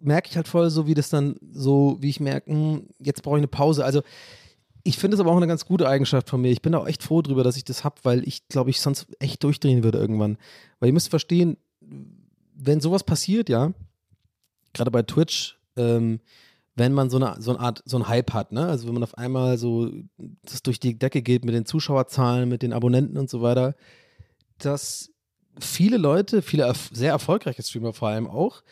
merke 0.00 0.28
ich 0.30 0.36
halt 0.36 0.48
voll 0.48 0.70
so, 0.70 0.86
wie 0.86 0.94
das 0.94 1.10
dann 1.10 1.36
so, 1.52 1.98
wie 2.00 2.10
ich 2.10 2.20
merke, 2.20 2.50
hm, 2.50 2.88
jetzt 2.98 3.22
brauche 3.22 3.36
ich 3.36 3.40
eine 3.40 3.48
Pause. 3.48 3.84
Also 3.84 4.02
ich 4.82 4.98
finde 4.98 5.14
es 5.14 5.20
aber 5.20 5.30
auch 5.30 5.36
eine 5.36 5.46
ganz 5.46 5.66
gute 5.66 5.88
Eigenschaft 5.88 6.28
von 6.28 6.40
mir. 6.40 6.50
Ich 6.50 6.62
bin 6.62 6.74
auch 6.74 6.86
echt 6.86 7.02
froh 7.02 7.22
drüber, 7.22 7.44
dass 7.44 7.56
ich 7.56 7.64
das 7.64 7.84
habe, 7.84 7.96
weil 8.02 8.26
ich 8.26 8.48
glaube, 8.48 8.70
ich 8.70 8.80
sonst 8.80 9.08
echt 9.18 9.42
durchdrehen 9.44 9.84
würde 9.84 9.98
irgendwann. 9.98 10.38
Weil 10.78 10.88
ihr 10.88 10.92
müsst 10.94 11.10
verstehen, 11.10 11.58
wenn 12.54 12.80
sowas 12.80 13.04
passiert, 13.04 13.48
ja, 13.48 13.72
gerade 14.72 14.90
bei 14.90 15.02
Twitch, 15.02 15.58
ähm, 15.76 16.20
wenn 16.76 16.92
man 16.92 17.10
so 17.10 17.18
eine, 17.18 17.40
so 17.40 17.50
eine 17.50 17.60
Art, 17.60 17.82
so 17.84 17.98
ein 17.98 18.08
Hype 18.08 18.32
hat, 18.32 18.52
ne? 18.52 18.66
Also 18.66 18.86
wenn 18.86 18.94
man 18.94 19.02
auf 19.02 19.18
einmal 19.18 19.58
so 19.58 19.90
das 20.42 20.62
durch 20.62 20.80
die 20.80 20.98
Decke 20.98 21.20
geht 21.20 21.44
mit 21.44 21.54
den 21.54 21.66
Zuschauerzahlen, 21.66 22.48
mit 22.48 22.62
den 22.62 22.72
Abonnenten 22.72 23.18
und 23.18 23.28
so 23.28 23.42
weiter, 23.42 23.74
dass 24.58 25.10
viele 25.58 25.96
Leute, 25.96 26.42
viele 26.42 26.72
sehr 26.92 27.10
erfolgreiche 27.10 27.62
Streamer 27.62 27.92
vor 27.92 28.08
allem 28.08 28.26
auch, 28.26 28.62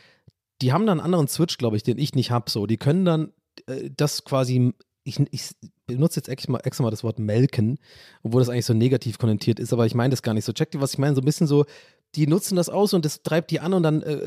die 0.61 0.73
haben 0.73 0.87
dann 0.87 0.99
einen 0.99 1.05
anderen 1.05 1.29
Switch, 1.29 1.59
glaube 1.59 1.77
ich, 1.77 1.83
den 1.83 1.99
ich 1.99 2.15
nicht 2.15 2.31
habe. 2.31 2.51
So, 2.51 2.67
die 2.67 2.77
können 2.77 3.05
dann 3.05 3.33
äh, 3.67 3.91
das 3.97 4.25
quasi, 4.25 4.73
ich, 5.05 5.21
ich 5.31 5.51
benutze 5.87 6.21
jetzt 6.21 6.29
extra 6.29 6.53
mal, 6.53 6.61
extra 6.65 6.83
mal 6.85 6.91
das 6.91 7.05
Wort 7.05 7.19
melken, 7.19 7.79
obwohl 8.23 8.41
das 8.41 8.49
eigentlich 8.49 8.67
so 8.67 8.75
negativ 8.75 9.19
konnotiert 9.19 9.59
ist, 9.59 9.73
aber 9.73 9.87
ich 9.87 9.95
meine 9.95 10.11
das 10.11 10.23
gar 10.23 10.35
nicht 10.35 10.45
so. 10.45 10.53
Checkt 10.53 10.75
ihr, 10.75 10.81
was 10.81 10.93
ich 10.93 10.99
meine? 10.99 11.15
So 11.15 11.23
ein 11.23 11.25
bisschen 11.25 11.47
so, 11.47 11.65
die 12.15 12.27
nutzen 12.27 12.57
das 12.57 12.69
aus 12.69 12.95
und 12.95 13.05
das 13.05 13.23
treibt 13.23 13.51
die 13.51 13.61
an 13.61 13.75
und 13.75 13.83
dann 13.83 14.03
äh, 14.03 14.19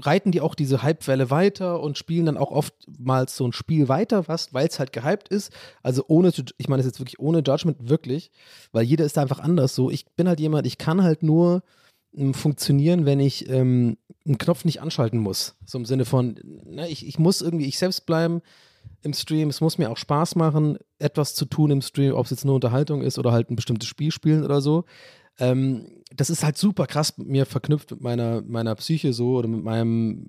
reiten 0.00 0.32
die 0.32 0.40
auch 0.40 0.54
diese 0.54 0.82
Hypewelle 0.82 1.30
weiter 1.30 1.80
und 1.80 1.96
spielen 1.96 2.26
dann 2.26 2.36
auch 2.36 2.50
oftmals 2.50 3.36
so 3.36 3.46
ein 3.46 3.52
Spiel 3.52 3.88
weiter, 3.88 4.26
was, 4.26 4.52
weil 4.52 4.66
es 4.66 4.78
halt 4.78 4.92
gehypt 4.92 5.28
ist. 5.28 5.52
Also 5.82 6.04
ohne, 6.08 6.32
ich 6.58 6.68
meine 6.68 6.82
das 6.82 6.86
jetzt 6.86 7.00
wirklich 7.00 7.20
ohne 7.20 7.42
Judgment, 7.46 7.88
wirklich, 7.88 8.30
weil 8.72 8.84
jeder 8.84 9.04
ist 9.04 9.16
da 9.16 9.22
einfach 9.22 9.38
anders 9.38 9.74
so. 9.74 9.90
Ich 9.90 10.06
bin 10.16 10.26
halt 10.26 10.40
jemand, 10.40 10.66
ich 10.66 10.78
kann 10.78 11.02
halt 11.02 11.22
nur 11.22 11.62
funktionieren, 12.32 13.06
wenn 13.06 13.20
ich 13.20 13.48
ähm, 13.48 13.96
einen 14.26 14.38
Knopf 14.38 14.64
nicht 14.64 14.80
anschalten 14.80 15.18
muss. 15.18 15.56
So 15.64 15.78
im 15.78 15.84
Sinne 15.84 16.04
von, 16.04 16.38
na, 16.64 16.86
ich, 16.86 17.06
ich 17.06 17.18
muss 17.18 17.40
irgendwie 17.40 17.66
ich 17.66 17.78
selbst 17.78 18.06
bleiben. 18.06 18.42
im 19.02 19.12
Stream. 19.12 19.48
Es 19.48 19.60
muss 19.60 19.78
mir 19.78 19.90
auch 19.90 19.96
Spaß 19.96 20.36
machen, 20.36 20.78
etwas 20.98 21.34
zu 21.34 21.44
tun 21.44 21.70
im 21.70 21.82
Stream, 21.82 22.14
ob 22.14 22.24
es 22.24 22.30
jetzt 22.30 22.44
nur 22.44 22.54
Unterhaltung 22.54 23.02
ist 23.02 23.18
oder 23.18 23.32
halt 23.32 23.50
ein 23.50 23.56
bestimmtes 23.56 23.88
Spiel 23.88 24.10
spielen 24.10 24.44
oder 24.44 24.60
so. 24.60 24.84
Ähm, 25.38 25.86
das 26.14 26.30
ist 26.30 26.44
halt 26.44 26.58
super 26.58 26.86
krass 26.86 27.16
mit 27.16 27.28
mir 27.28 27.46
verknüpft 27.46 27.92
mit 27.92 28.00
meiner, 28.00 28.42
meiner 28.42 28.74
Psyche 28.74 29.12
so 29.12 29.36
oder 29.36 29.48
mit 29.48 29.62
meinem 29.62 30.26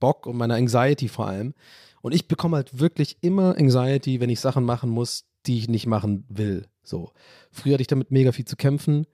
Bock 0.00 0.26
und 0.26 0.36
meiner 0.36 0.54
Anxiety 0.54 1.08
vor 1.08 1.26
allem. 1.26 1.54
Und 2.02 2.14
ich 2.14 2.28
bekomme 2.28 2.56
halt 2.56 2.78
wirklich 2.78 3.18
immer 3.20 3.56
Anxiety, 3.58 4.20
wenn 4.20 4.30
ich 4.30 4.40
Sachen 4.40 4.64
machen 4.64 4.90
muss, 4.90 5.24
die 5.46 5.58
ich 5.58 5.68
nicht 5.68 5.86
machen 5.86 6.24
will. 6.28 6.66
So. 6.82 7.12
Früher 7.50 7.74
hatte 7.74 7.82
ich 7.82 7.88
damit 7.88 8.10
mega 8.10 8.32
viel 8.32 8.44
zu 8.44 8.56
kämpfen, 8.56 9.06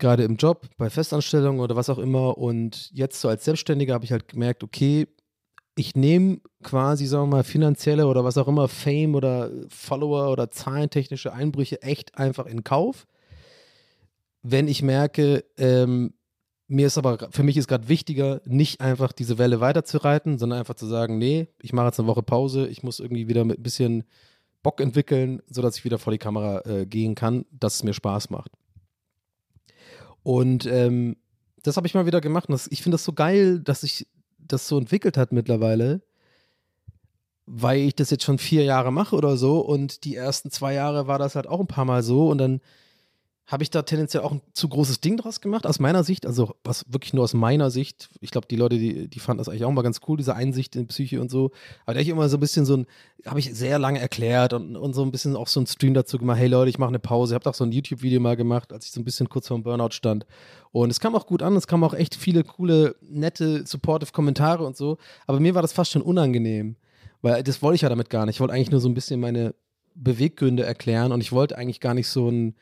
gerade 0.00 0.24
im 0.24 0.36
Job, 0.36 0.68
bei 0.76 0.90
Festanstellungen 0.90 1.60
oder 1.60 1.76
was 1.76 1.88
auch 1.88 1.98
immer. 1.98 2.36
Und 2.38 2.90
jetzt 2.92 3.20
so 3.20 3.28
als 3.28 3.44
Selbstständiger 3.44 3.94
habe 3.94 4.04
ich 4.04 4.12
halt 4.12 4.28
gemerkt, 4.28 4.64
okay, 4.64 5.06
ich 5.76 5.94
nehme 5.94 6.40
quasi, 6.62 7.06
sagen 7.06 7.24
wir 7.24 7.36
mal, 7.36 7.44
finanzielle 7.44 8.06
oder 8.06 8.24
was 8.24 8.36
auch 8.36 8.48
immer, 8.48 8.68
Fame 8.68 9.14
oder 9.14 9.50
Follower 9.68 10.30
oder 10.30 10.50
zahlentechnische 10.50 11.32
Einbrüche 11.32 11.82
echt 11.82 12.18
einfach 12.18 12.46
in 12.46 12.64
Kauf. 12.64 13.06
Wenn 14.42 14.68
ich 14.68 14.82
merke, 14.82 15.44
ähm, 15.56 16.14
mir 16.66 16.86
ist 16.86 16.98
aber, 16.98 17.28
für 17.30 17.42
mich 17.42 17.56
ist 17.56 17.68
gerade 17.68 17.88
wichtiger, 17.88 18.40
nicht 18.44 18.80
einfach 18.80 19.12
diese 19.12 19.38
Welle 19.38 19.60
weiterzureiten, 19.60 20.38
sondern 20.38 20.60
einfach 20.60 20.74
zu 20.74 20.86
sagen, 20.86 21.18
nee, 21.18 21.48
ich 21.60 21.72
mache 21.72 21.86
jetzt 21.86 21.98
eine 21.98 22.08
Woche 22.08 22.22
Pause, 22.22 22.68
ich 22.68 22.82
muss 22.82 23.00
irgendwie 23.00 23.28
wieder 23.28 23.44
mit 23.44 23.58
ein 23.58 23.62
bisschen 23.62 24.04
Bock 24.62 24.80
entwickeln, 24.80 25.42
sodass 25.48 25.78
ich 25.78 25.84
wieder 25.84 25.98
vor 25.98 26.12
die 26.12 26.18
Kamera 26.18 26.62
äh, 26.66 26.86
gehen 26.86 27.14
kann, 27.14 27.44
dass 27.50 27.76
es 27.76 27.82
mir 27.82 27.94
Spaß 27.94 28.30
macht. 28.30 28.52
Und 30.22 30.66
ähm, 30.66 31.16
das 31.62 31.76
habe 31.76 31.86
ich 31.86 31.94
mal 31.94 32.06
wieder 32.06 32.20
gemacht. 32.20 32.46
Das, 32.48 32.68
ich 32.70 32.82
finde 32.82 32.94
das 32.94 33.04
so 33.04 33.12
geil, 33.12 33.60
dass 33.60 33.82
sich 33.82 34.06
das 34.38 34.66
so 34.66 34.78
entwickelt 34.78 35.16
hat 35.16 35.32
mittlerweile, 35.32 36.02
weil 37.46 37.80
ich 37.80 37.94
das 37.94 38.10
jetzt 38.10 38.24
schon 38.24 38.38
vier 38.38 38.64
Jahre 38.64 38.92
mache 38.92 39.16
oder 39.16 39.36
so. 39.36 39.60
Und 39.60 40.04
die 40.04 40.16
ersten 40.16 40.50
zwei 40.50 40.74
Jahre 40.74 41.06
war 41.06 41.18
das 41.18 41.34
halt 41.34 41.46
auch 41.46 41.60
ein 41.60 41.66
paar 41.66 41.84
Mal 41.84 42.02
so. 42.02 42.28
Und 42.28 42.38
dann 42.38 42.60
habe 43.50 43.64
ich 43.64 43.70
da 43.70 43.82
tendenziell 43.82 44.22
auch 44.22 44.30
ein 44.30 44.42
zu 44.52 44.68
großes 44.68 45.00
Ding 45.00 45.16
draus 45.16 45.40
gemacht, 45.40 45.66
aus 45.66 45.80
meiner 45.80 46.04
Sicht. 46.04 46.24
Also, 46.24 46.54
was 46.62 46.84
wirklich 46.88 47.12
nur 47.14 47.24
aus 47.24 47.34
meiner 47.34 47.72
Sicht. 47.72 48.08
Ich 48.20 48.30
glaube, 48.30 48.46
die 48.46 48.54
Leute, 48.54 48.78
die, 48.78 49.08
die 49.08 49.18
fanden 49.18 49.38
das 49.38 49.48
eigentlich 49.48 49.64
auch 49.64 49.72
mal 49.72 49.82
ganz 49.82 50.00
cool, 50.06 50.16
diese 50.16 50.36
Einsicht 50.36 50.76
in 50.76 50.86
Psyche 50.86 51.20
und 51.20 51.32
so. 51.32 51.50
Aber 51.84 51.94
da 51.94 52.00
ich 52.00 52.08
immer 52.08 52.28
so 52.28 52.36
ein 52.36 52.40
bisschen 52.40 52.64
so 52.64 52.76
ein, 52.76 52.86
habe 53.26 53.40
ich 53.40 53.52
sehr 53.52 53.80
lange 53.80 53.98
erklärt 53.98 54.52
und, 54.52 54.76
und 54.76 54.94
so 54.94 55.02
ein 55.02 55.10
bisschen 55.10 55.34
auch 55.34 55.48
so 55.48 55.58
ein 55.58 55.66
Stream 55.66 55.94
dazu 55.94 56.16
gemacht. 56.16 56.38
Hey 56.38 56.46
Leute, 56.46 56.70
ich 56.70 56.78
mache 56.78 56.90
eine 56.90 57.00
Pause. 57.00 57.34
Ich 57.34 57.40
habe 57.40 57.50
auch 57.50 57.54
so 57.54 57.64
ein 57.64 57.72
YouTube-Video 57.72 58.20
mal 58.20 58.36
gemacht, 58.36 58.72
als 58.72 58.86
ich 58.86 58.92
so 58.92 59.00
ein 59.00 59.04
bisschen 59.04 59.28
kurz 59.28 59.48
vor 59.48 59.58
dem 59.58 59.64
Burnout 59.64 59.90
stand. 59.90 60.26
Und 60.70 60.90
es 60.90 61.00
kam 61.00 61.16
auch 61.16 61.26
gut 61.26 61.42
an. 61.42 61.56
Es 61.56 61.66
kamen 61.66 61.82
auch 61.82 61.94
echt 61.94 62.14
viele 62.14 62.44
coole, 62.44 62.94
nette, 63.00 63.66
supportive 63.66 64.12
Kommentare 64.12 64.64
und 64.64 64.76
so. 64.76 64.96
Aber 65.26 65.40
mir 65.40 65.56
war 65.56 65.62
das 65.62 65.72
fast 65.72 65.90
schon 65.90 66.02
unangenehm. 66.02 66.76
Weil 67.20 67.42
das 67.42 67.62
wollte 67.62 67.74
ich 67.74 67.82
ja 67.82 67.88
damit 67.88 68.10
gar 68.10 68.26
nicht. 68.26 68.36
Ich 68.36 68.40
wollte 68.40 68.54
eigentlich 68.54 68.70
nur 68.70 68.80
so 68.80 68.88
ein 68.88 68.94
bisschen 68.94 69.18
meine 69.18 69.56
Beweggründe 69.96 70.62
erklären 70.62 71.10
und 71.10 71.20
ich 71.20 71.32
wollte 71.32 71.58
eigentlich 71.58 71.80
gar 71.80 71.94
nicht 71.94 72.06
so 72.06 72.30
ein 72.30 72.54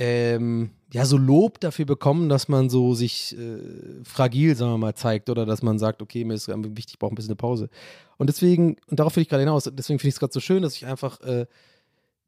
ähm, 0.00 0.70
ja, 0.94 1.04
so 1.04 1.18
Lob 1.18 1.60
dafür 1.60 1.84
bekommen, 1.84 2.30
dass 2.30 2.48
man 2.48 2.70
so 2.70 2.94
sich 2.94 3.36
äh, 3.38 4.02
fragil, 4.02 4.56
sagen 4.56 4.72
wir 4.72 4.78
mal, 4.78 4.94
zeigt 4.94 5.28
oder 5.28 5.44
dass 5.44 5.62
man 5.62 5.78
sagt, 5.78 6.00
okay, 6.00 6.24
mir 6.24 6.32
ist 6.32 6.48
wichtig, 6.48 6.94
ich 6.94 6.98
brauche 6.98 7.12
ein 7.12 7.16
bisschen 7.16 7.32
eine 7.32 7.36
Pause. 7.36 7.68
Und 8.16 8.30
deswegen, 8.30 8.76
und 8.86 8.98
darauf 8.98 9.14
will 9.14 9.22
ich 9.22 9.28
gerade 9.28 9.42
hinaus, 9.42 9.64
deswegen 9.64 9.98
finde 9.98 10.08
ich 10.08 10.14
es 10.14 10.18
gerade 10.18 10.32
so 10.32 10.40
schön, 10.40 10.62
dass 10.62 10.74
ich 10.74 10.86
einfach, 10.86 11.20
äh, 11.20 11.46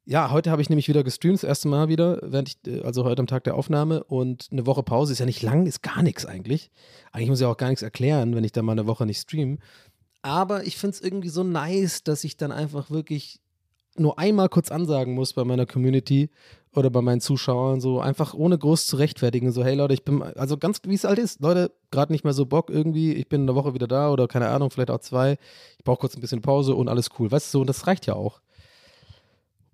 ja, 0.04 0.30
heute 0.30 0.50
habe 0.50 0.60
ich 0.60 0.68
nämlich 0.68 0.86
wieder 0.86 1.02
gestreamt, 1.02 1.36
das 1.36 1.44
erste 1.44 1.68
Mal 1.68 1.88
wieder, 1.88 2.18
während 2.22 2.50
ich, 2.50 2.58
äh, 2.70 2.82
also 2.82 3.04
heute 3.04 3.20
am 3.20 3.26
Tag 3.26 3.44
der 3.44 3.54
Aufnahme 3.54 4.04
und 4.04 4.48
eine 4.52 4.66
Woche 4.66 4.82
Pause 4.82 5.14
ist 5.14 5.20
ja 5.20 5.26
nicht 5.26 5.40
lang, 5.40 5.64
ist 5.64 5.82
gar 5.82 6.02
nichts 6.02 6.26
eigentlich. 6.26 6.70
Eigentlich 7.10 7.30
muss 7.30 7.40
ich 7.40 7.46
auch 7.46 7.56
gar 7.56 7.68
nichts 7.68 7.82
erklären, 7.82 8.34
wenn 8.36 8.44
ich 8.44 8.52
dann 8.52 8.66
mal 8.66 8.72
eine 8.72 8.86
Woche 8.86 9.06
nicht 9.06 9.20
streame. 9.20 9.56
Aber 10.20 10.66
ich 10.66 10.76
finde 10.76 10.96
es 10.96 11.00
irgendwie 11.00 11.30
so 11.30 11.42
nice, 11.42 12.04
dass 12.04 12.22
ich 12.22 12.36
dann 12.36 12.52
einfach 12.52 12.90
wirklich 12.90 13.40
nur 13.96 14.18
einmal 14.18 14.48
kurz 14.48 14.70
ansagen 14.70 15.14
muss 15.14 15.32
bei 15.32 15.44
meiner 15.44 15.66
Community 15.66 16.30
oder 16.74 16.90
bei 16.90 17.02
meinen 17.02 17.20
Zuschauern, 17.20 17.80
so 17.80 18.00
einfach 18.00 18.32
ohne 18.34 18.56
groß 18.56 18.86
zu 18.86 18.96
rechtfertigen, 18.96 19.52
so 19.52 19.62
hey 19.62 19.74
Leute, 19.74 19.94
ich 19.94 20.04
bin, 20.04 20.22
also 20.22 20.56
ganz 20.56 20.80
wie 20.84 20.94
es 20.94 21.04
halt 21.04 21.18
ist, 21.18 21.40
Leute, 21.40 21.70
gerade 21.90 22.12
nicht 22.12 22.24
mehr 22.24 22.32
so 22.32 22.46
Bock 22.46 22.70
irgendwie, 22.70 23.12
ich 23.12 23.28
bin 23.28 23.42
eine 23.42 23.54
Woche 23.54 23.74
wieder 23.74 23.86
da 23.86 24.10
oder 24.10 24.26
keine 24.26 24.48
Ahnung, 24.48 24.70
vielleicht 24.70 24.90
auch 24.90 25.00
zwei, 25.00 25.36
ich 25.78 25.84
brauche 25.84 25.98
kurz 25.98 26.16
ein 26.16 26.20
bisschen 26.20 26.40
Pause 26.40 26.74
und 26.74 26.88
alles 26.88 27.10
cool, 27.18 27.30
weißt 27.30 27.48
du, 27.48 27.58
so, 27.58 27.60
und 27.60 27.66
das 27.66 27.86
reicht 27.86 28.06
ja 28.06 28.14
auch. 28.14 28.40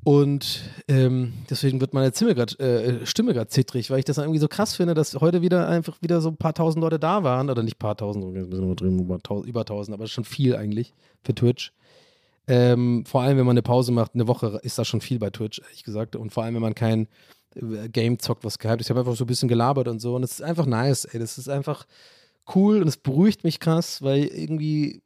Und 0.05 0.63
ähm, 0.87 1.35
deswegen 1.51 1.81
wird 1.81 1.93
meine 1.93 2.13
Stimme 2.15 2.35
gerade 2.35 2.55
äh, 2.59 3.49
zittrig, 3.49 3.91
weil 3.91 3.99
ich 3.99 4.05
das 4.05 4.17
irgendwie 4.17 4.39
so 4.39 4.49
krass 4.49 4.75
finde, 4.75 4.95
dass 4.95 5.15
heute 5.21 5.43
wieder 5.43 5.69
einfach 5.69 6.01
wieder 6.01 6.21
so 6.21 6.31
ein 6.31 6.37
paar 6.37 6.55
tausend 6.55 6.83
Leute 6.83 6.99
da 6.99 7.25
waren, 7.25 7.51
oder 7.51 7.63
nicht 7.63 7.79
paar 7.79 7.97
tausend, 7.97 8.25
über 9.47 9.65
tausend, 9.65 9.95
aber 9.95 10.07
schon 10.07 10.25
viel 10.25 10.57
eigentlich 10.57 10.95
für 11.23 11.35
Twitch. 11.35 11.73
Ähm, 12.49 13.05
vor 13.07 13.23
allem, 13.23 13.39
wenn 13.39 13.47
man 13.47 13.55
eine 13.55 13.63
Pause 13.63 13.93
macht, 13.93 14.15
eine 14.15 14.27
Woche 14.27 14.59
ist 14.63 14.79
das 14.79 14.89
schon 14.89 15.01
viel 15.01 15.19
bei 15.19 15.31
Twitch, 15.31 15.61
ehrlich 15.61 15.85
gesagt. 15.85 16.17
Und 16.17 16.33
vor 16.33 16.43
allem, 16.43 16.55
wenn 16.55 16.63
man 16.63 16.75
kein 16.75 17.07
äh, 17.55 17.89
Game 17.89 18.19
zockt, 18.19 18.45
was 18.45 18.59
gehypt 18.59 18.81
ist. 18.81 18.87
Ich 18.87 18.91
habe 18.91 19.01
einfach 19.01 19.17
so 19.17 19.25
ein 19.25 19.29
bisschen 19.29 19.49
gelabert 19.49 19.87
und 19.87 20.01
so. 20.01 20.17
Und 20.17 20.23
es 20.23 20.33
ist 20.33 20.43
einfach 20.43 20.67
nice, 20.67 21.05
ey. 21.05 21.21
Das 21.21 21.39
ist 21.39 21.49
einfach 21.49 21.87
cool 22.55 22.81
und 22.81 22.89
es 22.89 22.97
beruhigt 22.97 23.45
mich 23.45 23.61
krass, 23.61 24.03
weil 24.03 24.25
irgendwie 24.25 25.03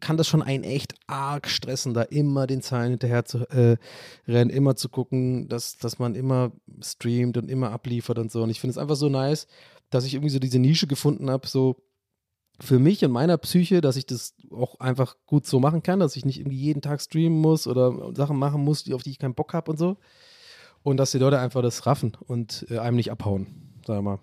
kann 0.00 0.16
das 0.16 0.28
schon 0.28 0.42
einen 0.42 0.62
echt 0.62 0.94
arg 1.06 1.48
stressen, 1.48 1.94
da 1.94 2.02
immer 2.02 2.46
den 2.46 2.62
Zahlen 2.62 2.90
hinterher 2.90 3.24
zu 3.24 3.38
äh, 3.50 3.76
rennen, 4.28 4.50
immer 4.50 4.76
zu 4.76 4.88
gucken, 4.88 5.48
dass, 5.48 5.78
dass 5.78 5.98
man 5.98 6.14
immer 6.14 6.52
streamt 6.80 7.36
und 7.36 7.50
immer 7.50 7.72
abliefert 7.72 8.18
und 8.18 8.30
so. 8.30 8.42
Und 8.42 8.50
ich 8.50 8.60
finde 8.60 8.72
es 8.72 8.78
einfach 8.78 8.96
so 8.96 9.08
nice, 9.08 9.46
dass 9.90 10.04
ich 10.04 10.14
irgendwie 10.14 10.30
so 10.30 10.38
diese 10.38 10.58
Nische 10.58 10.86
gefunden 10.86 11.30
habe, 11.30 11.48
so 11.48 11.76
für 12.60 12.78
mich 12.78 13.04
und 13.04 13.10
meiner 13.10 13.36
Psyche, 13.36 13.80
dass 13.80 13.96
ich 13.96 14.06
das 14.06 14.34
auch 14.50 14.80
einfach 14.80 15.16
gut 15.26 15.46
so 15.46 15.60
machen 15.60 15.82
kann, 15.82 16.00
dass 16.00 16.16
ich 16.16 16.24
nicht 16.24 16.40
irgendwie 16.40 16.56
jeden 16.56 16.80
Tag 16.80 17.00
streamen 17.00 17.38
muss 17.38 17.66
oder 17.66 18.14
Sachen 18.14 18.38
machen 18.38 18.64
muss, 18.64 18.90
auf 18.92 19.02
die 19.02 19.10
ich 19.10 19.18
keinen 19.18 19.34
Bock 19.34 19.52
habe 19.52 19.70
und 19.70 19.78
so. 19.78 19.96
Und 20.82 20.96
dass 20.98 21.10
die 21.10 21.18
Leute 21.18 21.38
einfach 21.38 21.62
das 21.62 21.84
raffen 21.86 22.16
und 22.26 22.66
äh, 22.70 22.78
einem 22.78 22.96
nicht 22.96 23.10
abhauen, 23.10 23.46
sag 23.86 24.02
mal. 24.02 24.20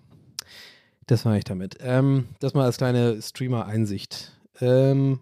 Das 1.06 1.24
war 1.24 1.36
ich 1.36 1.44
damit. 1.44 1.76
Ähm, 1.80 2.28
das 2.40 2.54
mal 2.54 2.64
als 2.64 2.78
kleine 2.78 3.20
Streamer-Einsicht. 3.20 4.32
Ähm, 4.60 5.20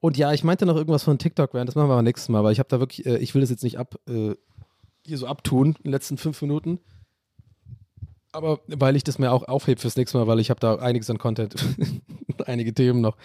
und 0.00 0.16
ja, 0.16 0.32
ich 0.32 0.44
meinte 0.44 0.66
noch 0.66 0.76
irgendwas 0.76 1.02
von 1.02 1.18
TikTok 1.18 1.54
während, 1.54 1.68
das 1.68 1.74
machen 1.74 1.88
wir 1.88 1.96
beim 1.96 2.04
nächsten 2.04 2.32
Mal, 2.32 2.44
weil 2.44 2.52
ich 2.52 2.58
habe 2.58 2.68
da 2.68 2.80
wirklich, 2.80 3.06
äh, 3.06 3.18
ich 3.18 3.34
will 3.34 3.40
das 3.40 3.50
jetzt 3.50 3.64
nicht 3.64 3.78
ab, 3.78 3.96
äh, 4.08 4.34
hier 5.04 5.18
so 5.18 5.26
abtun 5.26 5.68
in 5.68 5.82
den 5.84 5.92
letzten 5.92 6.18
fünf 6.18 6.40
Minuten. 6.42 6.78
Aber 8.32 8.60
weil 8.66 8.96
ich 8.96 9.04
das 9.04 9.18
mir 9.18 9.30
auch 9.30 9.46
aufhebe 9.46 9.80
fürs 9.80 9.96
nächste 9.96 10.18
Mal, 10.18 10.26
weil 10.26 10.40
ich 10.40 10.50
habe 10.50 10.60
da 10.60 10.76
einiges 10.76 11.10
an 11.10 11.18
Content, 11.18 11.54
einige 12.46 12.74
Themen 12.74 13.00
noch. 13.00 13.16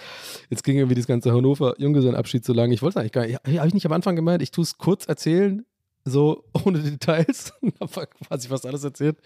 Jetzt 0.49 0.63
ging 0.63 0.77
irgendwie 0.77 0.95
das 0.95 1.07
ganze 1.07 1.31
Hannover 1.31 1.75
Junggesellenabschied 1.77 2.45
so 2.45 2.53
lange. 2.53 2.73
Ich 2.73 2.81
wollte 2.81 2.99
eigentlich 2.99 3.11
gar 3.11 3.25
nicht. 3.25 3.39
Habe 3.45 3.67
ich 3.67 3.73
nicht 3.73 3.85
am 3.85 3.91
Anfang 3.91 4.15
gemeint, 4.15 4.41
ich 4.41 4.51
tue 4.51 4.63
es 4.63 4.77
kurz 4.77 5.05
erzählen, 5.05 5.65
so 6.05 6.43
ohne 6.65 6.79
Details. 6.79 7.53
habe 7.81 8.07
quasi 8.27 8.47
fast 8.47 8.65
alles 8.65 8.83
erzählt. 8.83 9.17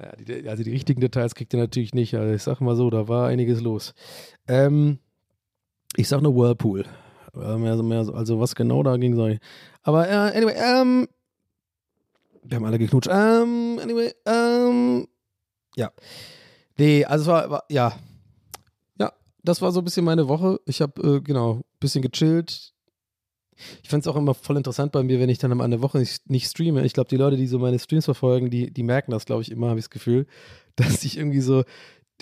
Ja, 0.00 0.12
die, 0.16 0.48
also 0.48 0.62
die 0.62 0.70
richtigen 0.70 1.00
Details 1.00 1.34
kriegt 1.34 1.52
ihr 1.52 1.58
natürlich 1.58 1.94
nicht. 1.94 2.14
Also 2.14 2.32
ich 2.32 2.42
sag 2.42 2.60
mal 2.60 2.76
so, 2.76 2.88
da 2.90 3.08
war 3.08 3.28
einiges 3.28 3.60
los. 3.60 3.94
Ähm, 4.46 4.98
ich 5.96 6.08
sag 6.08 6.20
nur 6.20 6.36
Whirlpool. 6.36 6.84
Mehr, 7.34 7.82
mehr, 7.82 8.08
also 8.14 8.40
was 8.40 8.54
genau 8.54 8.82
da 8.82 8.96
ging, 8.96 9.14
sage 9.14 9.34
ich. 9.34 9.40
Aber 9.82 10.08
äh, 10.08 10.12
anyway, 10.12 10.54
ähm, 10.56 11.08
wir 12.42 12.56
haben 12.56 12.64
alle 12.64 12.78
geknutscht. 12.78 13.10
Ähm, 13.12 13.78
anyway, 13.82 14.12
ähm, 14.26 15.06
ja. 15.76 15.92
Nee, 16.78 17.04
also 17.04 17.22
es 17.22 17.28
war, 17.28 17.50
war, 17.50 17.64
ja. 17.68 17.92
Das 19.48 19.62
war 19.62 19.72
so 19.72 19.80
ein 19.80 19.84
bisschen 19.84 20.04
meine 20.04 20.28
Woche. 20.28 20.60
Ich 20.66 20.82
habe, 20.82 21.00
äh, 21.00 21.20
genau, 21.22 21.54
ein 21.54 21.64
bisschen 21.80 22.02
gechillt. 22.02 22.74
Ich 23.82 23.88
fand 23.88 24.04
es 24.04 24.06
auch 24.06 24.14
immer 24.14 24.34
voll 24.34 24.58
interessant 24.58 24.92
bei 24.92 25.02
mir, 25.02 25.18
wenn 25.18 25.30
ich 25.30 25.38
dann 25.38 25.50
am 25.50 25.60
Ende 25.60 25.78
der 25.78 25.82
Woche 25.82 25.98
nicht, 25.98 26.28
nicht 26.28 26.48
streame. 26.48 26.84
Ich 26.84 26.92
glaube, 26.92 27.08
die 27.08 27.16
Leute, 27.16 27.38
die 27.38 27.46
so 27.46 27.58
meine 27.58 27.78
Streams 27.78 28.04
verfolgen, 28.04 28.50
die, 28.50 28.70
die 28.70 28.82
merken 28.82 29.10
das, 29.10 29.24
glaube 29.24 29.40
ich, 29.40 29.50
immer, 29.50 29.70
habe 29.70 29.78
ich 29.78 29.86
das 29.86 29.90
Gefühl, 29.90 30.26
dass 30.76 31.02
ich 31.02 31.16
irgendwie 31.16 31.40
so, 31.40 31.64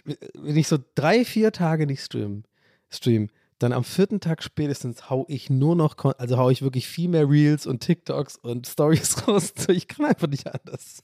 wenn 0.04 0.56
ich 0.56 0.68
so 0.68 0.78
drei, 0.94 1.24
vier 1.24 1.50
Tage 1.50 1.88
nicht 1.88 2.00
stream, 2.00 2.44
stream 2.90 3.28
dann 3.58 3.72
am 3.72 3.84
vierten 3.84 4.20
Tag 4.20 4.42
spätestens 4.42 5.10
hau 5.10 5.24
ich 5.28 5.50
nur 5.50 5.74
noch, 5.74 5.96
also 6.18 6.36
hau 6.36 6.50
ich 6.50 6.62
wirklich 6.62 6.86
viel 6.86 7.08
mehr 7.08 7.28
Reels 7.28 7.66
und 7.66 7.80
TikToks 7.80 8.36
und 8.36 8.68
Stories 8.68 9.16
raus. 9.28 9.52
Ich 9.68 9.88
kann 9.88 10.06
einfach 10.06 10.28
nicht 10.28 10.46
anders. 10.46 11.02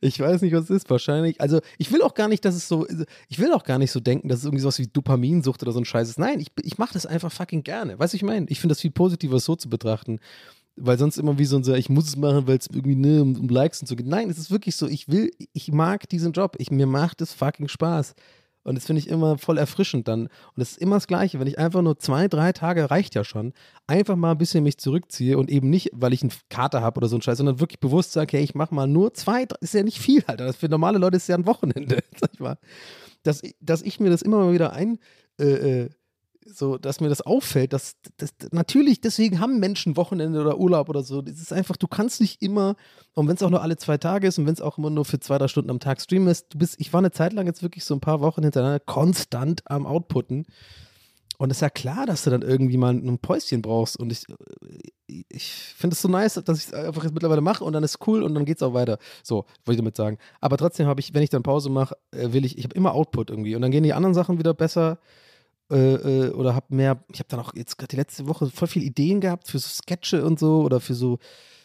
Ich 0.00 0.18
weiß 0.18 0.42
nicht, 0.42 0.52
was 0.52 0.64
es 0.64 0.70
ist. 0.70 0.90
Wahrscheinlich. 0.90 1.40
Also, 1.40 1.60
ich 1.78 1.92
will 1.92 2.02
auch 2.02 2.14
gar 2.14 2.28
nicht, 2.28 2.44
dass 2.44 2.54
es 2.54 2.68
so. 2.68 2.86
Ich 3.28 3.38
will 3.38 3.52
auch 3.52 3.64
gar 3.64 3.78
nicht 3.78 3.92
so 3.92 4.00
denken, 4.00 4.28
dass 4.28 4.40
es 4.40 4.44
irgendwie 4.44 4.62
sowas 4.62 4.78
wie 4.78 4.86
Dopaminsucht 4.86 5.62
oder 5.62 5.72
so 5.72 5.80
ein 5.80 5.84
Scheiß 5.84 6.08
ist. 6.08 6.18
Nein, 6.18 6.40
ich, 6.40 6.48
ich 6.62 6.78
mache 6.78 6.94
das 6.94 7.06
einfach 7.06 7.32
fucking 7.32 7.62
gerne. 7.62 7.98
Weißt 7.98 8.12
du, 8.12 8.16
ich 8.16 8.22
meine? 8.22 8.46
Ich 8.48 8.60
finde 8.60 8.72
das 8.72 8.80
viel 8.80 8.90
positiver, 8.90 9.38
so 9.40 9.56
zu 9.56 9.68
betrachten. 9.68 10.18
Weil 10.76 10.98
sonst 10.98 11.18
immer 11.18 11.38
wie 11.38 11.44
so 11.44 11.58
ein, 11.58 11.74
ich 11.74 11.90
muss 11.90 12.06
es 12.06 12.16
machen, 12.16 12.46
weil 12.46 12.56
es 12.56 12.66
irgendwie 12.66 12.96
ne, 12.96 13.20
um, 13.20 13.36
um 13.36 13.48
Likes 13.48 13.80
und 13.80 13.86
so 13.86 13.94
geht. 13.94 14.06
Nein, 14.06 14.30
es 14.30 14.38
ist 14.38 14.50
wirklich 14.50 14.74
so. 14.74 14.88
Ich 14.88 15.08
will, 15.08 15.30
ich 15.52 15.70
mag 15.70 16.08
diesen 16.08 16.32
Job. 16.32 16.56
Ich, 16.58 16.70
mir 16.70 16.86
macht 16.86 17.20
es 17.20 17.32
fucking 17.32 17.68
Spaß. 17.68 18.14
Und 18.64 18.76
das 18.76 18.86
finde 18.86 19.00
ich 19.00 19.08
immer 19.08 19.38
voll 19.38 19.58
erfrischend 19.58 20.08
dann. 20.08 20.22
Und 20.22 20.62
es 20.62 20.72
ist 20.72 20.78
immer 20.78 20.96
das 20.96 21.06
Gleiche, 21.06 21.40
wenn 21.40 21.46
ich 21.46 21.58
einfach 21.58 21.82
nur 21.82 21.98
zwei, 21.98 22.28
drei 22.28 22.52
Tage 22.52 22.90
reicht 22.90 23.14
ja 23.14 23.24
schon, 23.24 23.52
einfach 23.86 24.16
mal 24.16 24.32
ein 24.32 24.38
bisschen 24.38 24.64
mich 24.64 24.78
zurückziehe 24.78 25.38
und 25.38 25.50
eben 25.50 25.68
nicht, 25.70 25.90
weil 25.92 26.12
ich 26.12 26.22
einen 26.22 26.32
Kater 26.48 26.80
habe 26.82 26.98
oder 26.98 27.08
so 27.08 27.16
ein 27.16 27.22
Scheiß, 27.22 27.38
sondern 27.38 27.60
wirklich 27.60 27.80
bewusst 27.80 28.12
sage, 28.12 28.36
hey, 28.36 28.44
ich 28.44 28.54
mache 28.54 28.74
mal 28.74 28.86
nur 28.86 29.14
zwei, 29.14 29.46
ist 29.60 29.74
ja 29.74 29.82
nicht 29.82 29.98
viel, 29.98 30.22
Alter. 30.26 30.46
Das 30.46 30.56
für 30.56 30.68
normale 30.68 30.98
Leute 30.98 31.16
ist 31.16 31.28
ja 31.28 31.36
ein 31.36 31.46
Wochenende, 31.46 31.98
sag 32.20 32.30
ich 32.32 32.40
mal. 32.40 32.58
Dass, 33.22 33.42
dass 33.60 33.82
ich 33.82 34.00
mir 34.00 34.10
das 34.10 34.22
immer 34.22 34.38
mal 34.38 34.52
wieder 34.52 34.72
ein, 34.72 34.98
äh, 35.40 35.44
äh, 35.84 35.90
so, 36.46 36.78
dass 36.78 37.00
mir 37.00 37.08
das 37.08 37.20
auffällt, 37.20 37.72
dass, 37.72 37.96
dass 38.16 38.32
natürlich, 38.50 39.00
deswegen 39.00 39.40
haben 39.40 39.60
Menschen 39.60 39.96
Wochenende 39.96 40.40
oder 40.40 40.58
Urlaub 40.58 40.88
oder 40.88 41.02
so. 41.02 41.22
Es 41.24 41.40
ist 41.40 41.52
einfach, 41.52 41.76
du 41.76 41.86
kannst 41.86 42.20
nicht 42.20 42.42
immer, 42.42 42.76
und 43.14 43.28
wenn 43.28 43.36
es 43.36 43.42
auch 43.42 43.50
nur 43.50 43.62
alle 43.62 43.76
zwei 43.76 43.98
Tage 43.98 44.26
ist 44.26 44.38
und 44.38 44.46
wenn 44.46 44.54
es 44.54 44.60
auch 44.60 44.78
immer 44.78 44.90
nur 44.90 45.04
für 45.04 45.20
zwei, 45.20 45.38
drei 45.38 45.48
Stunden 45.48 45.70
am 45.70 45.80
Tag 45.80 46.00
streamen 46.00 46.28
ist, 46.28 46.46
du 46.54 46.58
bist, 46.58 46.76
ich 46.78 46.92
war 46.92 46.98
eine 46.98 47.10
Zeit 47.10 47.32
lang 47.32 47.46
jetzt 47.46 47.62
wirklich 47.62 47.84
so 47.84 47.94
ein 47.94 48.00
paar 48.00 48.20
Wochen 48.20 48.42
hintereinander 48.42 48.80
konstant 48.80 49.62
am 49.66 49.86
Outputten. 49.86 50.46
Und 51.38 51.50
es 51.50 51.56
ist 51.56 51.62
ja 51.62 51.70
klar, 51.70 52.06
dass 52.06 52.22
du 52.22 52.30
dann 52.30 52.42
irgendwie 52.42 52.76
mal 52.76 52.94
ein 52.94 53.18
Päuschen 53.18 53.62
brauchst. 53.62 53.98
Und 53.98 54.12
ich, 54.12 54.26
ich 55.08 55.52
finde 55.76 55.94
es 55.94 56.02
so 56.02 56.08
nice, 56.08 56.34
dass 56.34 56.58
ich 56.58 56.66
es 56.68 56.72
einfach 56.72 57.02
jetzt 57.02 57.14
mittlerweile 57.14 57.40
mache 57.40 57.64
und 57.64 57.72
dann 57.72 57.82
ist 57.82 58.06
cool 58.06 58.22
und 58.22 58.34
dann 58.34 58.44
geht 58.44 58.58
es 58.58 58.62
auch 58.62 58.74
weiter. 58.74 58.98
So, 59.24 59.46
wollte 59.64 59.72
ich 59.72 59.76
damit 59.78 59.96
sagen. 59.96 60.18
Aber 60.40 60.56
trotzdem 60.56 60.86
habe 60.86 61.00
ich, 61.00 61.14
wenn 61.14 61.22
ich 61.22 61.30
dann 61.30 61.42
Pause 61.42 61.68
mache, 61.68 61.96
äh, 62.12 62.32
will 62.32 62.44
ich, 62.44 62.58
ich 62.58 62.64
habe 62.64 62.76
immer 62.76 62.94
Output 62.94 63.30
irgendwie. 63.30 63.56
Und 63.56 63.62
dann 63.62 63.72
gehen 63.72 63.82
die 63.82 63.92
anderen 63.92 64.14
Sachen 64.14 64.38
wieder 64.38 64.54
besser 64.54 64.98
äh, 65.72 66.26
äh, 66.26 66.30
oder 66.32 66.54
habe 66.54 66.74
mehr, 66.74 67.02
ich 67.12 67.18
habe 67.18 67.28
dann 67.28 67.40
auch 67.40 67.54
jetzt 67.54 67.78
gerade 67.78 67.88
die 67.88 67.96
letzte 67.96 68.28
Woche 68.28 68.50
voll 68.50 68.68
viele 68.68 68.84
Ideen 68.84 69.20
gehabt 69.20 69.48
für 69.48 69.58
so 69.58 69.68
Sketche 69.68 70.24
und 70.24 70.38
so 70.38 70.62
oder 70.62 70.80
für 70.80 70.94
so, 70.94 71.18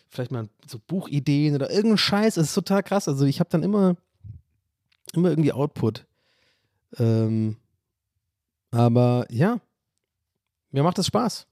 vielleicht 0.10 0.32
mal 0.32 0.48
so 0.66 0.80
Buchideen 0.80 1.56
oder 1.56 1.70
irgendeinen 1.70 1.98
Scheiß. 1.98 2.38
Es 2.38 2.48
ist 2.48 2.56
total 2.56 2.84
krass. 2.84 3.08
Also 3.08 3.26
ich 3.26 3.40
habe 3.40 3.50
dann 3.50 3.64
immer, 3.64 3.98
immer 5.14 5.30
irgendwie 5.30 5.52
Output. 5.52 6.06
Ähm, 6.98 7.58
aber 8.72 9.26
ja, 9.30 9.60
mir 10.72 10.84
macht 10.84 10.98
das 10.98 11.08
Spaß. 11.08 11.48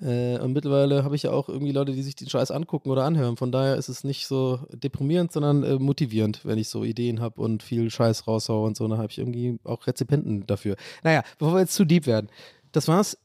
Äh, 0.00 0.38
und 0.38 0.52
mittlerweile 0.52 1.04
habe 1.04 1.16
ich 1.16 1.22
ja 1.22 1.30
auch 1.30 1.48
irgendwie 1.48 1.72
Leute, 1.72 1.92
die 1.92 2.02
sich 2.02 2.14
den 2.14 2.28
Scheiß 2.28 2.50
angucken 2.50 2.90
oder 2.90 3.04
anhören. 3.04 3.36
Von 3.36 3.50
daher 3.50 3.76
ist 3.76 3.88
es 3.88 4.04
nicht 4.04 4.26
so 4.26 4.60
deprimierend, 4.70 5.32
sondern 5.32 5.62
äh, 5.62 5.76
motivierend, 5.76 6.44
wenn 6.44 6.58
ich 6.58 6.68
so 6.68 6.84
Ideen 6.84 7.20
habe 7.20 7.40
und 7.40 7.62
viel 7.62 7.90
Scheiß 7.90 8.26
raushaue 8.26 8.66
und 8.66 8.76
so. 8.76 8.86
Dann 8.86 8.98
habe 8.98 9.10
ich 9.10 9.18
irgendwie 9.18 9.58
auch 9.64 9.86
Rezipenten 9.86 10.46
dafür. 10.46 10.76
Naja, 11.02 11.22
bevor 11.38 11.54
wir 11.54 11.60
jetzt 11.60 11.74
zu 11.74 11.84
deep 11.84 12.06
werden. 12.06 12.28
Das 12.72 12.88
war's 12.88 13.16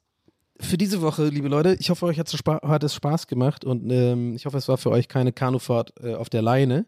für 0.61 0.77
diese 0.77 1.01
Woche, 1.01 1.27
liebe 1.27 1.47
Leute. 1.47 1.75
Ich 1.79 1.89
hoffe, 1.89 2.05
euch 2.05 2.19
hat 2.19 2.83
es 2.83 2.93
Spaß 2.93 3.27
gemacht 3.27 3.65
und 3.65 3.89
ähm, 3.91 4.35
ich 4.35 4.45
hoffe, 4.45 4.57
es 4.57 4.67
war 4.67 4.77
für 4.77 4.91
euch 4.91 5.07
keine 5.07 5.33
Kanufahrt 5.33 5.93
äh, 6.01 6.13
auf 6.13 6.29
der 6.29 6.41
Leine. 6.41 6.85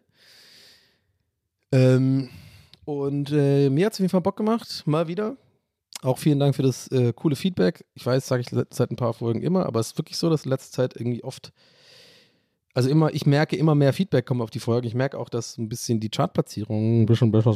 Ähm, 1.72 2.30
und 2.84 3.32
äh, 3.32 3.68
mir 3.70 3.86
hat 3.86 3.94
es 3.94 3.96
auf 3.96 4.00
jeden 4.00 4.10
Fall 4.10 4.20
Bock 4.20 4.36
gemacht, 4.36 4.84
mal 4.86 5.08
wieder. 5.08 5.36
Auch 6.04 6.18
vielen 6.18 6.38
Dank 6.38 6.54
für 6.54 6.62
das 6.62 6.88
äh, 6.88 7.14
coole 7.14 7.34
Feedback. 7.34 7.86
Ich 7.94 8.04
weiß, 8.04 8.26
sage 8.26 8.42
ich 8.42 8.48
seit 8.70 8.90
ein 8.90 8.96
paar 8.96 9.14
Folgen 9.14 9.40
immer, 9.40 9.64
aber 9.64 9.80
es 9.80 9.88
ist 9.88 9.98
wirklich 9.98 10.18
so, 10.18 10.28
dass 10.28 10.44
in 10.44 10.50
letzter 10.50 10.82
Zeit 10.82 10.94
irgendwie 11.00 11.24
oft, 11.24 11.50
also 12.74 12.90
immer, 12.90 13.14
ich 13.14 13.24
merke 13.24 13.56
immer 13.56 13.74
mehr 13.74 13.94
Feedback 13.94 14.26
kommen 14.26 14.42
auf 14.42 14.50
die 14.50 14.60
Folgen. 14.60 14.86
Ich 14.86 14.94
merke 14.94 15.18
auch, 15.18 15.30
dass 15.30 15.56
ein 15.56 15.70
bisschen 15.70 16.00
die 16.00 16.10
Chartplatzierung 16.10 17.02
ein 17.02 17.06
bisschen 17.06 17.32
besser. 17.32 17.54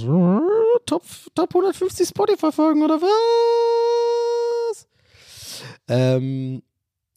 Top, 0.87 1.03
Top 1.35 1.55
150 1.55 2.09
Spotify-Folgen 2.09 2.83
oder 2.83 3.03
was? 3.03 4.89
Ähm, 5.87 6.63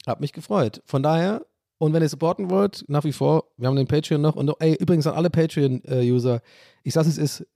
hab 0.06 0.20
mich 0.20 0.34
gefreut. 0.34 0.82
Von 0.86 1.02
daher, 1.02 1.46
und 1.78 1.94
wenn 1.94 2.02
ihr 2.02 2.10
supporten 2.10 2.50
wollt, 2.50 2.84
nach 2.90 3.06
wie 3.06 3.14
vor, 3.14 3.46
wir 3.56 3.70
haben 3.70 3.78
den 3.78 3.88
Patreon 3.88 4.22
noch. 4.22 4.36
Und 4.36 4.54
ey, 4.60 4.76
übrigens 4.76 5.08
an 5.08 5.14
alle 5.14 5.30
Patreon-User, 5.30 6.42
ich 6.84 6.94
sage 6.94 7.08
es 7.08 7.18
ist, 7.18 7.48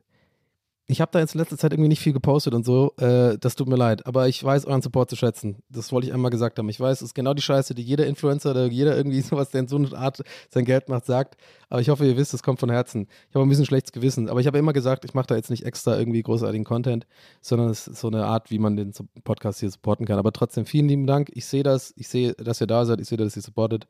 ich 0.88 1.01
habe 1.01 1.11
da 1.11 1.19
jetzt 1.19 1.33
in 1.33 1.39
letzter 1.39 1.57
Zeit 1.57 1.73
irgendwie 1.73 1.88
nicht 1.88 1.99
viel 1.99 2.13
gepostet 2.13 2.53
und 2.53 2.63
so. 2.63 2.93
Äh, 2.97 3.39
das 3.39 3.55
tut 3.55 3.67
mir 3.67 3.75
leid. 3.75 4.05
Aber 4.05 4.27
ich 4.27 4.43
weiß 4.43 4.65
euren 4.65 4.83
Support 4.83 5.09
zu 5.09 5.15
schätzen. 5.15 5.63
Das 5.67 5.91
wollte 5.91 6.07
ich 6.07 6.13
einmal 6.13 6.29
gesagt 6.29 6.59
haben. 6.59 6.69
Ich 6.69 6.79
weiß, 6.79 6.97
es 6.97 7.09
ist 7.09 7.13
genau 7.15 7.33
die 7.33 7.41
Scheiße, 7.41 7.73
die 7.73 7.81
jeder 7.81 8.05
Influencer 8.05 8.51
oder 8.51 8.67
jeder 8.67 8.95
irgendwie 8.95 9.21
sowas, 9.21 9.49
der 9.49 9.61
in 9.61 9.67
so 9.67 9.77
einer 9.77 9.93
Art 9.97 10.21
sein 10.49 10.63
Geld 10.63 10.88
macht, 10.88 11.05
sagt. 11.05 11.38
Aber 11.69 11.81
ich 11.81 11.89
hoffe, 11.89 12.05
ihr 12.05 12.17
wisst, 12.17 12.36
es 12.36 12.43
kommt 12.43 12.59
von 12.59 12.69
Herzen. 12.69 13.07
Ich 13.29 13.36
habe 13.36 13.43
ein 13.43 13.49
bisschen 13.49 13.65
schlechtes 13.65 13.93
Gewissen. 13.93 14.29
Aber 14.29 14.39
ich 14.39 14.47
habe 14.47 14.59
immer 14.59 14.73
gesagt, 14.73 15.05
ich 15.05 15.15
mache 15.15 15.27
da 15.27 15.36
jetzt 15.36 15.49
nicht 15.49 15.65
extra 15.65 15.97
irgendwie 15.97 16.21
großartigen 16.21 16.65
Content, 16.65 17.07
sondern 17.41 17.69
es 17.69 17.88
ist 17.88 17.99
so 17.99 18.07
eine 18.07 18.25
Art, 18.25 18.51
wie 18.51 18.59
man 18.59 18.75
den 18.75 18.93
Podcast 19.23 19.61
hier 19.61 19.71
supporten 19.71 20.05
kann. 20.05 20.19
Aber 20.19 20.33
trotzdem 20.33 20.67
vielen 20.67 20.88
lieben 20.88 21.07
Dank. 21.07 21.31
Ich 21.33 21.47
sehe 21.47 21.63
das. 21.63 21.95
Ich 21.97 22.09
sehe, 22.09 22.33
dass 22.33 22.61
ihr 22.61 22.67
da 22.67 22.86
seid. 22.86 23.01
Ich 23.01 23.07
sehe, 23.07 23.17
dass 23.17 23.36
ihr 23.36 23.41
supportet. 23.41 23.88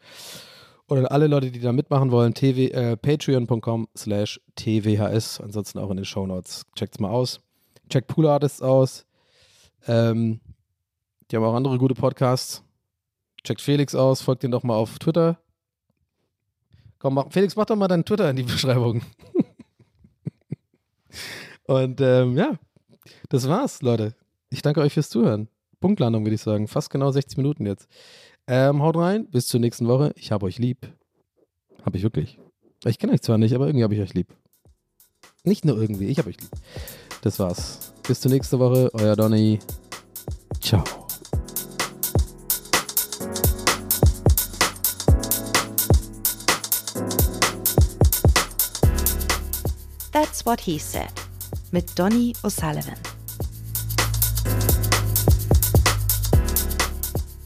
Oder 0.87 1.11
alle 1.11 1.27
Leute, 1.27 1.51
die 1.51 1.59
da 1.59 1.71
mitmachen 1.71 2.11
wollen, 2.11 2.33
äh, 2.35 2.95
patreon.com 2.95 3.87
slash 3.97 4.39
tvhs. 4.55 5.41
Ansonsten 5.41 5.79
auch 5.79 5.89
in 5.89 5.97
den 5.97 6.05
Shownotes. 6.05 6.65
Checkt's 6.75 6.99
mal 6.99 7.09
aus. 7.09 7.39
Checkt 7.89 8.07
Pool 8.07 8.27
Artists 8.27 8.61
aus. 8.61 9.05
Ähm, 9.87 10.41
die 11.29 11.35
haben 11.35 11.43
auch 11.43 11.55
andere 11.55 11.77
gute 11.77 11.95
Podcasts. 11.95 12.63
Checkt 13.43 13.61
Felix 13.61 13.95
aus. 13.95 14.21
Folgt 14.21 14.43
den 14.43 14.51
doch 14.51 14.63
mal 14.63 14.75
auf 14.75 14.99
Twitter. 14.99 15.39
Komm, 16.99 17.15
mach, 17.15 17.31
Felix, 17.31 17.55
mach 17.55 17.65
doch 17.65 17.75
mal 17.75 17.87
deinen 17.87 18.05
Twitter 18.05 18.29
in 18.29 18.35
die 18.35 18.43
Beschreibung. 18.43 19.01
Und 21.67 21.99
ähm, 22.01 22.37
ja, 22.37 22.59
das 23.29 23.47
war's, 23.47 23.81
Leute. 23.81 24.13
Ich 24.49 24.61
danke 24.61 24.81
euch 24.81 24.93
fürs 24.93 25.09
Zuhören. 25.09 25.47
Punktlandung, 25.79 26.23
würde 26.25 26.35
ich 26.35 26.41
sagen. 26.41 26.67
Fast 26.67 26.89
genau 26.89 27.11
60 27.11 27.37
Minuten 27.37 27.65
jetzt. 27.65 27.87
Ähm, 28.47 28.83
haut 28.83 28.95
rein, 28.95 29.27
bis 29.27 29.47
zur 29.47 29.59
nächsten 29.59 29.87
Woche. 29.87 30.13
Ich 30.15 30.31
habe 30.31 30.45
euch 30.45 30.59
lieb. 30.59 30.87
Habe 31.83 31.97
ich 31.97 32.03
wirklich. 32.03 32.37
Ich 32.85 32.99
kenne 32.99 33.13
euch 33.13 33.21
zwar 33.21 33.37
nicht, 33.37 33.55
aber 33.55 33.67
irgendwie 33.67 33.83
habe 33.83 33.95
ich 33.95 34.01
euch 34.01 34.13
lieb. 34.13 34.27
Nicht 35.43 35.65
nur 35.65 35.79
irgendwie, 35.79 36.05
ich 36.07 36.19
habe 36.19 36.29
euch 36.29 36.39
lieb. 36.39 36.51
Das 37.21 37.39
war's. 37.39 37.91
Bis 38.07 38.21
zur 38.21 38.31
nächsten 38.31 38.59
Woche. 38.59 38.91
Euer 38.93 39.15
Donny. 39.15 39.59
Ciao. 40.59 40.83
That's 50.11 50.45
what 50.45 50.59
he 50.61 50.77
said. 50.77 51.11
Mit 51.71 51.97
Donny 51.97 52.33
O'Sullivan. 52.43 53.14